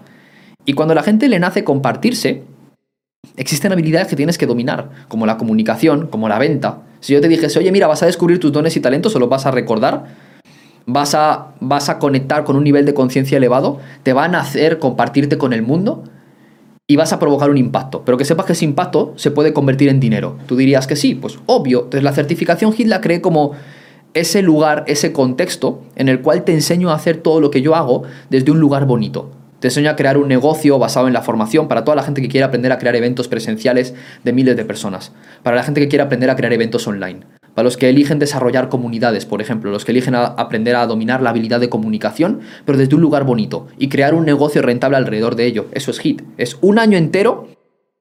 Y 0.66 0.74
cuando 0.74 0.94
la 0.94 1.04
gente 1.04 1.30
le 1.30 1.40
nace 1.40 1.64
compartirse, 1.64 2.44
existen 3.38 3.72
habilidades 3.72 4.08
que 4.08 4.16
tienes 4.16 4.38
que 4.38 4.46
dominar, 4.46 4.90
como 5.08 5.26
la 5.26 5.38
comunicación, 5.38 6.08
como 6.08 6.30
la 6.30 6.40
venta. 6.40 6.80
Si 7.00 7.14
yo 7.14 7.22
te 7.22 7.28
dijese, 7.28 7.60
oye, 7.60 7.72
mira, 7.72 7.88
vas 7.88 8.04
a 8.04 8.06
descubrir 8.06 8.40
tus 8.40 8.52
dones 8.52 8.76
y 8.78 8.80
talentos 8.80 9.16
o 9.16 9.20
los 9.20 9.30
vas 9.30 9.46
a 9.46 9.52
recordar, 9.52 10.06
vas 10.86 11.16
a, 11.16 11.54
vas 11.60 11.90
a 11.90 12.00
conectar 12.00 12.44
con 12.44 12.56
un 12.56 12.64
nivel 12.64 12.86
de 12.86 12.94
conciencia 12.94 13.38
elevado, 13.38 13.80
te 14.04 14.14
van 14.14 14.36
a 14.36 14.42
hacer 14.42 14.80
compartirte 14.80 15.38
con 15.38 15.54
el 15.54 15.62
mundo 15.62 16.04
y 16.88 16.96
vas 16.96 17.14
a 17.14 17.20
provocar 17.20 17.50
un 17.50 17.58
impacto. 17.58 18.04
Pero 18.06 18.18
que 18.18 18.26
sepas 18.26 18.46
que 18.46 18.54
ese 18.54 18.66
impacto 18.66 19.14
se 19.16 19.32
puede 19.32 19.54
convertir 19.54 19.90
en 19.90 20.00
dinero. 20.00 20.38
Tú 20.46 20.56
dirías 20.56 20.88
que 20.88 20.96
sí, 20.96 21.16
pues 21.16 21.40
obvio. 21.46 21.80
Entonces 21.86 22.04
la 22.04 22.14
certificación 22.14 22.74
HIT 22.74 22.88
la 22.88 23.02
cree 23.02 23.22
como 23.22 23.54
ese 24.14 24.42
lugar, 24.42 24.86
ese 24.88 25.12
contexto 25.12 25.82
en 25.96 26.10
el 26.10 26.22
cual 26.22 26.44
te 26.44 26.54
enseño 26.54 26.90
a 26.90 26.96
hacer 26.96 27.18
todo 27.18 27.42
lo 27.42 27.52
que 27.52 27.62
yo 27.62 27.76
hago 27.76 28.04
desde 28.30 28.52
un 28.52 28.60
lugar 28.60 28.86
bonito. 28.86 29.30
Te 29.60 29.70
enseño 29.70 29.90
a 29.90 29.96
crear 29.96 30.18
un 30.18 30.28
negocio 30.28 30.78
basado 30.78 31.08
en 31.08 31.14
la 31.14 31.22
formación 31.22 31.68
para 31.68 31.84
toda 31.84 31.96
la 31.96 32.04
gente 32.04 32.22
que 32.22 32.28
quiere 32.28 32.44
aprender 32.44 32.72
a 32.72 32.78
crear 32.78 32.96
eventos 32.96 33.28
presenciales 33.28 33.94
de 34.24 34.34
miles 34.34 34.58
de 34.58 34.66
personas. 34.66 35.14
Para 35.44 35.56
la 35.56 35.64
gente 35.64 35.82
que 35.82 35.88
quiere 35.88 36.04
aprender 36.04 36.30
a 36.30 36.36
crear 36.36 36.54
eventos 36.54 36.88
online. 36.88 37.22
Para 37.54 37.64
los 37.64 37.78
que 37.78 37.90
eligen 37.90 38.20
desarrollar 38.20 38.68
comunidades, 38.68 39.26
por 39.26 39.42
ejemplo. 39.42 39.72
Los 39.72 39.86
que 39.86 39.92
eligen 39.92 40.14
aprender 40.16 40.76
a 40.76 40.86
dominar 40.88 41.22
la 41.22 41.30
habilidad 41.30 41.62
de 41.62 41.70
comunicación, 41.70 42.42
pero 42.66 42.78
desde 42.78 42.96
un 42.96 43.02
lugar 43.02 43.24
bonito. 43.24 43.68
Y 43.78 43.88
crear 43.88 44.14
un 44.14 44.26
negocio 44.26 44.62
rentable 44.62 44.98
alrededor 44.98 45.36
de 45.36 45.46
ello. 45.46 45.68
Eso 45.72 45.92
es 45.92 46.06
HIT. 46.06 46.22
Es 46.38 46.58
un 46.62 46.80
año 46.80 46.98
entero 46.98 47.48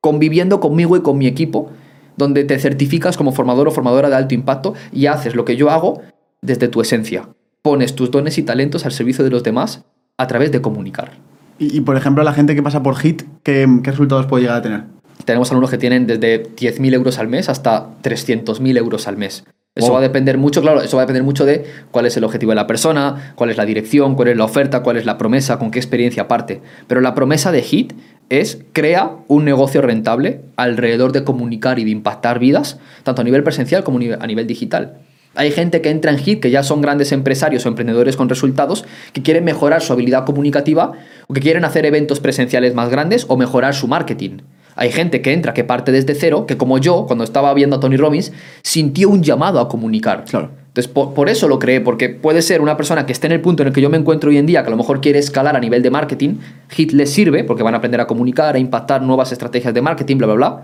conviviendo 0.00 0.60
conmigo 0.60 0.96
y 0.96 1.02
con 1.02 1.16
mi 1.16 1.26
equipo 1.26 1.70
donde 2.16 2.44
te 2.44 2.58
certificas 2.58 3.16
como 3.16 3.32
formador 3.32 3.68
o 3.68 3.70
formadora 3.70 4.08
de 4.08 4.16
alto 4.16 4.34
impacto 4.34 4.74
y 4.92 5.06
haces 5.06 5.34
lo 5.34 5.44
que 5.44 5.56
yo 5.56 5.70
hago 5.70 6.02
desde 6.42 6.68
tu 6.68 6.80
esencia. 6.80 7.28
Pones 7.62 7.94
tus 7.94 8.10
dones 8.10 8.38
y 8.38 8.42
talentos 8.42 8.84
al 8.84 8.92
servicio 8.92 9.24
de 9.24 9.30
los 9.30 9.42
demás 9.42 9.84
a 10.18 10.26
través 10.26 10.52
de 10.52 10.60
comunicar. 10.60 11.12
Y, 11.58 11.76
y, 11.76 11.80
por 11.80 11.96
ejemplo, 11.96 12.22
la 12.24 12.32
gente 12.32 12.54
que 12.54 12.62
pasa 12.62 12.82
por 12.82 12.96
HIT, 13.02 13.22
¿qué, 13.42 13.68
qué 13.82 13.90
resultados 13.90 14.26
puede 14.26 14.42
llegar 14.42 14.58
a 14.58 14.62
tener? 14.62 14.82
Tenemos 15.24 15.50
alumnos 15.50 15.70
que 15.70 15.78
tienen 15.78 16.06
desde 16.06 16.42
10.000 16.54 16.94
euros 16.94 17.18
al 17.18 17.28
mes 17.28 17.48
hasta 17.48 17.88
300.000 18.02 18.76
euros 18.76 19.06
al 19.08 19.16
mes. 19.16 19.44
Eso 19.76 19.86
Wow. 19.86 19.94
va 19.94 19.98
a 19.98 20.02
depender 20.02 20.38
mucho, 20.38 20.62
claro, 20.62 20.82
eso 20.82 20.96
va 20.96 21.02
a 21.02 21.06
depender 21.06 21.24
mucho 21.24 21.44
de 21.44 21.64
cuál 21.90 22.06
es 22.06 22.16
el 22.16 22.22
objetivo 22.22 22.52
de 22.52 22.56
la 22.56 22.66
persona, 22.68 23.32
cuál 23.34 23.50
es 23.50 23.56
la 23.56 23.64
dirección, 23.64 24.14
cuál 24.14 24.28
es 24.28 24.36
la 24.36 24.44
oferta, 24.44 24.82
cuál 24.82 24.96
es 24.96 25.04
la 25.04 25.18
promesa, 25.18 25.58
con 25.58 25.72
qué 25.72 25.80
experiencia 25.80 26.28
parte. 26.28 26.60
Pero 26.86 27.00
la 27.00 27.14
promesa 27.14 27.50
de 27.50 27.62
HIT 27.62 27.92
es 28.28 28.58
crea 28.72 29.16
un 29.26 29.44
negocio 29.44 29.82
rentable 29.82 30.42
alrededor 30.56 31.10
de 31.10 31.24
comunicar 31.24 31.80
y 31.80 31.84
de 31.84 31.90
impactar 31.90 32.38
vidas, 32.38 32.78
tanto 33.02 33.22
a 33.22 33.24
nivel 33.24 33.42
presencial 33.42 33.82
como 33.82 33.98
a 33.98 34.26
nivel 34.26 34.46
digital. 34.46 34.98
Hay 35.34 35.50
gente 35.50 35.80
que 35.80 35.90
entra 35.90 36.12
en 36.12 36.18
HIT, 36.18 36.40
que 36.40 36.50
ya 36.50 36.62
son 36.62 36.80
grandes 36.80 37.12
empresarios 37.12 37.66
o 37.66 37.68
emprendedores 37.68 38.16
con 38.16 38.28
resultados, 38.28 38.84
que 39.12 39.22
quieren 39.22 39.44
mejorar 39.44 39.82
su 39.82 39.92
habilidad 39.92 40.24
comunicativa 40.24 40.92
o 41.26 41.34
que 41.34 41.40
quieren 41.40 41.64
hacer 41.64 41.86
eventos 41.86 42.20
presenciales 42.20 42.74
más 42.74 42.88
grandes 42.88 43.26
o 43.28 43.36
mejorar 43.36 43.74
su 43.74 43.88
marketing. 43.88 44.38
Hay 44.76 44.90
gente 44.90 45.22
que 45.22 45.32
entra, 45.32 45.54
que 45.54 45.64
parte 45.64 45.92
desde 45.92 46.14
cero, 46.14 46.46
que 46.46 46.56
como 46.56 46.78
yo, 46.78 47.06
cuando 47.06 47.24
estaba 47.24 47.54
viendo 47.54 47.76
a 47.76 47.80
Tony 47.80 47.96
Robbins, 47.96 48.32
sintió 48.62 49.08
un 49.08 49.22
llamado 49.22 49.60
a 49.60 49.68
comunicar. 49.68 50.24
Claro. 50.24 50.50
Entonces, 50.66 50.90
por, 50.92 51.14
por 51.14 51.28
eso 51.28 51.46
lo 51.46 51.60
creé, 51.60 51.80
porque 51.80 52.08
puede 52.08 52.42
ser 52.42 52.60
una 52.60 52.76
persona 52.76 53.06
que 53.06 53.12
esté 53.12 53.28
en 53.28 53.34
el 53.34 53.40
punto 53.40 53.62
en 53.62 53.68
el 53.68 53.72
que 53.72 53.80
yo 53.80 53.90
me 53.90 53.96
encuentro 53.96 54.30
hoy 54.30 54.38
en 54.38 54.46
día, 54.46 54.62
que 54.62 54.68
a 54.68 54.70
lo 54.70 54.76
mejor 54.76 55.00
quiere 55.00 55.20
escalar 55.20 55.54
a 55.54 55.60
nivel 55.60 55.82
de 55.82 55.90
marketing, 55.90 56.38
HIT 56.76 56.92
les 56.92 57.10
sirve, 57.12 57.44
porque 57.44 57.62
van 57.62 57.74
a 57.74 57.76
aprender 57.76 58.00
a 58.00 58.08
comunicar, 58.08 58.56
a 58.56 58.58
impactar 58.58 59.00
nuevas 59.02 59.30
estrategias 59.30 59.72
de 59.72 59.80
marketing, 59.80 60.16
bla, 60.16 60.26
bla, 60.26 60.34
bla. 60.34 60.62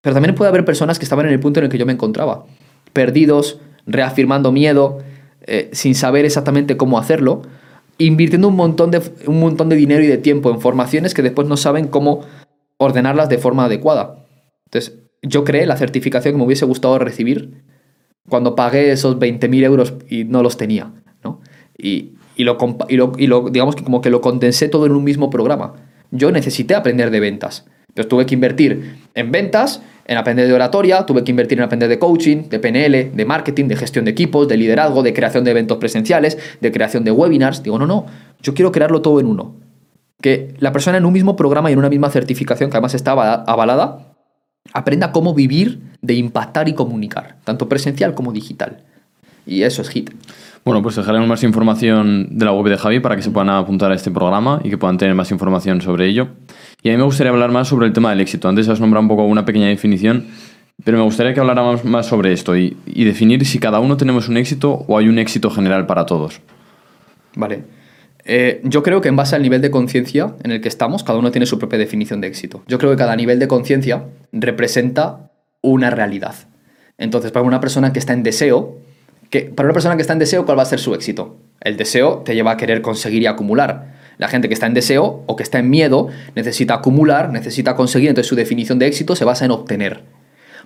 Pero 0.00 0.14
también 0.14 0.34
puede 0.34 0.48
haber 0.48 0.64
personas 0.64 0.98
que 0.98 1.04
estaban 1.04 1.26
en 1.26 1.32
el 1.32 1.40
punto 1.40 1.60
en 1.60 1.64
el 1.64 1.70
que 1.70 1.76
yo 1.76 1.84
me 1.84 1.92
encontraba, 1.92 2.46
perdidos, 2.94 3.60
reafirmando 3.88 4.52
miedo, 4.52 4.98
eh, 5.46 5.70
sin 5.72 5.94
saber 5.94 6.24
exactamente 6.24 6.76
cómo 6.76 6.98
hacerlo, 6.98 7.42
invirtiendo 7.98 8.48
un 8.48 8.54
montón, 8.56 8.90
de, 8.92 9.02
un 9.26 9.40
montón 9.40 9.68
de 9.68 9.76
dinero 9.76 10.04
y 10.04 10.06
de 10.06 10.18
tiempo 10.18 10.50
en 10.50 10.60
formaciones 10.60 11.14
que 11.14 11.22
después 11.22 11.48
no 11.48 11.56
saben 11.56 11.88
cómo 11.88 12.20
ordenarlas 12.76 13.28
de 13.28 13.38
forma 13.38 13.64
adecuada. 13.64 14.24
Entonces, 14.66 14.98
yo 15.22 15.42
creé 15.42 15.66
la 15.66 15.76
certificación 15.76 16.34
que 16.34 16.38
me 16.38 16.44
hubiese 16.44 16.64
gustado 16.64 16.98
recibir 16.98 17.64
cuando 18.28 18.54
pagué 18.54 18.92
esos 18.92 19.18
20.000 19.18 19.64
euros 19.64 19.94
y 20.08 20.24
no 20.24 20.42
los 20.42 20.56
tenía, 20.56 20.92
¿no? 21.24 21.40
Y, 21.76 22.12
y, 22.36 22.44
lo, 22.44 22.56
y 22.88 23.26
lo- 23.26 23.48
digamos 23.50 23.74
que 23.74 23.82
como 23.82 24.00
que 24.00 24.10
lo 24.10 24.20
condensé 24.20 24.68
todo 24.68 24.86
en 24.86 24.92
un 24.92 25.02
mismo 25.02 25.30
programa. 25.30 25.72
Yo 26.10 26.30
necesité 26.30 26.74
aprender 26.74 27.10
de 27.10 27.20
ventas. 27.20 27.66
Entonces 27.98 28.08
tuve 28.10 28.26
que 28.26 28.34
invertir 28.34 28.96
en 29.16 29.32
ventas, 29.32 29.82
en 30.06 30.18
aprender 30.18 30.46
de 30.46 30.52
oratoria, 30.54 31.04
tuve 31.04 31.24
que 31.24 31.32
invertir 31.32 31.58
en 31.58 31.64
aprender 31.64 31.88
de 31.88 31.98
coaching, 31.98 32.48
de 32.48 32.60
PNL, 32.60 33.10
de 33.12 33.24
marketing, 33.24 33.64
de 33.66 33.74
gestión 33.74 34.04
de 34.04 34.12
equipos, 34.12 34.46
de 34.46 34.56
liderazgo, 34.56 35.02
de 35.02 35.12
creación 35.12 35.42
de 35.42 35.50
eventos 35.50 35.78
presenciales, 35.78 36.38
de 36.60 36.70
creación 36.70 37.02
de 37.02 37.10
webinars. 37.10 37.64
Digo, 37.64 37.76
no, 37.76 37.88
no, 37.88 38.06
yo 38.40 38.54
quiero 38.54 38.70
crearlo 38.70 39.02
todo 39.02 39.18
en 39.18 39.26
uno. 39.26 39.56
Que 40.20 40.54
la 40.60 40.70
persona 40.72 40.96
en 40.96 41.06
un 41.06 41.12
mismo 41.12 41.34
programa 41.34 41.70
y 41.70 41.72
en 41.72 41.80
una 41.80 41.88
misma 41.90 42.08
certificación, 42.10 42.70
que 42.70 42.76
además 42.76 42.94
está 42.94 43.12
avala- 43.12 43.44
avalada, 43.48 44.14
aprenda 44.72 45.10
cómo 45.10 45.34
vivir 45.34 45.80
de 46.00 46.14
impactar 46.14 46.68
y 46.68 46.74
comunicar, 46.74 47.36
tanto 47.42 47.68
presencial 47.68 48.14
como 48.14 48.32
digital. 48.32 48.84
Y 49.44 49.62
eso 49.62 49.82
es 49.82 49.90
HIT. 49.90 50.10
Bueno, 50.64 50.82
pues 50.82 50.96
dejaremos 50.96 51.28
más 51.28 51.42
información 51.44 52.28
de 52.38 52.44
la 52.44 52.52
web 52.52 52.70
de 52.70 52.76
Javi 52.76 53.00
para 53.00 53.16
que 53.16 53.22
se 53.22 53.30
puedan 53.30 53.50
apuntar 53.50 53.90
a 53.90 53.94
este 53.94 54.10
programa 54.10 54.60
y 54.62 54.70
que 54.70 54.78
puedan 54.78 54.98
tener 54.98 55.14
más 55.14 55.30
información 55.30 55.80
sobre 55.80 56.06
ello. 56.06 56.28
Y 56.82 56.90
a 56.90 56.92
mí 56.92 56.98
me 56.98 57.04
gustaría 57.04 57.32
hablar 57.32 57.50
más 57.50 57.68
sobre 57.68 57.86
el 57.86 57.92
tema 57.92 58.10
del 58.10 58.20
éxito. 58.20 58.48
Antes 58.48 58.68
has 58.68 58.80
nombrado 58.80 59.02
un 59.02 59.08
poco 59.08 59.24
una 59.24 59.44
pequeña 59.44 59.68
definición, 59.68 60.26
pero 60.84 60.98
me 60.98 61.04
gustaría 61.04 61.34
que 61.34 61.40
habláramos 61.40 61.84
más 61.84 62.06
sobre 62.06 62.32
esto 62.32 62.56
y, 62.56 62.76
definir 62.86 63.44
si 63.46 63.58
cada 63.58 63.80
uno 63.80 63.96
tenemos 63.96 64.28
un 64.28 64.36
éxito 64.36 64.84
o 64.86 64.98
hay 64.98 65.08
un 65.08 65.18
éxito 65.18 65.50
general 65.50 65.86
para 65.86 66.06
todos. 66.06 66.40
Vale. 67.34 67.64
Eh, 68.24 68.60
yo 68.62 68.82
creo 68.82 69.00
que 69.00 69.08
en 69.08 69.16
base 69.16 69.34
al 69.34 69.42
nivel 69.42 69.62
de 69.62 69.70
conciencia 69.70 70.34
en 70.44 70.50
el 70.50 70.60
que 70.60 70.68
estamos, 70.68 71.02
cada 71.02 71.18
uno 71.18 71.30
tiene 71.30 71.46
su 71.46 71.58
propia 71.58 71.78
definición 71.78 72.20
de 72.20 72.28
éxito. 72.28 72.62
Yo 72.68 72.78
creo 72.78 72.90
que 72.90 72.98
cada 72.98 73.16
nivel 73.16 73.38
de 73.38 73.48
conciencia 73.48 74.04
representa 74.32 75.30
una 75.62 75.90
realidad. 75.90 76.34
Entonces, 76.98 77.32
para 77.32 77.46
una 77.46 77.60
persona 77.60 77.92
que 77.92 77.98
está 77.98 78.12
en 78.12 78.22
deseo, 78.22 78.78
que, 79.30 79.42
para 79.42 79.66
una 79.66 79.74
persona 79.74 79.96
que 79.96 80.02
está 80.02 80.12
en 80.12 80.18
deseo, 80.18 80.44
¿cuál 80.46 80.58
va 80.58 80.62
a 80.62 80.66
ser 80.66 80.80
su 80.80 80.94
éxito? 80.94 81.36
El 81.60 81.76
deseo 81.76 82.22
te 82.24 82.34
lleva 82.34 82.52
a 82.52 82.56
querer 82.56 82.82
conseguir 82.82 83.22
y 83.22 83.26
acumular. 83.26 83.98
La 84.18 84.28
gente 84.28 84.48
que 84.48 84.54
está 84.54 84.66
en 84.66 84.74
deseo 84.74 85.22
o 85.26 85.36
que 85.36 85.42
está 85.42 85.58
en 85.58 85.70
miedo 85.70 86.08
necesita 86.34 86.74
acumular, 86.74 87.30
necesita 87.30 87.76
conseguir, 87.76 88.08
entonces 88.08 88.28
su 88.28 88.36
definición 88.36 88.78
de 88.78 88.86
éxito 88.86 89.14
se 89.14 89.24
basa 89.24 89.44
en 89.44 89.50
obtener. 89.50 90.04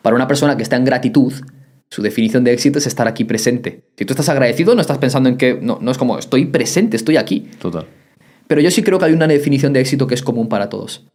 Para 0.01 0.17
una 0.17 0.27
persona 0.27 0.57
que 0.57 0.63
está 0.63 0.77
en 0.77 0.85
gratitud, 0.85 1.33
su 1.91 2.03
definición 2.03 2.45
de 2.45 2.53
éxito 2.53 2.79
es 2.79 2.87
estar 2.87 3.07
aquí 3.07 3.25
presente. 3.25 3.85
Si 3.97 4.05
tú 4.05 4.15
estás 4.15 4.29
agradecido, 4.29 4.75
no 4.75 4.81
estás 4.81 4.99
pensando 4.99 5.29
en 5.29 5.37
que, 5.37 5.59
no, 5.61 5.79
no 5.81 5.91
es 5.91 5.99
como, 5.99 6.19
estoy 6.19 6.47
presente, 6.47 6.97
estoy 6.97 7.19
aquí. 7.19 7.51
Total. 7.61 7.87
Pero 8.47 8.61
yo 8.61 8.71
sí 8.71 8.83
creo 8.83 8.99
que 8.99 9.05
hay 9.05 9.13
una 9.13 9.27
definición 9.27 9.73
de 9.73 9.81
éxito 9.81 10.07
que 10.07 10.15
es 10.15 10.23
común 10.23 10.49
para 10.49 10.69
todos. 10.69 11.07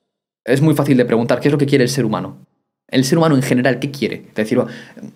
Es 0.46 0.62
muy 0.62 0.76
fácil 0.76 0.98
de 0.98 1.06
preguntar, 1.06 1.40
¿qué 1.40 1.48
es 1.48 1.52
lo 1.52 1.58
que 1.58 1.66
quiere 1.66 1.84
el 1.84 1.90
ser 1.90 2.06
humano? 2.06 2.46
El 2.90 3.04
ser 3.04 3.18
humano 3.18 3.36
en 3.36 3.42
general, 3.42 3.80
¿qué 3.80 3.92
quiere? 3.92 4.24
Es 4.30 4.36
decir, 4.36 4.60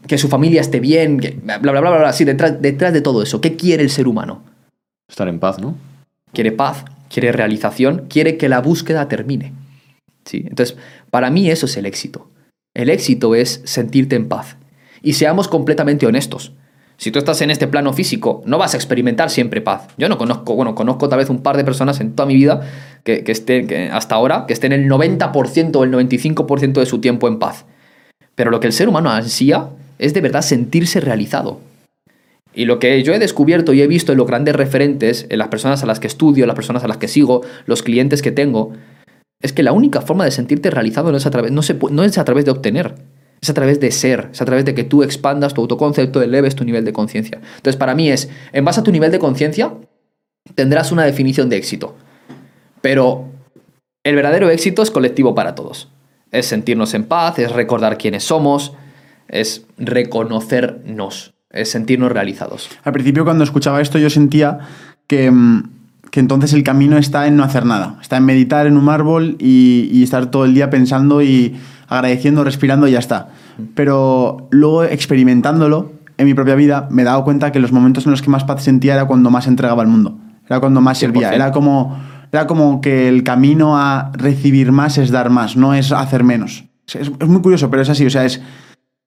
que 0.06 0.18
su 0.18 0.28
familia 0.28 0.62
esté 0.62 0.80
bien, 0.80 1.20
que 1.20 1.32
bla, 1.32 1.58
bla, 1.58 1.72
bla, 1.72 1.82
bla, 1.82 1.98
bla. 1.98 2.14
Sí, 2.14 2.26
detrás, 2.26 2.62
detrás 2.62 2.92
de 2.92 3.02
todo 3.02 3.24
eso, 3.24 3.40
¿qué 3.40 3.56
quiere 3.56 3.84
el 3.84 3.90
ser 3.90 4.08
humano? 4.08 4.44
Estar 5.08 5.28
en 5.28 5.40
paz, 5.40 5.60
¿no? 5.60 5.78
Quiere 6.34 6.52
paz, 6.52 6.84
quiere 7.10 7.32
realización, 7.32 8.08
quiere 8.10 8.38
que 8.38 8.50
la 8.50 8.60
búsqueda 8.60 9.08
termine. 9.08 9.54
¿Sí? 10.26 10.44
Entonces, 10.48 10.78
para 11.10 11.30
mí 11.30 11.50
eso 11.50 11.66
es 11.66 11.78
el 11.78 11.86
éxito. 11.86 12.30
El 12.74 12.90
éxito 12.90 13.36
es 13.36 13.62
sentirte 13.66 14.16
en 14.16 14.28
paz. 14.28 14.58
Y 15.02 15.14
seamos 15.14 15.48
completamente 15.48 16.06
honestos. 16.06 16.54
Si 17.02 17.10
tú 17.10 17.18
estás 17.18 17.42
en 17.42 17.50
este 17.50 17.66
plano 17.66 17.94
físico, 17.94 18.44
no 18.46 18.60
vas 18.60 18.76
a 18.76 18.78
experimentar 18.78 19.32
siempre 19.32 19.60
paz. 19.60 19.88
Yo 19.98 20.08
no 20.08 20.20
conozco, 20.20 20.54
bueno, 20.54 20.76
conozco 20.76 21.10
tal 21.10 21.18
vez 21.18 21.32
un 21.32 21.42
par 21.42 21.58
de 21.58 21.64
personas 21.64 22.00
en 22.00 22.14
toda 22.14 22.28
mi 22.28 22.36
vida 22.36 22.62
que, 23.04 23.24
estén, 23.26 23.66
que 23.66 23.90
hasta 23.90 24.14
ahora, 24.14 24.46
que 24.46 24.54
estén 24.54 24.72
el 24.72 24.88
90% 24.88 25.76
o 25.78 25.84
el 25.84 25.92
95% 25.92 26.74
de 26.74 26.86
su 26.86 27.02
tiempo 27.02 27.28
en 27.28 27.40
paz. 27.40 27.66
Pero 28.36 28.52
lo 28.52 28.60
que 28.60 28.68
el 28.68 28.74
ser 28.74 28.88
humano 28.88 29.10
ansía 29.10 29.70
es 29.98 30.14
de 30.14 30.22
verdad 30.22 30.44
sentirse 30.44 31.00
realizado. 31.00 31.60
Y 32.54 32.66
lo 32.66 32.78
que 32.78 33.02
yo 33.02 33.16
he 33.16 33.20
descubierto 33.20 33.74
y 33.74 33.82
he 33.82 33.88
visto 33.88 34.12
en 34.12 34.20
los 34.20 34.28
grandes 34.28 34.56
referentes, 34.56 35.26
en 35.30 35.40
las 35.40 35.48
personas 35.48 35.82
a 35.82 35.88
las 35.88 36.00
que 36.00 36.06
estudio, 36.06 36.46
las 36.46 36.56
personas 36.56 36.84
a 36.84 36.88
las 36.88 36.98
que 36.98 37.08
sigo, 37.08 37.42
los 37.66 37.82
clientes 37.82 38.22
que 38.22 38.32
tengo, 38.32 38.74
es 39.42 39.54
que 39.54 39.64
la 39.64 39.72
única 39.72 40.02
forma 40.02 40.24
de 40.24 40.30
sentirte 40.30 40.70
realizado 40.70 41.10
no 41.10 41.18
es 41.18 41.26
a 41.26 41.32
través, 41.32 41.52
no 41.52 42.04
es 42.04 42.18
a 42.20 42.26
través 42.26 42.46
de 42.46 42.52
obtener, 42.52 42.94
es 43.42 43.50
a 43.50 43.54
través 43.56 43.80
de 43.80 43.92
ser, 43.92 44.30
es 44.32 44.42
a 44.42 44.46
través 44.46 44.66
de 44.66 44.76
que 44.76 44.84
tú 44.84 45.02
expandas 45.02 45.56
tu 45.56 45.62
autoconcepto, 45.62 46.22
eleves 46.22 46.56
tu 46.56 46.64
nivel 46.64 46.86
de 46.86 46.94
conciencia. 46.94 47.40
Entonces, 47.56 47.76
para 47.76 47.96
mí 47.96 48.10
es, 48.10 48.30
en 48.54 48.64
base 48.64 48.82
a 48.82 48.84
tu 48.84 48.92
nivel 48.92 49.12
de 49.12 49.18
conciencia, 49.18 49.74
tendrás 50.54 50.92
una 50.92 51.04
definición 51.04 51.50
de 51.50 51.58
éxito. 51.58 51.96
Pero 52.82 53.26
el 54.04 54.16
verdadero 54.16 54.50
éxito 54.52 54.84
es 54.84 54.92
colectivo 54.92 55.34
para 55.34 55.56
todos. 55.56 55.90
Es 56.32 56.46
sentirnos 56.46 56.94
en 56.94 57.06
paz, 57.06 57.40
es 57.40 57.52
recordar 57.52 57.98
quiénes 57.98 58.24
somos, 58.24 58.74
es 59.28 59.66
reconocernos, 59.78 61.34
es 61.50 61.72
sentirnos 61.72 62.12
realizados. 62.12 62.70
Al 62.84 62.94
principio 62.94 63.26
cuando 63.26 63.44
escuchaba 63.44 63.82
esto 63.82 63.98
yo 63.98 64.12
sentía 64.12 64.60
que, 65.08 65.32
mm, 65.32 65.70
que 66.12 66.20
entonces 66.20 66.54
el 66.54 66.64
camino 66.64 66.98
está 66.98 67.26
en 67.26 67.38
no 67.38 67.44
hacer 67.44 67.66
nada, 67.66 67.98
está 68.02 68.18
en 68.18 68.26
meditar 68.26 68.68
en 68.68 68.78
un 68.78 68.88
árbol 68.88 69.36
y, 69.40 69.90
y 69.92 70.04
estar 70.04 70.30
todo 70.30 70.46
el 70.46 70.54
día 70.54 70.70
pensando 70.70 71.24
y 71.24 71.60
agradeciendo, 71.92 72.44
respirando 72.46 72.88
y 72.88 72.92
ya 72.92 73.00
está. 73.00 73.28
Pero 73.76 74.48
luego 74.50 74.86
experimentándolo 74.86 75.92
en 76.18 76.26
mi 76.26 76.34
propia 76.34 76.56
vida 76.56 76.88
me 76.90 77.02
he 77.02 77.06
dado 77.06 77.24
cuenta 77.26 77.52
que 77.52 77.60
los 77.60 77.74
momentos 77.74 78.06
en 78.06 78.12
los 78.12 78.22
que 78.22 78.30
más 78.30 78.46
paz 78.46 78.64
sentía 78.64 78.94
era 78.94 79.06
cuando 79.06 79.30
más 79.30 79.46
entregaba 79.46 79.82
al 79.82 79.90
mundo, 79.90 80.18
era 80.48 80.62
cuando 80.62 80.80
más 80.80 80.98
servía, 80.98 81.32
100%. 81.32 81.36
era 81.36 81.52
como, 81.52 82.00
era 82.32 82.48
como 82.48 82.80
que 82.80 83.10
el 83.10 83.24
camino 83.24 83.78
a 83.78 84.12
recibir 84.14 84.72
más 84.72 84.98
es 84.98 85.12
dar 85.12 85.30
más, 85.30 85.58
no 85.58 85.74
es 85.74 85.92
hacer 85.92 86.24
menos. 86.24 86.64
Es, 86.88 87.12
es 87.20 87.28
muy 87.28 87.42
curioso, 87.42 87.70
pero 87.70 87.82
es 87.82 87.90
así, 87.90 88.06
o 88.06 88.10
sea, 88.10 88.26
es... 88.26 88.42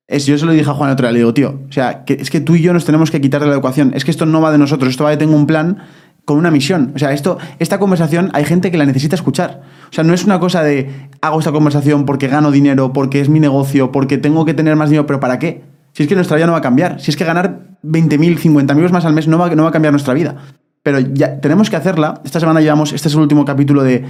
Es, 0.06 0.26
yo 0.26 0.36
se 0.36 0.44
lo 0.44 0.52
dije 0.52 0.68
a 0.68 0.74
Juan 0.74 0.90
otro 0.90 1.06
día, 1.06 1.12
le 1.12 1.20
digo, 1.20 1.32
tío, 1.32 1.60
o 1.66 1.72
sea, 1.72 2.04
que, 2.04 2.12
es 2.12 2.28
que 2.28 2.42
tú 2.42 2.54
y 2.56 2.60
yo 2.60 2.74
nos 2.74 2.84
tenemos 2.84 3.10
que 3.10 3.22
quitar 3.22 3.40
de 3.40 3.46
la 3.46 3.56
ecuación. 3.56 3.92
Es 3.94 4.04
que 4.04 4.10
esto 4.10 4.26
no 4.26 4.42
va 4.42 4.52
de 4.52 4.58
nosotros, 4.58 4.90
esto 4.90 5.04
va 5.04 5.08
de 5.08 5.16
tengo 5.16 5.34
un 5.34 5.46
plan 5.46 5.78
con 6.24 6.38
una 6.38 6.50
misión. 6.50 6.92
O 6.94 6.98
sea, 6.98 7.12
esto, 7.12 7.38
esta 7.58 7.78
conversación 7.78 8.30
hay 8.32 8.44
gente 8.44 8.70
que 8.70 8.78
la 8.78 8.86
necesita 8.86 9.14
escuchar. 9.14 9.62
O 9.90 9.92
sea, 9.92 10.04
no 10.04 10.14
es 10.14 10.24
una 10.24 10.40
cosa 10.40 10.62
de 10.62 11.08
hago 11.20 11.38
esta 11.38 11.52
conversación 11.52 12.06
porque 12.06 12.28
gano 12.28 12.50
dinero, 12.50 12.92
porque 12.92 13.20
es 13.20 13.28
mi 13.28 13.40
negocio, 13.40 13.92
porque 13.92 14.18
tengo 14.18 14.44
que 14.44 14.54
tener 14.54 14.76
más 14.76 14.90
dinero, 14.90 15.06
pero 15.06 15.20
¿para 15.20 15.38
qué? 15.38 15.62
Si 15.92 16.02
es 16.02 16.08
que 16.08 16.14
nuestra 16.14 16.36
vida 16.36 16.46
no 16.46 16.52
va 16.52 16.58
a 16.58 16.62
cambiar. 16.62 17.00
Si 17.00 17.10
es 17.10 17.16
que 17.16 17.24
ganar 17.24 17.76
20.000, 17.84 18.38
50.000 18.38 18.76
euros 18.76 18.92
más 18.92 19.04
al 19.04 19.12
mes 19.12 19.28
no 19.28 19.38
va, 19.38 19.54
no 19.54 19.62
va 19.62 19.68
a 19.68 19.72
cambiar 19.72 19.92
nuestra 19.92 20.14
vida. 20.14 20.36
Pero 20.82 20.98
ya 20.98 21.40
tenemos 21.40 21.70
que 21.70 21.76
hacerla. 21.76 22.20
Esta 22.24 22.40
semana 22.40 22.60
llevamos, 22.60 22.92
este 22.92 23.08
es 23.08 23.14
el 23.14 23.20
último 23.20 23.44
capítulo 23.44 23.82
de, 23.82 24.04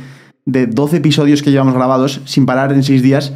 de 0.46 0.66
12 0.66 0.96
episodios 0.96 1.42
que 1.42 1.50
llevamos 1.50 1.74
grabados 1.74 2.20
sin 2.24 2.46
parar 2.46 2.72
en 2.72 2.82
6 2.82 3.02
días. 3.02 3.32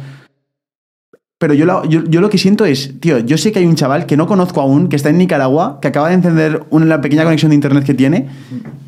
Pero 1.39 1.53
yo 1.53 1.65
lo, 1.65 2.29
que 2.29 2.37
siento 2.37 2.65
es, 2.65 2.99
tío, 2.99 3.17
yo 3.19 3.37
sé 3.37 3.51
que 3.53 3.59
hay 3.59 3.65
un 3.65 3.75
chaval 3.75 4.05
que 4.05 4.17
no 4.17 4.27
conozco 4.27 4.59
aún, 4.59 4.89
que 4.89 4.97
está 4.97 5.09
en 5.09 5.17
Nicaragua, 5.17 5.79
que 5.81 5.87
acaba 5.87 6.09
de 6.09 6.15
encender 6.15 6.63
una 6.69 6.99
pequeña 6.99 7.23
conexión 7.23 7.49
de 7.49 7.55
internet 7.55 7.85
que 7.85 7.93
tiene 7.93 8.27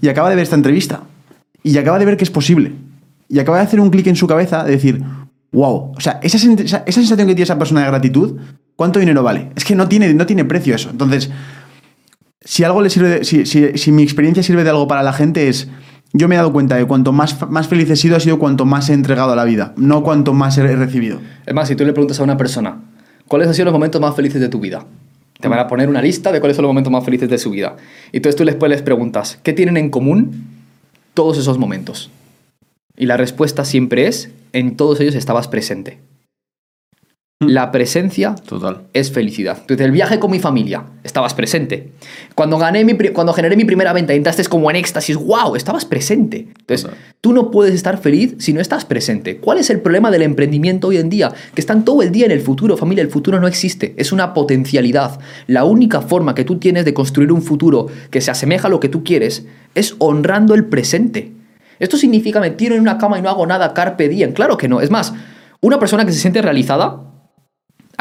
y 0.02 0.10
acaba 0.10 0.30
de 0.30 0.36
ver 0.36 0.44
esta 0.44 0.58
entrevista. 0.58 1.04
Y 1.64 1.78
acaba 1.78 1.98
de 1.98 2.06
ver 2.06 2.18
que 2.18 2.26
es 2.26 2.30
posible. 2.30 2.74
Y 3.30 3.40
acaba 3.40 3.58
de 3.60 3.64
hacer 3.64 3.80
un 3.80 3.90
clic 3.90 4.06
en 4.08 4.18
su 4.18 4.28
cabeza 4.28 4.66
de 4.66 4.72
decir, 4.72 5.02
wow. 5.54 5.94
O 5.96 6.00
sea, 6.02 6.20
esa, 6.22 6.38
sen- 6.38 6.60
esa- 6.60 6.84
esa 6.86 7.00
sensación 7.00 7.28
que 7.28 7.36
tiene 7.36 7.44
esa 7.44 7.58
persona 7.58 7.82
de 7.82 7.88
gratitud, 7.88 8.38
¿cuánto 8.76 9.00
dinero 9.00 9.24
vale? 9.24 9.52
Es 9.56 9.64
que 9.64 9.74
no 9.76 9.88
tiene, 9.88 10.14
no 10.14 10.26
tiene 10.26 10.44
precio 10.44 10.76
eso. 10.76 10.90
Entonces, 10.90 11.30
si 12.44 12.66
algo 12.66 12.82
le 12.82 12.90
sirve, 12.90 13.20
de- 13.22 13.78
si 13.78 13.92
mi 13.94 14.04
experiencia 14.04 14.44
sirve 14.44 14.66
de 14.66 14.72
algo 14.72 14.90
para 14.90 15.04
la 15.04 15.14
gente 15.14 15.48
es, 15.48 15.70
yo 16.14 16.28
me 16.28 16.36
he 16.36 16.38
dado 16.38 16.52
cuenta 16.52 16.76
de 16.76 16.86
cuanto 16.86 17.12
más, 17.12 17.50
más 17.50 17.68
feliz 17.68 17.90
he 17.90 17.96
sido, 17.96 18.18
ha 18.18 18.20
sido 18.20 18.38
cuanto 18.38 18.66
más 18.66 18.90
he 18.90 18.94
entregado 18.94 19.32
a 19.32 19.36
la 19.36 19.46
vida, 19.46 19.74
no 19.78 20.04
cuanto 20.04 20.34
más 20.34 20.58
he 20.58 20.76
recibido. 20.76 21.20
Es 21.46 21.54
más, 21.54 21.68
si 21.68 21.76
tú 21.76 21.86
le 21.86 21.94
preguntas 21.94 22.20
a 22.20 22.24
una 22.24 22.38
persona, 22.38 22.82
¿cuáles 23.28 23.48
han 23.48 23.54
sido 23.54 23.66
los 23.66 23.74
momentos 23.74 24.02
más 24.02 24.16
felices 24.16 24.42
de 24.42 24.50
tu 24.50 24.60
vida? 24.60 24.86
Te 25.40 25.48
van 25.48 25.60
a 25.60 25.68
poner 25.68 25.90
una 25.90 26.02
lista 26.02 26.32
de 26.32 26.40
cuáles 26.40 26.56
son 26.56 26.64
los 26.64 26.70
momentos 26.70 26.92
más 26.92 27.04
felices 27.04 27.30
de 27.30 27.38
su 27.38 27.50
vida. 27.50 27.76
Y 28.12 28.18
entonces 28.18 28.36
tú 28.36 28.46
después 28.46 28.70
les 28.70 28.82
preguntas, 28.82 29.40
¿qué 29.42 29.54
tienen 29.54 29.78
en 29.78 29.90
común 29.90 30.46
todos 31.14 31.38
esos 31.38 31.58
momentos? 31.58 32.12
Y 32.98 33.06
la 33.06 33.18
respuesta 33.18 33.66
siempre 33.66 34.08
es, 34.08 34.30
en 34.54 34.76
todos 34.76 35.00
ellos 35.00 35.16
estabas 35.16 35.48
presente. 35.48 36.00
La 37.42 37.72
presencia 37.72 38.36
Total. 38.36 38.84
es 38.94 39.12
felicidad. 39.12 39.58
Entonces, 39.62 39.84
el 39.84 39.92
viaje 39.92 40.20
con 40.20 40.30
mi 40.30 40.40
familia, 40.40 40.84
estabas 41.04 41.34
presente. 41.34 41.92
Cuando, 42.36 42.60
gané 42.60 42.86
mi, 42.86 42.94
cuando 43.10 43.34
generé 43.34 43.56
mi 43.56 43.66
primera 43.66 43.94
venta, 43.94 44.14
entraste 44.14 44.46
como 44.46 44.70
en 44.70 44.78
éxtasis, 44.78 45.18
wow, 45.18 45.56
estabas 45.56 45.84
presente. 45.86 46.50
Entonces, 46.60 46.84
Total. 46.84 46.98
tú 47.20 47.34
no 47.34 47.50
puedes 47.50 47.74
estar 47.74 47.98
feliz 47.98 48.36
si 48.38 48.54
no 48.54 48.62
estás 48.62 48.86
presente. 48.86 49.38
¿Cuál 49.38 49.58
es 49.58 49.72
el 49.72 49.82
problema 49.82 50.12
del 50.12 50.22
emprendimiento 50.22 50.90
hoy 50.90 50.98
en 50.98 51.10
día? 51.10 51.34
Que 51.56 51.62
están 51.62 51.84
todo 51.84 52.04
el 52.04 52.12
día 52.12 52.28
en 52.28 52.32
el 52.32 52.42
futuro, 52.42 52.78
familia. 52.78 53.02
El 53.02 53.10
futuro 53.10 53.40
no 53.40 53.48
existe, 53.48 53.96
es 53.98 54.12
una 54.12 54.36
potencialidad. 54.36 55.20
La 55.48 55.64
única 55.64 56.02
forma 56.02 56.36
que 56.36 56.46
tú 56.46 56.60
tienes 56.60 56.86
de 56.86 56.94
construir 56.94 57.32
un 57.32 57.42
futuro 57.42 57.88
que 58.12 58.22
se 58.22 58.30
asemeja 58.30 58.68
a 58.68 58.70
lo 58.70 58.80
que 58.80 58.90
tú 58.90 59.04
quieres 59.04 59.48
es 59.74 59.96
honrando 59.98 60.54
el 60.54 60.66
presente. 60.66 61.32
Esto 61.80 61.98
significa 61.98 62.40
me 62.40 62.52
tiro 62.52 62.76
en 62.76 62.82
una 62.82 63.00
cama 63.00 63.18
y 63.18 63.24
no 63.24 63.30
hago 63.30 63.48
nada 63.48 63.74
carpe 63.74 64.10
diem. 64.10 64.34
Claro 64.34 64.58
que 64.58 64.68
no. 64.68 64.80
Es 64.80 64.92
más, 64.92 65.16
una 65.60 65.80
persona 65.80 66.06
que 66.06 66.12
se 66.12 66.20
siente 66.20 66.44
realizada 66.44 67.11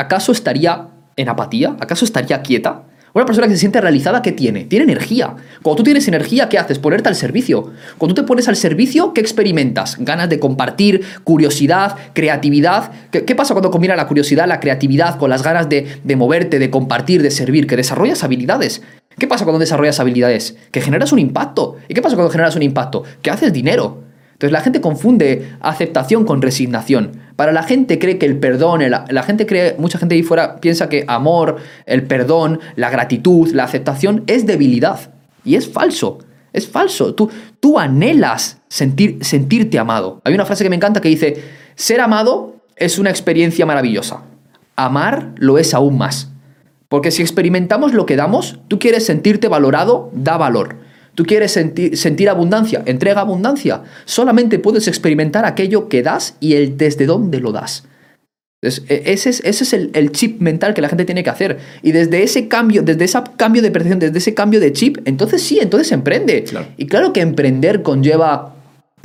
¿acaso 0.00 0.32
estaría 0.32 0.88
en 1.16 1.28
apatía? 1.28 1.76
¿Acaso 1.78 2.04
estaría 2.04 2.40
quieta? 2.42 2.84
Una 3.12 3.26
persona 3.26 3.48
que 3.48 3.54
se 3.54 3.58
siente 3.58 3.80
realizada, 3.80 4.22
¿qué 4.22 4.30
tiene? 4.30 4.64
Tiene 4.64 4.84
energía. 4.84 5.34
Cuando 5.62 5.78
tú 5.78 5.82
tienes 5.82 6.06
energía, 6.06 6.48
¿qué 6.48 6.58
haces? 6.58 6.78
Ponerte 6.78 7.08
al 7.08 7.16
servicio. 7.16 7.72
Cuando 7.98 8.14
tú 8.14 8.22
te 8.22 8.26
pones 8.26 8.46
al 8.48 8.54
servicio, 8.54 9.12
¿qué 9.12 9.20
experimentas? 9.20 9.96
Ganas 9.98 10.28
de 10.28 10.38
compartir, 10.38 11.02
curiosidad, 11.24 11.96
creatividad. 12.12 12.92
¿Qué, 13.10 13.34
pasa 13.34 13.52
cuando 13.52 13.72
combina 13.72 13.96
la 13.96 14.06
curiosidad, 14.06 14.46
la 14.46 14.60
creatividad 14.60 15.18
con 15.18 15.28
las 15.28 15.42
ganas 15.42 15.68
de, 15.68 16.00
de 16.04 16.16
moverte, 16.16 16.60
de 16.60 16.70
compartir, 16.70 17.20
de 17.22 17.32
servir? 17.32 17.66
Que 17.66 17.76
desarrollas 17.76 18.22
habilidades. 18.22 18.82
¿Qué 19.18 19.26
pasa 19.26 19.44
cuando 19.44 19.58
desarrollas 19.58 19.98
habilidades? 19.98 20.56
Que 20.70 20.80
generas 20.80 21.12
un 21.12 21.18
impacto. 21.18 21.76
¿Y 21.88 21.94
qué 21.94 22.02
pasa 22.02 22.14
cuando 22.14 22.30
generas 22.30 22.54
un 22.54 22.62
impacto? 22.62 23.02
Que 23.22 23.30
haces 23.30 23.52
dinero. 23.52 24.04
Entonces 24.40 24.52
la 24.52 24.62
gente 24.62 24.80
confunde 24.80 25.50
aceptación 25.60 26.24
con 26.24 26.40
resignación. 26.40 27.20
Para 27.40 27.52
la 27.52 27.62
gente 27.62 27.98
cree 27.98 28.18
que 28.18 28.26
el 28.26 28.36
perdón, 28.36 28.82
la 28.90 29.22
gente 29.22 29.46
cree, 29.46 29.74
mucha 29.78 29.98
gente 29.98 30.14
ahí 30.14 30.22
fuera 30.22 30.56
piensa 30.56 30.90
que 30.90 31.06
amor, 31.08 31.56
el 31.86 32.02
perdón, 32.02 32.60
la 32.76 32.90
gratitud, 32.90 33.50
la 33.52 33.64
aceptación 33.64 34.24
es 34.26 34.44
debilidad. 34.44 35.14
Y 35.42 35.54
es 35.54 35.66
falso. 35.66 36.18
Es 36.52 36.68
falso. 36.68 37.14
Tú, 37.14 37.30
tú 37.58 37.78
anhelas 37.78 38.58
sentir, 38.68 39.24
sentirte 39.24 39.78
amado. 39.78 40.20
Hay 40.24 40.34
una 40.34 40.44
frase 40.44 40.64
que 40.64 40.68
me 40.68 40.76
encanta 40.76 41.00
que 41.00 41.08
dice, 41.08 41.42
ser 41.76 42.02
amado 42.02 42.56
es 42.76 42.98
una 42.98 43.08
experiencia 43.08 43.64
maravillosa. 43.64 44.20
Amar 44.76 45.32
lo 45.36 45.56
es 45.56 45.72
aún 45.72 45.96
más. 45.96 46.30
Porque 46.90 47.10
si 47.10 47.22
experimentamos 47.22 47.94
lo 47.94 48.04
que 48.04 48.16
damos, 48.16 48.58
tú 48.68 48.78
quieres 48.78 49.06
sentirte 49.06 49.48
valorado, 49.48 50.10
da 50.12 50.36
valor. 50.36 50.76
Tú 51.14 51.24
quieres 51.24 51.52
sentir, 51.52 51.96
sentir 51.96 52.28
abundancia, 52.28 52.82
entrega 52.86 53.20
abundancia. 53.20 53.82
Solamente 54.04 54.58
puedes 54.58 54.88
experimentar 54.88 55.44
aquello 55.44 55.88
que 55.88 56.02
das 56.02 56.36
y 56.40 56.54
el 56.54 56.76
desde 56.76 57.06
dónde 57.06 57.40
lo 57.40 57.52
das. 57.52 57.84
Entonces, 58.62 58.84
e- 58.90 59.12
ese 59.12 59.30
es, 59.30 59.40
ese 59.44 59.64
es 59.64 59.72
el, 59.72 59.90
el 59.94 60.12
chip 60.12 60.40
mental 60.40 60.74
que 60.74 60.82
la 60.82 60.88
gente 60.88 61.04
tiene 61.04 61.24
que 61.24 61.30
hacer. 61.30 61.58
Y 61.82 61.92
desde 61.92 62.22
ese 62.22 62.48
cambio, 62.48 62.82
desde 62.82 63.04
ese 63.04 63.18
cambio 63.36 63.62
de 63.62 63.70
percepción, 63.70 63.98
desde 63.98 64.18
ese 64.18 64.34
cambio 64.34 64.60
de 64.60 64.72
chip, 64.72 64.98
entonces 65.04 65.42
sí, 65.42 65.58
entonces 65.60 65.90
emprende. 65.92 66.44
Claro. 66.44 66.66
Y 66.76 66.86
claro 66.86 67.12
que 67.12 67.20
emprender 67.20 67.82
conlleva 67.82 68.56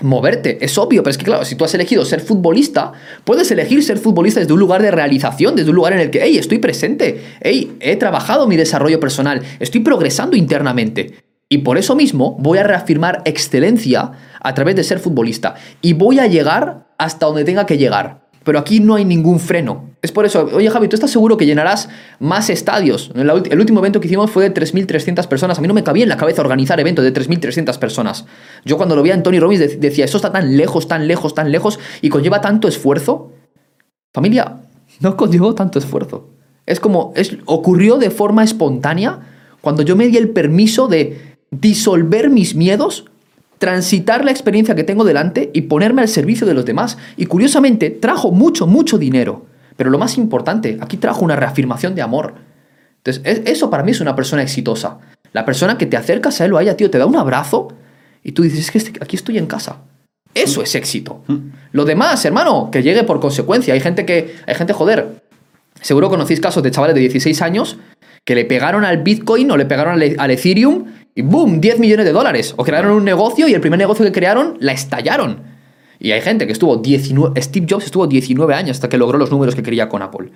moverte, 0.03 0.57
es 0.63 0.77
obvio, 0.77 1.03
pero 1.03 1.11
es 1.11 1.17
que 1.17 1.23
claro, 1.23 1.45
si 1.45 1.55
tú 1.55 1.63
has 1.63 1.73
elegido 1.73 2.03
ser 2.03 2.19
futbolista, 2.19 2.91
puedes 3.23 3.49
elegir 3.51 3.81
ser 3.83 3.97
futbolista 3.97 4.41
desde 4.41 4.51
un 4.51 4.59
lugar 4.59 4.81
de 4.81 4.91
realización, 4.91 5.55
desde 5.55 5.69
un 5.69 5.75
lugar 5.77 5.93
en 5.93 5.99
el 5.99 6.09
que, 6.09 6.19
hey, 6.21 6.37
estoy 6.37 6.59
presente, 6.59 7.21
hey, 7.41 7.77
he 7.79 7.95
trabajado 7.95 8.45
mi 8.47 8.57
desarrollo 8.57 8.99
personal, 8.99 9.41
estoy 9.59 9.81
progresando 9.81 10.35
internamente. 10.35 11.13
Y 11.49 11.59
por 11.59 11.77
eso 11.77 11.95
mismo 11.95 12.35
voy 12.39 12.57
a 12.57 12.63
reafirmar 12.63 13.21
excelencia 13.25 14.11
a 14.41 14.53
través 14.53 14.75
de 14.75 14.83
ser 14.83 14.99
futbolista. 14.99 15.55
Y 15.81 15.93
voy 15.93 16.19
a 16.19 16.27
llegar 16.27 16.87
hasta 16.97 17.27
donde 17.27 17.43
tenga 17.43 17.65
que 17.65 17.77
llegar. 17.77 18.25
Pero 18.43 18.59
aquí 18.59 18.79
no 18.79 18.95
hay 18.95 19.05
ningún 19.05 19.39
freno. 19.39 19.89
Es 20.01 20.11
por 20.11 20.23
eso, 20.25 20.47
oye 20.53 20.69
Javi, 20.69 20.87
¿tú 20.87 20.95
estás 20.95 21.09
seguro 21.09 21.35
que 21.35 21.47
llenarás 21.47 21.89
más 22.19 22.51
estadios? 22.51 23.11
El, 23.15 23.59
último 23.59 23.79
evento 23.79 23.99
que 23.99 24.05
hicimos 24.05 24.29
fue 24.29 24.47
de 24.47 24.53
3.300 24.53 25.27
personas. 25.27 25.57
A 25.57 25.61
mí 25.61 25.67
no 25.67 25.73
me 25.73 25.83
cabía 25.83 26.03
en 26.03 26.09
la 26.09 26.17
cabeza 26.17 26.41
organizar 26.41 26.79
eventos 26.79 27.03
de 27.03 27.11
3.300 27.11 27.79
personas. 27.79 28.25
Yo 28.63 28.77
cuando 28.77 28.95
lo 28.95 29.01
vi 29.01 29.09
a 29.09 29.23
Tony 29.23 29.39
Robbins 29.39 29.59
de- 29.61 29.77
decía, 29.77 30.05
esto 30.05 30.17
está 30.17 30.31
tan 30.31 30.57
lejos, 30.57 30.87
tan 30.87 31.07
lejos, 31.07 31.33
tan 31.33 31.51
lejos 31.51 31.79
y 32.01 32.09
conlleva 32.09 32.39
tanto 32.39 32.67
esfuerzo. 32.67 33.31
Familia, 34.13 34.57
no 34.99 35.17
conllevó 35.17 35.55
tanto 35.55 35.79
esfuerzo. 35.79 36.29
Es 36.67 36.79
como, 36.79 37.13
es, 37.15 37.37
ocurrió 37.45 37.97
de 37.97 38.11
forma 38.11 38.43
espontánea 38.43 39.21
cuando 39.61 39.81
yo 39.81 39.95
me 39.95 40.07
di 40.07 40.17
el 40.17 40.29
permiso 40.29 40.87
de 40.87 41.34
disolver 41.61 42.29
mis 42.29 42.55
miedos, 42.55 43.05
transitar 43.57 44.25
la 44.25 44.31
experiencia 44.31 44.75
que 44.75 44.83
tengo 44.83 45.03
delante 45.03 45.49
y 45.53 45.61
ponerme 45.63 46.01
al 46.01 46.07
servicio 46.07 46.45
de 46.45 46.53
los 46.53 46.65
demás. 46.65 46.97
Y 47.17 47.25
curiosamente, 47.25 47.89
trajo 47.89 48.31
mucho, 48.31 48.67
mucho 48.67 48.97
dinero. 48.97 49.45
Pero 49.77 49.89
lo 49.89 49.97
más 49.97 50.17
importante, 50.17 50.77
aquí 50.81 50.97
trajo 50.97 51.23
una 51.25 51.35
reafirmación 51.35 51.95
de 51.95 52.01
amor. 52.01 52.35
Entonces, 53.03 53.21
es- 53.25 53.41
eso 53.45 53.69
para 53.69 53.83
mí 53.83 53.91
es 53.91 54.01
una 54.01 54.15
persona 54.15 54.41
exitosa. 54.41 54.99
La 55.33 55.45
persona 55.45 55.77
que 55.77 55.85
te 55.85 55.97
acercas 55.97 56.39
a 56.41 56.45
él 56.45 56.53
o 56.53 56.57
a 56.57 56.63
ella, 56.63 56.77
tío, 56.77 56.89
te 56.89 56.97
da 56.97 57.05
un 57.05 57.15
abrazo 57.15 57.69
y 58.23 58.31
tú 58.31 58.43
dices, 58.43 58.59
es 58.59 58.71
que 58.71 58.77
este- 58.77 58.99
aquí 59.03 59.15
estoy 59.15 59.37
en 59.37 59.47
casa. 59.47 59.77
Eso 60.33 60.61
es 60.61 60.75
éxito. 60.75 61.23
Lo 61.71 61.85
demás, 61.85 62.23
hermano, 62.25 62.69
que 62.71 62.83
llegue 62.83 63.03
por 63.03 63.19
consecuencia. 63.21 63.73
Hay 63.73 63.79
gente 63.79 64.05
que, 64.05 64.35
hay 64.45 64.55
gente, 64.55 64.73
joder, 64.73 65.23
seguro 65.81 66.09
conocéis 66.09 66.41
casos 66.41 66.61
de 66.63 66.71
chavales 66.71 66.93
de 66.95 67.01
16 67.01 67.41
años 67.41 67.77
que 68.25 68.35
le 68.35 68.43
pegaron 68.43 68.83
al 68.83 69.01
Bitcoin 69.03 69.49
o 69.51 69.57
le 69.57 69.65
pegaron 69.65 69.93
al, 69.93 70.15
al 70.17 70.31
Ethereum 70.31 70.85
y 71.15 71.21
¡boom! 71.21 71.61
10 71.61 71.79
millones 71.79 72.05
de 72.05 72.11
dólares. 72.11 72.53
O 72.57 72.63
crearon 72.63 72.91
un 72.91 73.05
negocio 73.05 73.47
y 73.47 73.53
el 73.53 73.61
primer 73.61 73.79
negocio 73.79 74.05
que 74.05 74.11
crearon 74.11 74.57
la 74.59 74.73
estallaron. 74.73 75.55
Y 75.97 76.11
hay 76.11 76.21
gente 76.21 76.45
que 76.45 76.51
estuvo 76.51 76.75
19, 76.77 77.41
Steve 77.41 77.65
Jobs 77.69 77.85
estuvo 77.85 78.05
19 78.05 78.53
años 78.53 78.77
hasta 78.77 78.89
que 78.89 78.97
logró 78.97 79.17
los 79.17 79.31
números 79.31 79.55
que 79.55 79.63
quería 79.63 79.87
con 79.87 80.01
Apple. 80.01 80.29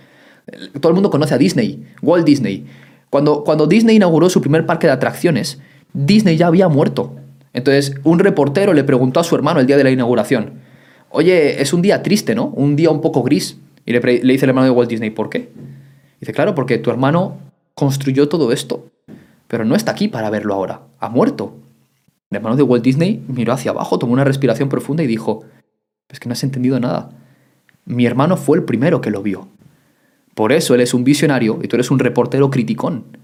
Todo 0.79 0.89
el 0.89 0.93
mundo 0.95 1.09
conoce 1.09 1.35
a 1.35 1.37
Disney, 1.37 1.83
Walt 2.01 2.25
Disney. 2.25 2.65
Cuando, 3.09 3.43
cuando 3.43 3.67
Disney 3.67 3.97
inauguró 3.97 4.29
su 4.29 4.39
primer 4.39 4.65
parque 4.65 4.87
de 4.87 4.93
atracciones, 4.93 5.59
Disney 5.93 6.37
ya 6.37 6.47
había 6.47 6.69
muerto. 6.69 7.15
Entonces, 7.53 7.95
un 8.03 8.19
reportero 8.19 8.73
le 8.73 8.83
preguntó 8.83 9.19
a 9.19 9.23
su 9.23 9.35
hermano 9.35 9.59
el 9.59 9.65
día 9.65 9.77
de 9.77 9.83
la 9.83 9.91
inauguración, 9.91 10.61
oye, 11.09 11.61
es 11.61 11.73
un 11.73 11.81
día 11.81 12.03
triste, 12.03 12.35
¿no? 12.35 12.45
Un 12.45 12.75
día 12.75 12.89
un 12.89 13.01
poco 13.01 13.23
gris. 13.23 13.57
Y 13.85 13.91
le, 13.91 13.99
dice 13.99 14.45
el 14.45 14.49
hermano 14.49 14.65
de 14.65 14.71
Walt 14.71 14.89
Disney, 14.89 15.09
¿por 15.09 15.29
qué? 15.29 15.49
Dice, 16.19 16.31
claro, 16.31 16.55
porque 16.55 16.77
tu 16.77 16.89
hermano 16.89 17.37
construyó 17.73 18.29
todo 18.29 18.51
esto, 18.51 18.85
pero 19.49 19.65
no 19.65 19.75
está 19.75 19.91
aquí 19.91 20.07
para 20.07 20.29
verlo 20.29 20.53
ahora, 20.53 20.83
ha 20.99 21.09
muerto. 21.09 21.57
El 22.29 22.37
hermano 22.37 22.55
de 22.55 22.61
Walt 22.61 22.83
Disney 22.83 23.25
miró 23.27 23.51
hacia 23.51 23.71
abajo, 23.71 23.97
tomó 23.97 24.13
una 24.13 24.23
respiración 24.23 24.69
profunda 24.69 25.01
y 25.01 25.07
dijo, 25.07 25.43
es 26.07 26.19
que 26.19 26.29
no 26.29 26.33
has 26.33 26.43
entendido 26.43 26.79
nada. 26.79 27.09
Mi 27.83 28.05
hermano 28.05 28.37
fue 28.37 28.59
el 28.59 28.63
primero 28.63 29.01
que 29.01 29.09
lo 29.09 29.23
vio. 29.23 29.47
Por 30.35 30.51
eso 30.51 30.75
él 30.75 30.81
es 30.81 30.93
un 30.93 31.03
visionario 31.03 31.59
y 31.63 31.67
tú 31.67 31.75
eres 31.75 31.89
un 31.89 31.97
reportero 31.97 32.51
criticón. 32.51 33.17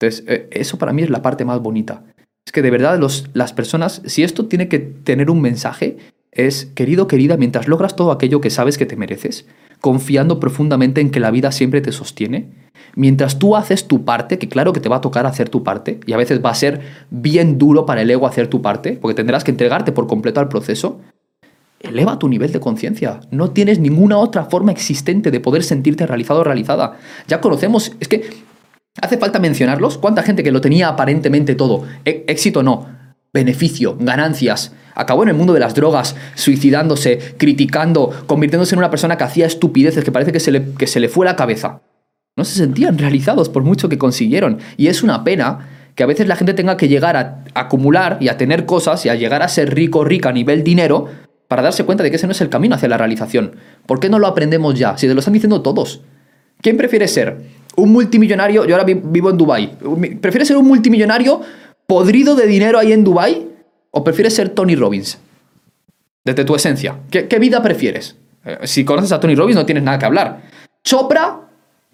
Entonces, 0.00 0.24
eh, 0.26 0.48
eso 0.50 0.78
para 0.78 0.94
mí 0.94 1.02
es 1.02 1.10
la 1.10 1.20
parte 1.20 1.44
más 1.44 1.60
bonita. 1.60 2.04
Es 2.46 2.50
que 2.52 2.62
de 2.62 2.70
verdad 2.70 2.98
los, 2.98 3.28
las 3.34 3.52
personas, 3.52 4.00
si 4.06 4.22
esto 4.22 4.46
tiene 4.46 4.68
que 4.68 4.78
tener 4.78 5.30
un 5.30 5.42
mensaje, 5.42 5.98
es, 6.32 6.64
querido, 6.74 7.06
querida, 7.06 7.36
mientras 7.36 7.68
logras 7.68 7.96
todo 7.96 8.12
aquello 8.12 8.40
que 8.40 8.48
sabes 8.48 8.78
que 8.78 8.86
te 8.86 8.96
mereces, 8.96 9.46
confiando 9.82 10.40
profundamente 10.40 11.02
en 11.02 11.10
que 11.10 11.20
la 11.20 11.30
vida 11.30 11.52
siempre 11.52 11.82
te 11.82 11.92
sostiene, 11.92 12.63
mientras 12.94 13.38
tú 13.38 13.56
haces 13.56 13.86
tu 13.86 14.04
parte, 14.04 14.38
que 14.38 14.48
claro 14.48 14.72
que 14.72 14.80
te 14.80 14.88
va 14.88 14.96
a 14.96 15.00
tocar 15.00 15.26
hacer 15.26 15.48
tu 15.48 15.62
parte, 15.62 16.00
y 16.06 16.12
a 16.12 16.16
veces 16.16 16.44
va 16.44 16.50
a 16.50 16.54
ser 16.54 16.80
bien 17.10 17.58
duro 17.58 17.86
para 17.86 18.02
el 18.02 18.10
ego 18.10 18.26
hacer 18.26 18.48
tu 18.48 18.62
parte, 18.62 18.98
porque 19.00 19.14
tendrás 19.14 19.44
que 19.44 19.50
entregarte 19.50 19.92
por 19.92 20.06
completo 20.06 20.40
al 20.40 20.48
proceso, 20.48 21.00
eleva 21.80 22.18
tu 22.18 22.28
nivel 22.28 22.52
de 22.52 22.60
conciencia. 22.60 23.20
No 23.30 23.50
tienes 23.50 23.78
ninguna 23.78 24.16
otra 24.18 24.44
forma 24.44 24.72
existente 24.72 25.30
de 25.30 25.40
poder 25.40 25.62
sentirte 25.62 26.06
realizado 26.06 26.40
o 26.40 26.44
realizada. 26.44 26.98
Ya 27.28 27.40
conocemos, 27.40 27.92
es 28.00 28.08
que 28.08 28.30
hace 29.00 29.18
falta 29.18 29.38
mencionarlos. 29.38 29.98
¿Cuánta 29.98 30.22
gente 30.22 30.42
que 30.42 30.52
lo 30.52 30.60
tenía 30.60 30.88
aparentemente 30.88 31.54
todo? 31.54 31.84
E- 32.04 32.24
éxito 32.26 32.62
no, 32.62 32.86
beneficio, 33.32 33.96
ganancias. 34.00 34.72
Acabó 34.94 35.24
en 35.24 35.30
el 35.30 35.34
mundo 35.34 35.52
de 35.52 35.60
las 35.60 35.74
drogas, 35.74 36.16
suicidándose, 36.34 37.34
criticando, 37.36 38.10
convirtiéndose 38.26 38.74
en 38.74 38.78
una 38.78 38.90
persona 38.90 39.18
que 39.18 39.24
hacía 39.24 39.46
estupideces, 39.46 40.04
que 40.04 40.12
parece 40.12 40.32
que 40.32 40.40
se 40.40 40.52
le, 40.52 40.72
que 40.72 40.86
se 40.86 41.00
le 41.00 41.08
fue 41.08 41.26
la 41.26 41.36
cabeza. 41.36 41.82
No 42.36 42.44
se 42.44 42.56
sentían 42.56 42.98
realizados 42.98 43.48
por 43.48 43.62
mucho 43.62 43.88
que 43.88 43.98
consiguieron. 43.98 44.58
Y 44.76 44.88
es 44.88 45.02
una 45.02 45.22
pena 45.24 45.68
que 45.94 46.02
a 46.02 46.06
veces 46.06 46.26
la 46.26 46.34
gente 46.36 46.54
tenga 46.54 46.76
que 46.76 46.88
llegar 46.88 47.16
a 47.16 47.44
acumular 47.54 48.18
y 48.20 48.28
a 48.28 48.36
tener 48.36 48.66
cosas 48.66 49.04
y 49.06 49.08
a 49.08 49.14
llegar 49.14 49.42
a 49.42 49.48
ser 49.48 49.72
rico, 49.74 50.04
rica 50.04 50.30
a 50.30 50.32
nivel 50.32 50.64
dinero, 50.64 51.08
para 51.46 51.62
darse 51.62 51.84
cuenta 51.84 52.02
de 52.02 52.10
que 52.10 52.16
ese 52.16 52.26
no 52.26 52.32
es 52.32 52.40
el 52.40 52.48
camino 52.48 52.74
hacia 52.74 52.88
la 52.88 52.98
realización. 52.98 53.52
¿Por 53.86 54.00
qué 54.00 54.08
no 54.08 54.18
lo 54.18 54.26
aprendemos 54.26 54.76
ya? 54.76 54.98
Si 54.98 55.06
te 55.06 55.14
lo 55.14 55.20
están 55.20 55.34
diciendo 55.34 55.60
todos. 55.62 56.00
¿Quién 56.60 56.76
prefiere 56.76 57.06
ser? 57.06 57.36
¿Un 57.76 57.92
multimillonario? 57.92 58.64
Yo 58.64 58.74
ahora 58.74 58.84
vi- 58.84 59.00
vivo 59.04 59.30
en 59.30 59.36
Dubai. 59.36 59.70
¿Prefieres 60.20 60.48
ser 60.48 60.56
un 60.56 60.66
multimillonario 60.66 61.40
podrido 61.86 62.34
de 62.34 62.46
dinero 62.46 62.78
ahí 62.78 62.92
en 62.92 63.04
Dubai? 63.04 63.46
¿O 63.92 64.02
prefieres 64.02 64.34
ser 64.34 64.48
Tony 64.48 64.74
Robbins? 64.74 65.18
Desde 66.24 66.44
tu 66.44 66.56
esencia. 66.56 66.96
¿Qué, 67.10 67.28
qué 67.28 67.38
vida 67.38 67.62
prefieres? 67.62 68.16
Eh, 68.44 68.58
si 68.64 68.84
conoces 68.84 69.12
a 69.12 69.20
Tony 69.20 69.36
Robbins 69.36 69.56
no 69.56 69.66
tienes 69.66 69.84
nada 69.84 69.98
que 69.98 70.06
hablar. 70.06 70.40
¿Chopra? 70.82 71.40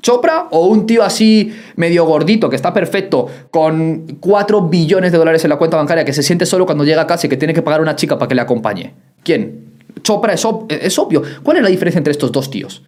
¿Chopra? 0.01 0.48
¿O 0.51 0.66
un 0.66 0.86
tío 0.86 1.02
así 1.02 1.55
medio 1.77 2.05
gordito 2.05 2.48
que 2.48 2.56
está 2.56 2.72
perfecto 2.72 3.27
con 3.51 4.18
4 4.20 4.68
billones 4.68 5.12
de 5.12 5.18
dólares 5.18 5.44
en 5.44 5.51
la 5.51 5.56
cuenta 5.56 5.77
bancaria 5.77 6.05
que 6.05 6.12
se 6.12 6.22
siente 6.22 6.47
solo 6.47 6.66
cuando 6.66 6.85
llega 6.85 7.02
a 7.02 7.06
casa 7.06 7.27
y 7.27 7.31
que 7.31 7.36
tiene 7.36 7.55
que 7.55 7.62
pagar 7.62 7.81
a 7.81 7.82
una 7.82 7.97
chica 7.97 8.18
para 8.18 8.28
que 8.28 8.35
le 8.35 8.40
acompañe? 8.40 8.94
¿Quién? 9.22 9.70
Chopra 10.02 10.32
es, 10.32 10.47
es 10.68 10.98
obvio. 10.98 11.22
¿Cuál 11.43 11.59
es 11.59 11.62
la 11.62 11.68
diferencia 11.68 11.98
entre 11.98 12.12
estos 12.12 12.32
dos 12.32 12.51
tíos? 12.51 12.82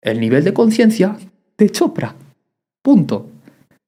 El 0.00 0.20
nivel 0.20 0.44
de 0.44 0.54
conciencia 0.54 1.16
de 1.58 1.70
Chopra. 1.70 2.14
Punto. 2.82 3.26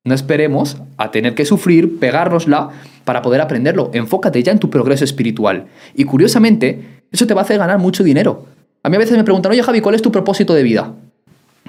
No 0.04 0.14
esperemos 0.14 0.76
a 0.96 1.10
tener 1.10 1.34
que 1.34 1.44
sufrir, 1.44 1.98
pegárnosla 1.98 2.70
para 3.04 3.22
poder 3.22 3.40
aprenderlo. 3.40 3.90
Enfócate 3.92 4.42
ya 4.42 4.52
en 4.52 4.58
tu 4.58 4.70
progreso 4.70 5.04
espiritual. 5.04 5.66
Y 5.94 6.04
curiosamente, 6.04 7.02
eso 7.10 7.26
te 7.26 7.34
va 7.34 7.42
a 7.42 7.44
hacer 7.44 7.58
ganar 7.58 7.78
mucho 7.78 8.02
dinero. 8.02 8.46
A 8.82 8.88
mí 8.88 8.96
a 8.96 8.98
veces 8.98 9.16
me 9.16 9.24
preguntan, 9.24 9.52
oye 9.52 9.62
Javi, 9.62 9.80
¿cuál 9.80 9.94
es 9.94 10.02
tu 10.02 10.12
propósito 10.12 10.54
de 10.54 10.62
vida? 10.62 10.94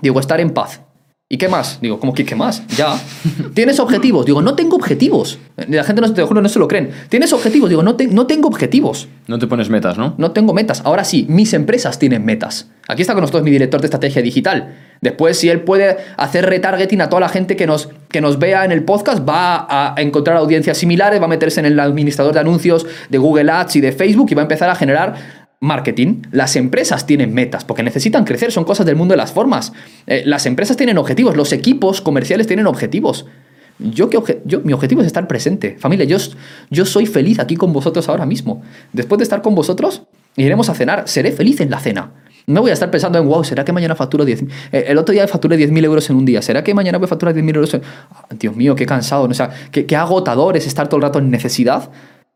Digo, 0.01 0.19
estar 0.19 0.39
en 0.39 0.51
paz. 0.51 0.81
¿Y 1.31 1.38
qué 1.38 1.47
más? 1.47 1.80
Digo, 1.80 1.99
¿cómo 1.99 2.11
que 2.15 2.26
qué 2.26 2.34
más? 2.35 2.65
Ya. 2.76 2.99
¿Tienes 3.53 3.80
objetivos? 3.80 4.26
Digo, 4.26 4.41
no 4.41 4.55
tengo 4.55 4.76
objetivos. 4.76 5.38
La 5.67 5.84
gente, 5.84 6.01
no, 6.01 6.11
te 6.11 6.23
juro, 6.23 6.41
no 6.41 6.49
se 6.49 6.57
lo 6.57 6.67
creen. 6.67 6.89
¿Tienes 7.07 7.31
objetivos? 7.34 7.69
Digo, 7.69 7.84
no, 7.84 7.95
te- 7.95 8.07
no 8.07 8.26
tengo 8.26 8.47
objetivos. 8.47 9.07
No 9.27 9.38
te 9.38 9.45
pones 9.45 9.69
metas, 9.69 9.95
¿no? 9.99 10.15
No 10.17 10.31
tengo 10.31 10.55
metas. 10.55 10.81
Ahora 10.85 11.03
sí, 11.03 11.27
mis 11.30 11.53
empresas 11.53 11.99
tienen 11.99 12.26
metas. 12.26 12.71
Aquí 12.88 13.03
está 13.03 13.13
con 13.13 13.21
nosotros 13.21 13.43
mi 13.43 13.51
director 13.51 13.80
de 13.80 13.85
estrategia 13.85 14.23
digital. 14.23 14.76
Después, 15.01 15.38
si 15.38 15.49
él 15.49 15.61
puede 15.61 15.97
hacer 16.17 16.47
retargeting 16.47 16.99
a 17.01 17.09
toda 17.09 17.19
la 17.19 17.30
gente 17.30 17.55
que 17.55 17.67
nos, 17.67 17.89
que 18.09 18.21
nos 18.21 18.39
vea 18.39 18.65
en 18.65 18.71
el 18.71 18.84
podcast, 18.84 19.19
va 19.27 19.67
a 19.69 19.93
encontrar 20.01 20.35
audiencias 20.38 20.80
similares, 20.80 21.21
va 21.21 21.26
a 21.26 21.30
meterse 21.30 21.59
en 21.59 21.67
el 21.67 21.80
administrador 21.80 22.34
de 22.34 22.39
anuncios 22.39 22.88
de 23.09 23.17
Google 23.19 23.51
Ads 23.51 23.76
y 23.76 23.81
de 23.81 23.91
Facebook 23.91 24.30
y 24.31 24.34
va 24.34 24.41
a 24.41 24.45
empezar 24.45 24.71
a 24.71 24.76
generar 24.76 25.13
marketing. 25.61 26.22
Las 26.31 26.56
empresas 26.56 27.06
tienen 27.06 27.34
metas 27.34 27.65
porque 27.65 27.84
necesitan 27.84 28.23
crecer, 28.26 28.52
son 28.52 28.64
cosas 28.64 28.86
del 28.86 28.95
mundo 28.95 29.14
de 29.14 29.18
las 29.18 29.31
formas. 29.34 29.73
Eh, 30.07 30.23
las 30.26 30.45
empresas 30.45 30.77
tienen 30.77 30.98
objetivos, 30.98 31.36
los 31.36 31.52
equipos 31.52 32.02
comerciales 32.02 32.48
tienen 32.48 32.68
objetivos. 32.68 33.26
Yo, 33.80 34.10
qué 34.10 34.18
obje- 34.18 34.40
yo, 34.45 34.61
mi 34.61 34.73
objetivo 34.73 35.02
es 35.02 35.07
estar 35.07 35.27
presente. 35.27 35.77
Familia, 35.80 36.06
yo, 36.06 36.18
yo 36.69 36.86
soy 36.86 37.06
feliz 37.06 37.40
aquí 37.40 37.56
con 37.56 37.72
vosotros 37.73 38.10
ahora 38.10 38.26
mismo. 38.26 38.61
Después 38.94 39.19
de 39.19 39.23
estar 39.23 39.41
con 39.41 39.56
vosotros, 39.56 40.03
iremos 40.36 40.69
a 40.69 40.76
cenar. 40.76 41.03
Seré 41.07 41.31
feliz 41.31 41.61
en 41.61 41.69
la 41.69 41.80
cena. 41.80 42.11
No 42.45 42.61
voy 42.61 42.72
a 42.72 42.73
estar 42.73 42.90
pensando 42.90 43.19
en, 43.19 43.27
wow, 43.27 43.44
¿será 43.44 43.64
que 43.64 43.72
mañana 43.72 43.95
facturo 43.95 44.26
10 44.26 44.41
eh, 44.72 44.86
El 44.88 44.98
otro 44.98 45.14
día 45.14 45.27
facturé 45.27 45.56
10.000 45.56 45.84
euros 45.86 46.10
en 46.10 46.15
un 46.15 46.26
día. 46.26 46.41
¿Será 46.41 46.64
que 46.64 46.73
mañana 46.73 46.98
voy 46.98 47.06
a 47.06 47.07
facturar 47.10 47.34
10.000 47.36 47.56
euros? 47.56 47.73
en- 47.73 47.81
Ah, 48.11 48.26
Dios 48.38 48.56
mío, 48.56 48.76
qué 48.76 48.86
cansado. 48.86 49.27
¿no? 49.27 49.34
O 49.34 49.49
qué, 49.72 49.86
qué 49.86 49.95
agotador 49.95 50.57
es 50.57 50.65
estar 50.68 50.88
todo 50.90 50.98
el 50.98 51.03
rato 51.03 51.19
en 51.19 51.30
necesidad 51.30 51.90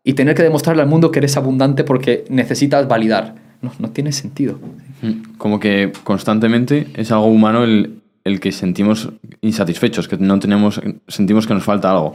y 0.04 0.14
tener 0.14 0.36
que 0.36 0.44
demostrarle 0.44 0.82
al 0.82 0.90
mundo 0.90 1.12
que 1.12 1.20
eres 1.20 1.38
abundante 1.38 1.84
porque 1.84 2.26
necesitas 2.30 2.88
validar. 2.88 3.36
No, 3.62 3.72
no 3.80 3.90
tiene 3.92 4.12
sentido. 4.12 4.60
Mm, 5.02 5.38
Como 5.38 5.60
que 5.60 5.94
constantemente 6.04 6.88
es 6.96 7.12
algo 7.12 7.28
humano 7.28 7.64
el, 7.64 8.02
el 8.24 8.40
que 8.40 8.52
sentimos 8.52 9.10
insatisfechos, 9.42 10.08
que 10.08 10.18
no 10.18 10.38
tenemos, 10.40 10.82
sentimos 11.08 11.48
que 11.48 11.54
nos 11.54 11.64
falta 11.64 11.92
algo. 11.92 12.14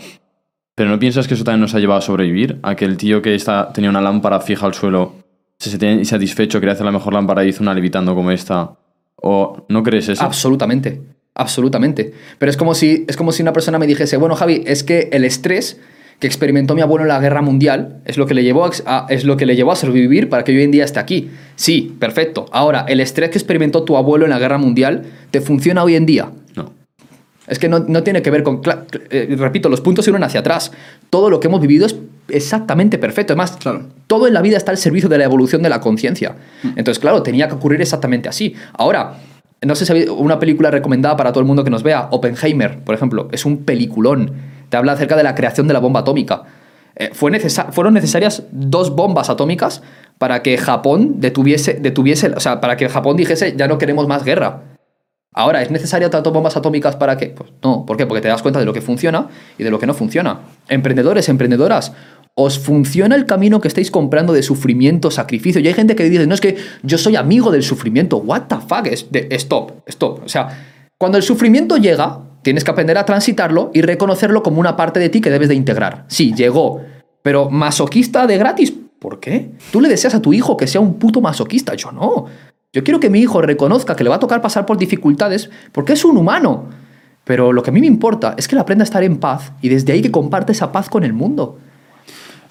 Pero 0.74 0.90
¿no 0.90 0.98
piensas 0.98 1.26
que 1.26 1.34
eso 1.34 1.44
también 1.44 1.62
nos 1.62 1.74
ha 1.74 1.80
llevado 1.80 1.98
a 1.98 2.02
sobrevivir? 2.02 2.58
A 2.62 2.76
que 2.76 2.84
el 2.84 2.96
tío 2.96 3.22
que 3.22 3.34
está, 3.34 3.72
tenía 3.72 3.90
una 3.90 4.00
lámpara 4.00 4.40
fija 4.40 4.66
al 4.66 4.74
suelo 4.74 5.14
se 5.58 5.70
sentía 5.70 5.90
insatisfecho, 5.92 6.60
quería 6.60 6.74
hacer 6.74 6.86
la 6.86 6.92
mejor 6.92 7.14
lámpara 7.14 7.44
y 7.44 7.48
hizo 7.48 7.62
una 7.62 7.74
levitando 7.74 8.14
como 8.14 8.30
esta. 8.30 8.76
¿O 9.16 9.66
no 9.68 9.82
crees 9.82 10.08
eso? 10.08 10.22
Absolutamente, 10.22 11.02
absolutamente. 11.34 12.14
Pero 12.38 12.50
es 12.50 12.56
como 12.56 12.74
si, 12.74 13.04
es 13.08 13.16
como 13.16 13.32
si 13.32 13.42
una 13.42 13.52
persona 13.52 13.78
me 13.78 13.88
dijese, 13.88 14.16
bueno, 14.18 14.36
Javi, 14.36 14.62
es 14.66 14.84
que 14.84 15.08
el 15.10 15.24
estrés 15.24 15.80
que 16.18 16.26
experimentó 16.26 16.74
mi 16.74 16.80
abuelo 16.80 17.04
en 17.04 17.08
la 17.08 17.20
guerra 17.20 17.42
mundial 17.42 17.98
es 18.04 18.18
lo 18.18 18.26
que 18.26 18.34
le 18.34 18.42
llevó 18.42 18.68
a, 18.86 19.06
es 19.08 19.24
lo 19.24 19.36
que 19.36 19.46
le 19.46 19.54
llevó 19.54 19.70
a 19.72 19.76
sobrevivir 19.76 20.28
para 20.28 20.42
que 20.44 20.52
hoy 20.52 20.62
en 20.62 20.70
día 20.72 20.84
esté 20.84 20.98
aquí. 20.98 21.30
Sí, 21.54 21.94
perfecto. 21.98 22.46
Ahora, 22.50 22.84
el 22.88 22.98
estrés 23.00 23.30
que 23.30 23.38
experimentó 23.38 23.84
tu 23.84 23.96
abuelo 23.96 24.24
en 24.24 24.30
la 24.30 24.38
guerra 24.38 24.58
mundial 24.58 25.04
te 25.30 25.40
funciona 25.40 25.84
hoy 25.84 25.94
en 25.94 26.06
día. 26.06 26.30
No. 26.56 26.72
Es 27.46 27.58
que 27.60 27.68
no, 27.68 27.78
no 27.80 28.02
tiene 28.02 28.20
que 28.20 28.30
ver 28.32 28.42
con... 28.42 28.60
eh, 29.10 29.34
repito, 29.38 29.68
los 29.68 29.80
puntos 29.80 30.04
se 30.04 30.10
unen 30.10 30.24
hacia 30.24 30.40
atrás. 30.40 30.72
Todo 31.08 31.30
lo 31.30 31.38
que 31.38 31.46
hemos 31.46 31.60
vivido 31.60 31.86
es 31.86 31.96
exactamente 32.28 32.98
perfecto. 32.98 33.32
Además, 33.32 33.56
Claro. 33.58 33.86
todo 34.08 34.26
en 34.26 34.34
la 34.34 34.42
vida 34.42 34.56
está 34.56 34.72
al 34.72 34.78
servicio 34.78 35.08
de 35.08 35.18
la 35.18 35.24
evolución 35.24 35.62
de 35.62 35.68
la 35.68 35.80
conciencia. 35.80 36.34
Entonces, 36.64 36.98
claro, 36.98 37.22
tenía 37.22 37.46
que 37.48 37.54
ocurrir 37.54 37.80
exactamente 37.80 38.28
así. 38.28 38.54
Ahora, 38.72 39.14
no 39.64 39.74
sé 39.74 39.86
si 39.86 40.08
una 40.10 40.38
película 40.38 40.70
recomendada 40.70 41.16
para 41.16 41.30
todo 41.32 41.40
el 41.40 41.46
mundo 41.46 41.64
que 41.64 41.70
nos 41.70 41.82
vea, 41.82 42.08
Oppenheimer, 42.10 42.80
por 42.80 42.94
ejemplo, 42.94 43.28
es 43.32 43.44
un 43.46 43.58
peliculón. 43.64 44.57
Te 44.68 44.76
habla 44.76 44.92
acerca 44.92 45.16
de 45.16 45.22
la 45.22 45.34
creación 45.34 45.66
de 45.66 45.74
la 45.74 45.80
bomba 45.80 46.00
atómica. 46.00 46.42
Eh, 46.96 47.10
fueron 47.12 47.94
necesarias 47.94 48.42
dos 48.50 48.94
bombas 48.94 49.30
atómicas 49.30 49.82
para 50.18 50.42
que 50.42 50.58
Japón 50.58 51.20
detuviese, 51.20 51.74
detuviese, 51.74 52.28
o 52.30 52.40
sea, 52.40 52.60
para 52.60 52.76
que 52.76 52.88
Japón 52.88 53.16
dijese, 53.16 53.54
ya 53.56 53.68
no 53.68 53.78
queremos 53.78 54.08
más 54.08 54.24
guerra. 54.24 54.62
Ahora, 55.32 55.62
¿es 55.62 55.70
necesario 55.70 56.10
tanto 56.10 56.32
bombas 56.32 56.56
atómicas 56.56 56.96
para 56.96 57.16
qué? 57.16 57.26
Pues 57.26 57.50
no, 57.62 57.86
¿por 57.86 57.96
qué? 57.96 58.06
Porque 58.06 58.20
te 58.22 58.28
das 58.28 58.42
cuenta 58.42 58.58
de 58.58 58.66
lo 58.66 58.72
que 58.72 58.80
funciona 58.80 59.28
y 59.56 59.62
de 59.62 59.70
lo 59.70 59.78
que 59.78 59.86
no 59.86 59.94
funciona. 59.94 60.40
Emprendedores, 60.68 61.28
emprendedoras, 61.28 61.92
¿os 62.34 62.58
funciona 62.58 63.14
el 63.14 63.26
camino 63.26 63.60
que 63.60 63.68
estáis 63.68 63.92
comprando 63.92 64.32
de 64.32 64.42
sufrimiento, 64.42 65.12
sacrificio? 65.12 65.60
Y 65.60 65.68
hay 65.68 65.74
gente 65.74 65.94
que 65.94 66.08
dice, 66.10 66.26
no, 66.26 66.34
es 66.34 66.40
que 66.40 66.56
yo 66.82 66.98
soy 66.98 67.14
amigo 67.14 67.52
del 67.52 67.62
sufrimiento. 67.62 68.16
What 68.16 68.44
the 68.48 68.56
fuck? 68.56 68.86
Es 68.86 69.12
de- 69.12 69.28
stop, 69.32 69.72
stop. 69.86 70.24
O 70.24 70.28
sea, 70.28 70.48
cuando 70.98 71.16
el 71.18 71.22
sufrimiento 71.22 71.76
llega, 71.76 72.18
tienes 72.48 72.64
que 72.64 72.70
aprender 72.70 72.96
a 72.96 73.04
transitarlo 73.04 73.70
y 73.74 73.82
reconocerlo 73.82 74.42
como 74.42 74.58
una 74.58 74.74
parte 74.74 74.98
de 74.98 75.10
ti 75.10 75.20
que 75.20 75.28
debes 75.28 75.50
de 75.50 75.54
integrar. 75.54 76.06
Sí, 76.08 76.32
llegó, 76.34 76.80
pero 77.20 77.50
masoquista 77.50 78.26
de 78.26 78.38
gratis. 78.38 78.72
¿Por 78.98 79.20
qué? 79.20 79.52
Tú 79.70 79.82
le 79.82 79.88
deseas 79.90 80.14
a 80.14 80.22
tu 80.22 80.32
hijo 80.32 80.56
que 80.56 80.66
sea 80.66 80.80
un 80.80 80.94
puto 80.94 81.20
masoquista. 81.20 81.74
Yo 81.74 81.92
no. 81.92 82.24
Yo 82.72 82.82
quiero 82.82 83.00
que 83.00 83.10
mi 83.10 83.20
hijo 83.20 83.42
reconozca 83.42 83.94
que 83.94 84.02
le 84.02 84.08
va 84.08 84.16
a 84.16 84.18
tocar 84.18 84.40
pasar 84.40 84.64
por 84.64 84.78
dificultades 84.78 85.50
porque 85.72 85.92
es 85.92 86.06
un 86.06 86.16
humano. 86.16 86.70
Pero 87.24 87.52
lo 87.52 87.62
que 87.62 87.68
a 87.68 87.72
mí 87.74 87.80
me 87.80 87.86
importa 87.86 88.34
es 88.38 88.48
que 88.48 88.54
él 88.54 88.60
aprenda 88.62 88.82
a 88.82 88.86
estar 88.86 89.02
en 89.02 89.18
paz 89.18 89.52
y 89.60 89.68
desde 89.68 89.92
ahí 89.92 90.00
que 90.00 90.10
comparte 90.10 90.52
esa 90.52 90.72
paz 90.72 90.88
con 90.88 91.04
el 91.04 91.12
mundo. 91.12 91.58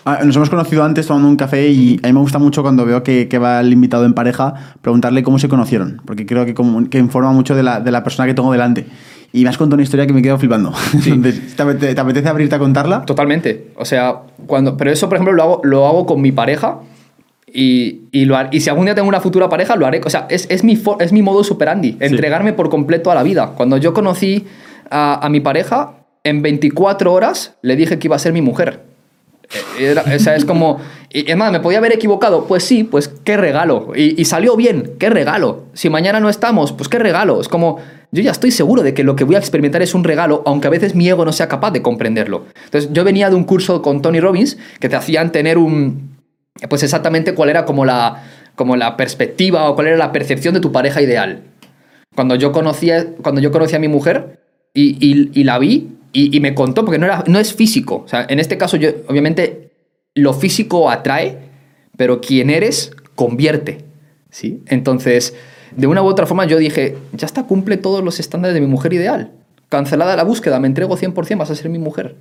Ah, 0.05 0.19
Nos 0.23 0.35
hemos 0.35 0.51
conocido 0.51 0.83
antes 0.83 1.07
tomando 1.07 1.27
un 1.27 1.37
café 1.37 1.69
y 1.69 1.99
a 2.03 2.07
mí 2.07 2.13
me 2.13 2.19
gusta 2.19 2.37
mucho 2.37 2.61
cuando 2.61 2.85
veo 2.85 3.01
que, 3.01 3.27
que 3.27 3.39
va 3.39 3.61
el 3.61 3.73
invitado 3.73 4.05
en 4.05 4.13
pareja 4.13 4.53
preguntarle 4.83 5.23
cómo 5.23 5.39
se 5.39 5.49
conocieron, 5.49 6.03
porque 6.05 6.27
creo 6.27 6.45
que, 6.45 6.53
que 6.91 6.99
informa 6.99 7.31
mucho 7.31 7.55
de 7.55 7.63
la, 7.63 7.79
de 7.79 7.89
la 7.89 8.03
persona 8.03 8.27
que 8.27 8.35
tengo 8.35 8.51
delante. 8.51 8.85
Y 9.33 9.43
me 9.43 9.49
has 9.49 9.57
contado 9.57 9.75
una 9.75 9.83
historia 9.83 10.07
que 10.07 10.13
me 10.13 10.21
quedo 10.21 10.37
flipando. 10.39 10.73
Entonces, 10.93 11.55
¿te, 11.55 11.61
apetece, 11.63 11.93
te 11.95 12.01
apetece 12.01 12.27
abrirte 12.29 12.55
a 12.55 12.59
contarla? 12.59 13.03
Totalmente. 13.05 13.67
O 13.75 13.85
sea, 13.85 14.21
cuando. 14.47 14.77
Pero 14.77 14.91
eso, 14.91 15.09
por 15.09 15.17
ejemplo, 15.17 15.33
lo 15.33 15.43
hago, 15.43 15.61
lo 15.63 15.85
hago 15.87 16.05
con 16.05 16.21
mi 16.21 16.31
pareja. 16.31 16.79
Y, 17.51 18.01
y, 18.11 18.25
lo 18.25 18.35
har- 18.35 18.49
y 18.51 18.59
si 18.59 18.69
algún 18.69 18.85
día 18.85 18.95
tengo 18.95 19.07
una 19.07 19.21
futura 19.21 19.47
pareja, 19.49 19.75
lo 19.75 19.85
haré. 19.85 20.01
O 20.05 20.09
sea, 20.09 20.27
es, 20.29 20.47
es, 20.49 20.63
mi, 20.63 20.75
for- 20.75 21.01
es 21.01 21.11
mi 21.13 21.21
modo 21.21 21.43
superandi. 21.43 21.97
Entregarme 21.99 22.53
por 22.53 22.69
completo 22.69 23.09
a 23.11 23.15
la 23.15 23.23
vida. 23.23 23.53
Cuando 23.55 23.77
yo 23.77 23.93
conocí 23.93 24.45
a, 24.89 25.25
a 25.25 25.29
mi 25.29 25.39
pareja, 25.39 25.93
en 26.23 26.41
24 26.41 27.11
horas 27.13 27.55
le 27.61 27.75
dije 27.75 27.99
que 27.99 28.07
iba 28.07 28.15
a 28.15 28.19
ser 28.19 28.33
mi 28.33 28.41
mujer. 28.41 28.83
Era- 29.79 30.03
o 30.13 30.19
sea, 30.19 30.35
es 30.35 30.45
como. 30.45 30.79
Y 31.11 31.29
es 31.31 31.37
más, 31.37 31.51
¿me 31.53 31.61
podía 31.61 31.77
haber 31.77 31.93
equivocado? 31.93 32.45
Pues 32.45 32.63
sí, 32.63 32.83
pues 32.83 33.07
qué 33.07 33.37
regalo. 33.37 33.93
Y, 33.95 34.19
y 34.21 34.25
salió 34.25 34.55
bien, 34.57 34.93
qué 34.99 35.09
regalo. 35.09 35.63
Si 35.73 35.89
mañana 35.89 36.19
no 36.19 36.29
estamos, 36.29 36.73
pues 36.73 36.89
qué 36.89 36.99
regalo. 36.99 37.39
Es 37.41 37.47
como. 37.47 37.77
Yo 38.11 38.23
ya 38.23 38.31
estoy 38.31 38.51
seguro 38.51 38.83
de 38.83 38.93
que 38.93 39.03
lo 39.03 39.15
que 39.15 39.25
voy 39.25 39.35
a 39.35 39.39
experimentar 39.39 39.81
es 39.81 39.93
un 39.93 40.03
regalo, 40.03 40.41
aunque 40.45 40.67
a 40.67 40.69
veces 40.71 40.95
mi 40.95 41.09
ego 41.09 41.25
no 41.25 41.33
sea 41.33 41.47
capaz 41.47 41.71
de 41.71 41.81
comprenderlo. 41.81 42.45
Entonces, 42.65 42.89
yo 42.93 43.03
venía 43.03 43.29
de 43.29 43.35
un 43.35 43.43
curso 43.43 43.81
con 43.81 44.01
Tony 44.01 44.19
Robbins 44.19 44.57
que 44.79 44.87
te 44.89 44.95
hacían 44.95 45.31
tener 45.31 45.57
un. 45.57 46.17
Pues 46.69 46.83
exactamente 46.83 47.33
cuál 47.35 47.49
era 47.49 47.65
como 47.65 47.85
la, 47.85 48.23
como 48.55 48.75
la 48.75 48.97
perspectiva 48.97 49.69
o 49.69 49.75
cuál 49.75 49.87
era 49.87 49.97
la 49.97 50.11
percepción 50.11 50.53
de 50.53 50.59
tu 50.61 50.71
pareja 50.71 51.01
ideal. 51.01 51.43
Cuando 52.15 52.35
yo 52.35 52.51
conocía, 52.51 53.13
cuando 53.21 53.41
yo 53.41 53.51
conocí 53.51 53.75
a 53.75 53.79
mi 53.79 53.87
mujer 53.87 54.39
y, 54.73 54.97
y- 54.99 55.43
la 55.43 55.59
vi 55.59 55.89
y, 56.13 56.39
me 56.39 56.55
contó, 56.55 56.83
porque 56.83 56.97
no, 56.97 57.39
es 57.39 57.53
físico. 57.53 58.07
En 58.11 58.39
este 58.39 58.57
caso, 58.57 58.75
yo, 58.77 58.89
obviamente, 59.07 59.69
lo 60.15 60.33
físico 60.33 60.89
atrae, 60.89 61.37
pero 61.95 62.19
quien 62.21 62.49
eres 62.49 62.91
convierte. 63.13 63.85
¿sí? 64.31 64.63
Entonces, 64.65 65.35
de 65.77 65.87
una 65.87 66.01
u 66.01 66.07
otra 66.07 66.25
forma, 66.25 66.45
yo 66.45 66.57
dije, 66.57 66.97
ya 67.13 67.27
está, 67.27 67.43
cumple 67.43 67.77
todos 67.77 68.03
los 68.03 68.19
estándares 68.19 68.55
de 68.55 68.61
mi 68.61 68.67
mujer 68.67 68.93
ideal. 68.93 69.31
Cancelada 69.69 70.15
la 70.15 70.23
búsqueda, 70.23 70.59
me 70.59 70.67
entrego 70.67 70.97
100%, 70.97 71.37
vas 71.37 71.51
a 71.51 71.55
ser 71.55 71.69
mi 71.69 71.77
mujer. 71.77 72.15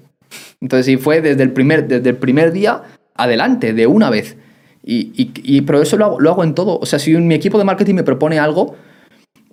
Entonces, 0.60 0.88
y 0.88 0.96
fue 0.98 1.22
desde 1.22 1.42
el 1.42 1.52
primer, 1.52 1.88
desde 1.88 2.10
el 2.10 2.16
primer 2.16 2.52
día 2.52 2.82
adelante, 3.14 3.72
de 3.72 3.86
una 3.86 4.10
vez. 4.10 4.36
Y, 4.84 5.10
y, 5.16 5.62
pero 5.62 5.80
eso 5.80 5.96
lo 5.96 6.04
hago, 6.04 6.20
lo 6.20 6.30
hago 6.30 6.44
en 6.44 6.54
todo. 6.54 6.78
O 6.78 6.86
sea, 6.86 6.98
si 6.98 7.16
mi 7.16 7.34
equipo 7.34 7.56
de 7.58 7.64
marketing 7.64 7.94
me 7.94 8.02
propone 8.04 8.38
algo 8.38 8.76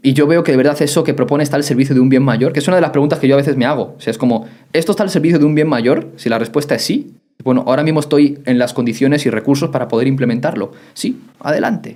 y 0.01 0.11
yo 0.11 0.27
veo 0.27 0.43
que 0.43 0.51
de 0.51 0.57
verdad 0.57 0.79
eso 0.81 1.05
que 1.05 1.13
propone 1.13 1.43
está 1.43 1.55
al 1.55 1.63
servicio 1.63 1.95
de 1.95 2.01
un 2.01 2.09
bien 2.09 2.23
mayor, 2.23 2.51
que 2.51 2.59
es 2.59 2.67
una 2.67 2.75
de 2.75 2.81
las 2.81 2.91
preguntas 2.91 3.19
que 3.19 3.27
yo 3.29 3.35
a 3.35 3.37
veces 3.37 3.55
me 3.55 3.65
hago. 3.65 3.95
O 3.97 4.01
sea, 4.01 4.11
es 4.11 4.17
como, 4.17 4.47
¿esto 4.73 4.91
está 4.91 5.03
al 5.03 5.09
servicio 5.09 5.39
de 5.39 5.45
un 5.45 5.55
bien 5.55 5.69
mayor? 5.69 6.09
Si 6.17 6.27
la 6.27 6.37
respuesta 6.37 6.75
es 6.75 6.83
sí, 6.83 7.13
Bueno, 7.43 7.63
ahora 7.67 7.83
mismo 7.83 8.01
estoy 8.01 8.39
en 8.45 8.59
las 8.59 8.73
condiciones 8.73 9.25
y 9.25 9.29
recursos 9.29 9.69
para 9.69 9.87
poder 9.87 10.07
implementarlo. 10.07 10.73
Sí, 10.93 11.21
adelante. 11.39 11.95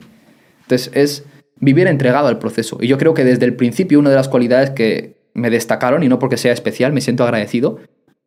Entonces 0.61 0.89
es 0.93 1.23
vivir 1.59 1.87
entregado 1.87 2.27
al 2.27 2.39
proceso. 2.39 2.77
Y 2.81 2.87
yo 2.87 2.97
creo 2.97 3.13
que 3.13 3.23
desde 3.23 3.45
el 3.45 3.55
principio 3.55 3.99
una 3.99 4.09
de 4.09 4.15
las 4.15 4.29
cualidades 4.29 4.71
que 4.71 5.17
me 5.33 5.49
destacaron, 5.49 6.03
y 6.03 6.09
no 6.09 6.19
porque 6.19 6.37
sea 6.37 6.53
especial, 6.53 6.93
me 6.93 7.01
siento 7.01 7.23
agradecido, 7.23 7.79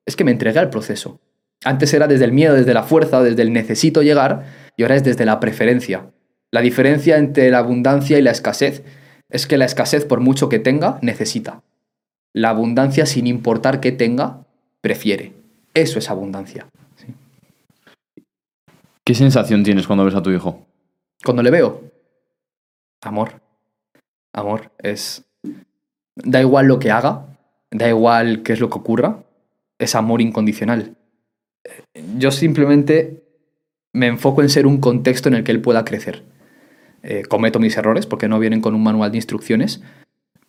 es 0.07 0.17
que 0.17 0.25
me 0.25 0.31
entregué 0.31 0.59
al 0.59 0.71
proceso. 0.71 1.21
Antes 1.65 1.93
era 1.93 2.07
desde 2.07 2.25
el 2.25 2.33
miedo, 2.33 2.55
desde 2.55 2.75
la 2.75 2.83
fuerza, 2.83 3.23
desde 3.23 3.43
el 3.43 3.53
necesito 3.53 4.03
llegar, 4.03 4.47
y 4.77 4.83
ahora 4.83 4.97
es 4.97 5.05
desde 5.05 5.27
la 5.27 5.41
preferencia. 5.41 6.11
La 6.51 6.63
diferencia 6.63 7.19
entre 7.19 7.51
la 7.51 7.59
abundancia 7.59 8.19
y 8.19 8.23
la 8.23 8.31
escasez 8.31 8.83
es 9.29 9.47
que 9.47 9.59
la 9.59 9.67
escasez, 9.67 10.05
por 10.05 10.21
mucho 10.21 10.49
que 10.49 10.59
tenga, 10.59 10.99
necesita. 11.03 11.63
La 12.33 12.51
abundancia, 12.51 13.07
sin 13.07 13.27
importar 13.27 13.81
qué 13.81 13.93
tenga, 13.93 14.47
prefiere. 14.81 15.33
Eso 15.75 15.99
es 15.99 16.11
abundancia. 16.11 16.67
¿Qué 19.05 19.15
sensación 19.15 19.63
tienes 19.63 19.87
cuando 19.87 20.05
ves 20.05 20.15
a 20.15 20.23
tu 20.23 20.31
hijo? 20.31 20.67
Cuando 21.25 21.43
le 21.43 21.51
veo, 21.51 21.90
amor. 23.01 23.41
Amor 24.33 24.73
es... 24.79 25.25
Da 26.17 26.41
igual 26.41 26.67
lo 26.67 26.79
que 26.79 26.91
haga, 26.91 27.39
da 27.71 27.89
igual 27.89 28.43
qué 28.43 28.53
es 28.53 28.61
lo 28.61 28.69
que 28.69 28.79
ocurra, 28.79 29.25
es 29.79 29.95
amor 29.95 30.21
incondicional. 30.21 30.97
Yo 32.19 32.31
simplemente 32.31 33.23
me 33.93 34.07
enfoco 34.07 34.43
en 34.43 34.51
ser 34.51 34.67
un 34.67 34.79
contexto 34.79 35.29
en 35.29 35.35
el 35.35 35.45
que 35.45 35.53
él 35.53 35.63
pueda 35.63 35.85
crecer. 35.85 36.25
Eh, 37.03 37.23
cometo 37.29 37.59
mis 37.59 37.77
errores 37.77 38.07
porque 38.07 38.29
no 38.29 38.39
vienen 38.39 38.61
con 38.61 38.75
un 38.75 38.83
manual 38.83 39.11
de 39.11 39.19
instrucciones, 39.19 39.83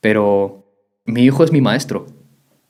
pero 0.02 0.65
mi 1.06 1.23
hijo 1.23 1.44
es 1.44 1.52
mi 1.52 1.61
maestro. 1.61 2.07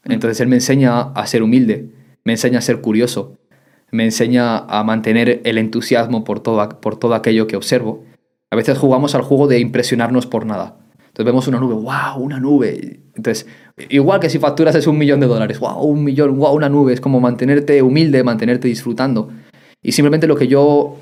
Entonces 0.03 0.39
él 0.39 0.47
me 0.47 0.55
enseña 0.55 1.01
a 1.01 1.27
ser 1.27 1.43
humilde, 1.43 1.89
me 2.23 2.33
enseña 2.33 2.59
a 2.59 2.61
ser 2.61 2.81
curioso, 2.81 3.37
me 3.91 4.03
enseña 4.03 4.57
a 4.57 4.83
mantener 4.83 5.41
el 5.43 5.57
entusiasmo 5.57 6.23
por 6.23 6.39
todo, 6.39 6.81
por 6.81 6.97
todo 6.97 7.15
aquello 7.15 7.47
que 7.47 7.55
observo. 7.55 8.05
A 8.51 8.55
veces 8.55 8.77
jugamos 8.77 9.15
al 9.15 9.21
juego 9.21 9.47
de 9.47 9.59
impresionarnos 9.59 10.27
por 10.27 10.45
nada. 10.45 10.77
Entonces 10.99 11.25
vemos 11.25 11.47
una 11.47 11.59
nube, 11.59 11.73
wow, 11.73 12.21
una 12.21 12.39
nube. 12.39 12.99
Entonces, 13.15 13.47
igual 13.89 14.19
que 14.19 14.29
si 14.29 14.39
facturas 14.39 14.75
es 14.75 14.87
un 14.87 14.97
millón 14.97 15.19
de 15.21 15.27
dólares, 15.27 15.59
wow, 15.59 15.81
un 15.83 16.03
millón, 16.03 16.37
wow, 16.37 16.53
una 16.53 16.69
nube. 16.69 16.93
Es 16.93 17.01
como 17.01 17.19
mantenerte 17.19 17.81
humilde, 17.81 18.23
mantenerte 18.23 18.67
disfrutando. 18.67 19.29
Y 19.81 19.93
simplemente 19.93 20.27
lo 20.27 20.35
que 20.35 20.47
yo 20.47 20.97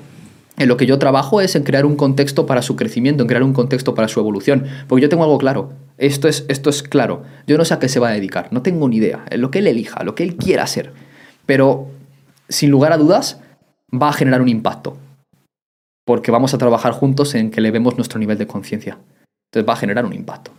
en 0.60 0.68
lo 0.68 0.76
que 0.76 0.84
yo 0.86 0.98
trabajo 0.98 1.40
es 1.40 1.56
en 1.56 1.62
crear 1.62 1.86
un 1.86 1.96
contexto 1.96 2.44
para 2.44 2.60
su 2.60 2.76
crecimiento, 2.76 3.22
en 3.22 3.28
crear 3.28 3.42
un 3.42 3.54
contexto 3.54 3.94
para 3.94 4.08
su 4.08 4.20
evolución. 4.20 4.66
Porque 4.86 5.02
yo 5.02 5.08
tengo 5.08 5.24
algo 5.24 5.38
claro. 5.38 5.72
Esto 5.96 6.28
es, 6.28 6.44
esto 6.48 6.68
es 6.68 6.82
claro. 6.82 7.22
Yo 7.46 7.56
no 7.56 7.64
sé 7.64 7.74
a 7.74 7.78
qué 7.78 7.88
se 7.88 7.98
va 7.98 8.08
a 8.08 8.12
dedicar. 8.12 8.48
No 8.52 8.60
tengo 8.62 8.88
ni 8.88 8.96
idea. 8.96 9.24
Lo 9.36 9.50
que 9.50 9.60
él 9.60 9.66
elija, 9.66 10.04
lo 10.04 10.14
que 10.14 10.22
él 10.22 10.36
quiera 10.36 10.64
hacer. 10.64 10.92
Pero, 11.46 11.88
sin 12.48 12.70
lugar 12.70 12.92
a 12.92 12.98
dudas, 12.98 13.40
va 13.90 14.10
a 14.10 14.12
generar 14.12 14.42
un 14.42 14.50
impacto. 14.50 14.98
Porque 16.10 16.32
vamos 16.32 16.54
a 16.54 16.58
trabajar 16.58 16.92
juntos 16.92 17.36
en 17.36 17.52
que 17.52 17.60
le 17.60 17.70
vemos 17.70 17.96
nuestro 17.96 18.18
nivel 18.18 18.36
de 18.36 18.48
conciencia. 18.48 18.98
Entonces 19.46 19.68
va 19.68 19.74
a 19.74 19.76
generar 19.76 20.04
un 20.04 20.12
impacto. 20.12 20.50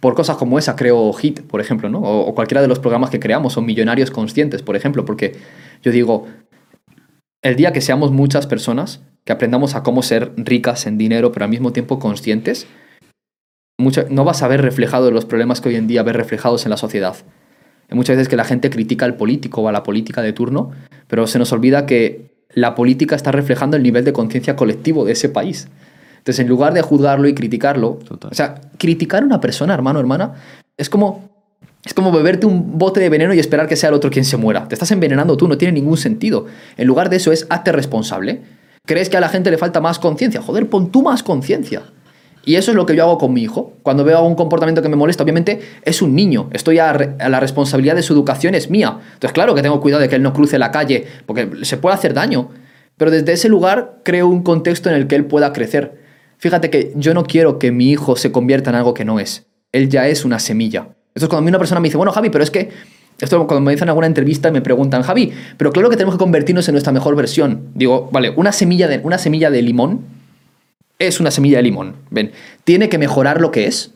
Por 0.00 0.14
cosas 0.14 0.36
como 0.36 0.58
esa 0.58 0.76
creo 0.76 1.14
HIT, 1.14 1.46
por 1.46 1.62
ejemplo, 1.62 1.88
¿no? 1.88 2.00
o, 2.00 2.26
o 2.26 2.34
cualquiera 2.34 2.60
de 2.60 2.68
los 2.68 2.78
programas 2.78 3.08
que 3.08 3.18
creamos, 3.18 3.54
son 3.54 3.64
millonarios 3.64 4.10
conscientes, 4.10 4.60
por 4.60 4.76
ejemplo, 4.76 5.06
porque 5.06 5.34
yo 5.82 5.92
digo, 5.92 6.26
el 7.40 7.56
día 7.56 7.72
que 7.72 7.80
seamos 7.80 8.12
muchas 8.12 8.46
personas, 8.46 9.00
que 9.24 9.32
aprendamos 9.32 9.74
a 9.76 9.82
cómo 9.82 10.02
ser 10.02 10.34
ricas 10.36 10.86
en 10.86 10.98
dinero, 10.98 11.32
pero 11.32 11.44
al 11.46 11.50
mismo 11.50 11.72
tiempo 11.72 11.98
conscientes, 11.98 12.66
no 14.10 14.24
vas 14.24 14.42
a 14.42 14.48
ver 14.48 14.60
reflejado 14.60 15.10
los 15.10 15.24
problemas 15.24 15.62
que 15.62 15.70
hoy 15.70 15.76
en 15.76 15.86
día 15.86 16.02
ves 16.02 16.16
reflejados 16.16 16.66
en 16.66 16.70
la 16.70 16.76
sociedad. 16.76 17.16
Hay 17.88 17.96
muchas 17.96 18.16
veces 18.16 18.28
que 18.28 18.36
la 18.36 18.44
gente 18.44 18.68
critica 18.68 19.06
al 19.06 19.16
político 19.16 19.62
o 19.62 19.68
a 19.68 19.72
la 19.72 19.84
política 19.84 20.20
de 20.20 20.34
turno, 20.34 20.72
pero 21.06 21.26
se 21.26 21.38
nos 21.38 21.50
olvida 21.50 21.86
que 21.86 22.36
la 22.60 22.74
política 22.74 23.16
está 23.16 23.32
reflejando 23.32 23.76
el 23.76 23.82
nivel 23.82 24.04
de 24.04 24.12
conciencia 24.12 24.56
colectivo 24.56 25.04
de 25.04 25.12
ese 25.12 25.28
país. 25.28 25.68
Entonces, 26.18 26.40
en 26.40 26.48
lugar 26.48 26.74
de 26.74 26.82
juzgarlo 26.82 27.28
y 27.28 27.34
criticarlo, 27.34 27.98
o 28.30 28.34
sea, 28.34 28.60
criticar 28.78 29.22
a 29.22 29.26
una 29.26 29.40
persona, 29.40 29.74
hermano, 29.74 30.00
hermana, 30.00 30.34
es 30.76 30.90
como 30.90 31.28
es 31.84 31.94
como 31.94 32.12
beberte 32.12 32.44
un 32.44 32.76
bote 32.78 33.00
de 33.00 33.08
veneno 33.08 33.32
y 33.32 33.38
esperar 33.38 33.66
que 33.68 33.76
sea 33.76 33.88
el 33.88 33.94
otro 33.94 34.10
quien 34.10 34.24
se 34.24 34.36
muera. 34.36 34.66
Te 34.68 34.74
estás 34.74 34.90
envenenando 34.90 35.36
tú, 35.36 35.48
no 35.48 35.56
tiene 35.56 35.72
ningún 35.72 35.96
sentido. 35.96 36.46
En 36.76 36.86
lugar 36.86 37.08
de 37.08 37.16
eso 37.16 37.32
es 37.32 37.46
hazte 37.48 37.72
responsable. 37.72 38.42
¿Crees 38.84 39.08
que 39.08 39.16
a 39.16 39.20
la 39.20 39.28
gente 39.28 39.50
le 39.50 39.58
falta 39.58 39.80
más 39.80 39.98
conciencia? 39.98 40.42
Joder, 40.42 40.68
pon 40.68 40.90
tú 40.90 41.02
más 41.02 41.22
conciencia. 41.22 41.82
Y 42.48 42.56
eso 42.56 42.70
es 42.70 42.78
lo 42.78 42.86
que 42.86 42.96
yo 42.96 43.02
hago 43.02 43.18
con 43.18 43.34
mi 43.34 43.42
hijo. 43.42 43.74
Cuando 43.82 44.04
veo 44.04 44.16
algún 44.16 44.34
comportamiento 44.34 44.80
que 44.80 44.88
me 44.88 44.96
molesta, 44.96 45.22
obviamente 45.22 45.60
es 45.84 46.00
un 46.00 46.14
niño. 46.14 46.48
Estoy 46.54 46.78
a, 46.78 46.94
la 46.94 47.40
responsabilidad 47.40 47.94
de 47.94 48.02
su 48.02 48.14
educación, 48.14 48.54
es 48.54 48.70
mía. 48.70 49.00
Entonces, 49.12 49.32
claro 49.34 49.54
que 49.54 49.60
tengo 49.60 49.82
cuidado 49.82 50.00
de 50.00 50.08
que 50.08 50.16
él 50.16 50.22
no 50.22 50.32
cruce 50.32 50.58
la 50.58 50.70
calle, 50.70 51.06
porque 51.26 51.50
se 51.66 51.76
puede 51.76 51.94
hacer 51.94 52.14
daño. 52.14 52.48
Pero 52.96 53.10
desde 53.10 53.34
ese 53.34 53.50
lugar 53.50 53.98
creo 54.02 54.28
un 54.28 54.42
contexto 54.42 54.88
en 54.88 54.94
el 54.94 55.08
que 55.08 55.16
él 55.16 55.26
pueda 55.26 55.52
crecer. 55.52 56.00
Fíjate 56.38 56.70
que 56.70 56.94
yo 56.96 57.12
no 57.12 57.24
quiero 57.24 57.58
que 57.58 57.70
mi 57.70 57.90
hijo 57.90 58.16
se 58.16 58.32
convierta 58.32 58.70
en 58.70 58.76
algo 58.76 58.94
que 58.94 59.04
no 59.04 59.20
es. 59.20 59.44
Él 59.72 59.90
ya 59.90 60.08
es 60.08 60.24
una 60.24 60.38
semilla. 60.38 60.88
Esto 61.14 61.26
es 61.26 61.28
cuando 61.28 61.40
a 61.40 61.42
mí 61.42 61.48
una 61.50 61.58
persona 61.58 61.82
me 61.82 61.88
dice, 61.88 61.98
bueno, 61.98 62.12
Javi, 62.12 62.30
pero 62.30 62.42
es 62.42 62.50
que 62.50 62.70
esto 63.20 63.46
cuando 63.46 63.60
me 63.60 63.72
dicen 63.72 63.90
alguna 63.90 64.06
entrevista 64.06 64.50
me 64.50 64.62
preguntan, 64.62 65.02
Javi, 65.02 65.34
pero 65.58 65.70
claro 65.70 65.90
que 65.90 65.96
tenemos 65.96 66.14
que 66.14 66.18
convertirnos 66.20 66.66
en 66.66 66.72
nuestra 66.72 66.94
mejor 66.94 67.14
versión. 67.14 67.72
Digo, 67.74 68.08
vale, 68.10 68.30
una 68.30 68.52
semilla 68.52 68.88
de, 68.88 69.00
una 69.04 69.18
semilla 69.18 69.50
de 69.50 69.60
limón 69.60 70.17
es 70.98 71.20
una 71.20 71.30
semilla 71.30 71.58
de 71.58 71.64
limón. 71.64 71.96
Ven, 72.10 72.32
¿tiene 72.64 72.88
que 72.88 72.98
mejorar 72.98 73.40
lo 73.40 73.50
que 73.50 73.66
es? 73.66 73.92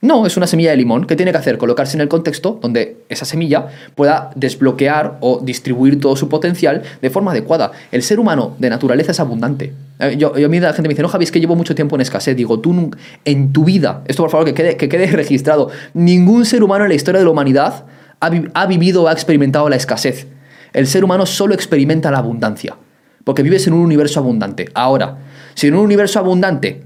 No, 0.00 0.26
es 0.26 0.36
una 0.36 0.46
semilla 0.46 0.70
de 0.70 0.76
limón. 0.76 1.06
¿Qué 1.06 1.16
tiene 1.16 1.32
que 1.32 1.38
hacer? 1.38 1.58
Colocarse 1.58 1.96
en 1.96 2.00
el 2.00 2.08
contexto 2.08 2.60
donde 2.62 2.98
esa 3.08 3.24
semilla 3.24 3.66
pueda 3.96 4.30
desbloquear 4.36 5.18
o 5.20 5.40
distribuir 5.40 5.98
todo 6.00 6.14
su 6.14 6.28
potencial 6.28 6.82
de 7.02 7.10
forma 7.10 7.32
adecuada. 7.32 7.72
El 7.90 8.04
ser 8.04 8.20
humano 8.20 8.54
de 8.58 8.70
naturaleza 8.70 9.10
es 9.10 9.18
abundante. 9.18 9.72
Eh, 9.98 10.16
yo, 10.16 10.36
yo 10.36 10.46
a 10.46 10.48
mí 10.48 10.60
la 10.60 10.72
gente 10.72 10.88
me 10.88 10.94
dice, 10.94 11.02
no, 11.02 11.08
Javi, 11.08 11.24
es 11.24 11.32
que 11.32 11.40
llevo 11.40 11.56
mucho 11.56 11.74
tiempo 11.74 11.96
en 11.96 12.02
escasez. 12.02 12.36
Digo, 12.36 12.60
tú 12.60 12.92
en 13.24 13.52
tu 13.52 13.64
vida, 13.64 14.04
esto 14.06 14.22
por 14.22 14.30
favor 14.30 14.46
que 14.46 14.54
quede, 14.54 14.76
que 14.76 14.88
quede 14.88 15.06
registrado, 15.12 15.70
ningún 15.94 16.44
ser 16.44 16.62
humano 16.62 16.84
en 16.84 16.90
la 16.90 16.94
historia 16.94 17.18
de 17.18 17.24
la 17.24 17.32
humanidad 17.32 17.84
ha, 18.20 18.66
vivido 18.66 19.02
o 19.02 19.08
ha 19.08 19.12
experimentado 19.12 19.68
la 19.68 19.76
escasez. 19.76 20.26
El 20.72 20.86
ser 20.86 21.04
humano 21.04 21.26
solo 21.26 21.54
experimenta 21.54 22.10
la 22.10 22.18
abundancia, 22.18 22.76
porque 23.24 23.42
vives 23.42 23.66
en 23.66 23.72
un 23.72 23.80
universo 23.80 24.20
abundante. 24.20 24.68
Ahora, 24.74 25.18
si 25.58 25.66
en 25.66 25.74
un 25.74 25.80
universo 25.80 26.20
abundante 26.20 26.82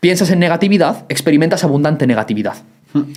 piensas 0.00 0.30
en 0.30 0.38
negatividad, 0.38 1.04
experimentas 1.10 1.64
abundante 1.64 2.06
negatividad. 2.06 2.54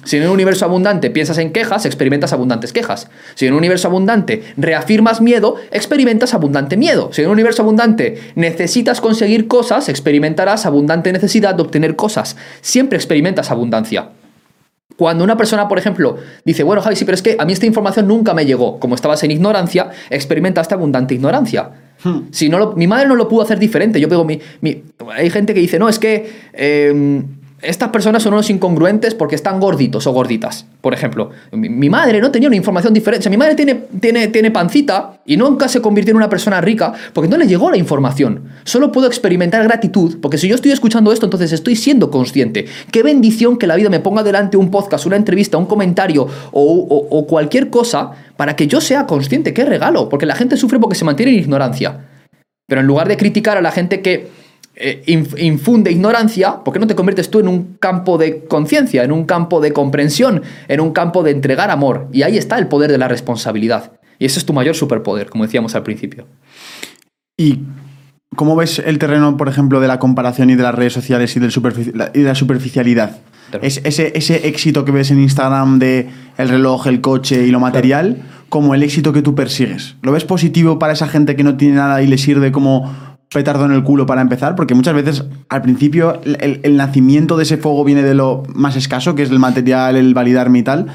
Si 0.03 0.17
en 0.17 0.23
un 0.23 0.31
universo 0.31 0.65
abundante 0.65 1.09
piensas 1.09 1.37
en 1.37 1.53
quejas, 1.53 1.85
experimentas 1.85 2.33
abundantes 2.33 2.73
quejas. 2.73 3.09
Si 3.35 3.45
en 3.45 3.53
un 3.53 3.59
universo 3.59 3.87
abundante 3.87 4.43
reafirmas 4.57 5.21
miedo, 5.21 5.55
experimentas 5.71 6.33
abundante 6.33 6.75
miedo. 6.75 7.11
Si 7.13 7.21
en 7.21 7.29
un 7.29 7.31
universo 7.35 7.61
abundante 7.61 8.19
necesitas 8.35 8.99
conseguir 8.99 9.47
cosas, 9.47 9.87
experimentarás 9.87 10.65
abundante 10.65 11.13
necesidad 11.13 11.55
de 11.55 11.61
obtener 11.61 11.95
cosas. 11.95 12.35
Siempre 12.59 12.97
experimentas 12.97 13.51
abundancia. 13.51 14.09
Cuando 14.97 15.23
una 15.23 15.37
persona, 15.37 15.69
por 15.69 15.79
ejemplo, 15.79 16.17
dice, 16.43 16.63
bueno, 16.63 16.81
Javi, 16.81 16.97
sí, 16.97 17.05
pero 17.05 17.15
es 17.15 17.21
que 17.21 17.37
a 17.39 17.45
mí 17.45 17.53
esta 17.53 17.65
información 17.65 18.05
nunca 18.05 18.33
me 18.33 18.45
llegó, 18.45 18.81
como 18.81 18.95
estabas 18.95 19.23
en 19.23 19.31
ignorancia, 19.31 19.91
experimentaste 20.09 20.73
abundante 20.73 21.13
ignorancia. 21.13 21.78
Hmm. 22.03 22.27
Si 22.31 22.49
no 22.49 22.73
mi 22.75 22.87
madre 22.87 23.07
no 23.07 23.15
lo 23.15 23.27
pudo 23.27 23.43
hacer 23.43 23.59
diferente. 23.59 23.99
Yo 23.99 24.07
pego 24.07 24.25
mi, 24.25 24.39
hay 25.11 25.29
gente 25.29 25.53
que 25.53 25.59
dice, 25.59 25.79
no, 25.79 25.89
es 25.89 25.99
que 25.99 26.31
em, 26.53 27.23
estas 27.61 27.89
personas 27.89 28.23
son 28.23 28.33
unos 28.33 28.49
incongruentes 28.49 29.15
porque 29.15 29.35
están 29.35 29.59
gorditos 29.59 30.07
o 30.07 30.11
gorditas. 30.11 30.65
Por 30.81 30.93
ejemplo, 30.93 31.31
mi, 31.51 31.89
madre 31.89 32.21
no 32.21 32.31
tenía 32.31 32.47
una 32.47 32.55
información 32.55 32.93
diferente. 32.93 33.21
O 33.21 33.23
sea, 33.23 33.29
mi 33.29 33.37
madre 33.37 33.55
tiene, 33.55 33.75
tiene, 33.99 34.27
tiene 34.29 34.51
pancita 34.51 35.19
y 35.25 35.35
nunca 35.35 35.67
se 35.67 35.81
convirtió 35.81 36.11
en 36.11 36.17
una 36.17 36.29
persona 36.29 36.61
rica 36.61 36.93
porque 37.13 37.29
no 37.29 37.37
le 37.37 37.47
llegó 37.47 37.69
la 37.69 37.77
información. 37.77 38.43
Solo 38.63 38.91
puedo 38.91 39.07
experimentar 39.07 39.63
gratitud 39.63 40.19
porque 40.21 40.37
si 40.37 40.47
yo 40.47 40.55
estoy 40.55 40.71
escuchando 40.71 41.11
esto, 41.11 41.25
entonces 41.25 41.51
estoy 41.51 41.75
siendo 41.75 42.09
consciente. 42.09 42.65
Qué 42.91 43.03
bendición 43.03 43.57
que 43.57 43.67
la 43.67 43.75
vida 43.75 43.89
me 43.89 43.99
ponga 43.99 44.23
delante 44.23 44.57
un 44.57 44.71
podcast, 44.71 45.05
una 45.05 45.17
entrevista, 45.17 45.57
un 45.57 45.65
comentario 45.65 46.27
o, 46.51 47.07
o 47.09 47.27
cualquier 47.27 47.69
cosa 47.69 48.11
para 48.37 48.55
que 48.55 48.67
yo 48.67 48.79
sea 48.79 49.05
consciente. 49.05 49.53
Qué 49.53 49.65
regalo, 49.65 50.07
porque 50.07 50.25
la 50.25 50.35
gente 50.35 50.55
sufre 50.55 50.79
porque 50.79 50.95
se 50.95 51.05
mantiene 51.05 51.33
en 51.33 51.39
ignorancia. 51.39 52.05
Pero 52.67 52.81
en 52.81 52.87
lugar 52.87 53.07
de 53.07 53.17
criticar 53.17 53.57
a 53.57 53.61
la 53.61 53.71
gente 53.71 54.01
que 54.01 54.38
eh, 54.81 55.03
infunde 55.37 55.91
ignorancia, 55.91 56.63
¿por 56.63 56.73
qué 56.73 56.79
no 56.79 56.87
te 56.87 56.95
conviertes 56.95 57.29
tú 57.29 57.39
en 57.39 57.49
un 57.49 57.75
campo 57.81 58.17
de 58.17 58.45
conciencia, 58.45 59.03
en 59.03 59.11
un 59.11 59.25
campo 59.25 59.59
de 59.59 59.73
comprensión, 59.73 60.41
en 60.69 60.79
un 60.79 60.93
campo 60.93 61.21
de 61.21 61.31
entregar 61.31 61.69
amor? 61.69 62.07
Y 62.13 62.21
ahí 62.21 62.37
está 62.37 62.57
el 62.57 62.67
poder 62.67 62.89
de 62.89 62.97
la 62.97 63.09
responsabilidad. 63.09 63.91
Y 64.19 64.25
ese 64.25 64.39
es 64.39 64.45
tu 64.45 64.53
mayor 64.53 64.75
superpoder, 64.75 65.29
como 65.29 65.43
decíamos 65.43 65.75
al 65.75 65.83
principio. 65.83 66.27
¿Y 67.37 67.59
cómo 68.37 68.55
ves 68.55 68.79
el 68.79 68.99
terreno, 68.99 69.35
por 69.35 69.49
ejemplo, 69.49 69.81
de 69.81 69.89
la 69.89 69.99
comparación 69.99 70.49
y 70.49 70.55
de 70.55 70.63
las 70.63 70.75
redes 70.75 70.93
sociales 70.93 71.35
y, 71.35 71.41
del 71.41 71.51
y 72.13 72.19
de 72.19 72.27
la 72.27 72.35
superficialidad? 72.35 73.17
Es, 73.61 73.81
ese, 73.83 74.13
ese, 74.15 74.47
éxito 74.47 74.85
que 74.85 74.91
ves 74.91 75.11
en 75.11 75.19
Instagram 75.19 75.79
de 75.79 76.07
el 76.37 76.47
reloj, 76.47 76.87
el 76.87 77.01
coche 77.01 77.45
y 77.45 77.51
lo 77.51 77.59
material, 77.59 78.21
como 78.47 78.75
el 78.75 78.83
éxito 78.83 79.11
que 79.11 79.21
tú 79.21 79.35
persigues. 79.35 79.95
¿Lo 80.03 80.13
ves 80.13 80.23
positivo 80.23 80.79
para 80.79 80.93
esa 80.93 81.07
gente 81.07 81.35
que 81.35 81.43
no 81.43 81.57
tiene 81.57 81.75
nada 81.75 82.01
y 82.01 82.07
le 82.07 82.17
sirve 82.17 82.51
como 82.51 83.08
petardo 83.33 83.65
en 83.65 83.71
el 83.71 83.83
culo 83.83 84.05
para 84.05 84.21
empezar, 84.21 84.55
porque 84.55 84.73
muchas 84.73 84.93
veces 84.93 85.23
al 85.49 85.61
principio 85.61 86.19
el, 86.23 86.77
nacimiento 86.77 87.37
de 87.37 87.43
ese 87.43 87.57
fuego 87.57 87.83
viene 87.83 88.01
de 88.03 88.13
lo 88.15 88.43
más 88.53 88.75
escaso, 88.75 89.15
que 89.15 89.23
es 89.23 89.29
el 89.29 89.39
material, 89.39 89.95
el 89.95 90.13
validarme 90.13 90.59
y 90.59 90.63
tal. 90.63 90.87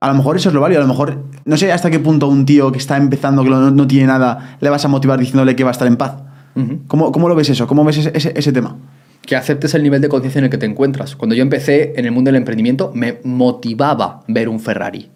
A 0.00 0.08
lo 0.08 0.14
mejor 0.14 0.36
eso 0.36 0.48
es 0.48 0.54
lo 0.54 0.60
válido. 0.60 0.80
A 0.80 0.84
lo 0.84 0.88
mejor, 0.88 1.24
no 1.44 1.56
sé 1.56 1.72
hasta 1.72 1.90
qué 1.90 1.98
punto 1.98 2.28
un 2.28 2.44
tío 2.46 2.70
que 2.72 2.78
está 2.78 2.96
empezando, 2.96 3.42
que 3.44 3.50
no, 3.50 3.70
no 3.70 3.86
tiene 3.86 4.06
nada, 4.06 4.56
le 4.60 4.70
vas 4.70 4.84
a 4.84 4.88
motivar 4.88 5.18
diciéndole 5.18 5.54
que 5.56 5.64
va 5.64 5.70
a 5.70 5.72
estar 5.72 5.86
en 5.88 5.96
paz. 5.96 6.16
¿Cómo, 6.86 7.12
cómo 7.12 7.28
lo 7.28 7.34
ves 7.34 7.48
eso? 7.50 7.66
¿Cómo 7.66 7.82
ves 7.84 7.98
ese, 7.98 8.12
ese- 8.14 8.32
ese 8.36 8.52
tema? 8.52 8.76
que 9.24 9.36
aceptes 9.36 9.72
el 9.74 9.84
nivel 9.84 10.00
de 10.00 10.08
conciencia 10.08 10.40
en 10.40 10.46
el 10.46 10.50
que 10.50 10.58
te 10.58 10.66
encuentras. 10.66 11.14
Cuando 11.14 11.36
yo 11.36 11.42
empecé 11.42 11.92
en 11.94 12.06
el 12.06 12.10
mundo 12.10 12.28
del 12.30 12.34
emprendimiento, 12.38 12.90
me 12.92 13.20
motivaba 13.22 14.24
ver 14.26 14.48
un 14.48 14.58
Ferrari. 14.58 15.08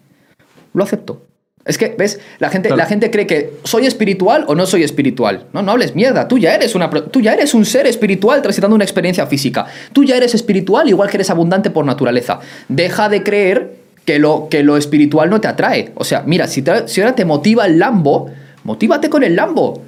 Lo 0.73 0.85
acepto. 0.85 1.26
Es 1.67 1.77
que, 1.77 1.93
¿ves? 1.97 2.19
La 2.39 2.49
gente, 2.49 2.69
Claro. 2.69 2.81
la 2.81 2.85
gente 2.87 3.11
cree 3.11 3.27
que 3.27 3.53
soy 3.63 3.85
espiritual 3.85 4.45
o 4.47 4.55
no 4.55 4.65
soy 4.65 4.83
espiritual. 4.83 5.45
No, 5.53 5.61
no 5.61 5.71
hables 5.73 5.95
mierda. 5.95 6.27
Tú 6.27 6.37
ya, 6.37 6.55
eres 6.55 6.73
una, 6.75 6.89
tú 6.89 7.19
ya 7.21 7.33
eres 7.33 7.53
un 7.53 7.65
ser 7.65 7.85
espiritual 7.87 8.41
transitando 8.41 8.75
una 8.75 8.85
experiencia 8.85 9.27
física. 9.27 9.65
Tú 9.93 10.03
ya 10.03 10.15
eres 10.17 10.33
espiritual 10.33 10.87
igual 10.87 11.09
que 11.09 11.17
eres 11.17 11.29
abundante 11.29 11.69
por 11.69 11.85
naturaleza. 11.85 12.39
Deja 12.69 13.09
de 13.09 13.21
creer 13.23 13.75
que 14.05 14.19
lo, 14.19 14.47
que 14.49 14.63
lo 14.63 14.77
espiritual 14.77 15.29
no 15.29 15.41
te 15.41 15.49
atrae. 15.49 15.91
O 15.95 16.05
sea, 16.05 16.23
mira, 16.25 16.47
si, 16.47 16.61
te- 16.61 16.87
si 16.87 17.01
ahora 17.01 17.13
te 17.13 17.25
motiva 17.25 17.65
el 17.65 17.77
Lambo, 17.77 18.31
motívate 18.63 19.09
con 19.09 19.23
el 19.23 19.35
Lambo. 19.35 19.83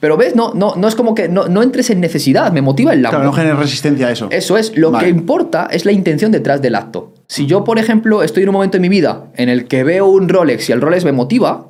Pero 0.00 0.18
ves, 0.18 0.36
no, 0.36 0.52
no, 0.54 0.74
no 0.76 0.86
es 0.86 0.94
como 0.94 1.14
que 1.14 1.28
no, 1.30 1.48
no 1.48 1.62
entres 1.62 1.88
en 1.88 1.98
necesidad, 2.00 2.52
me 2.52 2.60
motiva 2.60 2.92
el 2.92 3.00
Lambo. 3.00 3.16
Claro, 3.16 3.24
no 3.30 3.32
generes 3.32 3.58
resistencia 3.58 4.08
a 4.08 4.10
eso. 4.10 4.28
Eso 4.30 4.58
es, 4.58 4.76
lo 4.76 4.90
Vale. 4.90 5.04
que 5.06 5.10
importa 5.10 5.68
es 5.70 5.86
la 5.86 5.92
intención 5.92 6.30
detrás 6.30 6.60
del 6.60 6.74
acto. 6.74 7.13
Si 7.34 7.46
yo, 7.46 7.64
por 7.64 7.80
ejemplo, 7.80 8.22
estoy 8.22 8.44
en 8.44 8.50
un 8.50 8.52
momento 8.52 8.76
en 8.76 8.82
mi 8.82 8.88
vida 8.88 9.24
en 9.34 9.48
el 9.48 9.66
que 9.66 9.82
veo 9.82 10.06
un 10.06 10.28
Rolex 10.28 10.68
y 10.68 10.72
el 10.72 10.80
Rolex 10.80 11.04
me 11.04 11.10
motiva, 11.10 11.68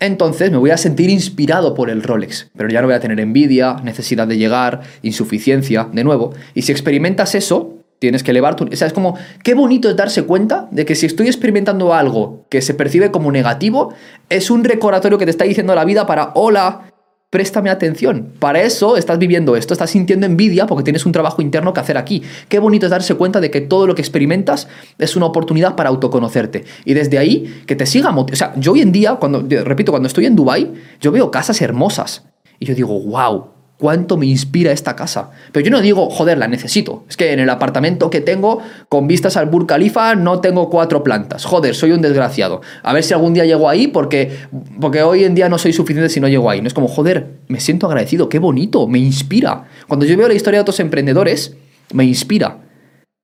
entonces 0.00 0.50
me 0.50 0.56
voy 0.56 0.70
a 0.70 0.76
sentir 0.76 1.08
inspirado 1.08 1.72
por 1.76 1.88
el 1.88 2.02
Rolex. 2.02 2.50
Pero 2.56 2.68
ya 2.68 2.80
no 2.80 2.88
voy 2.88 2.96
a 2.96 2.98
tener 2.98 3.20
envidia, 3.20 3.76
necesidad 3.84 4.26
de 4.26 4.38
llegar, 4.38 4.80
insuficiencia, 5.02 5.88
de 5.92 6.02
nuevo. 6.02 6.32
Y 6.52 6.62
si 6.62 6.72
experimentas 6.72 7.36
eso, 7.36 7.74
tienes 8.00 8.24
que 8.24 8.32
elevar 8.32 8.56
tu... 8.56 8.64
O 8.64 8.74
sea, 8.74 8.88
es 8.88 8.92
como, 8.92 9.16
qué 9.44 9.54
bonito 9.54 9.88
es 9.88 9.94
darse 9.94 10.24
cuenta 10.24 10.66
de 10.72 10.84
que 10.84 10.96
si 10.96 11.06
estoy 11.06 11.28
experimentando 11.28 11.94
algo 11.94 12.44
que 12.48 12.60
se 12.60 12.74
percibe 12.74 13.12
como 13.12 13.30
negativo, 13.30 13.94
es 14.30 14.50
un 14.50 14.64
recordatorio 14.64 15.16
que 15.16 15.26
te 15.26 15.30
está 15.30 15.44
diciendo 15.44 15.76
la 15.76 15.84
vida 15.84 16.08
para, 16.08 16.32
hola, 16.34 16.92
préstame 17.34 17.68
atención. 17.68 18.28
Para 18.38 18.62
eso 18.62 18.96
estás 18.96 19.18
viviendo 19.18 19.56
esto, 19.56 19.74
estás 19.74 19.90
sintiendo 19.90 20.24
envidia 20.24 20.68
porque 20.68 20.84
tienes 20.84 21.04
un 21.04 21.10
trabajo 21.10 21.42
interno 21.42 21.72
que 21.72 21.80
hacer 21.80 21.98
aquí. 21.98 22.22
Qué 22.48 22.60
bonito 22.60 22.86
es 22.86 22.90
darse 22.90 23.16
cuenta 23.16 23.40
de 23.40 23.50
que 23.50 23.60
todo 23.60 23.88
lo 23.88 23.96
que 23.96 24.02
experimentas 24.02 24.68
es 24.98 25.16
una 25.16 25.26
oportunidad 25.26 25.74
para 25.74 25.88
autoconocerte. 25.88 26.64
Y 26.84 26.94
desde 26.94 27.18
ahí, 27.18 27.62
que 27.66 27.74
te 27.74 27.86
siga 27.86 28.16
O 28.16 28.36
sea, 28.36 28.52
yo 28.56 28.70
hoy 28.70 28.82
en 28.82 28.92
día, 28.92 29.16
cuando, 29.16 29.44
repito, 29.64 29.90
cuando 29.90 30.06
estoy 30.06 30.26
en 30.26 30.36
Dubai, 30.36 30.74
yo 31.00 31.10
veo 31.10 31.32
casas 31.32 31.60
hermosas. 31.60 32.22
Y 32.60 32.66
yo 32.66 32.74
digo, 32.76 33.00
wow, 33.00 33.46
cuánto 33.78 34.16
me 34.16 34.26
inspira 34.26 34.72
esta 34.72 34.96
casa. 34.96 35.30
Pero 35.52 35.64
yo 35.64 35.70
no 35.70 35.80
digo, 35.80 36.08
joder, 36.10 36.38
la 36.38 36.48
necesito. 36.48 37.04
Es 37.08 37.16
que 37.16 37.32
en 37.32 37.40
el 37.40 37.50
apartamento 37.50 38.10
que 38.10 38.20
tengo, 38.20 38.62
con 38.88 39.06
vistas 39.06 39.36
al 39.36 39.46
Burj 39.46 39.66
Khalifa, 39.66 40.14
no 40.14 40.40
tengo 40.40 40.70
cuatro 40.70 41.02
plantas. 41.02 41.44
Joder, 41.44 41.74
soy 41.74 41.92
un 41.92 42.00
desgraciado. 42.00 42.60
A 42.82 42.92
ver 42.92 43.02
si 43.02 43.14
algún 43.14 43.34
día 43.34 43.44
llego 43.44 43.68
ahí, 43.68 43.88
porque, 43.88 44.36
porque 44.80 45.02
hoy 45.02 45.24
en 45.24 45.34
día 45.34 45.48
no 45.48 45.58
soy 45.58 45.72
suficiente 45.72 46.08
si 46.08 46.20
no 46.20 46.28
llego 46.28 46.48
ahí. 46.48 46.60
No 46.60 46.68
es 46.68 46.74
como, 46.74 46.88
joder, 46.88 47.26
me 47.48 47.60
siento 47.60 47.86
agradecido, 47.86 48.28
qué 48.28 48.38
bonito, 48.38 48.86
me 48.86 48.98
inspira. 48.98 49.64
Cuando 49.88 50.06
yo 50.06 50.16
veo 50.16 50.28
la 50.28 50.34
historia 50.34 50.58
de 50.58 50.62
otros 50.62 50.80
emprendedores, 50.80 51.56
me 51.92 52.04
inspira. 52.04 52.58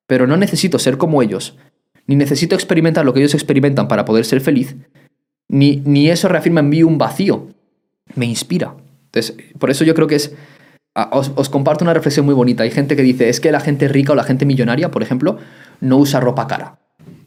Pero 0.06 0.27
no 0.27 0.36
necesito 0.36 0.78
ser 0.78 0.98
como 0.98 1.22
ellos, 1.22 1.56
ni 2.06 2.16
necesito 2.16 2.56
experimentar 2.56 3.05
lo 3.05 3.14
que 3.14 3.20
ellos 3.20 3.35
experimentan 3.35 3.86
para 3.86 4.05
poder 4.05 4.24
ser 4.24 4.40
feliz, 4.40 4.74
ni, 5.48 5.77
ni 5.85 6.10
eso 6.10 6.28
reafirma 6.28 6.60
en 6.60 6.68
mí 6.68 6.82
un 6.82 6.98
vacío. 6.98 7.48
Me 8.16 8.27
inspira. 8.27 8.74
Entonces, 9.12 9.37
por 9.59 9.70
eso 9.70 9.85
yo 9.85 9.95
creo 9.95 10.07
que 10.07 10.16
es. 10.16 10.32
os 10.95 11.49
comparto 11.49 11.85
una 11.85 11.95
reflexión 11.95 12.27
muy 12.27 12.35
bonita. 12.35 12.62
Hay 12.62 12.70
gente 12.70 12.97
que 12.97 13.03
dice: 13.03 13.28
es 13.28 13.41
que 13.41 13.53
la 13.53 13.61
gente 13.61 13.89
rica 13.89 14.12
o 14.12 14.15
la 14.15 14.24
gente 14.24 14.47
millonaria, 14.47 14.91
por 14.91 15.03
ejemplo, 15.03 15.39
no 15.81 15.97
usa 15.97 16.20
ropa 16.20 16.47
cara. 16.47 16.78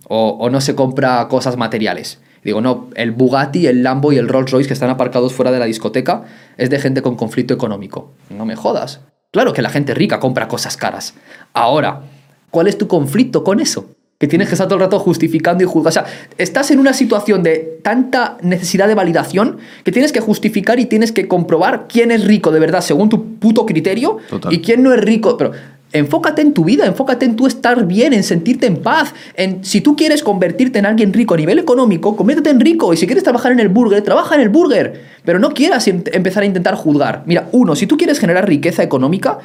O, 0.08 0.38
o 0.40 0.50
no 0.50 0.62
se 0.62 0.76
compra 0.76 1.28
cosas 1.28 1.58
materiales. 1.58 2.20
Digo, 2.44 2.60
no, 2.60 2.90
el 2.96 3.12
Bugatti, 3.12 3.68
el 3.68 3.84
Lambo 3.84 4.12
y 4.12 4.18
el 4.18 4.28
Rolls 4.28 4.52
Royce 4.52 4.68
que 4.68 4.74
están 4.74 4.90
aparcados 4.90 5.34
fuera 5.34 5.52
de 5.52 5.60
la 5.60 5.66
discoteca 5.66 6.24
es 6.58 6.70
de 6.70 6.80
gente 6.80 7.02
con 7.02 7.16
conflicto 7.16 7.54
económico. 7.54 8.12
No 8.30 8.46
me 8.46 8.56
jodas. 8.56 9.02
Claro 9.32 9.54
que 9.54 9.62
la 9.62 9.70
gente 9.70 9.94
rica 9.94 10.20
compra 10.20 10.48
cosas 10.48 10.78
caras. 10.78 11.16
Ahora, 11.54 12.04
¿cuál 12.52 12.68
es 12.68 12.78
tu 12.78 12.88
conflicto 12.88 13.44
con 13.44 13.60
eso? 13.60 13.96
Que 14.20 14.28
tienes 14.28 14.48
que 14.48 14.54
estar 14.54 14.68
todo 14.68 14.76
el 14.76 14.82
rato 14.82 15.00
justificando 15.00 15.64
y 15.64 15.68
juzgando. 15.68 15.90
O 15.90 15.92
sea, 15.92 16.06
estás 16.38 16.72
en 16.72 16.80
una 16.80 16.94
situación 16.94 17.44
de 17.44 17.80
tanta 17.84 18.38
necesidad 18.42 18.88
de 18.88 18.96
validación 18.96 19.58
que 19.84 19.92
tienes 19.92 20.12
que 20.14 20.22
justificar 20.22 20.80
y 20.80 20.86
tienes 20.86 21.12
que 21.12 21.28
comprobar 21.28 21.88
quién 21.90 22.10
es 22.12 22.24
rico 22.26 22.52
de 22.52 22.60
verdad 22.60 22.82
según 22.82 23.10
tu 23.10 23.36
puto 23.36 23.66
criterio 23.66 24.18
Total. 24.30 24.54
y 24.54 24.60
quién 24.62 24.82
no 24.82 24.94
es 24.94 25.02
rico. 25.02 25.36
Pero 25.36 25.52
enfócate 25.92 26.42
en 26.42 26.54
tu 26.54 26.64
vida, 26.64 26.86
enfócate 26.86 27.26
en 27.26 27.36
tú 27.36 27.48
estar 27.48 27.86
bien, 27.86 28.14
en 28.14 28.24
sentirte 28.24 28.66
en 28.66 28.78
paz. 28.78 29.14
En, 29.36 29.66
si 29.66 29.82
tú 29.82 29.96
quieres 29.96 30.24
convertirte 30.24 30.80
en 30.80 30.86
alguien 30.86 31.12
rico 31.12 31.34
a 31.34 31.38
nivel 31.38 31.60
económico, 31.60 32.16
conviértete 32.16 32.50
en 32.50 32.62
rico. 32.62 32.94
Y 32.94 32.98
si 32.98 33.06
quieres 33.06 33.24
trabajar 33.26 33.52
en 33.52 33.60
el 33.60 33.68
burger, 33.70 34.02
trabaja 34.04 34.36
en 34.36 34.42
el 34.42 34.50
burger. 34.50 35.02
Pero 35.26 35.38
no 35.40 35.54
quieras 35.54 35.86
em- 35.90 36.02
empezar 36.14 36.44
a 36.44 36.46
intentar 36.46 36.76
juzgar. 36.76 37.24
Mira, 37.26 37.50
uno, 37.52 37.76
si 37.76 37.88
tú 37.88 37.98
quieres 37.98 38.20
generar 38.20 38.48
riqueza 38.48 38.84
económica, 38.84 39.40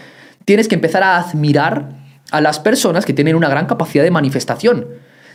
tienes 0.45 0.69
que 0.69 0.77
empezar 0.77 1.03
a 1.03 1.19
admirar 1.19 2.07
a 2.31 2.41
las 2.41 2.59
personas 2.61 3.05
que 3.05 3.13
tienen 3.13 3.37
una 3.37 3.49
gran 3.49 3.67
capacidad 3.67 4.05
de 4.05 4.11
manifestación. 4.11 4.87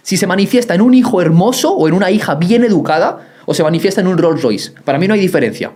Si 0.02 0.18
se 0.18 0.28
manifiesta 0.28 0.76
en 0.76 0.82
un 0.82 0.94
hijo 0.94 1.22
hermoso 1.22 1.74
o 1.74 1.88
en 1.88 1.94
una 1.94 2.11
hija 2.11 2.36
bien 2.36 2.64
educada, 2.64 3.30
o 3.45 3.53
se 3.53 3.64
manifiesta 3.64 4.02
en 4.02 4.07
un 4.07 4.18
Rolls 4.18 4.41
Royce. 4.41 4.72
Para 4.86 4.98
mí 4.98 5.07
no 5.07 5.14
hay 5.14 5.20
diferencia. 5.20 5.72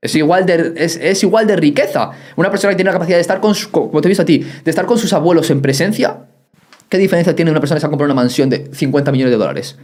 Es 0.00 0.14
igual, 0.16 0.44
de, 0.46 0.72
es, 0.76 1.22
igual 1.22 1.46
de 1.46 1.54
riqueza. 1.56 2.10
Una 2.34 2.50
persona 2.50 2.70
que 2.72 2.76
tiene 2.76 2.88
la 2.90 2.94
capacidad 2.94 3.16
de 3.16 3.20
estar 3.20 3.40
con, 3.40 3.54
su- 3.54 3.70
como 3.70 4.00
te 4.00 4.08
he 4.08 4.10
visto 4.10 4.22
a 4.22 4.26
ti, 4.26 4.38
de 4.64 4.70
estar 4.70 4.86
con 4.86 4.98
sus 4.98 5.12
abuelos 5.12 5.48
en 5.50 5.62
presencia, 5.62 6.26
¿qué 6.88 6.98
diferencia 6.98 7.36
tiene 7.36 7.50
una 7.52 7.60
persona 7.60 7.76
que 7.76 7.80
se 7.80 7.86
ha 7.86 7.90
comprado 7.90 8.12
una 8.12 8.20
mansión 8.20 8.50
de 8.50 8.68
50 8.72 9.12
millones 9.12 9.30
de 9.30 9.36
dólares? 9.38 9.78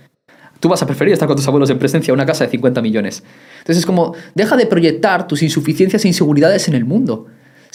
Tú 0.58 0.68
vas 0.68 0.82
a 0.82 0.86
preferir 0.86 1.12
estar 1.12 1.28
con 1.28 1.36
tus 1.36 1.46
abuelos 1.46 1.70
en 1.70 1.78
presencia 1.78 2.10
a 2.10 2.14
una 2.14 2.26
casa 2.26 2.42
de 2.44 2.50
50 2.50 2.82
millones. 2.82 3.22
Entonces 3.58 3.78
es 3.78 3.86
como, 3.86 4.14
deja 4.34 4.56
de 4.56 4.66
proyectar 4.66 5.28
tus 5.28 5.42
insuficiencias 5.44 6.04
e 6.04 6.08
inseguridades 6.08 6.66
en 6.66 6.74
el 6.74 6.84
mundo. 6.84 7.26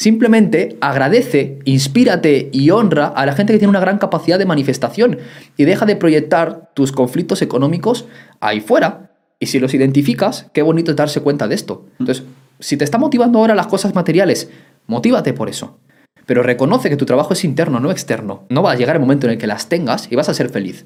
Simplemente 0.03 0.75
agradece, 0.81 1.59
inspírate 1.63 2.49
y 2.51 2.71
honra 2.71 3.07
a 3.07 3.25
la 3.25 3.31
gente 3.31 3.53
que 3.53 3.59
tiene 3.59 3.69
una 3.69 3.79
gran 3.79 3.99
capacidad 3.99 4.37
de 4.37 4.45
manifestación 4.45 5.19
y 5.55 5.63
deja 5.63 5.85
de 5.85 5.95
proyectar 5.95 6.71
tus 6.73 6.91
conflictos 6.91 7.41
económicos 7.41 8.05
ahí 8.41 8.59
fuera. 8.59 9.11
Y 9.39 9.45
si 9.45 9.59
los 9.59 9.73
identificas, 9.73 10.47
qué 10.51 10.61
bonito 10.61 10.91
es 10.91 10.97
darse 10.97 11.21
cuenta 11.21 11.47
de 11.47 11.55
esto. 11.55 11.85
Entonces, 11.99 12.25
si 12.59 12.75
te 12.75 12.83
está 12.83 12.97
motivando 12.97 13.39
ahora 13.39 13.55
las 13.55 13.67
cosas 13.67 13.95
materiales, 13.95 14.49
motívate 14.87 15.31
por 15.31 15.47
eso. 15.47 15.79
Pero 16.25 16.43
reconoce 16.43 16.89
que 16.89 16.97
tu 16.97 17.05
trabajo 17.05 17.31
es 17.31 17.45
interno, 17.45 17.79
no 17.79 17.89
externo. 17.89 18.43
No 18.49 18.61
va 18.61 18.73
a 18.73 18.75
llegar 18.75 18.97
el 18.97 19.01
momento 19.01 19.27
en 19.27 19.31
el 19.31 19.39
que 19.39 19.47
las 19.47 19.69
tengas 19.69 20.11
y 20.11 20.17
vas 20.17 20.27
a 20.27 20.33
ser 20.33 20.49
feliz. 20.49 20.85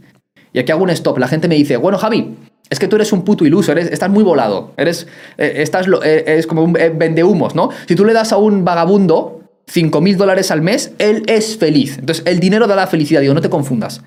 Y 0.53 0.59
aquí 0.59 0.71
hago 0.71 0.83
un 0.83 0.91
stop. 0.91 1.17
La 1.17 1.27
gente 1.27 1.47
me 1.47 1.55
dice, 1.55 1.77
bueno, 1.77 1.97
Javi, 1.97 2.35
es 2.69 2.79
que 2.79 2.87
tú 2.87 2.95
eres 2.95 3.11
un 3.13 3.23
puto 3.23 3.45
iluso, 3.45 3.71
eres, 3.71 3.87
estás 3.91 4.09
muy 4.09 4.23
volado. 4.23 4.73
Eres, 4.77 5.07
eh, 5.37 5.53
estás, 5.57 5.87
eh, 6.03 6.23
eres 6.27 6.47
como 6.47 6.63
un 6.63 6.77
eh, 6.77 6.89
vendehumos, 6.89 7.55
¿no? 7.55 7.69
Si 7.87 7.95
tú 7.95 8.05
le 8.05 8.13
das 8.13 8.31
a 8.31 8.37
un 8.37 8.65
vagabundo 8.65 9.41
5 9.67 10.01
mil 10.01 10.17
dólares 10.17 10.51
al 10.51 10.61
mes, 10.61 10.93
él 10.97 11.23
es 11.27 11.57
feliz. 11.57 11.97
Entonces, 11.97 12.25
el 12.25 12.39
dinero 12.39 12.67
da 12.67 12.75
la 12.75 12.87
felicidad. 12.87 13.21
Digo, 13.21 13.33
no 13.33 13.41
te 13.41 13.49
confundas. 13.49 14.01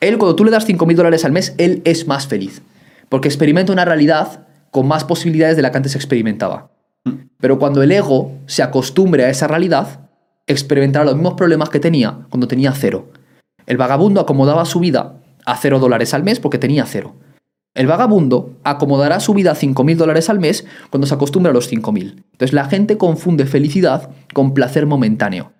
Él, 0.00 0.18
cuando 0.18 0.36
tú 0.36 0.44
le 0.44 0.50
das 0.50 0.64
5 0.64 0.86
mil 0.86 0.96
dólares 0.96 1.24
al 1.24 1.32
mes, 1.32 1.54
él 1.58 1.82
es 1.84 2.06
más 2.06 2.26
feliz. 2.26 2.62
Porque 3.08 3.28
experimenta 3.28 3.72
una 3.72 3.84
realidad 3.84 4.46
con 4.70 4.86
más 4.86 5.04
posibilidades 5.04 5.56
de 5.56 5.62
la 5.62 5.70
que 5.70 5.78
antes 5.78 5.96
experimentaba. 5.96 6.70
Pero 7.40 7.58
cuando 7.58 7.82
el 7.82 7.90
ego 7.90 8.32
se 8.46 8.62
acostumbre 8.62 9.24
a 9.24 9.30
esa 9.30 9.46
realidad, 9.46 10.00
experimentará 10.46 11.04
los 11.04 11.14
mismos 11.14 11.34
problemas 11.34 11.70
que 11.70 11.80
tenía 11.80 12.18
cuando 12.28 12.48
tenía 12.48 12.72
cero. 12.72 13.10
El 13.66 13.76
vagabundo 13.76 14.20
acomodaba 14.20 14.64
su 14.64 14.80
vida 14.80 15.14
a 15.44 15.56
cero 15.56 15.78
dólares 15.78 16.14
al 16.14 16.22
mes 16.22 16.40
porque 16.40 16.58
tenía 16.58 16.84
cero. 16.84 17.14
El 17.74 17.86
vagabundo 17.86 18.56
acomodará 18.64 19.20
su 19.20 19.34
vida 19.34 19.52
a 19.52 19.54
5.000 19.54 19.96
dólares 19.96 20.28
al 20.30 20.40
mes 20.40 20.66
cuando 20.90 21.06
se 21.06 21.14
acostumbra 21.14 21.50
a 21.50 21.54
los 21.54 21.70
5.000. 21.70 22.24
Entonces 22.32 22.52
la 22.52 22.64
gente 22.64 22.96
confunde 22.98 23.46
felicidad 23.46 24.10
con 24.34 24.52
placer 24.54 24.86
momentáneo. 24.86 25.52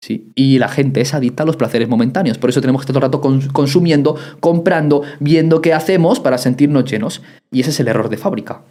¿sí? 0.00 0.30
Y 0.34 0.58
la 0.58 0.68
gente 0.68 1.00
es 1.00 1.14
adicta 1.14 1.44
a 1.44 1.46
los 1.46 1.56
placeres 1.56 1.88
momentáneos. 1.88 2.36
Por 2.38 2.50
eso 2.50 2.60
tenemos 2.60 2.82
que 2.82 2.92
estar 2.92 2.94
todo 3.00 3.06
el 3.06 3.12
rato 3.12 3.22
cons- 3.22 3.50
consumiendo, 3.52 4.16
comprando, 4.40 5.02
viendo 5.20 5.62
qué 5.62 5.72
hacemos 5.72 6.20
para 6.20 6.36
sentirnos 6.36 6.84
llenos. 6.84 7.22
Y 7.50 7.60
ese 7.60 7.70
es 7.70 7.80
el 7.80 7.88
error 7.88 8.10
de 8.10 8.18
fábrica. 8.18 8.62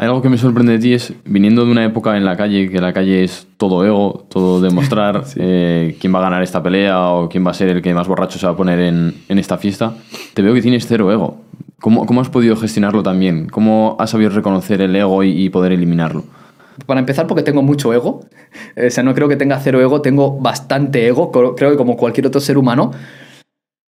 Hay 0.00 0.06
algo 0.06 0.22
que 0.22 0.30
me 0.30 0.38
sorprende 0.38 0.72
de 0.72 0.78
ti 0.78 0.94
es, 0.94 1.12
viniendo 1.26 1.66
de 1.66 1.72
una 1.72 1.84
época 1.84 2.16
en 2.16 2.24
la 2.24 2.34
calle, 2.34 2.70
que 2.70 2.80
la 2.80 2.94
calle 2.94 3.22
es 3.22 3.46
todo 3.58 3.84
ego, 3.84 4.24
todo 4.30 4.58
demostrar 4.58 5.24
eh, 5.36 5.94
quién 6.00 6.14
va 6.14 6.20
a 6.20 6.22
ganar 6.22 6.42
esta 6.42 6.62
pelea 6.62 7.10
o 7.10 7.28
quién 7.28 7.46
va 7.46 7.50
a 7.50 7.54
ser 7.54 7.68
el 7.68 7.82
que 7.82 7.92
más 7.92 8.08
borracho 8.08 8.38
se 8.38 8.46
va 8.46 8.52
a 8.52 8.56
poner 8.56 8.80
en, 8.80 9.14
en 9.28 9.38
esta 9.38 9.58
fiesta, 9.58 9.92
te 10.32 10.40
veo 10.40 10.54
que 10.54 10.62
tienes 10.62 10.86
cero 10.86 11.12
ego. 11.12 11.42
¿Cómo, 11.80 12.06
¿Cómo 12.06 12.22
has 12.22 12.30
podido 12.30 12.56
gestionarlo 12.56 13.02
también? 13.02 13.50
¿Cómo 13.50 13.96
has 14.00 14.08
sabido 14.08 14.30
reconocer 14.30 14.80
el 14.80 14.96
ego 14.96 15.22
y, 15.22 15.32
y 15.32 15.50
poder 15.50 15.72
eliminarlo? 15.72 16.24
Para 16.86 17.00
empezar, 17.00 17.26
porque 17.26 17.42
tengo 17.42 17.60
mucho 17.60 17.92
ego. 17.92 18.24
O 18.86 18.90
sea, 18.90 19.04
no 19.04 19.14
creo 19.14 19.28
que 19.28 19.36
tenga 19.36 19.60
cero 19.60 19.82
ego, 19.82 20.00
tengo 20.00 20.40
bastante 20.40 21.06
ego, 21.06 21.30
creo 21.30 21.70
que 21.72 21.76
como 21.76 21.98
cualquier 21.98 22.26
otro 22.26 22.40
ser 22.40 22.56
humano. 22.56 22.92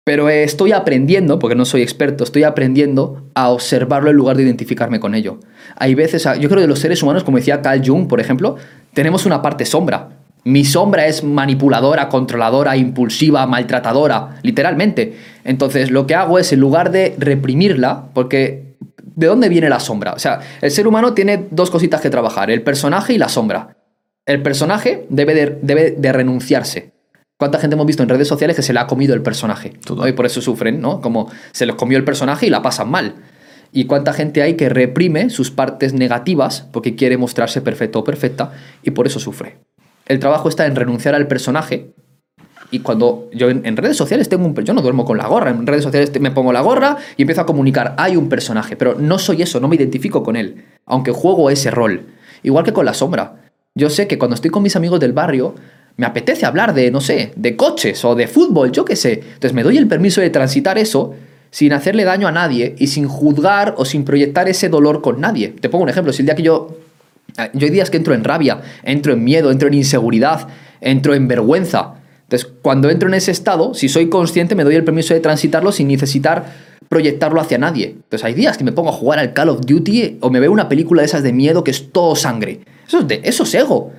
Pero 0.05 0.27
estoy 0.27 0.73
aprendiendo, 0.73 1.39
porque 1.39 1.55
no 1.55 1.63
soy 1.63 1.81
experto, 1.81 2.25
estoy 2.25 2.43
aprendiendo 2.43 3.29
a 3.35 3.49
observarlo 3.49 4.09
en 4.09 4.17
lugar 4.17 4.35
de 4.35 4.43
identificarme 4.43 4.99
con 4.99 5.15
ello. 5.15 5.39
Hay 5.77 5.95
veces, 5.95 6.27
yo 6.39 6.49
creo 6.49 6.61
que 6.61 6.67
los 6.67 6.79
seres 6.79 7.01
humanos, 7.01 7.23
como 7.23 7.37
decía 7.37 7.61
Carl 7.61 7.81
Jung, 7.85 8.07
por 8.07 8.19
ejemplo, 8.19 8.57
tenemos 8.93 9.25
una 9.25 9.41
parte 9.41 9.65
sombra. 9.65 10.09
Mi 10.43 10.65
sombra 10.65 11.07
es 11.07 11.23
manipuladora, 11.23 12.09
controladora, 12.09 12.75
impulsiva, 12.75 13.47
maltratadora, 13.47 14.39
literalmente. 14.41 15.15
Entonces 15.45 15.89
lo 15.89 16.05
que 16.05 16.15
hago 16.15 16.37
es, 16.37 16.51
en 16.51 16.59
lugar 16.59 16.91
de 16.91 17.15
reprimirla, 17.17 18.09
porque 18.13 18.75
¿de 19.15 19.27
dónde 19.27 19.47
viene 19.47 19.69
la 19.69 19.79
sombra? 19.79 20.11
O 20.13 20.19
sea, 20.19 20.41
el 20.61 20.71
ser 20.71 20.85
humano 20.85 21.13
tiene 21.13 21.47
dos 21.49 21.71
cositas 21.71 22.01
que 22.01 22.09
trabajar, 22.09 22.51
el 22.51 22.61
personaje 22.61 23.13
y 23.13 23.17
la 23.17 23.29
sombra. 23.29 23.77
El 24.25 24.41
personaje 24.41 25.05
debe 25.09 25.33
de, 25.33 25.59
debe 25.61 25.91
de 25.91 26.11
renunciarse. 26.11 26.92
¿Cuánta 27.43 27.59
gente 27.59 27.73
hemos 27.73 27.85
visto 27.85 28.01
en 28.01 28.07
redes 28.07 28.29
sociales 28.29 28.55
que 28.55 28.61
se 28.61 28.71
le 28.71 28.79
ha 28.79 28.87
comido 28.87 29.13
el 29.13 29.21
personaje? 29.21 29.73
Y 30.07 30.13
por 30.13 30.25
eso 30.25 30.39
sufren, 30.39 30.79
¿no? 30.79 31.01
Como 31.01 31.29
se 31.51 31.65
les 31.65 31.75
comió 31.75 31.97
el 31.97 32.05
personaje 32.05 32.45
y 32.47 32.49
la 32.49 32.61
pasan 32.61 32.89
mal. 32.89 33.15
Y 33.73 33.83
cuánta 33.83 34.13
gente 34.13 34.41
hay 34.41 34.53
que 34.53 34.69
reprime 34.69 35.29
sus 35.29 35.51
partes 35.51 35.93
negativas 35.93 36.69
porque 36.71 36.95
quiere 36.95 37.17
mostrarse 37.17 37.59
perfecto 37.59 37.99
o 37.99 38.05
perfecta 38.05 38.53
y 38.81 38.91
por 38.91 39.07
eso 39.07 39.19
sufre. 39.19 39.57
El 40.05 40.19
trabajo 40.19 40.47
está 40.47 40.65
en 40.67 40.77
renunciar 40.77 41.15
al 41.15 41.27
personaje. 41.27 41.91
Y 42.71 42.79
cuando 42.79 43.29
yo 43.33 43.49
en, 43.49 43.65
en 43.65 43.75
redes 43.75 43.97
sociales 43.97 44.29
tengo 44.29 44.45
un... 44.45 44.55
Yo 44.63 44.73
no 44.73 44.81
duermo 44.81 45.03
con 45.03 45.17
la 45.17 45.27
gorra, 45.27 45.49
en 45.49 45.67
redes 45.67 45.83
sociales 45.83 46.17
me 46.21 46.31
pongo 46.31 46.53
la 46.53 46.61
gorra 46.61 46.95
y 47.17 47.23
empiezo 47.23 47.41
a 47.41 47.45
comunicar, 47.45 47.93
hay 47.97 48.15
un 48.15 48.29
personaje, 48.29 48.77
pero 48.77 48.95
no 48.97 49.19
soy 49.19 49.41
eso, 49.41 49.59
no 49.59 49.67
me 49.67 49.75
identifico 49.75 50.23
con 50.23 50.37
él, 50.37 50.63
aunque 50.85 51.11
juego 51.11 51.49
ese 51.49 51.71
rol. 51.71 52.05
Igual 52.41 52.63
que 52.63 52.71
con 52.71 52.85
la 52.85 52.93
sombra. 52.93 53.41
Yo 53.75 53.89
sé 53.89 54.07
que 54.07 54.17
cuando 54.17 54.35
estoy 54.35 54.49
con 54.49 54.63
mis 54.63 54.77
amigos 54.77 55.01
del 55.01 55.11
barrio, 55.11 55.55
me 55.97 56.05
apetece 56.05 56.45
hablar 56.45 56.73
de, 56.73 56.89
no 56.91 57.01
sé, 57.01 57.31
de 57.35 57.55
coches 57.55 58.03
o 58.03 58.15
de 58.15 58.27
fútbol, 58.27 58.71
yo 58.71 58.85
qué 58.85 58.95
sé. 58.95 59.13
Entonces 59.13 59.53
me 59.53 59.63
doy 59.63 59.77
el 59.77 59.87
permiso 59.87 60.21
de 60.21 60.29
transitar 60.29 60.77
eso 60.77 61.13
sin 61.51 61.71
hacerle 61.73 62.03
daño 62.03 62.27
a 62.27 62.31
nadie 62.31 62.75
y 62.79 62.87
sin 62.87 63.07
juzgar 63.07 63.75
o 63.77 63.85
sin 63.85 64.03
proyectar 64.05 64.49
ese 64.49 64.69
dolor 64.69 65.01
con 65.01 65.21
nadie. 65.21 65.49
Te 65.49 65.69
pongo 65.69 65.83
un 65.83 65.89
ejemplo, 65.89 66.11
si 66.11 66.23
el 66.23 66.25
día 66.25 66.35
que 66.35 66.41
yo... 66.43 66.77
eh, 67.37 67.51
Yo 67.53 67.65
hay 67.67 67.71
días 67.71 67.89
que 67.91 67.97
entro 67.97 68.15
en 68.15 68.23
rabia, 68.23 68.61
entro 68.83 69.13
en 69.13 69.23
miedo, 69.23 69.51
entro 69.51 69.67
en 69.67 69.75
inseguridad, 69.75 70.47
entro 70.81 71.13
en 71.13 71.27
vergüenza. 71.27 71.93
Entonces, 72.23 72.49
cuando 72.63 72.89
entro 72.89 73.07
en 73.07 73.13
ese 73.13 73.29
estado, 73.29 73.75
si 73.75 73.87
soy 73.87 74.09
consciente, 74.09 74.55
me 74.55 74.63
doy 74.63 74.75
el 74.75 74.83
permiso 74.83 75.13
de 75.13 75.19
transitarlo 75.19 75.71
sin 75.71 75.89
necesitar 75.89 76.73
proyectarlo 76.89 77.39
hacia 77.39 77.59
nadie. 77.59 77.89
Entonces, 77.89 78.23
hay 78.23 78.33
días 78.33 78.57
que 78.57 78.63
me 78.63 78.71
pongo 78.71 78.89
a 78.89 78.93
jugar 78.93 79.19
al 79.19 79.33
Call 79.33 79.49
of 79.49 79.61
Duty 79.61 80.17
o 80.21 80.31
me 80.31 80.39
veo 80.39 80.51
una 80.51 80.69
película 80.69 81.03
de 81.03 81.05
esas 81.05 81.21
de 81.21 81.33
miedo 81.33 81.63
que 81.63 81.69
es 81.69 81.91
todo 81.91 82.15
sangre. 82.15 82.61
Eso 82.87 82.99
es, 82.99 83.07
de, 83.07 83.21
eso 83.23 83.43
es 83.43 83.53
ego. 83.53 83.91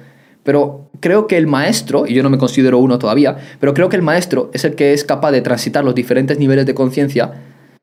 Pero 0.44 0.90
creo 1.00 1.26
que 1.26 1.36
el 1.36 1.46
maestro, 1.46 2.06
y 2.06 2.14
yo 2.14 2.22
no 2.22 2.30
me 2.30 2.38
considero 2.38 2.78
uno 2.78 2.98
todavía, 2.98 3.36
pero 3.58 3.74
creo 3.74 3.88
que 3.88 3.96
el 3.96 4.02
maestro 4.02 4.50
es 4.52 4.64
el 4.64 4.74
que 4.76 4.92
es 4.92 5.02
capaz 5.04 5.32
de 5.32 5.40
transitar 5.40 5.84
los 5.84 5.94
diferentes 5.94 6.38
niveles 6.38 6.66
de 6.66 6.74
conciencia 6.74 7.32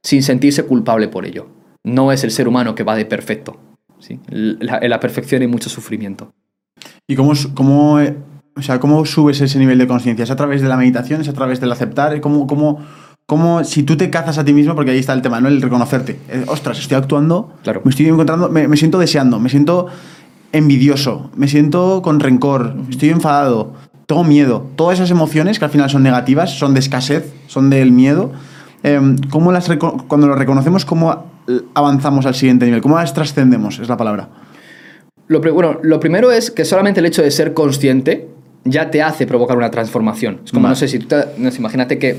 sin 0.04 0.24
sentirse 0.24 0.64
culpable 0.64 1.08
por 1.10 1.26
ello. 1.26 1.48
No 1.84 2.12
es 2.12 2.24
el 2.24 2.32
ser 2.32 2.48
humano 2.48 2.74
que 2.76 2.84
va 2.84 2.96
de 2.96 3.06
perfecto. 3.06 3.58
¿sí? 4.00 4.20
La- 4.30 4.80
en 4.82 4.90
la 4.90 5.00
perfección 5.00 5.42
hay 5.42 5.48
mucho 5.48 5.70
sufrimiento. 5.70 6.32
¿Y 7.08 7.16
cómo, 7.16 7.34
cómo, 7.54 8.00
eh, 8.00 8.16
o 8.56 8.62
sea, 8.62 8.80
cómo 8.80 9.06
subes 9.06 9.42
ese 9.42 9.60
nivel 9.60 9.78
de 9.78 9.88
conciencia? 9.88 10.24
¿Es 10.24 10.32
a 10.32 10.36
través 10.36 10.62
de 10.62 10.68
la 10.68 10.78
meditación? 10.78 11.22
¿Es 11.22 11.30
a 11.30 11.34
través 11.34 11.60
del 11.60 11.72
aceptar? 11.72 12.20
¿Cómo, 12.22 12.48
cómo, 12.48 12.80
cómo, 13.26 13.64
si 13.64 13.84
tú 13.84 13.98
te 13.98 14.10
cazas 14.10 14.38
a 14.38 14.46
ti 14.46 14.54
mismo, 14.54 14.76
porque 14.76 14.92
ahí 14.92 15.00
está 15.00 15.14
el 15.14 15.22
tema, 15.22 15.40
¿no? 15.42 15.48
El 15.48 15.62
reconocerte. 15.62 16.18
Eh, 16.30 16.44
ostras, 16.48 16.80
estoy 16.80 16.98
actuando, 16.98 17.54
Claro. 17.64 17.82
me 17.84 17.90
estoy 17.92 18.08
encontrando, 18.08 18.50
me, 18.50 18.68
me 18.68 18.78
siento 18.78 18.98
deseando, 19.00 19.40
me 19.40 19.50
siento 19.50 19.88
envidioso, 20.52 21.30
me 21.36 21.48
siento 21.48 22.02
con 22.02 22.20
rencor, 22.20 22.76
estoy 22.90 23.10
enfadado, 23.10 23.74
tengo 24.06 24.24
miedo. 24.24 24.68
Todas 24.76 25.00
esas 25.00 25.12
emociones 25.12 25.60
que 25.60 25.66
al 25.66 25.72
final 25.72 25.90
son 25.90 26.04
negativas, 26.04 26.58
son 26.58 26.74
de 26.74 26.80
escasez, 26.82 27.34
son 27.48 27.70
del 27.70 27.92
miedo. 27.92 28.32
eh, 28.84 29.00
¿cómo 29.30 29.52
las 29.52 29.70
cuando 30.08 30.28
lo 30.28 30.36
reconocemos, 30.36 30.86
cómo 30.86 31.26
avanzamos 31.74 32.26
al 32.26 32.36
siguiente 32.36 32.66
nivel? 32.66 32.82
¿Cómo 32.82 32.96
las 32.98 33.14
trascendemos? 33.14 33.80
Es 33.80 33.88
la 33.90 33.98
palabra. 33.98 34.30
Lo, 35.28 35.40
bueno, 35.54 35.80
lo 35.82 36.00
primero 36.00 36.32
es 36.32 36.52
que 36.52 36.66
solamente 36.66 37.00
el 37.00 37.06
hecho 37.06 37.22
de 37.22 37.32
ser 37.32 37.54
consciente 37.54 38.28
ya 38.66 38.92
te 38.92 39.02
hace 39.02 39.26
provocar 39.26 39.56
una 39.58 39.72
transformación. 39.72 40.42
Es 40.44 40.52
como, 40.52 40.64
Vale. 40.64 40.72
no 40.74 40.76
sé, 40.76 40.88
si 40.90 41.00
tú 41.00 41.08
te- 41.08 41.26
no 41.38 41.50
sé, 41.52 41.60
imagínate 41.60 41.98
que 41.98 42.18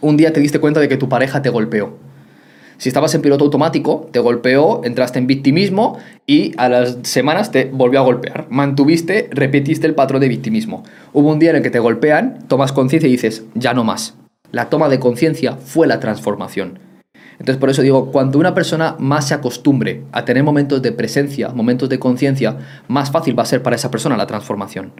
un 0.00 0.16
día 0.16 0.32
te 0.32 0.40
diste 0.40 0.58
cuenta 0.58 0.80
de 0.80 0.88
que 0.88 0.96
tu 0.96 1.08
pareja 1.08 1.40
te 1.42 1.50
golpeó. 1.50 1.96
Si 2.80 2.88
estabas 2.88 3.14
en 3.14 3.20
piloto 3.20 3.44
automático, 3.44 4.08
te 4.10 4.20
golpeó, 4.20 4.80
entraste 4.84 5.18
en 5.18 5.26
victimismo 5.26 5.98
y 6.26 6.54
a 6.56 6.70
las 6.70 6.96
semanas 7.02 7.50
te 7.52 7.66
volvió 7.66 8.00
a 8.00 8.04
golpear. 8.04 8.46
Mantuviste, 8.48 9.28
repetiste 9.32 9.86
el 9.86 9.94
patrón 9.94 10.22
de 10.22 10.28
victimismo. 10.28 10.82
Hubo 11.12 11.28
un 11.28 11.38
día 11.38 11.50
en 11.50 11.56
el 11.56 11.62
que 11.62 11.68
te 11.68 11.78
golpean, 11.78 12.38
tomas 12.48 12.72
conciencia 12.72 13.06
y 13.06 13.12
dices, 13.12 13.44
ya 13.54 13.74
no 13.74 13.84
más. 13.84 14.14
La 14.50 14.70
toma 14.70 14.88
de 14.88 14.98
conciencia 14.98 15.58
fue 15.62 15.86
la 15.86 16.00
transformación. 16.00 16.78
Entonces, 17.32 17.58
por 17.58 17.68
eso 17.68 17.82
digo, 17.82 18.10
cuando 18.10 18.38
una 18.38 18.54
persona 18.54 18.96
más 18.98 19.28
se 19.28 19.34
acostumbre 19.34 20.04
a 20.12 20.24
tener 20.24 20.42
momentos 20.42 20.80
de 20.80 20.92
presencia, 20.92 21.50
momentos 21.50 21.90
de 21.90 21.98
conciencia, 21.98 22.56
más 22.88 23.10
fácil 23.10 23.38
va 23.38 23.42
a 23.42 23.46
ser 23.46 23.62
para 23.62 23.76
esa 23.76 23.90
persona 23.90 24.16
la 24.16 24.26
transformación. 24.26 24.92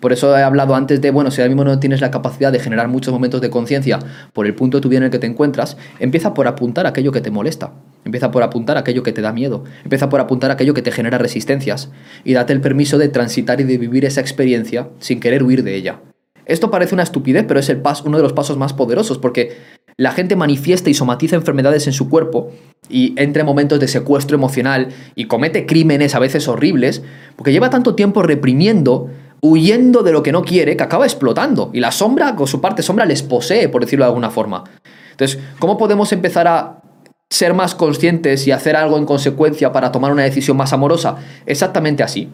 Por 0.00 0.12
eso 0.12 0.36
he 0.36 0.42
hablado 0.42 0.74
antes 0.74 1.00
de, 1.00 1.10
bueno, 1.10 1.30
si 1.30 1.40
ahora 1.40 1.48
mismo 1.48 1.64
no 1.64 1.78
tienes 1.78 2.00
la 2.00 2.10
capacidad 2.10 2.52
de 2.52 2.60
generar 2.60 2.88
muchos 2.88 3.12
momentos 3.12 3.40
de 3.40 3.50
conciencia 3.50 3.98
por 4.32 4.46
el 4.46 4.54
punto 4.54 4.76
de 4.76 4.82
tu 4.82 4.88
vida 4.88 4.98
en 4.98 5.04
el 5.04 5.10
que 5.10 5.18
te 5.18 5.26
encuentras, 5.26 5.76
empieza 6.00 6.34
por 6.34 6.46
apuntar 6.46 6.86
aquello 6.86 7.12
que 7.12 7.20
te 7.20 7.30
molesta. 7.30 7.72
Empieza 8.04 8.30
por 8.30 8.42
apuntar 8.42 8.76
aquello 8.76 9.02
que 9.02 9.12
te 9.12 9.22
da 9.22 9.32
miedo. 9.32 9.64
Empieza 9.82 10.08
por 10.08 10.20
apuntar 10.20 10.50
aquello 10.50 10.74
que 10.74 10.82
te 10.82 10.92
genera 10.92 11.18
resistencias. 11.18 11.90
Y 12.24 12.34
date 12.34 12.52
el 12.52 12.60
permiso 12.60 12.98
de 12.98 13.08
transitar 13.08 13.60
y 13.60 13.64
de 13.64 13.78
vivir 13.78 14.04
esa 14.04 14.20
experiencia 14.20 14.88
sin 15.00 15.18
querer 15.18 15.42
huir 15.42 15.64
de 15.64 15.74
ella. 15.74 16.00
Esto 16.44 16.70
parece 16.70 16.94
una 16.94 17.02
estupidez, 17.02 17.44
pero 17.48 17.58
es 17.58 17.68
el 17.68 17.82
pas- 17.82 18.02
uno 18.04 18.18
de 18.18 18.22
los 18.22 18.32
pasos 18.32 18.56
más 18.56 18.72
poderosos 18.72 19.18
porque 19.18 19.56
la 19.96 20.12
gente 20.12 20.36
manifiesta 20.36 20.90
y 20.90 20.94
somatiza 20.94 21.34
enfermedades 21.34 21.86
en 21.88 21.92
su 21.94 22.08
cuerpo 22.08 22.52
y 22.88 23.14
entra 23.20 23.40
en 23.40 23.46
momentos 23.46 23.80
de 23.80 23.88
secuestro 23.88 24.36
emocional 24.36 24.88
y 25.16 25.24
comete 25.24 25.66
crímenes 25.66 26.14
a 26.14 26.20
veces 26.20 26.46
horribles 26.46 27.02
porque 27.34 27.50
lleva 27.50 27.70
tanto 27.70 27.96
tiempo 27.96 28.22
reprimiendo, 28.22 29.10
huyendo 29.50 30.02
de 30.02 30.12
lo 30.12 30.22
que 30.22 30.32
no 30.32 30.42
quiere, 30.42 30.76
que 30.76 30.82
acaba 30.82 31.04
explotando. 31.04 31.70
Y 31.72 31.80
la 31.80 31.92
sombra, 31.92 32.34
con 32.36 32.46
su 32.46 32.60
parte 32.60 32.82
sombra, 32.82 33.04
les 33.04 33.22
posee, 33.22 33.68
por 33.68 33.82
decirlo 33.82 34.04
de 34.04 34.08
alguna 34.08 34.30
forma. 34.30 34.64
Entonces, 35.10 35.38
¿cómo 35.58 35.78
podemos 35.78 36.12
empezar 36.12 36.46
a 36.48 36.82
ser 37.30 37.54
más 37.54 37.74
conscientes 37.74 38.46
y 38.46 38.52
hacer 38.52 38.76
algo 38.76 38.98
en 38.98 39.06
consecuencia 39.06 39.72
para 39.72 39.90
tomar 39.92 40.12
una 40.12 40.24
decisión 40.24 40.56
más 40.56 40.72
amorosa? 40.72 41.16
Exactamente 41.46 42.02
así. 42.02 42.28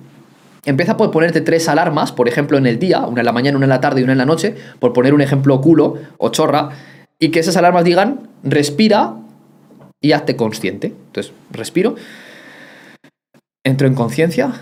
Empieza 0.64 0.96
por 0.96 1.10
ponerte 1.10 1.40
tres 1.40 1.68
alarmas, 1.68 2.12
por 2.12 2.28
ejemplo, 2.28 2.56
en 2.56 2.66
el 2.66 2.78
día, 2.78 3.00
una 3.00 3.20
en 3.20 3.26
la 3.26 3.32
mañana, 3.32 3.56
una 3.56 3.66
en 3.66 3.70
la 3.70 3.80
tarde 3.80 4.00
y 4.00 4.04
una 4.04 4.12
en 4.12 4.18
la 4.18 4.26
noche, 4.26 4.54
por 4.78 4.92
poner 4.92 5.12
un 5.12 5.20
ejemplo 5.20 5.60
culo 5.60 5.94
o 6.18 6.28
chorra, 6.28 6.70
y 7.18 7.30
que 7.30 7.40
esas 7.40 7.56
alarmas 7.56 7.84
digan, 7.84 8.28
respira 8.44 9.16
y 10.00 10.12
hazte 10.12 10.36
consciente. 10.36 10.88
Entonces, 11.06 11.32
respiro, 11.50 11.96
entro 13.64 13.86
en 13.86 13.94
conciencia 13.94 14.52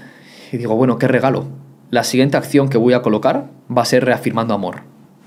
y 0.53 0.57
digo, 0.57 0.75
bueno, 0.77 0.99
qué 0.99 1.09
regalo. 1.09 1.60
La 1.91 2.05
siguiente 2.05 2.37
acción 2.37 2.69
que 2.69 2.79
voy 2.79 2.93
a 2.93 3.03
colocar 3.03 3.51
va 3.77 3.83
a 3.83 3.85
ser 3.85 4.05
reafirmando 4.05 4.55
amor. 4.55 4.83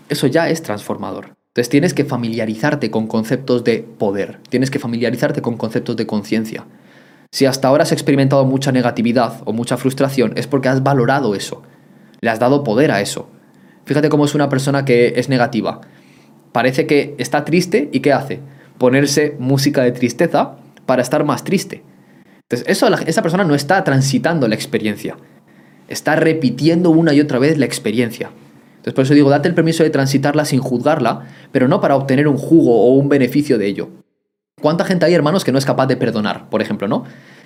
Eso 0.07 0.27
ya 0.27 0.47
es 0.47 0.63
transformador. 0.63 1.35
Entonces 1.47 1.67
tienes 1.67 1.93
que 1.93 2.05
familiarizarte 2.05 2.89
con 2.89 3.05
conceptos 3.07 3.65
de 3.65 3.79
poder, 3.79 4.39
tienes 4.47 4.71
que 4.71 4.79
familiarizarte 4.79 5.41
con 5.41 5.57
conceptos 5.57 5.97
de 5.97 6.07
conciencia. 6.07 6.65
Si 7.33 7.45
hasta 7.45 7.67
ahora 7.67 7.83
has 7.83 7.91
experimentado 7.91 8.45
mucha 8.45 8.71
negatividad 8.71 9.41
o 9.43 9.51
mucha 9.51 9.75
frustración, 9.75 10.31
es 10.37 10.47
porque 10.47 10.69
has 10.69 10.81
valorado 10.81 11.35
eso. 11.35 11.63
Le 12.21 12.29
has 12.29 12.39
dado 12.39 12.63
poder 12.63 12.91
a 12.91 13.01
eso. 13.01 13.27
Fíjate 13.83 14.07
cómo 14.07 14.23
es 14.23 14.33
una 14.33 14.47
persona 14.47 14.85
que 14.85 15.15
es 15.17 15.27
negativa. 15.27 15.81
Parece 16.53 16.87
que 16.87 17.13
está 17.17 17.43
triste 17.43 17.89
y 17.91 17.99
¿qué 17.99 18.13
hace? 18.13 18.39
Ponerse 18.77 19.35
música 19.37 19.83
de 19.83 19.91
tristeza 19.91 20.55
para 20.85 21.01
estar 21.01 21.25
más 21.25 21.43
triste. 21.43 21.83
Entonces, 22.49 22.81
esa 23.05 23.21
persona 23.21 23.43
no 23.43 23.53
está 23.53 23.83
transitando 23.83 24.47
la 24.47 24.55
experiencia. 24.55 25.17
Está 25.87 26.15
repitiendo 26.15 26.89
una 26.89 27.13
y 27.13 27.19
otra 27.21 27.39
vez 27.39 27.57
la 27.57 27.65
experiencia. 27.65 28.29
Entonces, 28.77 28.93
por 28.93 29.05
eso 29.05 29.13
digo, 29.13 29.29
date 29.29 29.47
el 29.47 29.55
permiso 29.55 29.83
de 29.83 29.89
transitarla 29.89 30.45
sin 30.45 30.59
juzgarla, 30.59 31.21
pero 31.51 31.67
no 31.67 31.79
para 31.79 31.95
obtener 31.95 32.27
un 32.27 32.37
jugo 32.37 32.83
o 32.85 32.93
un 32.95 33.07
beneficio 33.09 33.57
de 33.57 33.67
ello. 33.67 33.89
¿Cuánta 34.61 34.85
gente 34.85 35.05
hay, 35.05 35.13
hermanos, 35.13 35.43
que 35.43 35.51
no 35.51 35.57
es 35.57 35.65
capaz 35.65 35.87
de 35.87 35.97
perdonar, 35.97 36.49
por 36.49 36.61
ejemplo, 36.61 36.87
¿no? 36.87 37.03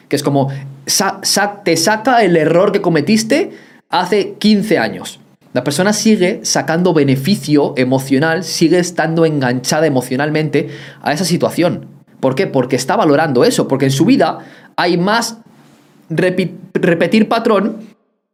Que 0.07 0.15
es 0.15 0.23
como, 0.23 0.49
sa- 0.85 1.21
te 1.63 1.75
saca 1.77 2.23
el 2.23 2.37
error 2.37 2.71
que 2.71 2.81
cometiste 2.81 3.51
hace 3.89 4.33
15 4.39 4.77
años. 4.77 5.19
La 5.53 5.63
persona 5.63 5.93
sigue 5.93 6.41
sacando 6.43 6.93
beneficio 6.93 7.73
emocional, 7.77 8.43
sigue 8.43 8.79
estando 8.79 9.25
enganchada 9.25 9.87
emocionalmente 9.87 10.69
a 11.01 11.13
esa 11.13 11.25
situación. 11.25 11.87
¿Por 12.19 12.35
qué? 12.35 12.47
Porque 12.47 12.75
está 12.75 12.95
valorando 12.95 13.43
eso, 13.43 13.67
porque 13.67 13.85
en 13.85 13.91
su 13.91 14.05
vida 14.05 14.39
hay 14.75 14.97
más 14.97 15.37
repetir 16.09 17.27
patrón 17.27 17.77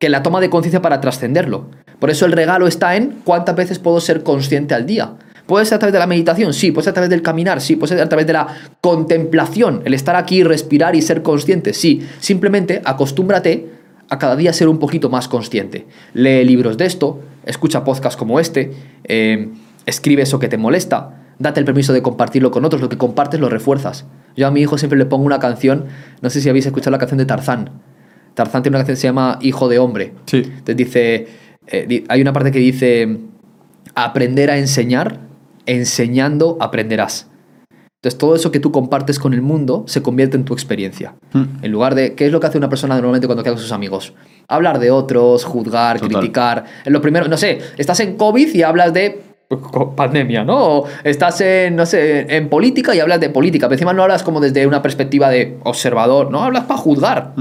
que 0.04 0.10
la 0.10 0.22
toma 0.22 0.42
de 0.42 0.50
conciencia 0.50 0.82
para 0.82 1.00
trascenderlo. 1.00 1.68
Por 2.00 2.10
eso 2.10 2.26
el 2.26 2.34
regalo 2.34 2.68
está 2.68 2.98
en 2.98 3.22
cuántas 3.24 3.56
veces 3.56 3.80
puedo 3.80 4.02
ser 4.02 4.22
consciente 4.22 4.74
al 4.74 4.86
día. 4.86 5.14
¿Puede 5.46 5.64
ser 5.64 5.78
a 5.78 5.80
través 5.80 5.94
de 5.94 6.00
la 6.00 6.08
meditación? 6.08 6.54
Sí. 6.54 6.74
¿Puede 6.74 6.84
ser 6.84 6.92
a 6.92 6.94
través 6.96 7.10
del 7.10 7.22
caminar? 7.22 7.62
Sí. 7.62 7.78
¿Puede 7.78 7.94
ser 7.94 8.02
a 8.02 8.10
través 8.10 8.28
de 8.28 8.34
la 8.34 8.48
contemplación? 8.82 9.82
El 9.86 9.94
estar 9.94 10.18
aquí, 10.18 10.44
respirar 10.44 10.94
y 10.98 11.02
ser 11.02 11.22
consciente? 11.22 11.72
Sí. 11.72 12.06
Simplemente 12.20 12.82
acostúmbrate 12.84 13.70
a 14.10 14.20
cada 14.20 14.36
día 14.36 14.52
ser 14.52 14.68
un 14.68 14.78
poquito 14.78 15.10
más 15.10 15.30
consciente. 15.30 15.88
Lee 16.14 16.44
libros 16.44 16.76
de 16.76 16.86
esto, 16.86 17.22
escucha 17.46 17.86
podcasts 17.86 18.18
como 18.18 18.42
este, 18.42 18.74
eh, 19.06 19.54
escribe 19.86 20.24
eso 20.24 20.38
que 20.38 20.50
te 20.50 20.58
molesta, 20.58 21.22
date 21.40 21.62
el 21.62 21.66
permiso 21.66 21.94
de 21.94 22.02
compartirlo 22.02 22.52
con 22.52 22.66
otros, 22.66 22.82
lo 22.82 22.90
que 22.90 22.98
compartes 22.98 23.40
lo 23.40 23.48
refuerzas. 23.48 24.04
Yo 24.36 24.48
a 24.48 24.52
mi 24.52 24.60
hijo 24.60 24.78
siempre 24.78 25.00
le 25.00 25.06
pongo 25.06 25.24
una 25.24 25.40
canción, 25.40 25.86
no 26.22 26.30
sé 26.30 26.42
si 26.42 26.50
habéis 26.50 26.66
escuchado 26.66 26.92
la 26.92 26.98
canción 26.98 27.20
de 27.20 27.26
Tarzán. 27.26 27.93
Tarzán 28.34 28.64
tiene 28.64 28.78
una 28.78 28.86
canción 28.86 28.96
que 28.96 29.02
se 29.02 29.08
llama 29.08 29.40
Hijo 29.42 29.68
de 29.68 29.80
Hombre. 29.80 30.14
Sí. 30.26 30.38
Entonces 30.38 30.76
dice, 30.78 31.28
eh, 31.68 32.04
hay 32.08 32.22
una 32.22 32.34
parte 32.34 32.52
que 32.52 32.60
dice, 32.60 33.18
aprender 33.96 34.50
a 34.50 34.58
enseñar, 34.58 35.20
enseñando 35.66 36.58
aprenderás. 36.60 37.30
Entonces 38.04 38.18
todo 38.18 38.36
eso 38.36 38.52
que 38.52 38.60
tú 38.60 38.74
compartes 38.74 39.18
con 39.18 39.34
el 39.34 39.42
mundo 39.42 39.86
se 39.88 40.02
convierte 40.02 40.36
en 40.36 40.44
tu 40.44 40.54
experiencia. 40.54 41.16
En 41.34 41.72
lugar 41.72 41.96
de, 41.96 42.16
¿qué 42.16 42.26
es 42.26 42.34
lo 42.34 42.42
que 42.42 42.48
hace 42.48 42.58
una 42.58 42.68
persona 42.68 42.96
normalmente 42.96 43.28
cuando 43.28 43.44
queda 43.44 43.54
con 43.54 43.62
sus 43.62 43.72
amigos? 43.72 44.14
Hablar 44.50 44.80
de 44.80 44.92
otros, 44.92 45.46
juzgar, 45.46 46.02
Total. 46.02 46.20
criticar. 46.20 46.66
Lo 46.86 47.00
primero, 47.02 47.30
no 47.30 47.38
sé, 47.38 47.60
estás 47.78 48.02
en 48.02 48.18
COVID 48.18 48.54
y 48.54 48.62
hablas 48.62 48.94
de 48.94 49.22
pandemia, 49.96 50.44
¿no? 50.44 50.58
O 50.58 50.88
estás 51.06 51.40
en, 51.40 51.78
no 51.78 51.86
sé, 51.86 52.36
en 52.36 52.50
política 52.50 52.94
y 52.94 53.00
hablas 53.00 53.22
de 53.22 53.30
política, 53.30 53.68
pero 53.68 53.76
encima 53.76 53.94
no 53.94 54.04
hablas 54.04 54.22
como 54.22 54.42
desde 54.42 54.68
una 54.68 54.82
perspectiva 54.82 55.30
de 55.30 55.58
observador, 55.64 56.30
no 56.30 56.44
hablas 56.44 56.66
para 56.66 56.80
juzgar. 56.80 57.34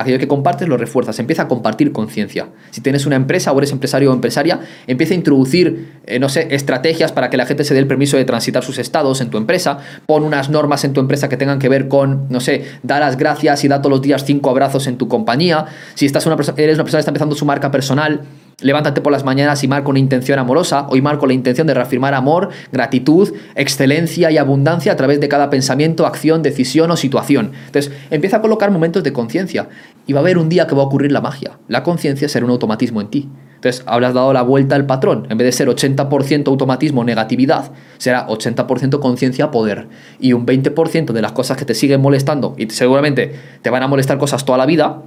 Aquello 0.00 0.20
que 0.20 0.28
compartes 0.28 0.68
lo 0.68 0.76
refuerzas, 0.76 1.18
empieza 1.18 1.42
a 1.42 1.48
compartir 1.48 1.90
conciencia. 1.90 2.50
Si 2.70 2.80
tienes 2.80 3.04
una 3.04 3.16
empresa 3.16 3.50
o 3.50 3.58
eres 3.58 3.72
empresario 3.72 4.12
o 4.12 4.14
empresaria, 4.14 4.60
empieza 4.86 5.12
a 5.12 5.16
introducir, 5.16 5.88
eh, 6.06 6.20
no 6.20 6.28
sé, 6.28 6.46
estrategias 6.52 7.10
para 7.10 7.30
que 7.30 7.36
la 7.36 7.46
gente 7.46 7.64
se 7.64 7.74
dé 7.74 7.80
el 7.80 7.88
permiso 7.88 8.16
de 8.16 8.24
transitar 8.24 8.62
sus 8.62 8.78
estados 8.78 9.20
en 9.20 9.28
tu 9.28 9.38
empresa. 9.38 9.78
Pon 10.06 10.22
unas 10.22 10.50
normas 10.50 10.84
en 10.84 10.92
tu 10.92 11.00
empresa 11.00 11.28
que 11.28 11.36
tengan 11.36 11.58
que 11.58 11.68
ver 11.68 11.88
con, 11.88 12.28
no 12.28 12.38
sé, 12.38 12.64
da 12.84 13.00
las 13.00 13.16
gracias 13.16 13.64
y 13.64 13.68
da 13.68 13.82
todos 13.82 13.90
los 13.90 14.02
días 14.02 14.24
cinco 14.24 14.50
abrazos 14.50 14.86
en 14.86 14.98
tu 14.98 15.08
compañía. 15.08 15.66
Si 15.96 16.06
estás 16.06 16.26
una 16.26 16.36
eres 16.56 16.76
una 16.76 16.84
persona 16.84 16.98
que 16.98 17.00
está 17.00 17.10
empezando 17.10 17.34
su 17.34 17.44
marca 17.44 17.72
personal, 17.72 18.22
Levántate 18.60 19.00
por 19.00 19.12
las 19.12 19.22
mañanas 19.22 19.62
y 19.62 19.68
marca 19.68 19.88
una 19.88 20.00
intención 20.00 20.36
amorosa. 20.40 20.88
Hoy 20.90 21.00
marco 21.00 21.28
la 21.28 21.32
intención 21.32 21.68
de 21.68 21.74
reafirmar 21.74 22.12
amor, 22.14 22.48
gratitud, 22.72 23.32
excelencia 23.54 24.32
y 24.32 24.36
abundancia 24.36 24.90
a 24.90 24.96
través 24.96 25.20
de 25.20 25.28
cada 25.28 25.48
pensamiento, 25.48 26.04
acción, 26.06 26.42
decisión 26.42 26.90
o 26.90 26.96
situación. 26.96 27.52
Entonces, 27.66 27.92
empieza 28.10 28.38
a 28.38 28.40
colocar 28.40 28.72
momentos 28.72 29.04
de 29.04 29.12
conciencia 29.12 29.68
y 30.08 30.12
va 30.12 30.18
a 30.18 30.22
haber 30.22 30.38
un 30.38 30.48
día 30.48 30.66
que 30.66 30.74
va 30.74 30.82
a 30.82 30.86
ocurrir 30.86 31.12
la 31.12 31.20
magia. 31.20 31.60
La 31.68 31.84
conciencia 31.84 32.28
será 32.28 32.46
un 32.46 32.50
automatismo 32.50 33.00
en 33.00 33.06
ti. 33.06 33.28
Entonces, 33.54 33.84
habrás 33.86 34.12
dado 34.12 34.32
la 34.32 34.42
vuelta 34.42 34.74
al 34.74 34.86
patrón. 34.86 35.28
En 35.30 35.38
vez 35.38 35.46
de 35.46 35.52
ser 35.52 35.68
80% 35.68 36.48
automatismo, 36.48 37.04
negatividad, 37.04 37.70
será 37.98 38.26
80% 38.26 38.98
conciencia, 38.98 39.52
poder. 39.52 39.86
Y 40.18 40.32
un 40.32 40.46
20% 40.46 41.12
de 41.12 41.22
las 41.22 41.30
cosas 41.30 41.56
que 41.56 41.64
te 41.64 41.74
siguen 41.74 42.00
molestando, 42.00 42.56
y 42.58 42.68
seguramente 42.70 43.36
te 43.62 43.70
van 43.70 43.84
a 43.84 43.86
molestar 43.86 44.18
cosas 44.18 44.44
toda 44.44 44.58
la 44.58 44.66
vida, 44.66 45.02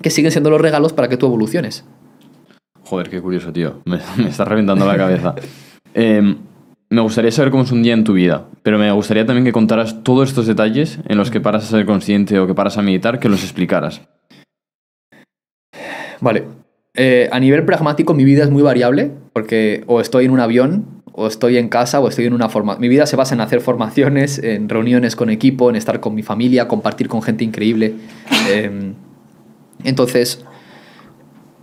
que 0.00 0.08
siguen 0.08 0.32
siendo 0.32 0.48
los 0.48 0.62
regalos 0.62 0.94
para 0.94 1.08
que 1.08 1.18
tú 1.18 1.26
evoluciones. 1.26 1.84
Joder, 2.86 3.10
qué 3.10 3.20
curioso, 3.20 3.52
tío. 3.52 3.82
Me, 3.84 3.98
me 4.16 4.28
está 4.28 4.44
reventando 4.44 4.86
la 4.86 4.96
cabeza. 4.96 5.34
Eh, 5.98 6.36
me 6.90 7.00
gustaría 7.00 7.30
saber 7.30 7.50
cómo 7.50 7.62
es 7.62 7.72
un 7.72 7.82
día 7.82 7.94
en 7.94 8.04
tu 8.04 8.12
vida, 8.12 8.48
pero 8.62 8.78
me 8.78 8.92
gustaría 8.92 9.24
también 9.24 9.46
que 9.46 9.52
contaras 9.52 10.02
todos 10.02 10.28
estos 10.28 10.46
detalles 10.46 10.98
en 11.08 11.16
los 11.16 11.30
que 11.30 11.40
paras 11.40 11.64
a 11.64 11.68
ser 11.68 11.86
consciente 11.86 12.38
o 12.38 12.46
que 12.46 12.52
paras 12.52 12.76
a 12.76 12.82
meditar, 12.82 13.18
que 13.18 13.30
los 13.30 13.42
explicaras. 13.42 14.02
Vale. 16.20 16.44
Eh, 16.92 17.30
a 17.32 17.40
nivel 17.40 17.64
pragmático, 17.64 18.12
mi 18.12 18.24
vida 18.24 18.44
es 18.44 18.50
muy 18.50 18.62
variable, 18.62 19.10
porque 19.32 19.84
o 19.86 20.02
estoy 20.02 20.26
en 20.26 20.32
un 20.32 20.40
avión, 20.40 21.02
o 21.12 21.26
estoy 21.28 21.56
en 21.56 21.70
casa, 21.70 21.98
o 21.98 22.08
estoy 22.08 22.26
en 22.26 22.34
una 22.34 22.50
forma. 22.50 22.76
Mi 22.76 22.88
vida 22.88 23.06
se 23.06 23.16
basa 23.16 23.34
en 23.34 23.40
hacer 23.40 23.62
formaciones, 23.62 24.38
en 24.38 24.68
reuniones 24.68 25.16
con 25.16 25.30
equipo, 25.30 25.70
en 25.70 25.76
estar 25.76 26.00
con 26.00 26.14
mi 26.14 26.22
familia, 26.22 26.68
compartir 26.68 27.08
con 27.08 27.22
gente 27.22 27.42
increíble. 27.42 27.94
Eh, 28.50 28.92
entonces, 29.82 30.44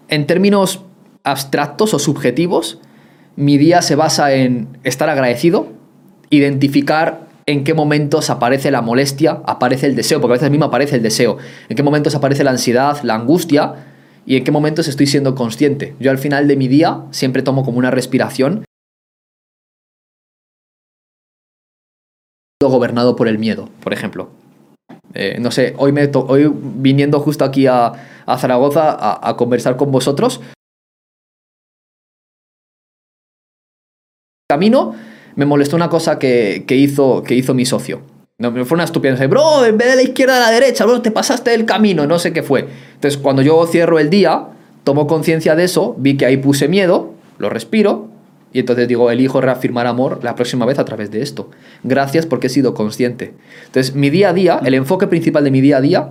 en 0.10 0.28
términos 0.28 0.84
abstractos 1.24 1.94
o 1.94 2.00
subjetivos, 2.00 2.80
mi 3.36 3.58
día 3.58 3.82
se 3.82 3.95
basa 3.95 4.34
en 4.34 4.78
estar 4.84 5.10
agradecido, 5.10 5.68
identificar 6.30 7.28
en 7.45 7.64
qué 7.64 7.74
momentos 7.74 8.30
aparece 8.30 8.72
la 8.72 8.82
molestia, 8.82 9.41
aparece 9.45 9.88
el 9.88 9.95
deseo, 9.95 10.22
porque 10.22 10.34
a 10.34 10.38
veces 10.38 10.52
mismo 10.52 10.66
aparece 10.66 10.95
el 10.95 11.04
deseo, 11.04 11.38
en 11.70 11.76
qué 11.76 11.84
momentos 11.84 12.16
aparece 12.16 12.44
la 12.44 12.52
ansiedad, 12.52 13.02
la 13.04 13.16
angustia 13.16 13.74
y 14.26 14.38
en 14.38 14.44
qué 14.44 14.52
momentos 14.52 14.88
estoy 14.88 15.08
siendo 15.08 15.36
consciente. 15.36 15.95
Yo 16.00 16.12
al 16.12 16.18
final 16.18 16.48
de 16.48 16.56
mi 16.56 16.68
día 16.68 17.02
siempre 17.12 17.41
tomo 17.41 17.66
como 17.66 17.80
una 17.80 17.91
respiración 17.91 18.64
gobernado 22.62 23.18
por 23.18 23.28
el 23.28 23.40
miedo, 23.40 23.68
por 23.82 23.91
ejemplo. 23.91 24.30
Eh, 25.14 25.38
no 25.41 25.52
sé, 25.52 25.74
hoy, 25.78 25.91
me 25.91 26.10
hoy 26.14 26.50
viniendo 26.54 27.20
justo 27.20 27.44
aquí 27.44 27.68
a, 27.68 27.91
Zaragoza 28.38 29.20
a 29.22 29.36
conversar 29.36 29.76
con 29.76 29.91
vosotros, 29.91 30.40
camino 34.54 34.94
me 35.36 35.46
molestó 35.46 35.76
una 35.76 35.90
cosa 35.90 36.20
que, 36.20 36.64
hizo, 36.70 37.24
que 37.24 37.34
hizo 37.34 37.54
mi 37.54 37.66
socio. 37.66 38.02
No, 38.38 38.52
fue 38.66 38.76
una 38.76 38.84
estupidez. 38.84 39.28
Bro, 39.28 39.66
en 39.66 39.78
vez 39.78 39.90
de 39.90 39.96
la 39.96 40.02
izquierda 40.04 40.38
a 40.38 40.40
la 40.40 40.52
derecha, 40.52 40.86
bro, 40.86 41.02
te 41.02 41.12
pasaste 41.12 41.52
del 41.52 41.66
camino, 41.66 42.06
no 42.06 42.20
sé 42.20 42.34
qué 42.34 42.44
fue. 42.44 42.68
Entonces, 42.96 43.20
cuando 43.20 43.42
yo 43.42 43.66
cierro 43.66 44.00
el 44.00 44.10
día, 44.10 44.48
tomo 44.84 45.08
conciencia 45.08 45.56
de 45.56 45.64
eso, 45.64 45.96
vi 45.98 46.18
que 46.18 46.26
ahí 46.26 46.38
puse 46.38 46.68
miedo, 46.68 47.14
lo 47.40 47.50
respiro, 47.50 48.10
y 48.52 48.60
entonces 48.60 48.88
digo, 48.88 49.10
elijo 49.10 49.42
reafirmar 49.42 49.88
amor 49.88 50.20
la 50.24 50.36
próxima 50.36 50.66
vez 50.66 50.78
a 50.78 50.86
través 50.86 51.10
de 51.10 51.22
esto. 51.24 51.50
Gracias 51.84 52.28
porque 52.28 52.48
he 52.48 52.50
sido 52.52 52.76
consciente. 52.76 53.34
Entonces, 53.66 53.96
mi 53.96 54.12
día 54.12 54.30
a 54.30 54.34
día, 54.34 54.62
el 54.64 54.76
enfoque 54.76 55.08
principal 55.08 55.44
de 55.44 55.52
mi 55.52 55.62
día 55.62 55.78
a 55.78 55.82
día 55.82 56.10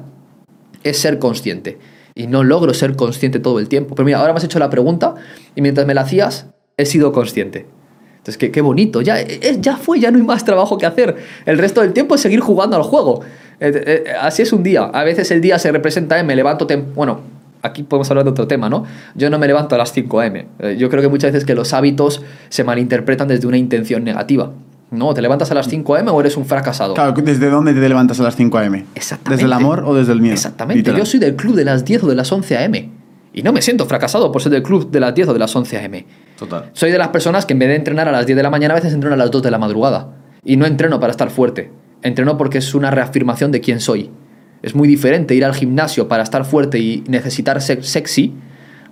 es 0.82 0.98
ser 0.98 1.20
consciente. 1.20 1.78
Y 2.14 2.26
no 2.26 2.42
logro 2.42 2.74
ser 2.74 2.96
consciente 2.96 3.38
todo 3.38 3.60
el 3.60 3.68
tiempo. 3.68 3.94
Pero 3.94 4.04
mira, 4.04 4.18
ahora 4.18 4.32
me 4.32 4.38
has 4.38 4.44
hecho 4.44 4.58
la 4.58 4.70
pregunta 4.70 5.14
y 5.54 5.62
mientras 5.62 5.86
me 5.86 5.94
la 5.94 6.00
hacías, 6.02 6.46
he 6.76 6.84
sido 6.84 7.12
consciente. 7.12 7.66
Entonces, 8.22 8.38
qué, 8.38 8.52
qué 8.52 8.60
bonito. 8.60 9.00
Ya, 9.02 9.20
eh, 9.20 9.58
ya 9.60 9.76
fue, 9.76 9.98
ya 9.98 10.12
no 10.12 10.18
hay 10.18 10.24
más 10.24 10.44
trabajo 10.44 10.78
que 10.78 10.86
hacer. 10.86 11.16
El 11.44 11.58
resto 11.58 11.80
del 11.80 11.92
tiempo 11.92 12.14
es 12.14 12.20
seguir 12.20 12.38
jugando 12.38 12.76
al 12.76 12.84
juego. 12.84 13.22
Eh, 13.58 14.04
eh, 14.06 14.12
así 14.20 14.42
es 14.42 14.52
un 14.52 14.62
día. 14.62 14.84
A 14.84 15.04
veces 15.04 15.30
el 15.30 15.40
día 15.40 15.58
se 15.58 15.70
representa 15.70 16.18
en 16.18 16.26
me 16.26 16.34
levanto 16.36 16.66
Bueno, 16.94 17.20
aquí 17.62 17.84
podemos 17.84 18.10
hablar 18.10 18.24
de 18.24 18.30
otro 18.30 18.46
tema, 18.46 18.68
¿no? 18.68 18.84
Yo 19.14 19.30
no 19.30 19.38
me 19.38 19.46
levanto 19.46 19.74
a 19.74 19.78
las 19.78 19.92
5 19.92 20.20
am. 20.20 20.36
Eh, 20.58 20.76
yo 20.78 20.90
creo 20.90 21.02
que 21.02 21.08
muchas 21.08 21.32
veces 21.32 21.46
que 21.46 21.54
los 21.54 21.72
hábitos 21.72 22.22
se 22.48 22.64
malinterpretan 22.64 23.28
desde 23.28 23.46
una 23.46 23.56
intención 23.56 24.04
negativa. 24.04 24.50
No, 24.90 25.14
¿te 25.14 25.22
levantas 25.22 25.50
a 25.50 25.54
las 25.54 25.68
5 25.68 25.96
am 25.96 26.08
o 26.08 26.20
eres 26.20 26.36
un 26.36 26.44
fracasado? 26.44 26.94
Claro, 26.94 27.14
¿desde 27.22 27.48
dónde 27.48 27.72
te 27.72 27.88
levantas 27.88 28.20
a 28.20 28.24
las 28.24 28.36
5 28.36 28.58
am? 28.58 28.84
Exactamente. 28.94 29.30
¿Desde 29.30 29.46
el 29.46 29.52
amor 29.52 29.84
o 29.86 29.94
desde 29.94 30.12
el 30.12 30.20
miedo? 30.20 30.34
Exactamente. 30.34 30.78
Literal. 30.78 30.98
Yo 30.98 31.06
soy 31.06 31.20
del 31.20 31.36
club 31.36 31.54
de 31.54 31.64
las 31.64 31.84
10 31.84 32.04
o 32.04 32.08
de 32.08 32.14
las 32.14 32.30
11 32.30 32.58
am. 32.58 32.72
Y 33.32 33.42
no 33.42 33.52
me 33.52 33.62
siento 33.62 33.86
fracasado 33.86 34.30
por 34.30 34.42
ser 34.42 34.52
del 34.52 34.62
club 34.62 34.90
de 34.90 35.00
las 35.00 35.14
10 35.14 35.28
o 35.28 35.32
de 35.32 35.38
las 35.38 35.54
11 35.54 35.78
am. 35.78 35.92
Total. 36.38 36.70
Soy 36.72 36.90
de 36.90 36.98
las 36.98 37.08
personas 37.08 37.46
que 37.46 37.54
en 37.54 37.58
vez 37.58 37.68
de 37.68 37.76
entrenar 37.76 38.08
a 38.08 38.12
las 38.12 38.26
10 38.26 38.36
de 38.36 38.42
la 38.42 38.50
mañana, 38.50 38.74
a 38.74 38.76
veces 38.76 38.92
entreno 38.92 39.14
a 39.14 39.18
las 39.18 39.30
2 39.30 39.42
de 39.42 39.50
la 39.50 39.58
madrugada. 39.58 40.16
Y 40.44 40.56
no 40.56 40.66
entreno 40.66 41.00
para 41.00 41.12
estar 41.12 41.30
fuerte. 41.30 41.70
Entreno 42.02 42.36
porque 42.36 42.58
es 42.58 42.74
una 42.74 42.90
reafirmación 42.90 43.52
de 43.52 43.60
quién 43.60 43.80
soy. 43.80 44.10
Es 44.62 44.74
muy 44.74 44.86
diferente 44.86 45.34
ir 45.34 45.44
al 45.44 45.54
gimnasio 45.54 46.08
para 46.08 46.22
estar 46.22 46.44
fuerte 46.44 46.78
y 46.78 47.04
necesitar 47.08 47.60
ser 47.60 47.84
sexy 47.84 48.34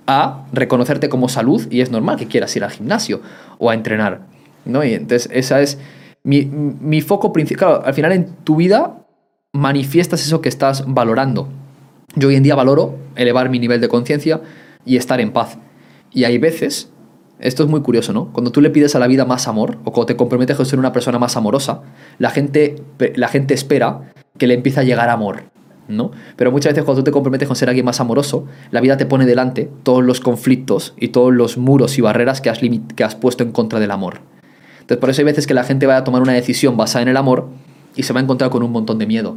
a 0.07 0.47
reconocerte 0.53 1.09
como 1.09 1.29
salud 1.29 1.67
y 1.71 1.81
es 1.81 1.91
normal 1.91 2.17
que 2.17 2.27
quieras 2.27 2.55
ir 2.57 2.65
al 2.65 2.71
gimnasio 2.71 3.21
o 3.59 3.71
a 3.71 3.75
entrenar. 3.75 4.27
¿no? 4.65 4.85
Y 4.85 4.95
entonces 4.95 5.29
esa 5.33 5.61
es 5.61 5.79
mi, 6.23 6.45
mi 6.45 7.01
foco 7.01 7.33
principal. 7.33 7.59
Claro, 7.59 7.87
al 7.87 7.95
final 7.95 8.13
en 8.13 8.35
tu 8.45 8.57
vida 8.57 9.07
manifiestas 9.53 10.25
eso 10.25 10.41
que 10.41 10.49
estás 10.49 10.85
valorando. 10.87 11.49
Yo 12.17 12.29
hoy 12.29 12.35
en 12.35 12.43
día 12.43 12.57
valoro 12.57 12.97
elevar 13.15 13.51
mi 13.51 13.59
nivel 13.61 13.81
de 13.81 13.89
conciencia 13.89 14.41
y 14.85 14.97
estar 14.97 15.21
en 15.21 15.33
paz. 15.33 15.59
Y 16.13 16.25
hay 16.25 16.39
veces, 16.39 16.91
esto 17.39 17.63
es 17.63 17.69
muy 17.69 17.83
curioso, 17.83 18.13
¿no? 18.13 18.33
Cuando 18.33 18.51
tú 18.51 18.61
le 18.61 18.71
pides 18.71 18.97
a 18.97 18.99
la 18.99 19.07
vida 19.07 19.25
más 19.25 19.47
amor 19.47 19.79
o 19.85 19.93
cuando 19.93 20.07
te 20.07 20.17
comprometes 20.17 20.57
con 20.57 20.67
ser 20.67 20.81
una 20.81 20.93
persona 20.93 21.21
más 21.21 21.37
amorosa, 21.37 21.83
la 22.19 22.31
gente, 22.31 22.83
la 23.15 23.29
gente 23.29 23.55
espera 23.55 24.13
que 24.39 24.49
le 24.49 24.55
empiece 24.55 24.81
a 24.81 24.83
llegar 24.83 25.09
amor, 25.09 25.45
¿no? 25.87 26.11
Pero 26.35 26.51
muchas 26.51 26.73
veces 26.73 26.85
cuando 26.85 27.03
tú 27.03 27.05
te 27.05 27.13
comprometes 27.13 27.47
con 27.47 27.57
ser 27.57 27.69
alguien 27.69 27.87
más 27.87 28.01
amoroso, 28.01 28.47
la 28.73 28.81
vida 28.81 28.97
te 28.97 29.07
pone 29.07 29.25
delante 29.25 29.71
todos 29.85 30.03
los 30.03 30.19
conflictos 30.19 30.95
y 30.99 31.09
todos 31.09 31.33
los 31.33 31.59
muros 31.59 31.97
y 31.97 32.01
barreras 32.01 32.41
que 32.41 32.51
has, 32.51 32.59
que 32.59 33.05
has 33.05 33.15
puesto 33.15 33.45
en 33.45 33.53
contra 33.53 33.79
del 33.79 33.93
amor. 33.93 34.21
Entonces 34.81 34.99
por 34.99 35.11
eso 35.11 35.21
hay 35.21 35.27
veces 35.27 35.47
que 35.47 35.55
la 35.55 35.63
gente 35.63 35.87
va 35.87 35.97
a 35.97 36.03
tomar 36.03 36.23
una 36.23 36.33
decisión 36.33 36.77
basada 36.77 37.03
en 37.03 37.09
el 37.09 37.17
amor 37.17 37.47
y 37.95 38.03
se 38.03 38.13
va 38.13 38.19
a 38.19 38.23
encontrar 38.25 38.51
con 38.51 38.65
un 38.65 38.73
montón 38.73 38.99
de 38.99 39.07
miedo. 39.07 39.37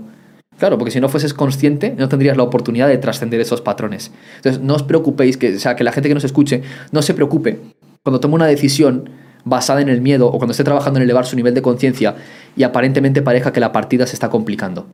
Claro, 0.59 0.77
porque 0.77 0.91
si 0.91 1.01
no 1.01 1.09
fueses 1.09 1.33
consciente, 1.33 1.95
no 1.97 2.09
tendrías 2.09 2.37
la 2.37 2.43
oportunidad 2.43 2.87
de 2.87 2.97
trascender 2.97 3.39
esos 3.39 3.61
patrones. 3.61 4.11
Entonces, 4.37 4.61
no 4.61 4.75
os 4.75 4.83
preocupéis, 4.83 5.37
que, 5.37 5.55
o 5.55 5.59
sea, 5.59 5.75
que 5.75 5.83
la 5.83 5.91
gente 5.91 6.09
que 6.09 6.15
nos 6.15 6.23
escuche 6.23 6.61
no 6.91 7.01
se 7.01 7.13
preocupe 7.13 7.59
cuando 8.03 8.19
tome 8.19 8.35
una 8.35 8.47
decisión 8.47 9.09
basada 9.45 9.81
en 9.81 9.89
el 9.89 10.01
miedo 10.01 10.27
o 10.27 10.37
cuando 10.37 10.51
esté 10.51 10.63
trabajando 10.63 10.99
en 10.99 11.03
elevar 11.03 11.25
su 11.25 11.35
nivel 11.35 11.53
de 11.53 11.61
conciencia 11.61 12.15
y 12.55 12.63
aparentemente 12.63 13.21
parezca 13.21 13.51
que 13.51 13.59
la 13.59 13.71
partida 13.71 14.07
se 14.07 14.13
está 14.13 14.29
complicando. 14.29 14.87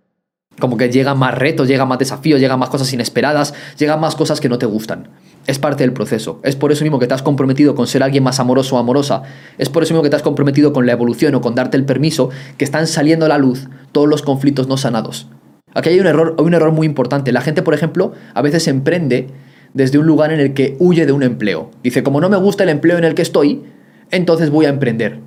Como 0.60 0.76
que 0.77 0.90
llegan 0.90 1.18
más 1.18 1.38
retos, 1.38 1.68
llegan 1.68 1.88
más 1.88 1.99
desafíos, 1.99 2.40
llegan 2.40 2.60
más 2.60 2.69
cosas 2.69 2.91
inesperadas, 2.91 3.53
llegan 3.77 3.99
más 3.99 4.15
cosas 4.15 4.41
que 4.41 4.49
no 4.49 4.57
te 4.57 4.65
gustan. 4.65 5.07
Es 5.48 5.57
parte 5.57 5.84
del 5.84 5.94
proceso. 5.94 6.40
Es 6.44 6.56
por 6.56 6.72
eso 6.72 6.84
mismo 6.84 6.99
que 6.99 7.07
te 7.07 7.14
has 7.14 7.22
comprometido 7.23 7.76
con 7.76 7.88
ser 7.88 8.03
alguien 8.03 8.23
más 8.23 8.40
amoroso 8.40 8.76
o 8.76 8.80
amorosa. 8.80 9.23
Es 9.57 9.69
por 9.69 9.84
eso 9.84 9.94
mismo 9.94 10.03
que 10.03 10.10
te 10.10 10.18
has 10.18 10.22
comprometido 10.22 10.73
con 10.73 10.86
la 10.86 10.91
evolución 10.91 11.34
o 11.36 11.41
con 11.41 11.56
darte 11.56 11.77
el 11.77 11.86
permiso 11.86 12.30
que 12.57 12.65
están 12.65 12.88
saliendo 12.88 13.26
a 13.26 13.30
la 13.30 13.38
luz 13.38 13.68
todos 13.91 14.07
los 14.07 14.22
conflictos 14.22 14.68
no 14.68 14.77
sanados. 14.77 15.27
Aquí 15.74 15.90
hay 15.90 16.00
un 16.00 16.08
error, 16.08 16.36
un 16.40 16.54
error 16.54 16.72
muy 16.72 16.88
importante. 16.88 17.32
La 17.32 17.41
gente, 17.41 17.62
por 17.62 17.74
ejemplo, 17.74 18.14
a 18.34 18.41
veces 18.41 18.68
emprende 18.68 19.28
desde 19.74 20.00
un 20.00 20.08
lugar 20.08 20.32
en 20.34 20.40
el 20.40 20.54
que 20.54 20.76
huye 20.80 21.06
de 21.06 21.12
un 21.12 21.24
empleo. 21.24 21.70
Dice, 21.84 22.04
como 22.04 22.22
no 22.22 22.30
me 22.30 22.38
gusta 22.38 22.64
el 22.64 22.70
empleo 22.70 22.98
en 22.98 23.04
el 23.04 23.16
que 23.16 23.22
estoy, 23.22 23.64
entonces 24.12 24.50
voy 24.50 24.66
a 24.66 24.70
emprender. 24.70 25.20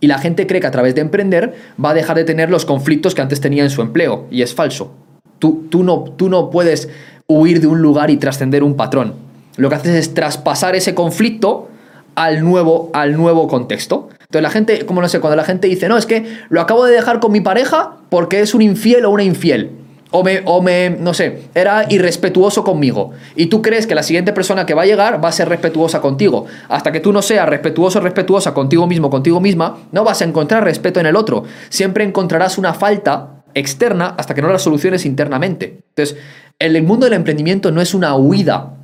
Y 0.00 0.06
la 0.06 0.18
gente 0.18 0.46
cree 0.46 0.60
que 0.60 0.66
a 0.66 0.70
través 0.70 0.94
de 0.94 1.00
emprender 1.00 1.54
va 1.82 1.90
a 1.90 1.94
dejar 1.94 2.16
de 2.16 2.24
tener 2.24 2.50
los 2.50 2.64
conflictos 2.64 3.14
que 3.14 3.22
antes 3.22 3.40
tenía 3.40 3.64
en 3.64 3.70
su 3.70 3.82
empleo. 3.82 4.26
Y 4.30 4.42
es 4.42 4.54
falso. 4.54 4.92
Tú, 5.38 5.66
tú, 5.70 5.82
no, 5.82 6.04
tú 6.16 6.28
no 6.28 6.50
puedes 6.50 6.88
huir 7.26 7.60
de 7.60 7.66
un 7.66 7.82
lugar 7.82 8.10
y 8.10 8.16
trascender 8.16 8.62
un 8.62 8.74
patrón. 8.74 9.14
lo 9.56 9.68
que 9.68 9.74
haces 9.74 9.94
es 9.94 10.14
traspasar 10.14 10.76
ese 10.76 10.94
conflicto 10.94 11.68
al 12.14 12.44
nuevo, 12.44 12.90
al 12.94 13.16
nuevo 13.16 13.48
contexto. 13.48 14.08
Entonces 14.30 14.42
la 14.42 14.50
gente, 14.50 14.84
como 14.84 15.00
no 15.00 15.08
sé, 15.08 15.20
cuando 15.20 15.36
la 15.36 15.44
gente 15.44 15.68
dice, 15.68 15.88
no, 15.88 15.96
es 15.96 16.04
que 16.04 16.36
lo 16.50 16.60
acabo 16.60 16.84
de 16.84 16.92
dejar 16.92 17.18
con 17.18 17.32
mi 17.32 17.40
pareja 17.40 17.96
porque 18.10 18.40
es 18.40 18.52
un 18.52 18.60
infiel 18.60 19.06
o 19.06 19.10
una 19.10 19.22
infiel. 19.22 19.70
O 20.10 20.22
me, 20.22 20.42
o 20.44 20.60
me, 20.60 20.90
no 20.90 21.14
sé, 21.14 21.44
era 21.54 21.86
irrespetuoso 21.88 22.62
conmigo. 22.62 23.12
Y 23.36 23.46
tú 23.46 23.62
crees 23.62 23.86
que 23.86 23.94
la 23.94 24.02
siguiente 24.02 24.34
persona 24.34 24.66
que 24.66 24.74
va 24.74 24.82
a 24.82 24.84
llegar 24.84 25.24
va 25.24 25.30
a 25.30 25.32
ser 25.32 25.48
respetuosa 25.48 26.02
contigo. 26.02 26.44
Hasta 26.68 26.92
que 26.92 27.00
tú 27.00 27.10
no 27.10 27.22
seas 27.22 27.48
respetuoso 27.48 28.00
o 28.00 28.02
respetuosa 28.02 28.52
contigo 28.52 28.86
mismo, 28.86 29.08
contigo 29.08 29.40
misma, 29.40 29.78
no 29.92 30.04
vas 30.04 30.20
a 30.20 30.26
encontrar 30.26 30.62
respeto 30.62 31.00
en 31.00 31.06
el 31.06 31.16
otro. 31.16 31.44
Siempre 31.70 32.04
encontrarás 32.04 32.58
una 32.58 32.74
falta 32.74 33.44
externa 33.54 34.14
hasta 34.18 34.34
que 34.34 34.42
no 34.42 34.52
la 34.52 34.58
soluciones 34.58 35.06
internamente. 35.06 35.80
Entonces, 35.96 36.18
el 36.58 36.82
mundo 36.82 37.06
del 37.06 37.14
emprendimiento 37.14 37.72
no 37.72 37.80
es 37.80 37.94
una 37.94 38.14
huida 38.14 38.74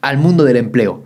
al 0.00 0.18
mundo 0.18 0.44
del 0.44 0.58
empleo. 0.58 1.05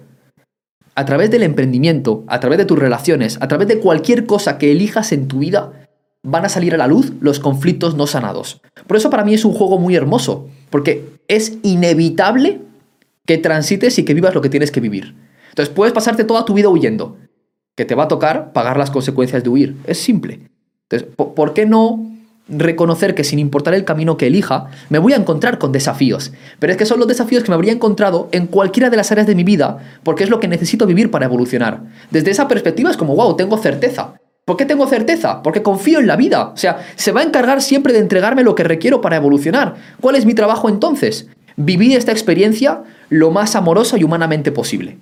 A 1.01 1.06
través 1.06 1.31
del 1.31 1.44
emprendimiento, 1.44 2.24
a 2.27 2.40
través 2.40 2.59
de 2.59 2.66
tus 2.66 2.78
relaciones, 2.78 3.39
a 3.40 3.48
través 3.48 3.66
de 3.68 3.78
cualquier 3.78 4.27
cosa 4.27 4.59
que 4.59 4.70
elijas 4.70 5.12
en 5.12 5.28
tu 5.28 5.39
vida, 5.39 5.89
van 6.22 6.44
a 6.44 6.51
salir 6.51 6.74
a 6.74 6.77
la 6.77 6.89
luz 6.89 7.14
los 7.22 7.40
conflictos 7.40 7.94
no 7.94 8.06
sanados. 8.06 8.60
Por 8.86 8.98
eso 8.98 9.09
para 9.09 9.24
mí 9.24 9.32
es 9.32 9.47
un 9.47 9.55
juego 9.55 9.78
muy 9.78 9.97
hermoso, 9.97 10.51
porque 10.68 11.09
es 11.27 11.56
inevitable 11.62 12.60
que 13.24 13.39
transites 13.39 13.98
y 13.98 14.05
que 14.05 14.12
vivas 14.12 14.35
lo 14.35 14.43
que 14.43 14.51
tienes 14.51 14.70
que 14.70 14.81
vivir. 14.81 15.14
Entonces 15.48 15.74
puedes 15.74 15.94
pasarte 15.94 16.24
toda 16.24 16.44
tu 16.44 16.52
vida 16.52 16.68
huyendo, 16.68 17.16
que 17.74 17.86
te 17.86 17.94
va 17.94 18.02
a 18.02 18.09
tocar 18.09 18.52
pagar 18.52 18.77
las 18.77 18.90
consecuencias 18.90 19.43
de 19.43 19.48
huir. 19.48 19.77
Es 19.86 19.97
simple. 19.97 20.51
Entonces, 20.82 21.09
¿por 21.16 21.55
qué 21.55 21.64
no 21.64 22.10
reconocer 22.51 23.14
que 23.14 23.24
sin 23.24 23.39
importar 23.39 23.74
el 23.74 23.85
camino 23.85 24.16
que 24.16 24.27
elija, 24.27 24.66
me 24.89 24.98
voy 24.98 25.12
a 25.12 25.16
encontrar 25.16 25.59
con 25.59 25.72
desafíos. 25.72 26.32
Pero 26.59 26.72
es 26.72 26.77
que 26.77 26.86
son 26.86 26.98
los 26.98 27.09
desafíos 27.09 27.43
que 27.43 27.51
me 27.51 27.55
habría 27.55 27.72
encontrado 27.72 28.28
en 28.32 28.47
cualquiera 28.47 28.90
de 28.90 28.97
las 28.97 29.12
áreas 29.12 29.27
de 29.27 29.35
mi 29.35 29.44
vida, 29.44 29.78
porque 30.02 30.24
es 30.24 30.31
lo 30.31 30.40
que 30.40 30.48
necesito 30.48 30.86
vivir 30.86 31.10
para 31.10 31.27
evolucionar. 31.27 31.82
Desde 32.10 32.31
esa 32.31 32.48
perspectiva 32.48 32.90
es 32.90 32.97
como, 32.97 33.14
wow, 33.14 33.36
tengo 33.36 33.56
certeza. 33.59 34.14
¿Por 34.44 34.56
qué 34.56 34.64
tengo 34.64 34.86
certeza? 34.86 35.43
Porque 35.43 35.62
confío 35.62 36.01
en 36.01 36.06
la 36.06 36.16
vida. 36.16 36.48
O 36.48 36.56
sea, 36.56 36.85
se 36.97 37.12
va 37.12 37.20
a 37.20 37.24
encargar 37.24 37.62
siempre 37.62 37.93
de 37.93 38.01
entregarme 38.01 38.43
lo 38.43 38.55
que 38.55 38.64
requiero 38.64 39.01
para 39.01 39.16
evolucionar. 39.16 39.77
¿Cuál 40.01 40.16
es 40.16 40.27
mi 40.27 40.35
trabajo 40.35 40.68
entonces? 40.68 41.28
Vivir 41.56 41.97
esta 41.97 42.12
experiencia 42.12 42.82
lo 43.10 43.31
más 43.31 43.55
amorosa 43.55 43.97
y 43.98 44.05
humanamente 44.05 44.51
posible. 44.51 44.98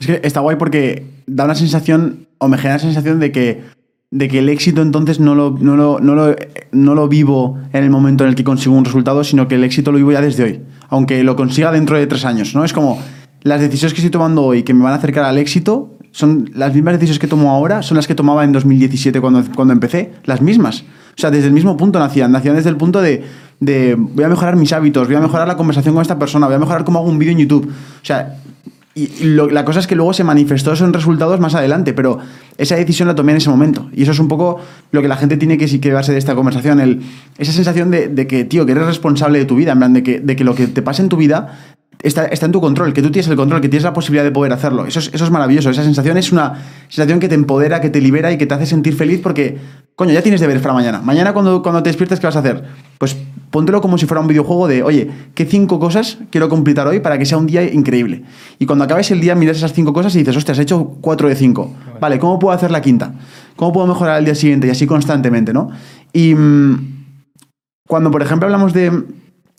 Es 0.00 0.06
que 0.06 0.20
está 0.22 0.40
guay 0.40 0.56
porque 0.56 1.04
da 1.26 1.44
una 1.44 1.54
sensación, 1.54 2.28
o 2.38 2.48
me 2.48 2.56
genera 2.56 2.76
la 2.76 2.80
sensación 2.80 3.20
de 3.20 3.32
que 3.32 3.62
de 4.10 4.28
que 4.28 4.38
el 4.38 4.48
éxito 4.48 4.82
entonces 4.82 5.18
no 5.20 5.34
lo, 5.34 5.56
no, 5.58 5.76
lo, 5.76 5.98
no, 6.00 6.14
lo, 6.14 6.36
no 6.72 6.94
lo 6.94 7.08
vivo 7.08 7.58
en 7.72 7.82
el 7.84 7.90
momento 7.90 8.24
en 8.24 8.30
el 8.30 8.36
que 8.36 8.44
consigo 8.44 8.74
un 8.74 8.84
resultado, 8.84 9.24
sino 9.24 9.48
que 9.48 9.56
el 9.56 9.64
éxito 9.64 9.92
lo 9.92 9.98
vivo 9.98 10.12
ya 10.12 10.20
desde 10.20 10.44
hoy, 10.44 10.60
aunque 10.88 11.22
lo 11.24 11.36
consiga 11.36 11.72
dentro 11.72 11.98
de 11.98 12.06
tres 12.06 12.24
años, 12.24 12.54
¿no? 12.54 12.64
Es 12.64 12.72
como 12.72 13.00
las 13.42 13.60
decisiones 13.60 13.94
que 13.94 14.00
estoy 14.00 14.10
tomando 14.10 14.42
hoy 14.44 14.62
que 14.62 14.74
me 14.74 14.84
van 14.84 14.92
a 14.92 14.96
acercar 14.96 15.24
al 15.24 15.38
éxito 15.38 15.96
son 16.12 16.50
las 16.54 16.74
mismas 16.74 16.94
decisiones 16.94 17.18
que 17.18 17.26
tomo 17.26 17.50
ahora, 17.50 17.82
son 17.82 17.96
las 17.96 18.06
que 18.06 18.14
tomaba 18.14 18.42
en 18.42 18.52
2017 18.52 19.20
cuando, 19.20 19.44
cuando 19.54 19.74
empecé, 19.74 20.12
las 20.24 20.40
mismas. 20.40 20.84
O 21.10 21.20
sea, 21.20 21.30
desde 21.30 21.48
el 21.48 21.52
mismo 21.52 21.76
punto 21.76 21.98
nacían, 21.98 22.32
nacían 22.32 22.56
desde 22.56 22.70
el 22.70 22.76
punto 22.76 23.02
de, 23.02 23.22
de 23.60 23.96
voy 23.96 24.24
a 24.24 24.28
mejorar 24.28 24.56
mis 24.56 24.72
hábitos, 24.72 25.06
voy 25.08 25.16
a 25.16 25.20
mejorar 25.20 25.46
la 25.46 25.56
conversación 25.56 25.94
con 25.94 26.02
esta 26.02 26.18
persona, 26.18 26.46
voy 26.46 26.56
a 26.56 26.58
mejorar 26.58 26.84
cómo 26.84 27.00
hago 27.00 27.08
un 27.08 27.18
vídeo 27.18 27.32
en 27.32 27.38
YouTube. 27.38 27.68
O 27.68 28.04
sea, 28.04 28.36
y 28.98 29.24
la 29.24 29.62
cosa 29.66 29.80
es 29.80 29.86
que 29.86 29.94
luego 29.94 30.14
se 30.14 30.24
manifestó 30.24 30.72
eso 30.72 30.90
resultados 30.90 31.38
más 31.38 31.54
adelante, 31.54 31.92
pero 31.92 32.18
esa 32.56 32.76
decisión 32.76 33.06
la 33.06 33.14
tomé 33.14 33.32
en 33.32 33.36
ese 33.36 33.50
momento. 33.50 33.90
Y 33.92 34.04
eso 34.04 34.12
es 34.12 34.18
un 34.18 34.26
poco 34.26 34.58
lo 34.90 35.02
que 35.02 35.08
la 35.08 35.16
gente 35.16 35.36
tiene 35.36 35.58
que 35.58 35.68
sí 35.68 35.80
que 35.80 35.92
de 35.92 36.16
esta 36.16 36.34
conversación. 36.34 36.80
El, 36.80 37.02
esa 37.36 37.52
sensación 37.52 37.90
de, 37.90 38.26
que, 38.26 38.46
tío, 38.46 38.64
que 38.64 38.72
eres 38.72 38.86
responsable 38.86 39.38
de 39.38 39.44
tu 39.44 39.54
vida, 39.54 39.72
en 39.72 39.78
plan, 39.78 39.92
de 39.92 40.02
que, 40.02 40.20
de 40.20 40.34
que 40.34 40.44
lo 40.44 40.54
que 40.54 40.66
te 40.66 40.80
pasa 40.80 41.02
en 41.02 41.10
tu 41.10 41.18
vida 41.18 41.58
está, 42.02 42.24
está, 42.24 42.46
en 42.46 42.52
tu 42.52 42.62
control, 42.62 42.94
que 42.94 43.02
tú 43.02 43.10
tienes 43.10 43.28
el 43.28 43.36
control, 43.36 43.60
que 43.60 43.68
tienes 43.68 43.84
la 43.84 43.92
posibilidad 43.92 44.24
de 44.24 44.30
poder 44.30 44.54
hacerlo. 44.54 44.86
Eso 44.86 45.00
es, 45.00 45.10
eso 45.12 45.24
es 45.24 45.30
maravilloso. 45.30 45.68
Esa 45.68 45.82
sensación 45.82 46.16
es 46.16 46.32
una 46.32 46.54
sensación 46.88 47.20
que 47.20 47.28
te 47.28 47.34
empodera, 47.34 47.82
que 47.82 47.90
te 47.90 48.00
libera 48.00 48.32
y 48.32 48.38
que 48.38 48.46
te 48.46 48.54
hace 48.54 48.64
sentir 48.64 48.96
feliz 48.96 49.20
porque, 49.22 49.58
coño, 49.96 50.12
ya 50.12 50.22
tienes 50.22 50.40
deberes 50.40 50.62
para 50.62 50.74
mañana. 50.74 51.00
Mañana 51.00 51.32
cuando, 51.32 51.62
cuando 51.62 51.82
te 51.82 51.88
despiertes, 51.88 52.20
¿qué 52.20 52.26
vas 52.26 52.36
a 52.36 52.40
hacer? 52.40 52.62
Pues 52.98 53.16
póntelo 53.50 53.80
como 53.80 53.96
si 53.96 54.04
fuera 54.04 54.20
un 54.20 54.26
videojuego 54.26 54.68
de, 54.68 54.82
oye, 54.82 55.10
¿qué 55.34 55.46
cinco 55.46 55.80
cosas 55.80 56.18
quiero 56.30 56.50
completar 56.50 56.86
hoy 56.86 57.00
para 57.00 57.18
que 57.18 57.24
sea 57.24 57.38
un 57.38 57.46
día 57.46 57.64
increíble? 57.64 58.22
Y 58.58 58.66
cuando 58.66 58.84
acabes 58.84 59.10
el 59.10 59.20
día, 59.20 59.34
miras 59.34 59.56
esas 59.56 59.72
cinco 59.72 59.94
cosas 59.94 60.14
y 60.14 60.18
dices, 60.18 60.36
hostia, 60.36 60.52
has 60.52 60.58
hecho 60.58 60.96
cuatro 61.00 61.28
de 61.28 61.34
cinco. 61.34 61.74
Vale, 61.98 62.18
¿cómo 62.18 62.38
puedo 62.38 62.54
hacer 62.54 62.70
la 62.70 62.82
quinta? 62.82 63.14
¿Cómo 63.56 63.72
puedo 63.72 63.86
mejorar 63.86 64.18
el 64.18 64.26
día 64.26 64.34
siguiente? 64.34 64.66
Y 64.66 64.70
así 64.70 64.86
constantemente, 64.86 65.54
¿no? 65.54 65.70
Y 66.12 66.34
mm, 66.34 67.06
cuando, 67.88 68.10
por 68.10 68.20
ejemplo, 68.20 68.46
hablamos 68.46 68.74
de, 68.74 68.92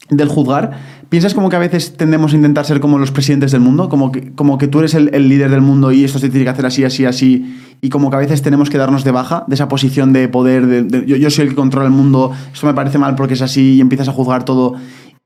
del 0.10 0.30
juzgar, 0.30 0.80
¿piensas 1.10 1.34
como 1.34 1.50
que 1.50 1.56
a 1.56 1.60
veces 1.60 1.96
tendemos 1.98 2.34
a 2.34 2.36
intentar 2.36 2.66
ser 2.66 2.80
como 2.80 2.98
los 2.98 3.12
presidentes 3.12 3.52
del 3.52 3.62
mundo? 3.62 3.90
Como 3.90 4.12
que, 4.12 4.34
como 4.34 4.58
que 4.58 4.68
tú 4.68 4.80
eres 4.80 4.94
el, 4.94 5.12
líder 5.30 5.50
del 5.50 5.62
mundo 5.62 5.92
y 5.92 6.04
esto 6.04 6.20
se 6.20 6.30
tiene 6.30 6.46
que 6.46 6.52
hacer 6.52 6.66
así, 6.66 6.84
así, 6.84 7.06
así. 7.06 7.58
Y 7.82 7.90
como 7.90 8.10
que 8.10 8.16
a 8.16 8.20
veces 8.20 8.42
tenemos 8.42 8.70
que 8.70 8.78
darnos 8.78 9.04
de 9.04 9.12
baja 9.12 9.46
de 9.48 9.56
esa 9.56 9.68
posición 9.68 10.14
de 10.14 10.28
poder, 10.28 10.66
de, 10.66 11.06
yo, 11.06 11.16
yo, 11.16 11.30
soy 11.30 11.44
el 11.44 11.50
que 11.50 11.56
controla 11.56 11.88
el 11.88 11.94
mundo, 11.94 12.32
esto 12.52 12.66
me 12.66 12.74
parece 12.74 12.98
mal 12.98 13.16
porque 13.16 13.36
es 13.36 13.42
así 13.42 13.76
y 13.76 13.82
empiezas 13.82 14.08
a 14.08 14.12
juzgar 14.12 14.46
todo. 14.46 14.76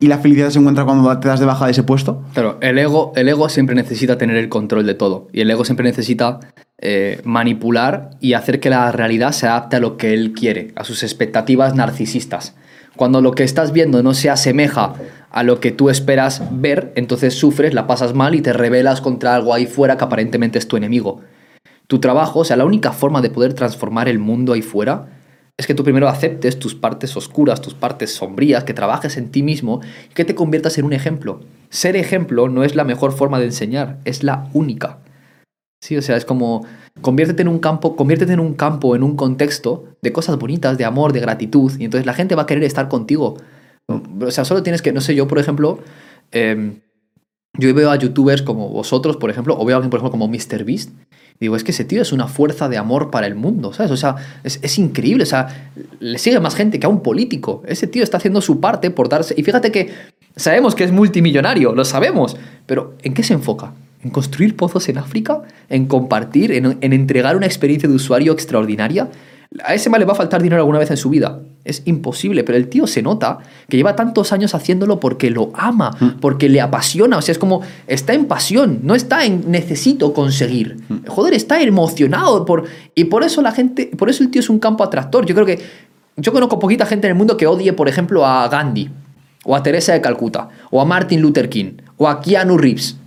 ¿Y 0.02 0.08
la 0.08 0.18
felicidad 0.18 0.50
se 0.50 0.58
encuentra 0.58 0.84
cuando 0.84 1.16
te 1.20 1.28
das 1.28 1.40
de 1.40 1.46
baja 1.46 1.66
de 1.66 1.72
ese 1.72 1.84
puesto? 1.84 2.24
Claro, 2.34 2.58
el 2.62 2.80
ego, 2.80 3.14
el 3.16 3.30
ego 3.30 3.50
siempre 3.50 3.76
necesita 3.76 4.18
tener 4.18 4.36
el 4.36 4.50
control 4.50 4.88
de 4.88 4.96
todo. 4.96 5.28
Y 5.32 5.42
el 5.42 5.52
ego 5.52 5.64
siempre 5.64 5.84
necesita 5.84 6.40
eh, 6.80 7.22
manipular 7.24 8.10
y 8.20 8.34
hacer 8.34 8.60
que 8.60 8.72
la 8.72 8.92
realidad 8.92 9.32
se 9.32 9.46
adapte 9.46 9.76
a 9.76 9.80
lo 9.80 9.98
que 9.98 10.16
él 10.16 10.34
quiere, 10.34 10.74
a 10.76 10.84
sus 10.84 11.04
expectativas 11.04 11.76
narcisistas. 11.76 12.56
Cuando 13.02 13.20
lo 13.20 13.32
que 13.32 13.44
estás 13.44 13.74
viendo 13.74 14.04
no 14.04 14.14
se 14.14 14.30
asemeja 14.30 14.94
a 15.32 15.42
lo 15.42 15.60
que 15.60 15.72
tú 15.72 15.90
esperas 15.90 16.44
ver, 16.52 16.94
entonces 16.94 17.34
sufres, 17.34 17.74
la 17.74 17.88
pasas 17.88 18.14
mal 18.14 18.36
y 18.36 18.42
te 18.42 18.54
rebelas 18.54 19.02
contra 19.02 19.34
algo 19.34 19.56
ahí 19.56 19.66
fuera 19.66 19.98
que 19.98 20.04
aparentemente 20.04 20.60
es 20.60 20.68
tu 20.68 20.78
enemigo. 20.78 21.22
Tu 21.88 22.00
trabajo, 22.00 22.42
o 22.42 22.46
sea, 22.46 22.58
la 22.58 22.66
única 22.66 22.92
forma 22.92 23.24
de 23.24 23.32
poder 23.32 23.56
transformar 23.56 24.08
el 24.08 24.20
mundo 24.20 24.54
ahí 24.54 24.62
fuera 24.62 25.08
es 25.58 25.66
que 25.66 25.74
tú 25.74 25.84
primero 25.84 26.08
aceptes 26.08 26.60
tus 26.60 26.76
partes 26.76 27.18
oscuras, 27.18 27.60
tus 27.60 27.74
partes 27.74 28.14
sombrías, 28.14 28.66
que 28.66 28.76
trabajes 28.76 29.18
en 29.18 29.32
ti 29.32 29.42
mismo 29.42 29.82
y 30.12 30.14
que 30.14 30.24
te 30.24 30.36
conviertas 30.36 30.78
en 30.78 30.86
un 30.86 30.94
ejemplo. 30.94 31.40
Ser 31.72 31.96
ejemplo 31.96 32.50
no 32.50 32.64
es 32.64 32.76
la 32.76 32.84
mejor 32.84 33.14
forma 33.14 33.40
de 33.40 33.46
enseñar, 33.46 33.98
es 34.06 34.22
la 34.22 34.48
única. 34.54 35.00
Sí, 35.82 35.98
o 35.98 36.02
sea, 36.04 36.16
es 36.16 36.26
como 36.26 36.64
conviértete 37.02 37.42
en 37.42 37.48
un 37.48 37.58
campo, 37.58 37.96
conviértete 37.96 38.34
en 38.34 38.40
un 38.40 38.54
campo, 38.54 38.96
en 38.96 39.02
un 39.02 39.16
contexto 39.16 39.86
de 40.02 40.12
cosas 40.12 40.38
bonitas, 40.38 40.78
de 40.78 40.86
amor, 40.86 41.12
de 41.12 41.20
gratitud, 41.20 41.72
y 41.80 41.86
entonces 41.86 42.06
la 42.06 42.14
gente 42.14 42.36
va 42.36 42.44
a 42.44 42.46
querer 42.46 42.64
estar 42.64 42.88
contigo. 42.88 43.38
O 43.88 44.32
sea, 44.32 44.46
solo 44.46 44.62
tienes 44.62 44.84
que, 44.84 44.94
no 44.94 45.02
sé, 45.02 45.16
yo 45.16 45.28
por 45.28 45.40
ejemplo, 45.40 45.80
em, 46.32 46.82
yo 47.58 47.74
veo 47.74 47.90
a 47.90 47.96
youtubers 47.96 48.44
como 48.44 48.70
vosotros, 48.70 49.18
por 49.18 49.32
ejemplo, 49.32 49.58
o 49.60 49.66
veo 49.66 49.76
a 49.76 49.78
alguien, 49.78 49.90
por 49.90 50.00
ejemplo, 50.00 50.12
como 50.12 50.28
MrBeast, 50.28 50.92
digo, 51.40 51.56
es 51.56 51.64
que 51.64 51.72
ese 51.72 51.84
tío 51.84 52.04
es 52.04 52.12
una 52.14 52.28
fuerza 52.28 52.70
de 52.70 52.78
amor 52.78 53.10
para 53.10 53.26
el 53.26 53.34
mundo, 53.34 53.74
¿sabes? 53.74 53.92
O 53.92 53.98
sea, 53.98 54.16
es, 54.44 54.60
es, 54.62 54.78
increíble, 54.78 55.24
o 55.24 55.26
sea, 55.26 55.72
le 56.00 56.20
sigue 56.20 56.40
más 56.40 56.54
gente 56.54 56.80
que 56.80 56.86
a 56.86 56.90
un 56.90 57.02
político. 57.02 57.64
Ese 57.66 57.88
tío 57.88 58.04
está 58.04 58.18
haciendo 58.18 58.42
su 58.42 58.60
parte 58.60 58.92
por 58.92 59.10
darse... 59.10 59.34
Y 59.36 59.42
fíjate 59.42 59.72
que 59.72 59.92
sabemos 60.36 60.76
que 60.76 60.84
es 60.84 60.92
multimillonario, 60.92 61.74
lo 61.74 61.84
sabemos, 61.84 62.38
pero 62.68 62.96
¿en 63.02 63.16
qué 63.16 63.24
se 63.24 63.34
enfoca? 63.34 63.74
En 64.04 64.10
construir 64.10 64.56
pozos 64.56 64.90
en 64.90 64.98
África, 64.98 65.42
en 65.70 65.86
compartir, 65.86 66.52
en, 66.52 66.78
entregar 66.82 67.36
una 67.36 67.46
experiencia 67.46 67.88
de 67.88 67.96
usuario 67.96 68.34
extraordinaria. 68.34 69.10
A 69.64 69.74
ese 69.74 69.90
mal 69.90 70.00
le 70.00 70.06
va 70.06 70.14
a 70.14 70.16
faltar 70.16 70.42
dinero 70.42 70.62
alguna 70.62 70.80
vez 70.80 70.90
en 70.92 70.98
su 70.98 71.10
vida. 71.10 71.42
Es 71.64 71.84
imposible, 71.86 72.44
pero 72.44 72.58
el 72.58 72.70
tío 72.70 72.88
se 72.88 73.02
nota 73.02 73.40
que 73.68 73.78
lleva 73.78 73.96
tantos 73.96 74.32
años 74.32 74.56
haciéndolo 74.56 75.00
porque 75.00 75.30
lo 75.30 75.52
ama, 75.54 75.92
mm. 76.00 76.20
porque 76.20 76.50
le 76.50 76.62
apasiona. 76.62 77.18
O 77.18 77.22
sea, 77.22 77.34
es 77.34 77.38
como, 77.38 77.62
está 77.86 78.14
en 78.14 78.26
pasión, 78.26 78.80
no 78.84 78.96
está 78.96 79.26
en 79.26 79.52
necesito 79.52 80.14
conseguir. 80.14 80.78
Mm. 80.88 81.08
Joder, 81.08 81.34
está 81.34 81.62
emocionado. 81.62 82.46
Por, 82.46 82.64
y 82.96 83.06
por 83.06 83.24
eso 83.24 83.42
la 83.42 83.52
gente, 83.52 83.92
por 83.98 84.10
eso 84.10 84.24
el 84.24 84.32
tío 84.32 84.40
es 84.40 84.50
un 84.50 84.60
campo 84.60 84.84
atractor. 84.84 85.26
Yo 85.26 85.36
creo 85.36 85.46
que, 85.46 85.60
yo 86.16 86.32
conozco 86.32 86.58
poquita 86.58 86.86
gente 86.86 87.08
en 87.08 87.12
el 87.12 87.18
mundo 87.18 87.38
que 87.38 87.46
odie, 87.46 87.74
por 87.74 87.90
ejemplo, 87.90 88.26
a 88.26 88.48
Gandhi, 88.48 88.90
o 89.44 89.56
a 89.56 89.62
Teresa 89.62 89.94
de 89.94 90.02
Calcuta, 90.02 90.50
o 90.70 90.82
a 90.82 90.86
Martin 90.86 91.22
Luther 91.22 91.50
King, 91.50 91.74
o 91.98 92.08
a 92.08 92.22
Keanu 92.22 92.58
Reeves. 92.58 92.98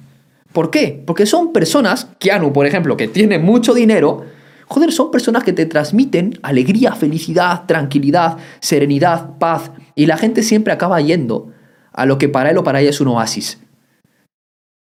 ¿Por 0.54 0.70
qué? 0.70 1.02
Porque 1.04 1.26
son 1.26 1.52
personas, 1.52 2.06
Keanu, 2.20 2.52
por 2.52 2.64
ejemplo, 2.64 2.96
que 2.96 3.08
tiene 3.08 3.40
mucho 3.40 3.74
dinero, 3.74 4.24
joder, 4.68 4.92
son 4.92 5.10
personas 5.10 5.42
que 5.42 5.52
te 5.52 5.66
transmiten 5.66 6.38
alegría, 6.44 6.94
felicidad, 6.94 7.64
tranquilidad, 7.66 8.36
serenidad, 8.60 9.36
paz, 9.38 9.72
y 9.96 10.06
la 10.06 10.16
gente 10.16 10.44
siempre 10.44 10.72
acaba 10.72 11.00
yendo 11.00 11.50
a 11.92 12.06
lo 12.06 12.18
que 12.18 12.28
para 12.28 12.52
él 12.52 12.58
o 12.58 12.62
para 12.62 12.80
ella 12.80 12.90
es 12.90 13.00
un 13.00 13.08
oasis. 13.08 13.58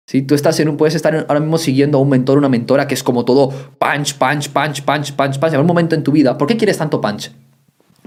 Si 0.09 0.23
Tú 0.23 0.35
estás 0.35 0.59
en 0.59 0.71
un, 0.71 0.77
puedes 0.77 0.97
estar 0.97 1.15
ahora 1.15 1.39
mismo 1.39 1.57
siguiendo 1.57 1.99
a 1.99 2.01
un 2.01 2.09
mentor, 2.09 2.39
una 2.39 2.49
mentora 2.49 2.89
que 2.89 2.95
es 2.95 3.05
como 3.05 3.25
todo 3.25 3.51
punch, 3.79 4.19
punch, 4.19 4.49
punch, 4.51 4.83
punch, 4.83 5.15
punch, 5.15 5.39
punch. 5.39 5.55
En 5.55 5.61
un 5.61 5.67
momento 5.67 5.95
en 5.95 6.03
tu 6.03 6.11
vida, 6.11 6.37
¿por 6.37 6.49
qué 6.49 6.57
quieres 6.57 6.79
tanto 6.79 7.01
punch? 7.01 7.31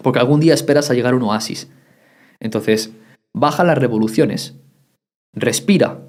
Porque 0.01 0.19
algún 0.19 0.41
día 0.41 0.53
esperas 0.53 0.89
a 0.89 0.95
llegar 0.95 1.13
a 1.13 1.15
un 1.15 1.23
oasis. 1.23 1.69
Entonces, 2.41 2.91
baja 3.31 3.63
las 3.63 3.77
revoluciones, 3.77 4.55
respira, 5.33 6.01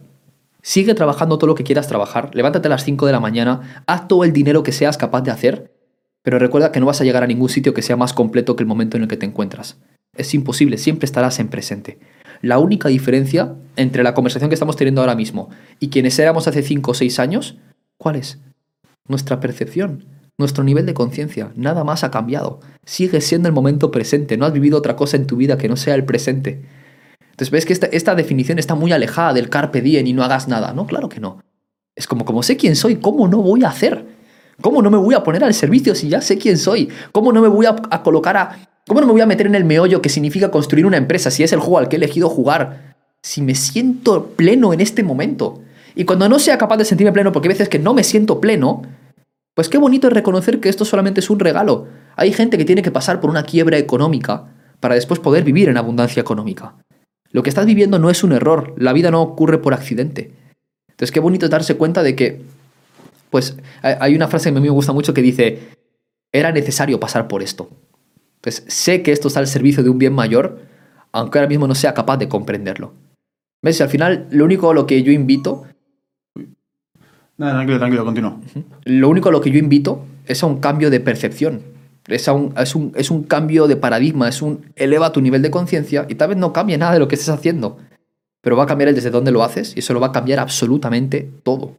Sigue 0.67 0.95
trabajando 0.95 1.37
todo 1.37 1.49
lo 1.49 1.55
que 1.55 1.63
quieras 1.63 1.89
trabajar, 1.89 2.31
levántate 2.35 2.69
a 2.69 2.71
las 2.71 2.85
5 2.85 3.05
de 3.05 3.13
la 3.13 3.21
mañana, 3.21 3.85
haz 3.87 4.09
todo 4.09 4.25
el 4.25 4.33
dinero 4.33 4.63
que 4.63 4.73
seas 4.73 4.97
capaz 4.97 5.21
de 5.21 5.31
hacer, 5.31 5.75
pero 6.23 6.39
recuerda 6.39 6.73
que 6.73 6.81
no 6.81 6.87
vas 6.87 7.03
a 7.03 7.05
llegar 7.05 7.23
a 7.23 7.27
ningún 7.27 7.51
sitio 7.51 7.75
que 7.75 7.83
sea 7.83 7.97
más 7.97 8.15
completo 8.15 8.57
que 8.57 8.63
el 8.63 8.67
momento 8.67 8.97
en 8.97 9.03
el 9.03 9.09
que 9.11 9.19
te 9.19 9.27
encuentras. 9.27 9.77
Es 10.17 10.33
imposible, 10.33 10.79
siempre 10.79 11.05
estarás 11.05 11.39
en 11.39 11.49
presente. 11.49 11.99
la 12.41 12.59
única 12.59 12.89
diferencia 12.89 13.57
entre 13.77 14.03
la 14.03 14.15
conversación 14.15 14.49
que 14.49 14.55
estamos 14.55 14.77
teniendo 14.77 15.03
ahora 15.03 15.15
mismo 15.15 15.51
y 15.81 15.91
quienes 15.91 16.19
éramos 16.19 16.49
hace 16.49 16.63
5 16.63 16.93
o 16.93 16.95
6 16.95 17.19
años, 17.19 17.59
¿cuál 17.99 18.17
es? 18.17 18.39
Nuestra 19.07 19.41
percepción, 19.41 20.07
nuestro 20.39 20.65
nivel 20.65 20.87
de 20.87 20.95
conciencia, 20.95 21.53
nada 21.57 21.85
más 21.85 22.05
ha 22.05 22.11
cambiado. 22.11 22.61
Sigue 22.87 23.21
siendo 23.21 23.49
el 23.49 23.55
momento 23.55 23.91
presente, 23.91 24.39
no 24.39 24.47
has 24.47 24.55
vivido 24.55 24.79
otra 24.79 24.97
cosa 24.97 25.19
en 25.19 25.27
tu 25.27 25.37
vida 25.37 25.59
que 25.59 25.69
no 25.69 25.77
sea 25.77 25.95
el 25.95 26.07
presente. 26.07 26.63
Entonces 27.35 27.51
ves 27.51 27.67
que 27.67 27.73
esta, 27.73 28.15
definición 28.15 28.61
está 28.61 28.77
muy 28.77 28.93
alejada 28.93 29.33
del 29.33 29.51
carpe 29.51 29.81
diem 29.81 30.07
y 30.07 30.13
no 30.13 30.23
hagas 30.23 30.47
nada. 30.47 30.73
No, 30.73 30.87
claro 30.87 31.09
que 31.09 31.19
no. 31.19 31.43
Es 31.97 32.07
como, 32.07 32.25
como 32.25 32.45
sé 32.45 32.57
quién 32.57 32.77
soy, 32.77 32.95
¿cómo 32.95 33.27
no 33.27 33.43
voy 33.43 33.65
a 33.65 33.71
hacer? 33.71 34.07
¿Cómo 34.61 34.83
no 34.83 34.89
me 34.89 34.99
voy 34.99 35.17
a 35.17 35.25
poner 35.25 35.43
al 35.43 35.53
servicio 35.53 35.97
si 35.97 36.09
ya 36.09 36.21
sé 36.21 36.39
quién 36.39 36.57
soy? 36.57 36.89
¿Cómo 37.11 37.33
no 37.33 37.43
me 37.43 37.49
voy 37.49 37.67
a, 37.67 37.75
a 37.91 38.03
colocar 38.05 38.37
a... 38.37 38.69
¿Cómo 38.87 39.01
no 39.01 39.09
me 39.09 39.13
voy 39.15 39.21
a 39.21 39.27
meter 39.27 39.49
en 39.49 39.57
el 39.57 39.65
meollo 39.65 40.01
que 40.01 40.11
significa 40.11 40.53
construir 40.53 40.87
una 40.87 40.97
empresa 40.97 41.33
si 41.33 41.43
es 41.43 41.53
el 41.53 41.59
juego 41.59 41.79
al 41.79 41.89
que 41.89 41.97
he 41.97 41.99
elegido 41.99 42.29
jugar? 42.29 42.95
Si 43.21 43.43
me 43.43 43.57
siento 43.57 44.27
pleno 44.37 44.73
en 44.73 44.81
este 44.81 45.03
momento. 45.03 45.61
Y 45.97 46.05
cuando 46.05 46.29
no 46.29 46.39
sea 46.39 46.57
capaz 46.57 46.77
de 46.77 46.85
sentirme 46.85 47.11
pleno, 47.11 47.33
porque 47.33 47.49
hay 47.49 47.55
veces 47.55 47.69
que 47.69 47.81
no 47.81 47.95
me 47.95 48.05
siento 48.05 48.41
pleno, 48.41 48.83
pues 49.55 49.69
qué 49.69 49.79
bonito 49.79 50.07
es 50.07 50.13
reconocer 50.13 50.61
que 50.61 50.69
esto 50.69 50.85
solamente 50.85 51.19
es 51.19 51.31
un 51.31 51.41
regalo. 51.41 51.89
Hay 52.15 52.33
gente 52.33 52.59
que 52.59 52.65
tiene 52.65 52.83
que 52.83 52.93
pasar 52.93 53.21
por 53.21 53.31
una 53.31 53.43
quiebra 53.43 53.77
económica 53.77 54.45
para 54.79 54.95
después 54.95 55.19
poder 55.19 55.43
vivir 55.43 55.69
en 55.69 55.79
abundancia 55.79 56.21
económica. 56.21 56.77
Lo 57.35 57.43
que 57.43 57.49
estás 57.49 57.67
viviendo 57.67 57.99
no 57.99 58.11
es 58.11 58.23
un 58.23 58.31
error, 58.31 58.75
la 58.79 58.93
vida 58.93 59.11
no 59.11 59.21
ocurre 59.21 59.59
por 59.59 59.75
accidente. 59.75 60.31
Entonces 60.89 61.11
qué 61.11 61.19
bonito 61.19 61.49
darse 61.49 61.77
cuenta 61.77 62.05
de 62.05 62.15
que, 62.15 62.43
pues 63.31 63.57
hay 63.83 64.15
una 64.15 64.29
frase 64.29 64.53
que 64.53 64.57
a 64.57 64.61
mí 64.61 64.69
me 64.69 64.73
gusta 64.73 64.93
mucho 64.93 65.13
que 65.13 65.21
dice, 65.21 65.59
era 66.31 66.53
necesario 66.53 67.01
pasar 67.01 67.27
por 67.27 67.43
esto. 67.43 67.69
Entonces 68.37 68.65
sé 68.69 69.03
que 69.03 69.11
esto 69.11 69.27
está 69.27 69.41
al 69.41 69.49
servicio 69.49 69.83
de 69.83 69.91
un 69.91 69.99
bien 69.99 70.13
mayor, 70.13 70.61
aunque 71.11 71.39
ahora 71.39 71.49
mismo 71.49 71.67
no 71.67 71.75
sea 71.75 71.93
capaz 71.93 72.19
de 72.19 72.29
comprenderlo. 72.29 72.93
¿Ves? 73.63 73.81
al 73.81 73.89
final 73.89 74.29
lo 74.31 74.45
único 74.45 74.71
a 74.71 74.75
lo 74.75 74.87
que 74.87 75.03
yo 75.03 75.11
invito 75.11 75.65
no, 77.37 77.51
tranquilo, 77.51 77.79
tranquilo, 77.79 78.05
continúo. 78.05 78.41
Lo 78.85 79.09
único 79.09 79.29
a 79.29 79.33
lo 79.33 79.41
que 79.41 79.51
yo 79.51 79.59
invito 79.59 80.07
es 80.25 80.41
a 80.45 80.47
un 80.47 80.61
cambio 80.61 80.89
de 80.89 81.01
percepción. 81.01 81.63
Es, 82.07 82.29
un, 82.29 82.53
es, 82.57 82.75
un, 82.75 82.93
es 82.97 83.11
un 83.11 83.25
cambio 83.25 83.67
de 83.67 83.77
paradigma, 83.77 84.29
es 84.29 84.43
un 84.43 84.73
eleva 84.77 85.13
tu 85.13 85.21
nivel 85.21 85.43
de 85.43 85.51
conciencia 85.51 86.07
y 86.09 86.17
tal 86.17 86.29
vez 86.29 86.39
no 86.39 86.53
cambie 86.53 86.77
nada 86.77 86.93
de 86.93 86.99
lo 86.99 87.09
que 87.09 87.15
estés 87.15 87.31
haciendo, 87.31 87.79
pero 88.43 88.57
va 88.57 88.65
a 88.65 88.67
cambiar 88.67 88.89
el 88.89 88.95
desde 88.95 89.11
dónde 89.11 89.31
lo 89.31 89.43
haces 89.43 89.75
y 89.75 89.81
eso 89.81 89.95
lo 89.95 90.01
va 90.01 90.09
a 90.09 90.13
cambiar 90.13 90.39
absolutamente 90.39 91.31
todo. 91.43 91.79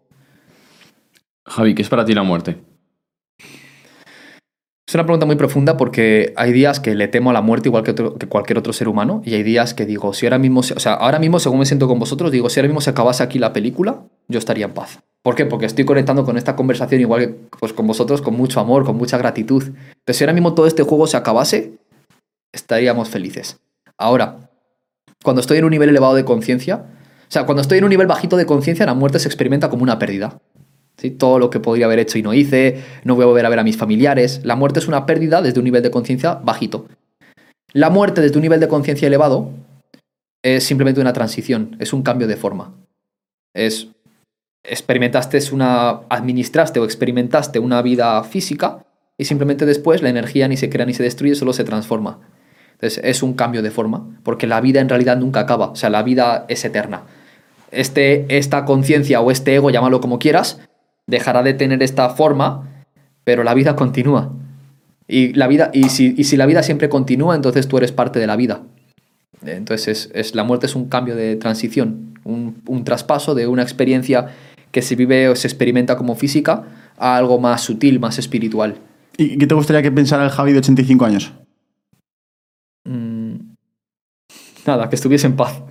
Javi, 1.45 1.75
¿qué 1.75 1.83
es 1.83 1.89
para 1.89 2.05
ti 2.05 2.13
la 2.13 2.23
muerte? 2.23 2.57
Es 4.95 4.97
una 4.97 5.07
pregunta 5.07 5.25
muy 5.25 5.35
profunda 5.35 5.75
porque 5.75 6.31
hay 6.37 6.53
días 6.53 6.79
que 6.79 6.95
le 6.95 7.09
temo 7.09 7.29
a 7.29 7.33
la 7.33 7.41
muerte 7.41 7.67
igual 7.67 7.83
que, 7.83 7.93
cualquier 8.29 8.57
otro 8.57 8.71
ser 8.71 8.87
humano 8.87 9.21
y 9.25 9.33
hay 9.33 9.43
días 9.43 9.73
que 9.73 9.85
digo, 9.85 10.13
si 10.13 10.25
ahora 10.25 10.37
mismo, 10.37 10.61
o 10.61 10.63
sea, 10.63 10.93
ahora 10.93 11.19
mismo 11.19 11.37
según 11.39 11.59
me 11.59 11.65
siento 11.65 11.89
con 11.89 11.99
vosotros, 11.99 12.31
digo, 12.31 12.49
si 12.49 12.61
ahora 12.61 12.69
mismo 12.69 12.79
se 12.79 12.91
acabase 12.91 13.21
aquí 13.21 13.37
la 13.37 13.51
película, 13.51 14.03
yo 14.29 14.39
estaría 14.39 14.67
en 14.67 14.71
paz. 14.71 14.99
¿Por 15.21 15.35
qué? 15.35 15.45
Porque 15.45 15.65
estoy 15.65 15.83
conectando 15.83 16.23
con 16.23 16.37
esta 16.37 16.55
conversación 16.55 17.01
igual 17.01 17.19
que 17.19 17.27
pues, 17.59 17.73
con 17.73 17.85
vosotros, 17.87 18.21
con 18.21 18.37
mucho 18.37 18.61
amor, 18.61 18.85
con 18.85 18.95
mucha 18.95 19.17
gratitud. 19.17 19.63
Pero 20.05 20.17
si 20.17 20.23
ahora 20.23 20.31
mismo 20.31 20.53
todo 20.53 20.65
este 20.65 20.83
juego 20.83 21.07
se 21.07 21.17
acabase, 21.17 21.73
estaríamos 22.53 23.09
felices. 23.09 23.59
Ahora, 23.97 24.49
cuando 25.25 25.41
estoy 25.41 25.57
en 25.57 25.65
un 25.65 25.71
nivel 25.71 25.89
elevado 25.89 26.15
de 26.15 26.23
conciencia, 26.23 26.85
o 27.27 27.31
sea, 27.31 27.45
cuando 27.45 27.61
estoy 27.61 27.79
en 27.79 27.83
un 27.83 27.89
nivel 27.89 28.07
bajito 28.07 28.37
de 28.37 28.45
conciencia, 28.45 28.85
la 28.85 28.93
muerte 28.93 29.19
se 29.19 29.27
experimenta 29.27 29.69
como 29.69 29.83
una 29.83 29.99
pérdida. 29.99 30.39
Todo 31.11 31.39
lo 31.39 31.49
que 31.49 31.59
podría 31.59 31.85
haber 31.85 31.99
hecho 31.99 32.17
y 32.17 32.23
no 32.23 32.33
hice, 32.33 32.83
no 33.03 33.15
voy 33.15 33.23
a 33.23 33.27
volver 33.27 33.45
a 33.45 33.49
ver 33.49 33.59
a 33.59 33.63
mis 33.63 33.77
familiares. 33.77 34.41
La 34.43 34.55
muerte 34.55 34.79
es 34.79 34.87
una 34.87 35.05
pérdida 35.05 35.41
desde 35.41 35.59
un 35.59 35.65
nivel 35.65 35.83
de 35.83 35.91
conciencia 35.91 36.35
bajito. 36.35 36.87
La 37.73 37.89
muerte 37.89 38.21
desde 38.21 38.37
un 38.37 38.43
nivel 38.43 38.59
de 38.59 38.67
conciencia 38.67 39.07
elevado 39.07 39.51
es 40.43 40.63
simplemente 40.63 41.01
una 41.01 41.13
transición, 41.13 41.75
es 41.79 41.91
un 41.91 42.03
cambio 42.03 42.27
de 42.27 42.37
forma. 42.37 42.73
Es 43.53 43.89
experimentaste 44.63 45.39
una, 45.51 46.01
administraste 46.09 46.79
o 46.79 46.85
experimentaste 46.85 47.59
una 47.59 47.81
vida 47.81 48.23
física 48.23 48.85
y 49.17 49.25
simplemente 49.25 49.65
después 49.65 50.01
la 50.01 50.09
energía 50.09 50.47
ni 50.47 50.57
se 50.57 50.69
crea 50.69 50.85
ni 50.85 50.93
se 50.93 51.03
destruye, 51.03 51.35
solo 51.35 51.53
se 51.53 51.63
transforma. 51.63 52.19
Entonces 52.73 53.01
es 53.03 53.23
un 53.23 53.33
cambio 53.33 53.61
de 53.61 53.71
forma, 53.71 54.19
porque 54.23 54.47
la 54.47 54.59
vida 54.61 54.81
en 54.81 54.89
realidad 54.89 55.17
nunca 55.17 55.41
acaba, 55.41 55.67
o 55.67 55.75
sea, 55.75 55.89
la 55.89 56.03
vida 56.03 56.45
es 56.49 56.65
eterna. 56.65 57.03
Este, 57.71 58.25
esta 58.37 58.65
conciencia 58.65 59.21
o 59.21 59.31
este 59.31 59.55
ego, 59.55 59.69
llámalo 59.69 60.01
como 60.01 60.19
quieras, 60.19 60.59
dejará 61.07 61.43
de 61.43 61.53
tener 61.53 61.83
esta 61.83 62.09
forma, 62.09 62.85
pero 63.23 63.43
la 63.43 63.53
vida 63.53 63.75
continúa. 63.75 64.33
Y, 65.07 65.33
la 65.33 65.47
vida, 65.47 65.69
y, 65.73 65.89
si, 65.89 66.15
y 66.17 66.23
si 66.23 66.37
la 66.37 66.45
vida 66.45 66.63
siempre 66.63 66.89
continúa, 66.89 67.35
entonces 67.35 67.67
tú 67.67 67.77
eres 67.77 67.91
parte 67.91 68.19
de 68.19 68.27
la 68.27 68.35
vida. 68.35 68.63
Entonces 69.45 70.09
es, 70.13 70.35
la 70.35 70.43
muerte 70.43 70.65
es 70.65 70.75
un 70.75 70.89
cambio 70.89 71.15
de 71.15 71.35
transición, 71.35 72.15
un, 72.23 72.61
un 72.65 72.83
traspaso 72.83 73.35
de 73.35 73.47
una 73.47 73.61
experiencia 73.61 74.29
que 74.71 74.81
se 74.81 74.95
vive 74.95 75.29
o 75.29 75.35
se 75.35 75.47
experimenta 75.47 75.95
como 75.95 76.15
física 76.15 76.63
a 76.97 77.17
algo 77.17 77.39
más 77.39 77.61
sutil, 77.61 77.99
más 77.99 78.17
espiritual. 78.17 78.75
¿Y 79.17 79.37
qué 79.37 79.47
te 79.47 79.55
gustaría 79.55 79.81
que 79.81 79.91
pensara 79.91 80.23
el 80.23 80.31
Javi 80.31 80.51
de 80.51 80.59
85 80.59 81.05
años? 81.05 81.33
Mm, 82.83 83.35
nada, 84.65 84.89
que 84.89 84.95
estuviese 84.95 85.27
en 85.27 85.35
paz. 85.35 85.61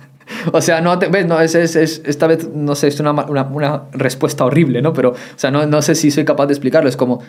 O 0.51 0.61
sea, 0.61 0.81
no, 0.81 0.97
ves, 0.97 1.25
no 1.25 1.39
es, 1.39 1.55
es, 1.55 2.01
esta 2.05 2.27
vez, 2.27 2.47
no 2.49 2.75
sé, 2.75 2.87
es 2.87 2.99
una, 2.99 3.11
una, 3.11 3.83
respuesta 3.91 4.45
horrible, 4.45 4.81
¿no? 4.81 4.93
Pero, 4.93 5.11
o 5.11 5.37
sea, 5.37 5.51
no, 5.51 5.65
no, 5.65 5.81
sé 5.81 5.95
si 5.95 6.11
soy 6.11 6.25
capaz 6.25 6.47
de 6.47 6.53
explicarlo. 6.53 6.89
Es 6.89 6.97
como, 6.97 7.21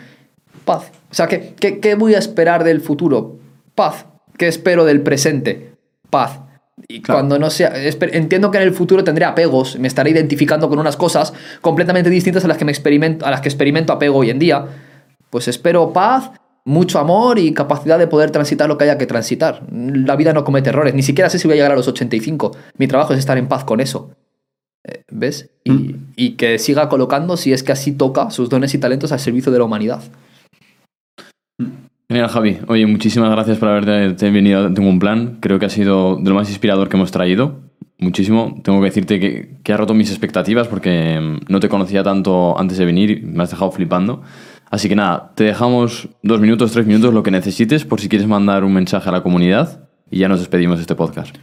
paz. 0.65 0.91
O 1.09 1.13
sea, 1.13 1.27
¿qué, 1.27 1.53
qué, 1.59 1.79
qué 1.79 1.95
voy 1.95 2.15
a 2.15 2.19
esperar 2.19 2.63
del 2.63 2.81
futuro? 2.81 3.37
Paz. 3.75 4.05
¿Qué 4.37 4.47
espero 4.47 4.85
del 4.85 5.01
presente? 5.01 5.73
Paz. 6.09 6.39
Y 6.87 7.01
cuando 7.01 7.39
no 7.39 7.49
sea. 7.49 7.73
Entiendo 7.75 8.51
que 8.51 8.57
en 8.57 8.63
el 8.63 8.73
futuro 8.73 9.03
tendré 9.03 9.25
apegos, 9.25 9.79
me 9.79 9.87
estaré 9.87 10.11
identificando 10.11 10.69
con 10.69 10.77
unas 10.77 10.95
cosas 10.95 11.33
completamente 11.61 12.09
distintas 12.09 12.45
a 12.45 12.47
las 12.47 12.57
que, 12.57 12.65
me 12.65 12.71
experimento, 12.71 13.25
a 13.25 13.31
las 13.31 13.41
que 13.41 13.49
experimento 13.49 13.93
apego 13.93 14.19
hoy 14.19 14.29
en 14.29 14.37
día. 14.37 14.65
Pues 15.31 15.47
espero 15.47 15.91
paz, 15.91 16.31
mucho 16.67 16.99
amor 16.99 17.39
y 17.39 17.53
capacidad 17.53 17.97
de 17.97 18.07
poder 18.07 18.29
transitar 18.31 18.67
lo 18.67 18.77
que 18.77 18.83
haya 18.83 18.97
que 18.97 19.07
transitar. 19.07 19.63
La 19.71 20.17
vida 20.17 20.33
no 20.33 20.43
comete 20.43 20.69
errores, 20.69 20.93
ni 20.93 21.01
siquiera 21.01 21.29
sé 21.29 21.39
si 21.39 21.47
voy 21.47 21.53
a 21.53 21.55
llegar 21.55 21.71
a 21.71 21.77
los 21.77 21.87
85. 21.87 22.51
Mi 22.77 22.87
trabajo 22.87 23.13
es 23.13 23.19
estar 23.19 23.37
en 23.37 23.47
paz 23.47 23.63
con 23.63 23.79
eso. 23.79 24.11
Eh, 24.83 25.03
¿Ves? 25.09 25.49
Y, 25.63 25.71
mm. 25.71 26.13
y 26.17 26.31
que 26.31 26.59
siga 26.59 26.89
colocando, 26.89 27.37
si 27.37 27.53
es 27.53 27.63
que 27.63 27.71
así 27.71 27.93
toca, 27.93 28.31
sus 28.31 28.49
dones 28.49 28.73
y 28.73 28.79
talentos 28.79 29.13
al 29.13 29.21
servicio 29.21 29.49
de 29.49 29.59
la 29.59 29.63
humanidad. 29.63 30.01
Genial, 32.09 32.27
Javi. 32.27 32.57
Oye, 32.67 32.85
muchísimas 32.85 33.31
gracias 33.31 33.57
por 33.57 33.69
haberte 33.69 34.29
venido. 34.29 34.73
Tengo 34.73 34.89
un 34.89 34.99
plan. 34.99 35.37
Creo 35.39 35.59
que 35.59 35.67
ha 35.67 35.69
sido 35.69 36.17
de 36.17 36.29
lo 36.29 36.35
más 36.35 36.49
inspirador 36.49 36.89
que 36.89 36.97
hemos 36.97 37.11
traído. 37.11 37.61
Muchísimo. 37.97 38.59
Tengo 38.63 38.79
que 38.79 38.85
decirte 38.85 39.19
que, 39.21 39.57
que 39.63 39.73
ha 39.73 39.77
roto 39.77 39.93
mis 39.93 40.09
expectativas 40.09 40.67
porque 40.67 41.17
mm, 41.19 41.51
no 41.51 41.61
te 41.61 41.69
conocía 41.69 42.03
tanto 42.03 42.59
antes 42.59 42.77
de 42.77 42.85
venir 42.85 43.23
me 43.23 43.43
has 43.43 43.51
dejado 43.51 43.71
flipando. 43.71 44.21
Así 44.69 44.89
que 44.89 44.95
nada, 44.95 45.31
te 45.35 45.43
dejamos 45.43 46.09
dos 46.23 46.39
minutos, 46.41 46.71
tres 46.71 46.85
minutos, 46.85 47.13
lo 47.13 47.23
que 47.23 47.31
necesites, 47.31 47.85
por 47.85 48.01
si 48.01 48.09
quieres 48.09 48.27
mandar 48.27 48.63
un 48.63 48.73
mensaje 48.73 49.09
a 49.09 49.11
la 49.11 49.23
comunidad 49.23 49.87
y 50.11 50.19
ya 50.19 50.27
nos 50.27 50.39
despedimos 50.39 50.77
de 50.77 50.81
este 50.81 50.95
podcast. 50.95 51.35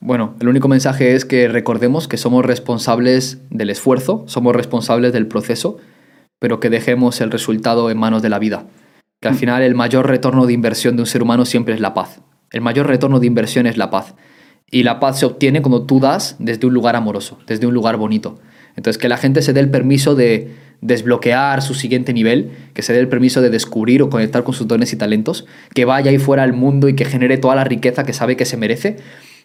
Bueno, 0.00 0.34
el 0.40 0.48
único 0.48 0.68
mensaje 0.68 1.14
es 1.14 1.24
que 1.24 1.48
recordemos 1.48 2.06
que 2.06 2.16
somos 2.16 2.44
responsables 2.44 3.42
del 3.50 3.70
esfuerzo, 3.70 4.24
somos 4.26 4.54
responsables 4.54 5.12
del 5.12 5.26
proceso, 5.26 5.78
pero 6.38 6.60
que 6.60 6.70
dejemos 6.70 7.20
el 7.20 7.32
resultado 7.32 7.90
en 7.90 7.98
manos 7.98 8.22
de 8.22 8.28
la 8.28 8.38
vida 8.38 8.66
que 9.20 9.28
al 9.28 9.34
final 9.34 9.62
el 9.62 9.74
mayor 9.74 10.06
retorno 10.06 10.46
de 10.46 10.52
inversión 10.52 10.96
de 10.96 11.02
un 11.02 11.06
ser 11.06 11.22
humano 11.22 11.44
siempre 11.44 11.74
es 11.74 11.80
la 11.80 11.94
paz. 11.94 12.20
El 12.50 12.60
mayor 12.60 12.86
retorno 12.86 13.20
de 13.20 13.26
inversión 13.26 13.66
es 13.66 13.76
la 13.76 13.90
paz. 13.90 14.14
Y 14.70 14.82
la 14.82 15.00
paz 15.00 15.18
se 15.18 15.26
obtiene 15.26 15.62
cuando 15.62 15.86
tú 15.86 15.98
das 15.98 16.36
desde 16.38 16.66
un 16.66 16.74
lugar 16.74 16.94
amoroso, 16.94 17.38
desde 17.46 17.66
un 17.66 17.74
lugar 17.74 17.96
bonito. 17.96 18.38
Entonces, 18.76 18.98
que 18.98 19.08
la 19.08 19.16
gente 19.16 19.42
se 19.42 19.52
dé 19.52 19.60
el 19.60 19.70
permiso 19.70 20.14
de 20.14 20.54
desbloquear 20.80 21.62
su 21.62 21.74
siguiente 21.74 22.12
nivel, 22.12 22.50
que 22.74 22.82
se 22.82 22.92
dé 22.92 23.00
el 23.00 23.08
permiso 23.08 23.40
de 23.40 23.50
descubrir 23.50 24.02
o 24.02 24.10
conectar 24.10 24.44
con 24.44 24.54
sus 24.54 24.68
dones 24.68 24.92
y 24.92 24.96
talentos, 24.96 25.46
que 25.74 25.84
vaya 25.84 26.10
ahí 26.10 26.18
fuera 26.18 26.42
al 26.42 26.52
mundo 26.52 26.88
y 26.88 26.94
que 26.94 27.04
genere 27.04 27.38
toda 27.38 27.56
la 27.56 27.64
riqueza 27.64 28.04
que 28.04 28.12
sabe 28.12 28.36
que 28.36 28.44
se 28.44 28.56
merece, 28.56 28.96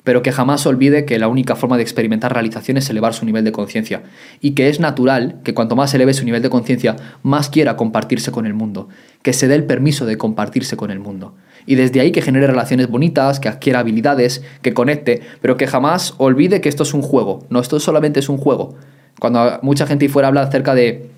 pero 0.04 0.22
que 0.22 0.32
jamás 0.32 0.66
olvide 0.66 1.06
que 1.06 1.18
la 1.18 1.28
única 1.28 1.56
forma 1.56 1.78
de 1.78 1.84
experimentar 1.84 2.34
realización 2.34 2.78
es 2.78 2.90
elevar 2.90 3.14
su 3.14 3.26
nivel 3.26 3.44
de 3.44 3.52
conciencia 3.52 4.04
y 4.42 4.52
que 4.52 4.70
es 4.70 4.80
natural 4.80 5.40
que 5.44 5.54
cuanto 5.54 5.76
más 5.76 5.94
eleve 5.94 6.14
su 6.14 6.26
nivel 6.26 6.42
de 6.42 6.50
conciencia, 6.50 6.96
más 7.24 7.50
quiera 7.50 7.78
compartirse 7.78 8.32
con 8.32 8.46
el 8.46 8.54
mundo, 8.54 8.90
que 9.22 9.34
se 9.34 9.48
dé 9.48 9.56
el 9.56 9.64
permiso 9.64 10.06
de 10.06 10.18
compartirse 10.18 10.76
con 10.76 10.92
el 10.92 11.00
mundo. 11.00 11.36
Y 11.66 11.76
desde 11.76 12.02
ahí 12.02 12.12
que 12.12 12.22
genere 12.22 12.48
relaciones 12.48 12.90
bonitas, 12.90 13.40
que 13.40 13.48
adquiera 13.48 13.80
habilidades, 13.80 14.44
que 14.62 14.74
conecte, 14.74 15.22
pero 15.42 15.56
que 15.56 15.68
jamás 15.68 16.14
olvide 16.18 16.60
que 16.60 16.68
esto 16.68 16.84
es 16.84 16.94
un 16.94 17.02
juego, 17.02 17.46
no, 17.50 17.62
esto 17.62 17.80
solamente 17.80 18.20
es 18.20 18.28
un 18.28 18.38
juego. 18.38 18.76
Cuando 19.20 19.60
mucha 19.62 19.88
gente 19.88 20.10
fuera 20.10 20.28
habla 20.28 20.42
acerca 20.42 20.76
de 20.76 21.13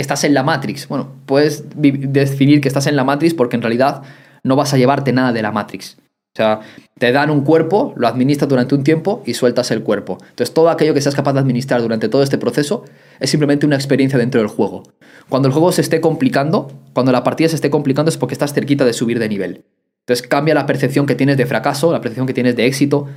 estás 0.00 0.24
en 0.24 0.34
la 0.34 0.42
Matrix, 0.42 0.88
bueno, 0.88 1.12
puedes 1.26 1.64
definir 1.74 2.60
que 2.60 2.68
estás 2.68 2.86
en 2.86 2.96
la 2.96 3.04
Matrix 3.04 3.34
porque 3.34 3.56
en 3.56 3.62
realidad 3.62 4.02
no 4.42 4.56
vas 4.56 4.72
a 4.74 4.78
llevarte 4.78 5.12
nada 5.12 5.32
de 5.32 5.42
la 5.42 5.52
Matrix. 5.52 5.96
O 6.32 6.36
sea, 6.36 6.60
te 6.96 7.10
dan 7.10 7.28
un 7.30 7.42
cuerpo, 7.42 7.92
lo 7.96 8.06
administras 8.06 8.48
durante 8.48 8.76
un 8.76 8.84
tiempo 8.84 9.22
y 9.26 9.34
sueltas 9.34 9.72
el 9.72 9.82
cuerpo. 9.82 10.18
Entonces, 10.20 10.54
todo 10.54 10.70
aquello 10.70 10.94
que 10.94 11.00
seas 11.00 11.16
capaz 11.16 11.32
de 11.32 11.40
administrar 11.40 11.82
durante 11.82 12.08
todo 12.08 12.22
este 12.22 12.38
proceso 12.38 12.84
es 13.18 13.30
simplemente 13.30 13.66
una 13.66 13.74
experiencia 13.74 14.16
dentro 14.16 14.40
del 14.40 14.48
juego. 14.48 14.84
Cuando 15.28 15.48
el 15.48 15.52
juego 15.52 15.72
se 15.72 15.80
esté 15.80 16.00
complicando, 16.00 16.70
cuando 16.92 17.10
la 17.10 17.24
partida 17.24 17.48
se 17.48 17.56
esté 17.56 17.68
complicando 17.68 18.10
es 18.10 18.16
porque 18.16 18.34
estás 18.34 18.54
cerquita 18.54 18.84
de 18.84 18.92
subir 18.92 19.18
de 19.18 19.28
nivel. 19.28 19.64
Entonces, 20.06 20.26
cambia 20.26 20.54
la 20.54 20.66
percepción 20.66 21.04
que 21.04 21.16
tienes 21.16 21.36
de 21.36 21.46
fracaso, 21.46 21.92
la 21.92 22.00
percepción 22.00 22.28
que 22.28 22.34
tienes 22.34 22.54
de 22.54 22.66
éxito 22.66 23.08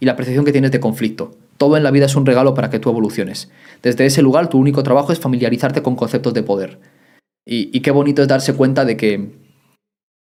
y 0.00 0.06
la 0.06 0.16
percepción 0.16 0.44
que 0.44 0.52
tienes 0.52 0.72
de 0.72 0.80
conflicto. 0.80 1.36
Todo 1.58 1.76
en 1.76 1.82
la 1.82 1.90
vida 1.90 2.06
es 2.06 2.16
un 2.16 2.24
regalo 2.24 2.54
para 2.54 2.70
que 2.70 2.78
tú 2.78 2.88
evoluciones. 2.88 3.50
Desde 3.82 4.06
ese 4.06 4.22
lugar, 4.22 4.48
tu 4.48 4.58
único 4.58 4.82
trabajo 4.82 5.12
es 5.12 5.20
familiarizarte 5.20 5.82
con 5.82 5.94
conceptos 5.94 6.32
de 6.32 6.42
poder. 6.42 6.80
Y, 7.46 7.80
qué 7.80 7.90
bonito 7.90 8.22
es 8.22 8.28
darse 8.28 8.54
cuenta 8.54 8.84
de 8.84 8.96
que, 8.96 9.32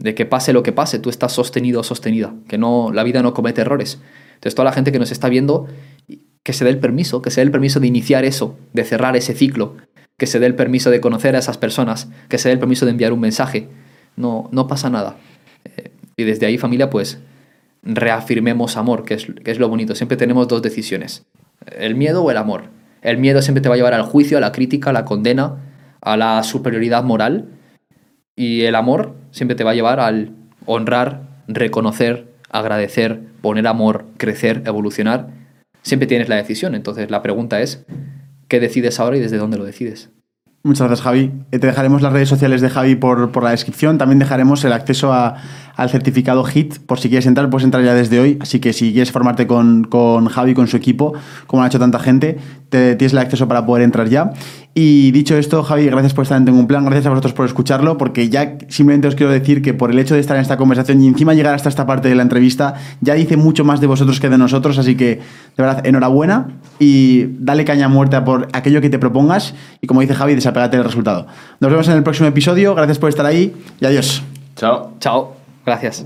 de 0.01 0.15
que 0.15 0.27
pase 0.27 0.53
lo 0.53 0.63
que 0.63 0.73
pase, 0.73 0.99
tú 0.99 1.09
estás 1.11 1.33
sostenido 1.33 1.81
o 1.81 1.85
sostenida, 1.85 2.35
que 2.49 2.59
no, 2.59 2.93
la 2.93 3.05
vida 3.05 3.23
no 3.23 3.35
comete 3.35 3.61
errores. 3.61 4.01
Entonces, 4.35 4.55
toda 4.55 4.65
la 4.65 4.73
gente 4.73 4.91
que 4.93 4.99
nos 4.99 5.13
está 5.13 5.29
viendo, 5.29 5.67
que 6.43 6.53
se 6.53 6.65
dé 6.65 6.71
el 6.71 6.79
permiso, 6.79 7.23
que 7.23 7.31
se 7.31 7.41
dé 7.41 7.47
el 7.47 7.53
permiso 7.53 7.79
de 7.81 7.87
iniciar 7.87 8.25
eso, 8.25 8.59
de 8.73 8.85
cerrar 8.85 9.17
ese 9.17 9.35
ciclo, 9.35 9.77
que 10.19 10.27
se 10.27 10.41
dé 10.41 10.47
el 10.47 10.57
permiso 10.57 10.91
de 10.91 11.01
conocer 11.01 11.37
a 11.37 11.39
esas 11.39 11.57
personas, 11.57 12.09
que 12.29 12.39
se 12.39 12.49
dé 12.49 12.55
el 12.55 12.59
permiso 12.59 12.85
de 12.85 12.91
enviar 12.91 13.13
un 13.13 13.21
mensaje. 13.21 13.69
No, 14.17 14.49
no 14.53 14.67
pasa 14.67 14.91
nada. 14.91 15.17
Eh, 15.65 15.91
y 16.17 16.25
desde 16.25 16.47
ahí, 16.47 16.59
familia, 16.59 16.91
pues 16.91 17.21
reafirmemos 17.85 18.77
amor, 18.77 19.05
que 19.05 19.15
es, 19.15 19.27
que 19.45 19.51
es 19.51 19.59
lo 19.59 19.69
bonito. 19.69 19.95
Siempre 19.95 20.17
tenemos 20.17 20.49
dos 20.49 20.63
decisiones, 20.63 21.27
el 21.79 21.95
miedo 21.95 22.23
o 22.23 22.31
el 22.31 22.37
amor. 22.37 22.65
El 23.03 23.19
miedo 23.19 23.43
siempre 23.43 23.61
te 23.61 23.69
va 23.69 23.75
a 23.75 23.77
llevar 23.77 23.95
al 23.95 24.03
juicio, 24.03 24.39
a 24.39 24.41
la 24.41 24.53
crítica, 24.53 24.91
a 24.91 24.93
la 24.95 25.05
condena, 25.05 25.57
a 26.01 26.17
la 26.17 26.43
superioridad 26.43 27.05
moral. 27.05 27.51
Y 28.35 28.63
el 28.63 28.75
amor 28.75 29.15
siempre 29.31 29.55
te 29.55 29.63
va 29.63 29.73
a 29.73 29.75
llevar 29.75 30.01
al 30.01 30.33
honrar, 30.67 31.43
reconocer, 31.47 32.33
agradecer, 32.51 33.21
poner 33.43 33.67
amor, 33.67 34.07
crecer, 34.17 34.63
evolucionar. 34.65 35.29
Siempre 35.83 36.07
tienes 36.07 36.31
la 36.31 36.37
decisión. 36.37 36.75
Entonces 36.75 37.11
la 37.11 37.23
pregunta 37.23 37.61
es, 37.61 37.85
¿qué 38.49 38.59
decides 38.59 38.99
ahora 38.99 39.19
y 39.19 39.21
desde 39.21 39.37
dónde 39.37 39.59
lo 39.59 39.65
decides? 39.65 40.11
Muchas 40.67 40.87
gracias, 40.87 41.05
Javi. 41.05 41.31
Eh, 41.53 41.59
Te 41.59 41.67
dejaremos 41.67 42.01
las 42.01 42.11
redes 42.11 42.31
sociales 42.31 42.63
de 42.63 42.71
Javi 42.71 42.95
por, 42.97 43.31
por 43.33 43.43
la 43.43 43.51
descripción. 43.51 43.99
También 43.99 44.19
dejaremos 44.19 44.65
el 44.65 44.73
acceso 44.73 45.13
a- 45.13 45.37
al 45.77 45.91
certificado 45.91 46.43
HIT. 46.43 46.79
Por 46.87 46.99
si 46.99 47.11
quieres 47.11 47.27
entrar, 47.27 47.51
puedes 47.51 47.67
entrar 47.67 47.85
ya 47.85 47.93
desde 47.93 48.19
hoy. 48.19 48.39
Así 48.41 48.61
que 48.61 48.73
si 48.73 48.93
quieres 48.93 49.13
formarte 49.13 49.47
con, 49.47 49.85
con 49.85 50.27
Javi, 50.29 50.55
con 50.55 50.67
su 50.67 50.79
equipo, 50.79 51.13
como 51.47 51.61
lo 51.61 51.65
ha 51.65 51.69
hecho 51.69 51.79
tanta 51.79 51.99
gente, 51.99 52.39
te, 52.71 52.97
tienes 52.97 53.13
el 53.13 53.19
acceso 53.19 53.47
para 53.47 53.67
poder 53.67 53.85
entrar 53.85 54.09
ya. 54.09 54.33
Y 54.77 55.13
dicho 55.13 55.37
esto, 55.37 55.63
Javi, 55.63 55.87
gracias 55.87 56.15
por 56.15 56.23
estar 56.25 56.37
en 56.37 56.45
Tengo 56.45 56.59
un 56.59 56.67
Plan. 56.67 56.85
Gracias 56.85 57.07
a 57.07 57.11
vosotros 57.11 57.33
por 57.33 57.47
escucharlo, 57.47 57.97
porque 57.97 58.29
ya 58.29 58.59
simplemente 58.69 59.07
os 59.07 59.15
quiero 59.15 59.31
decir 59.31 59.63
que 59.63 59.73
por 59.73 59.93
el 59.93 59.99
hecho 60.01 60.15
de 60.15 60.21
estar 60.21 60.37
en 60.37 60.43
esta 60.43 60.57
conversación 60.57 61.01
y 61.01 61.07
encima 61.07 61.33
llegar 61.33 61.55
hasta 61.55 61.69
esta 61.69 61.87
parte 61.87 62.09
de 62.09 62.17
la 62.17 62.23
entrevista, 62.23 62.75
ya 63.01 63.15
dice 63.15 63.37
mucho 63.37 63.65
más 63.65 63.81
de 63.81 63.87
vosotros 63.87 64.19
que 64.19 64.29
de 64.29 64.37
nosotros. 64.37 64.77
Así 64.79 64.97
que, 64.97 65.21
de 65.57 65.63
verdad, 65.63 65.87
enhorabuena 65.87 66.49
y 66.81 67.27
dale 67.39 67.65
caña 67.65 67.89
muerta 67.89 68.25
por 68.25 68.49
aquello 68.53 68.81
que 68.81 68.91
te 68.91 68.99
propongas. 68.99 69.55
Y 69.81 69.87
como 69.87 70.01
dice 70.01 70.15
Javi, 70.15 70.35
desapegate 70.35 70.77
del 70.77 70.85
resultado. 70.85 71.29
Nos 71.61 71.71
vemos 71.71 71.87
en 71.87 71.95
el 71.95 72.03
próximo 72.03 72.29
episodio. 72.29 72.75
Gracias 72.75 72.99
por 72.99 73.11
estar 73.11 73.27
ahí 73.27 73.55
y 73.81 73.87
adiós. 73.87 74.25
Chao. 74.57 74.95
Chao. 74.99 75.37
Gracias. 75.65 76.05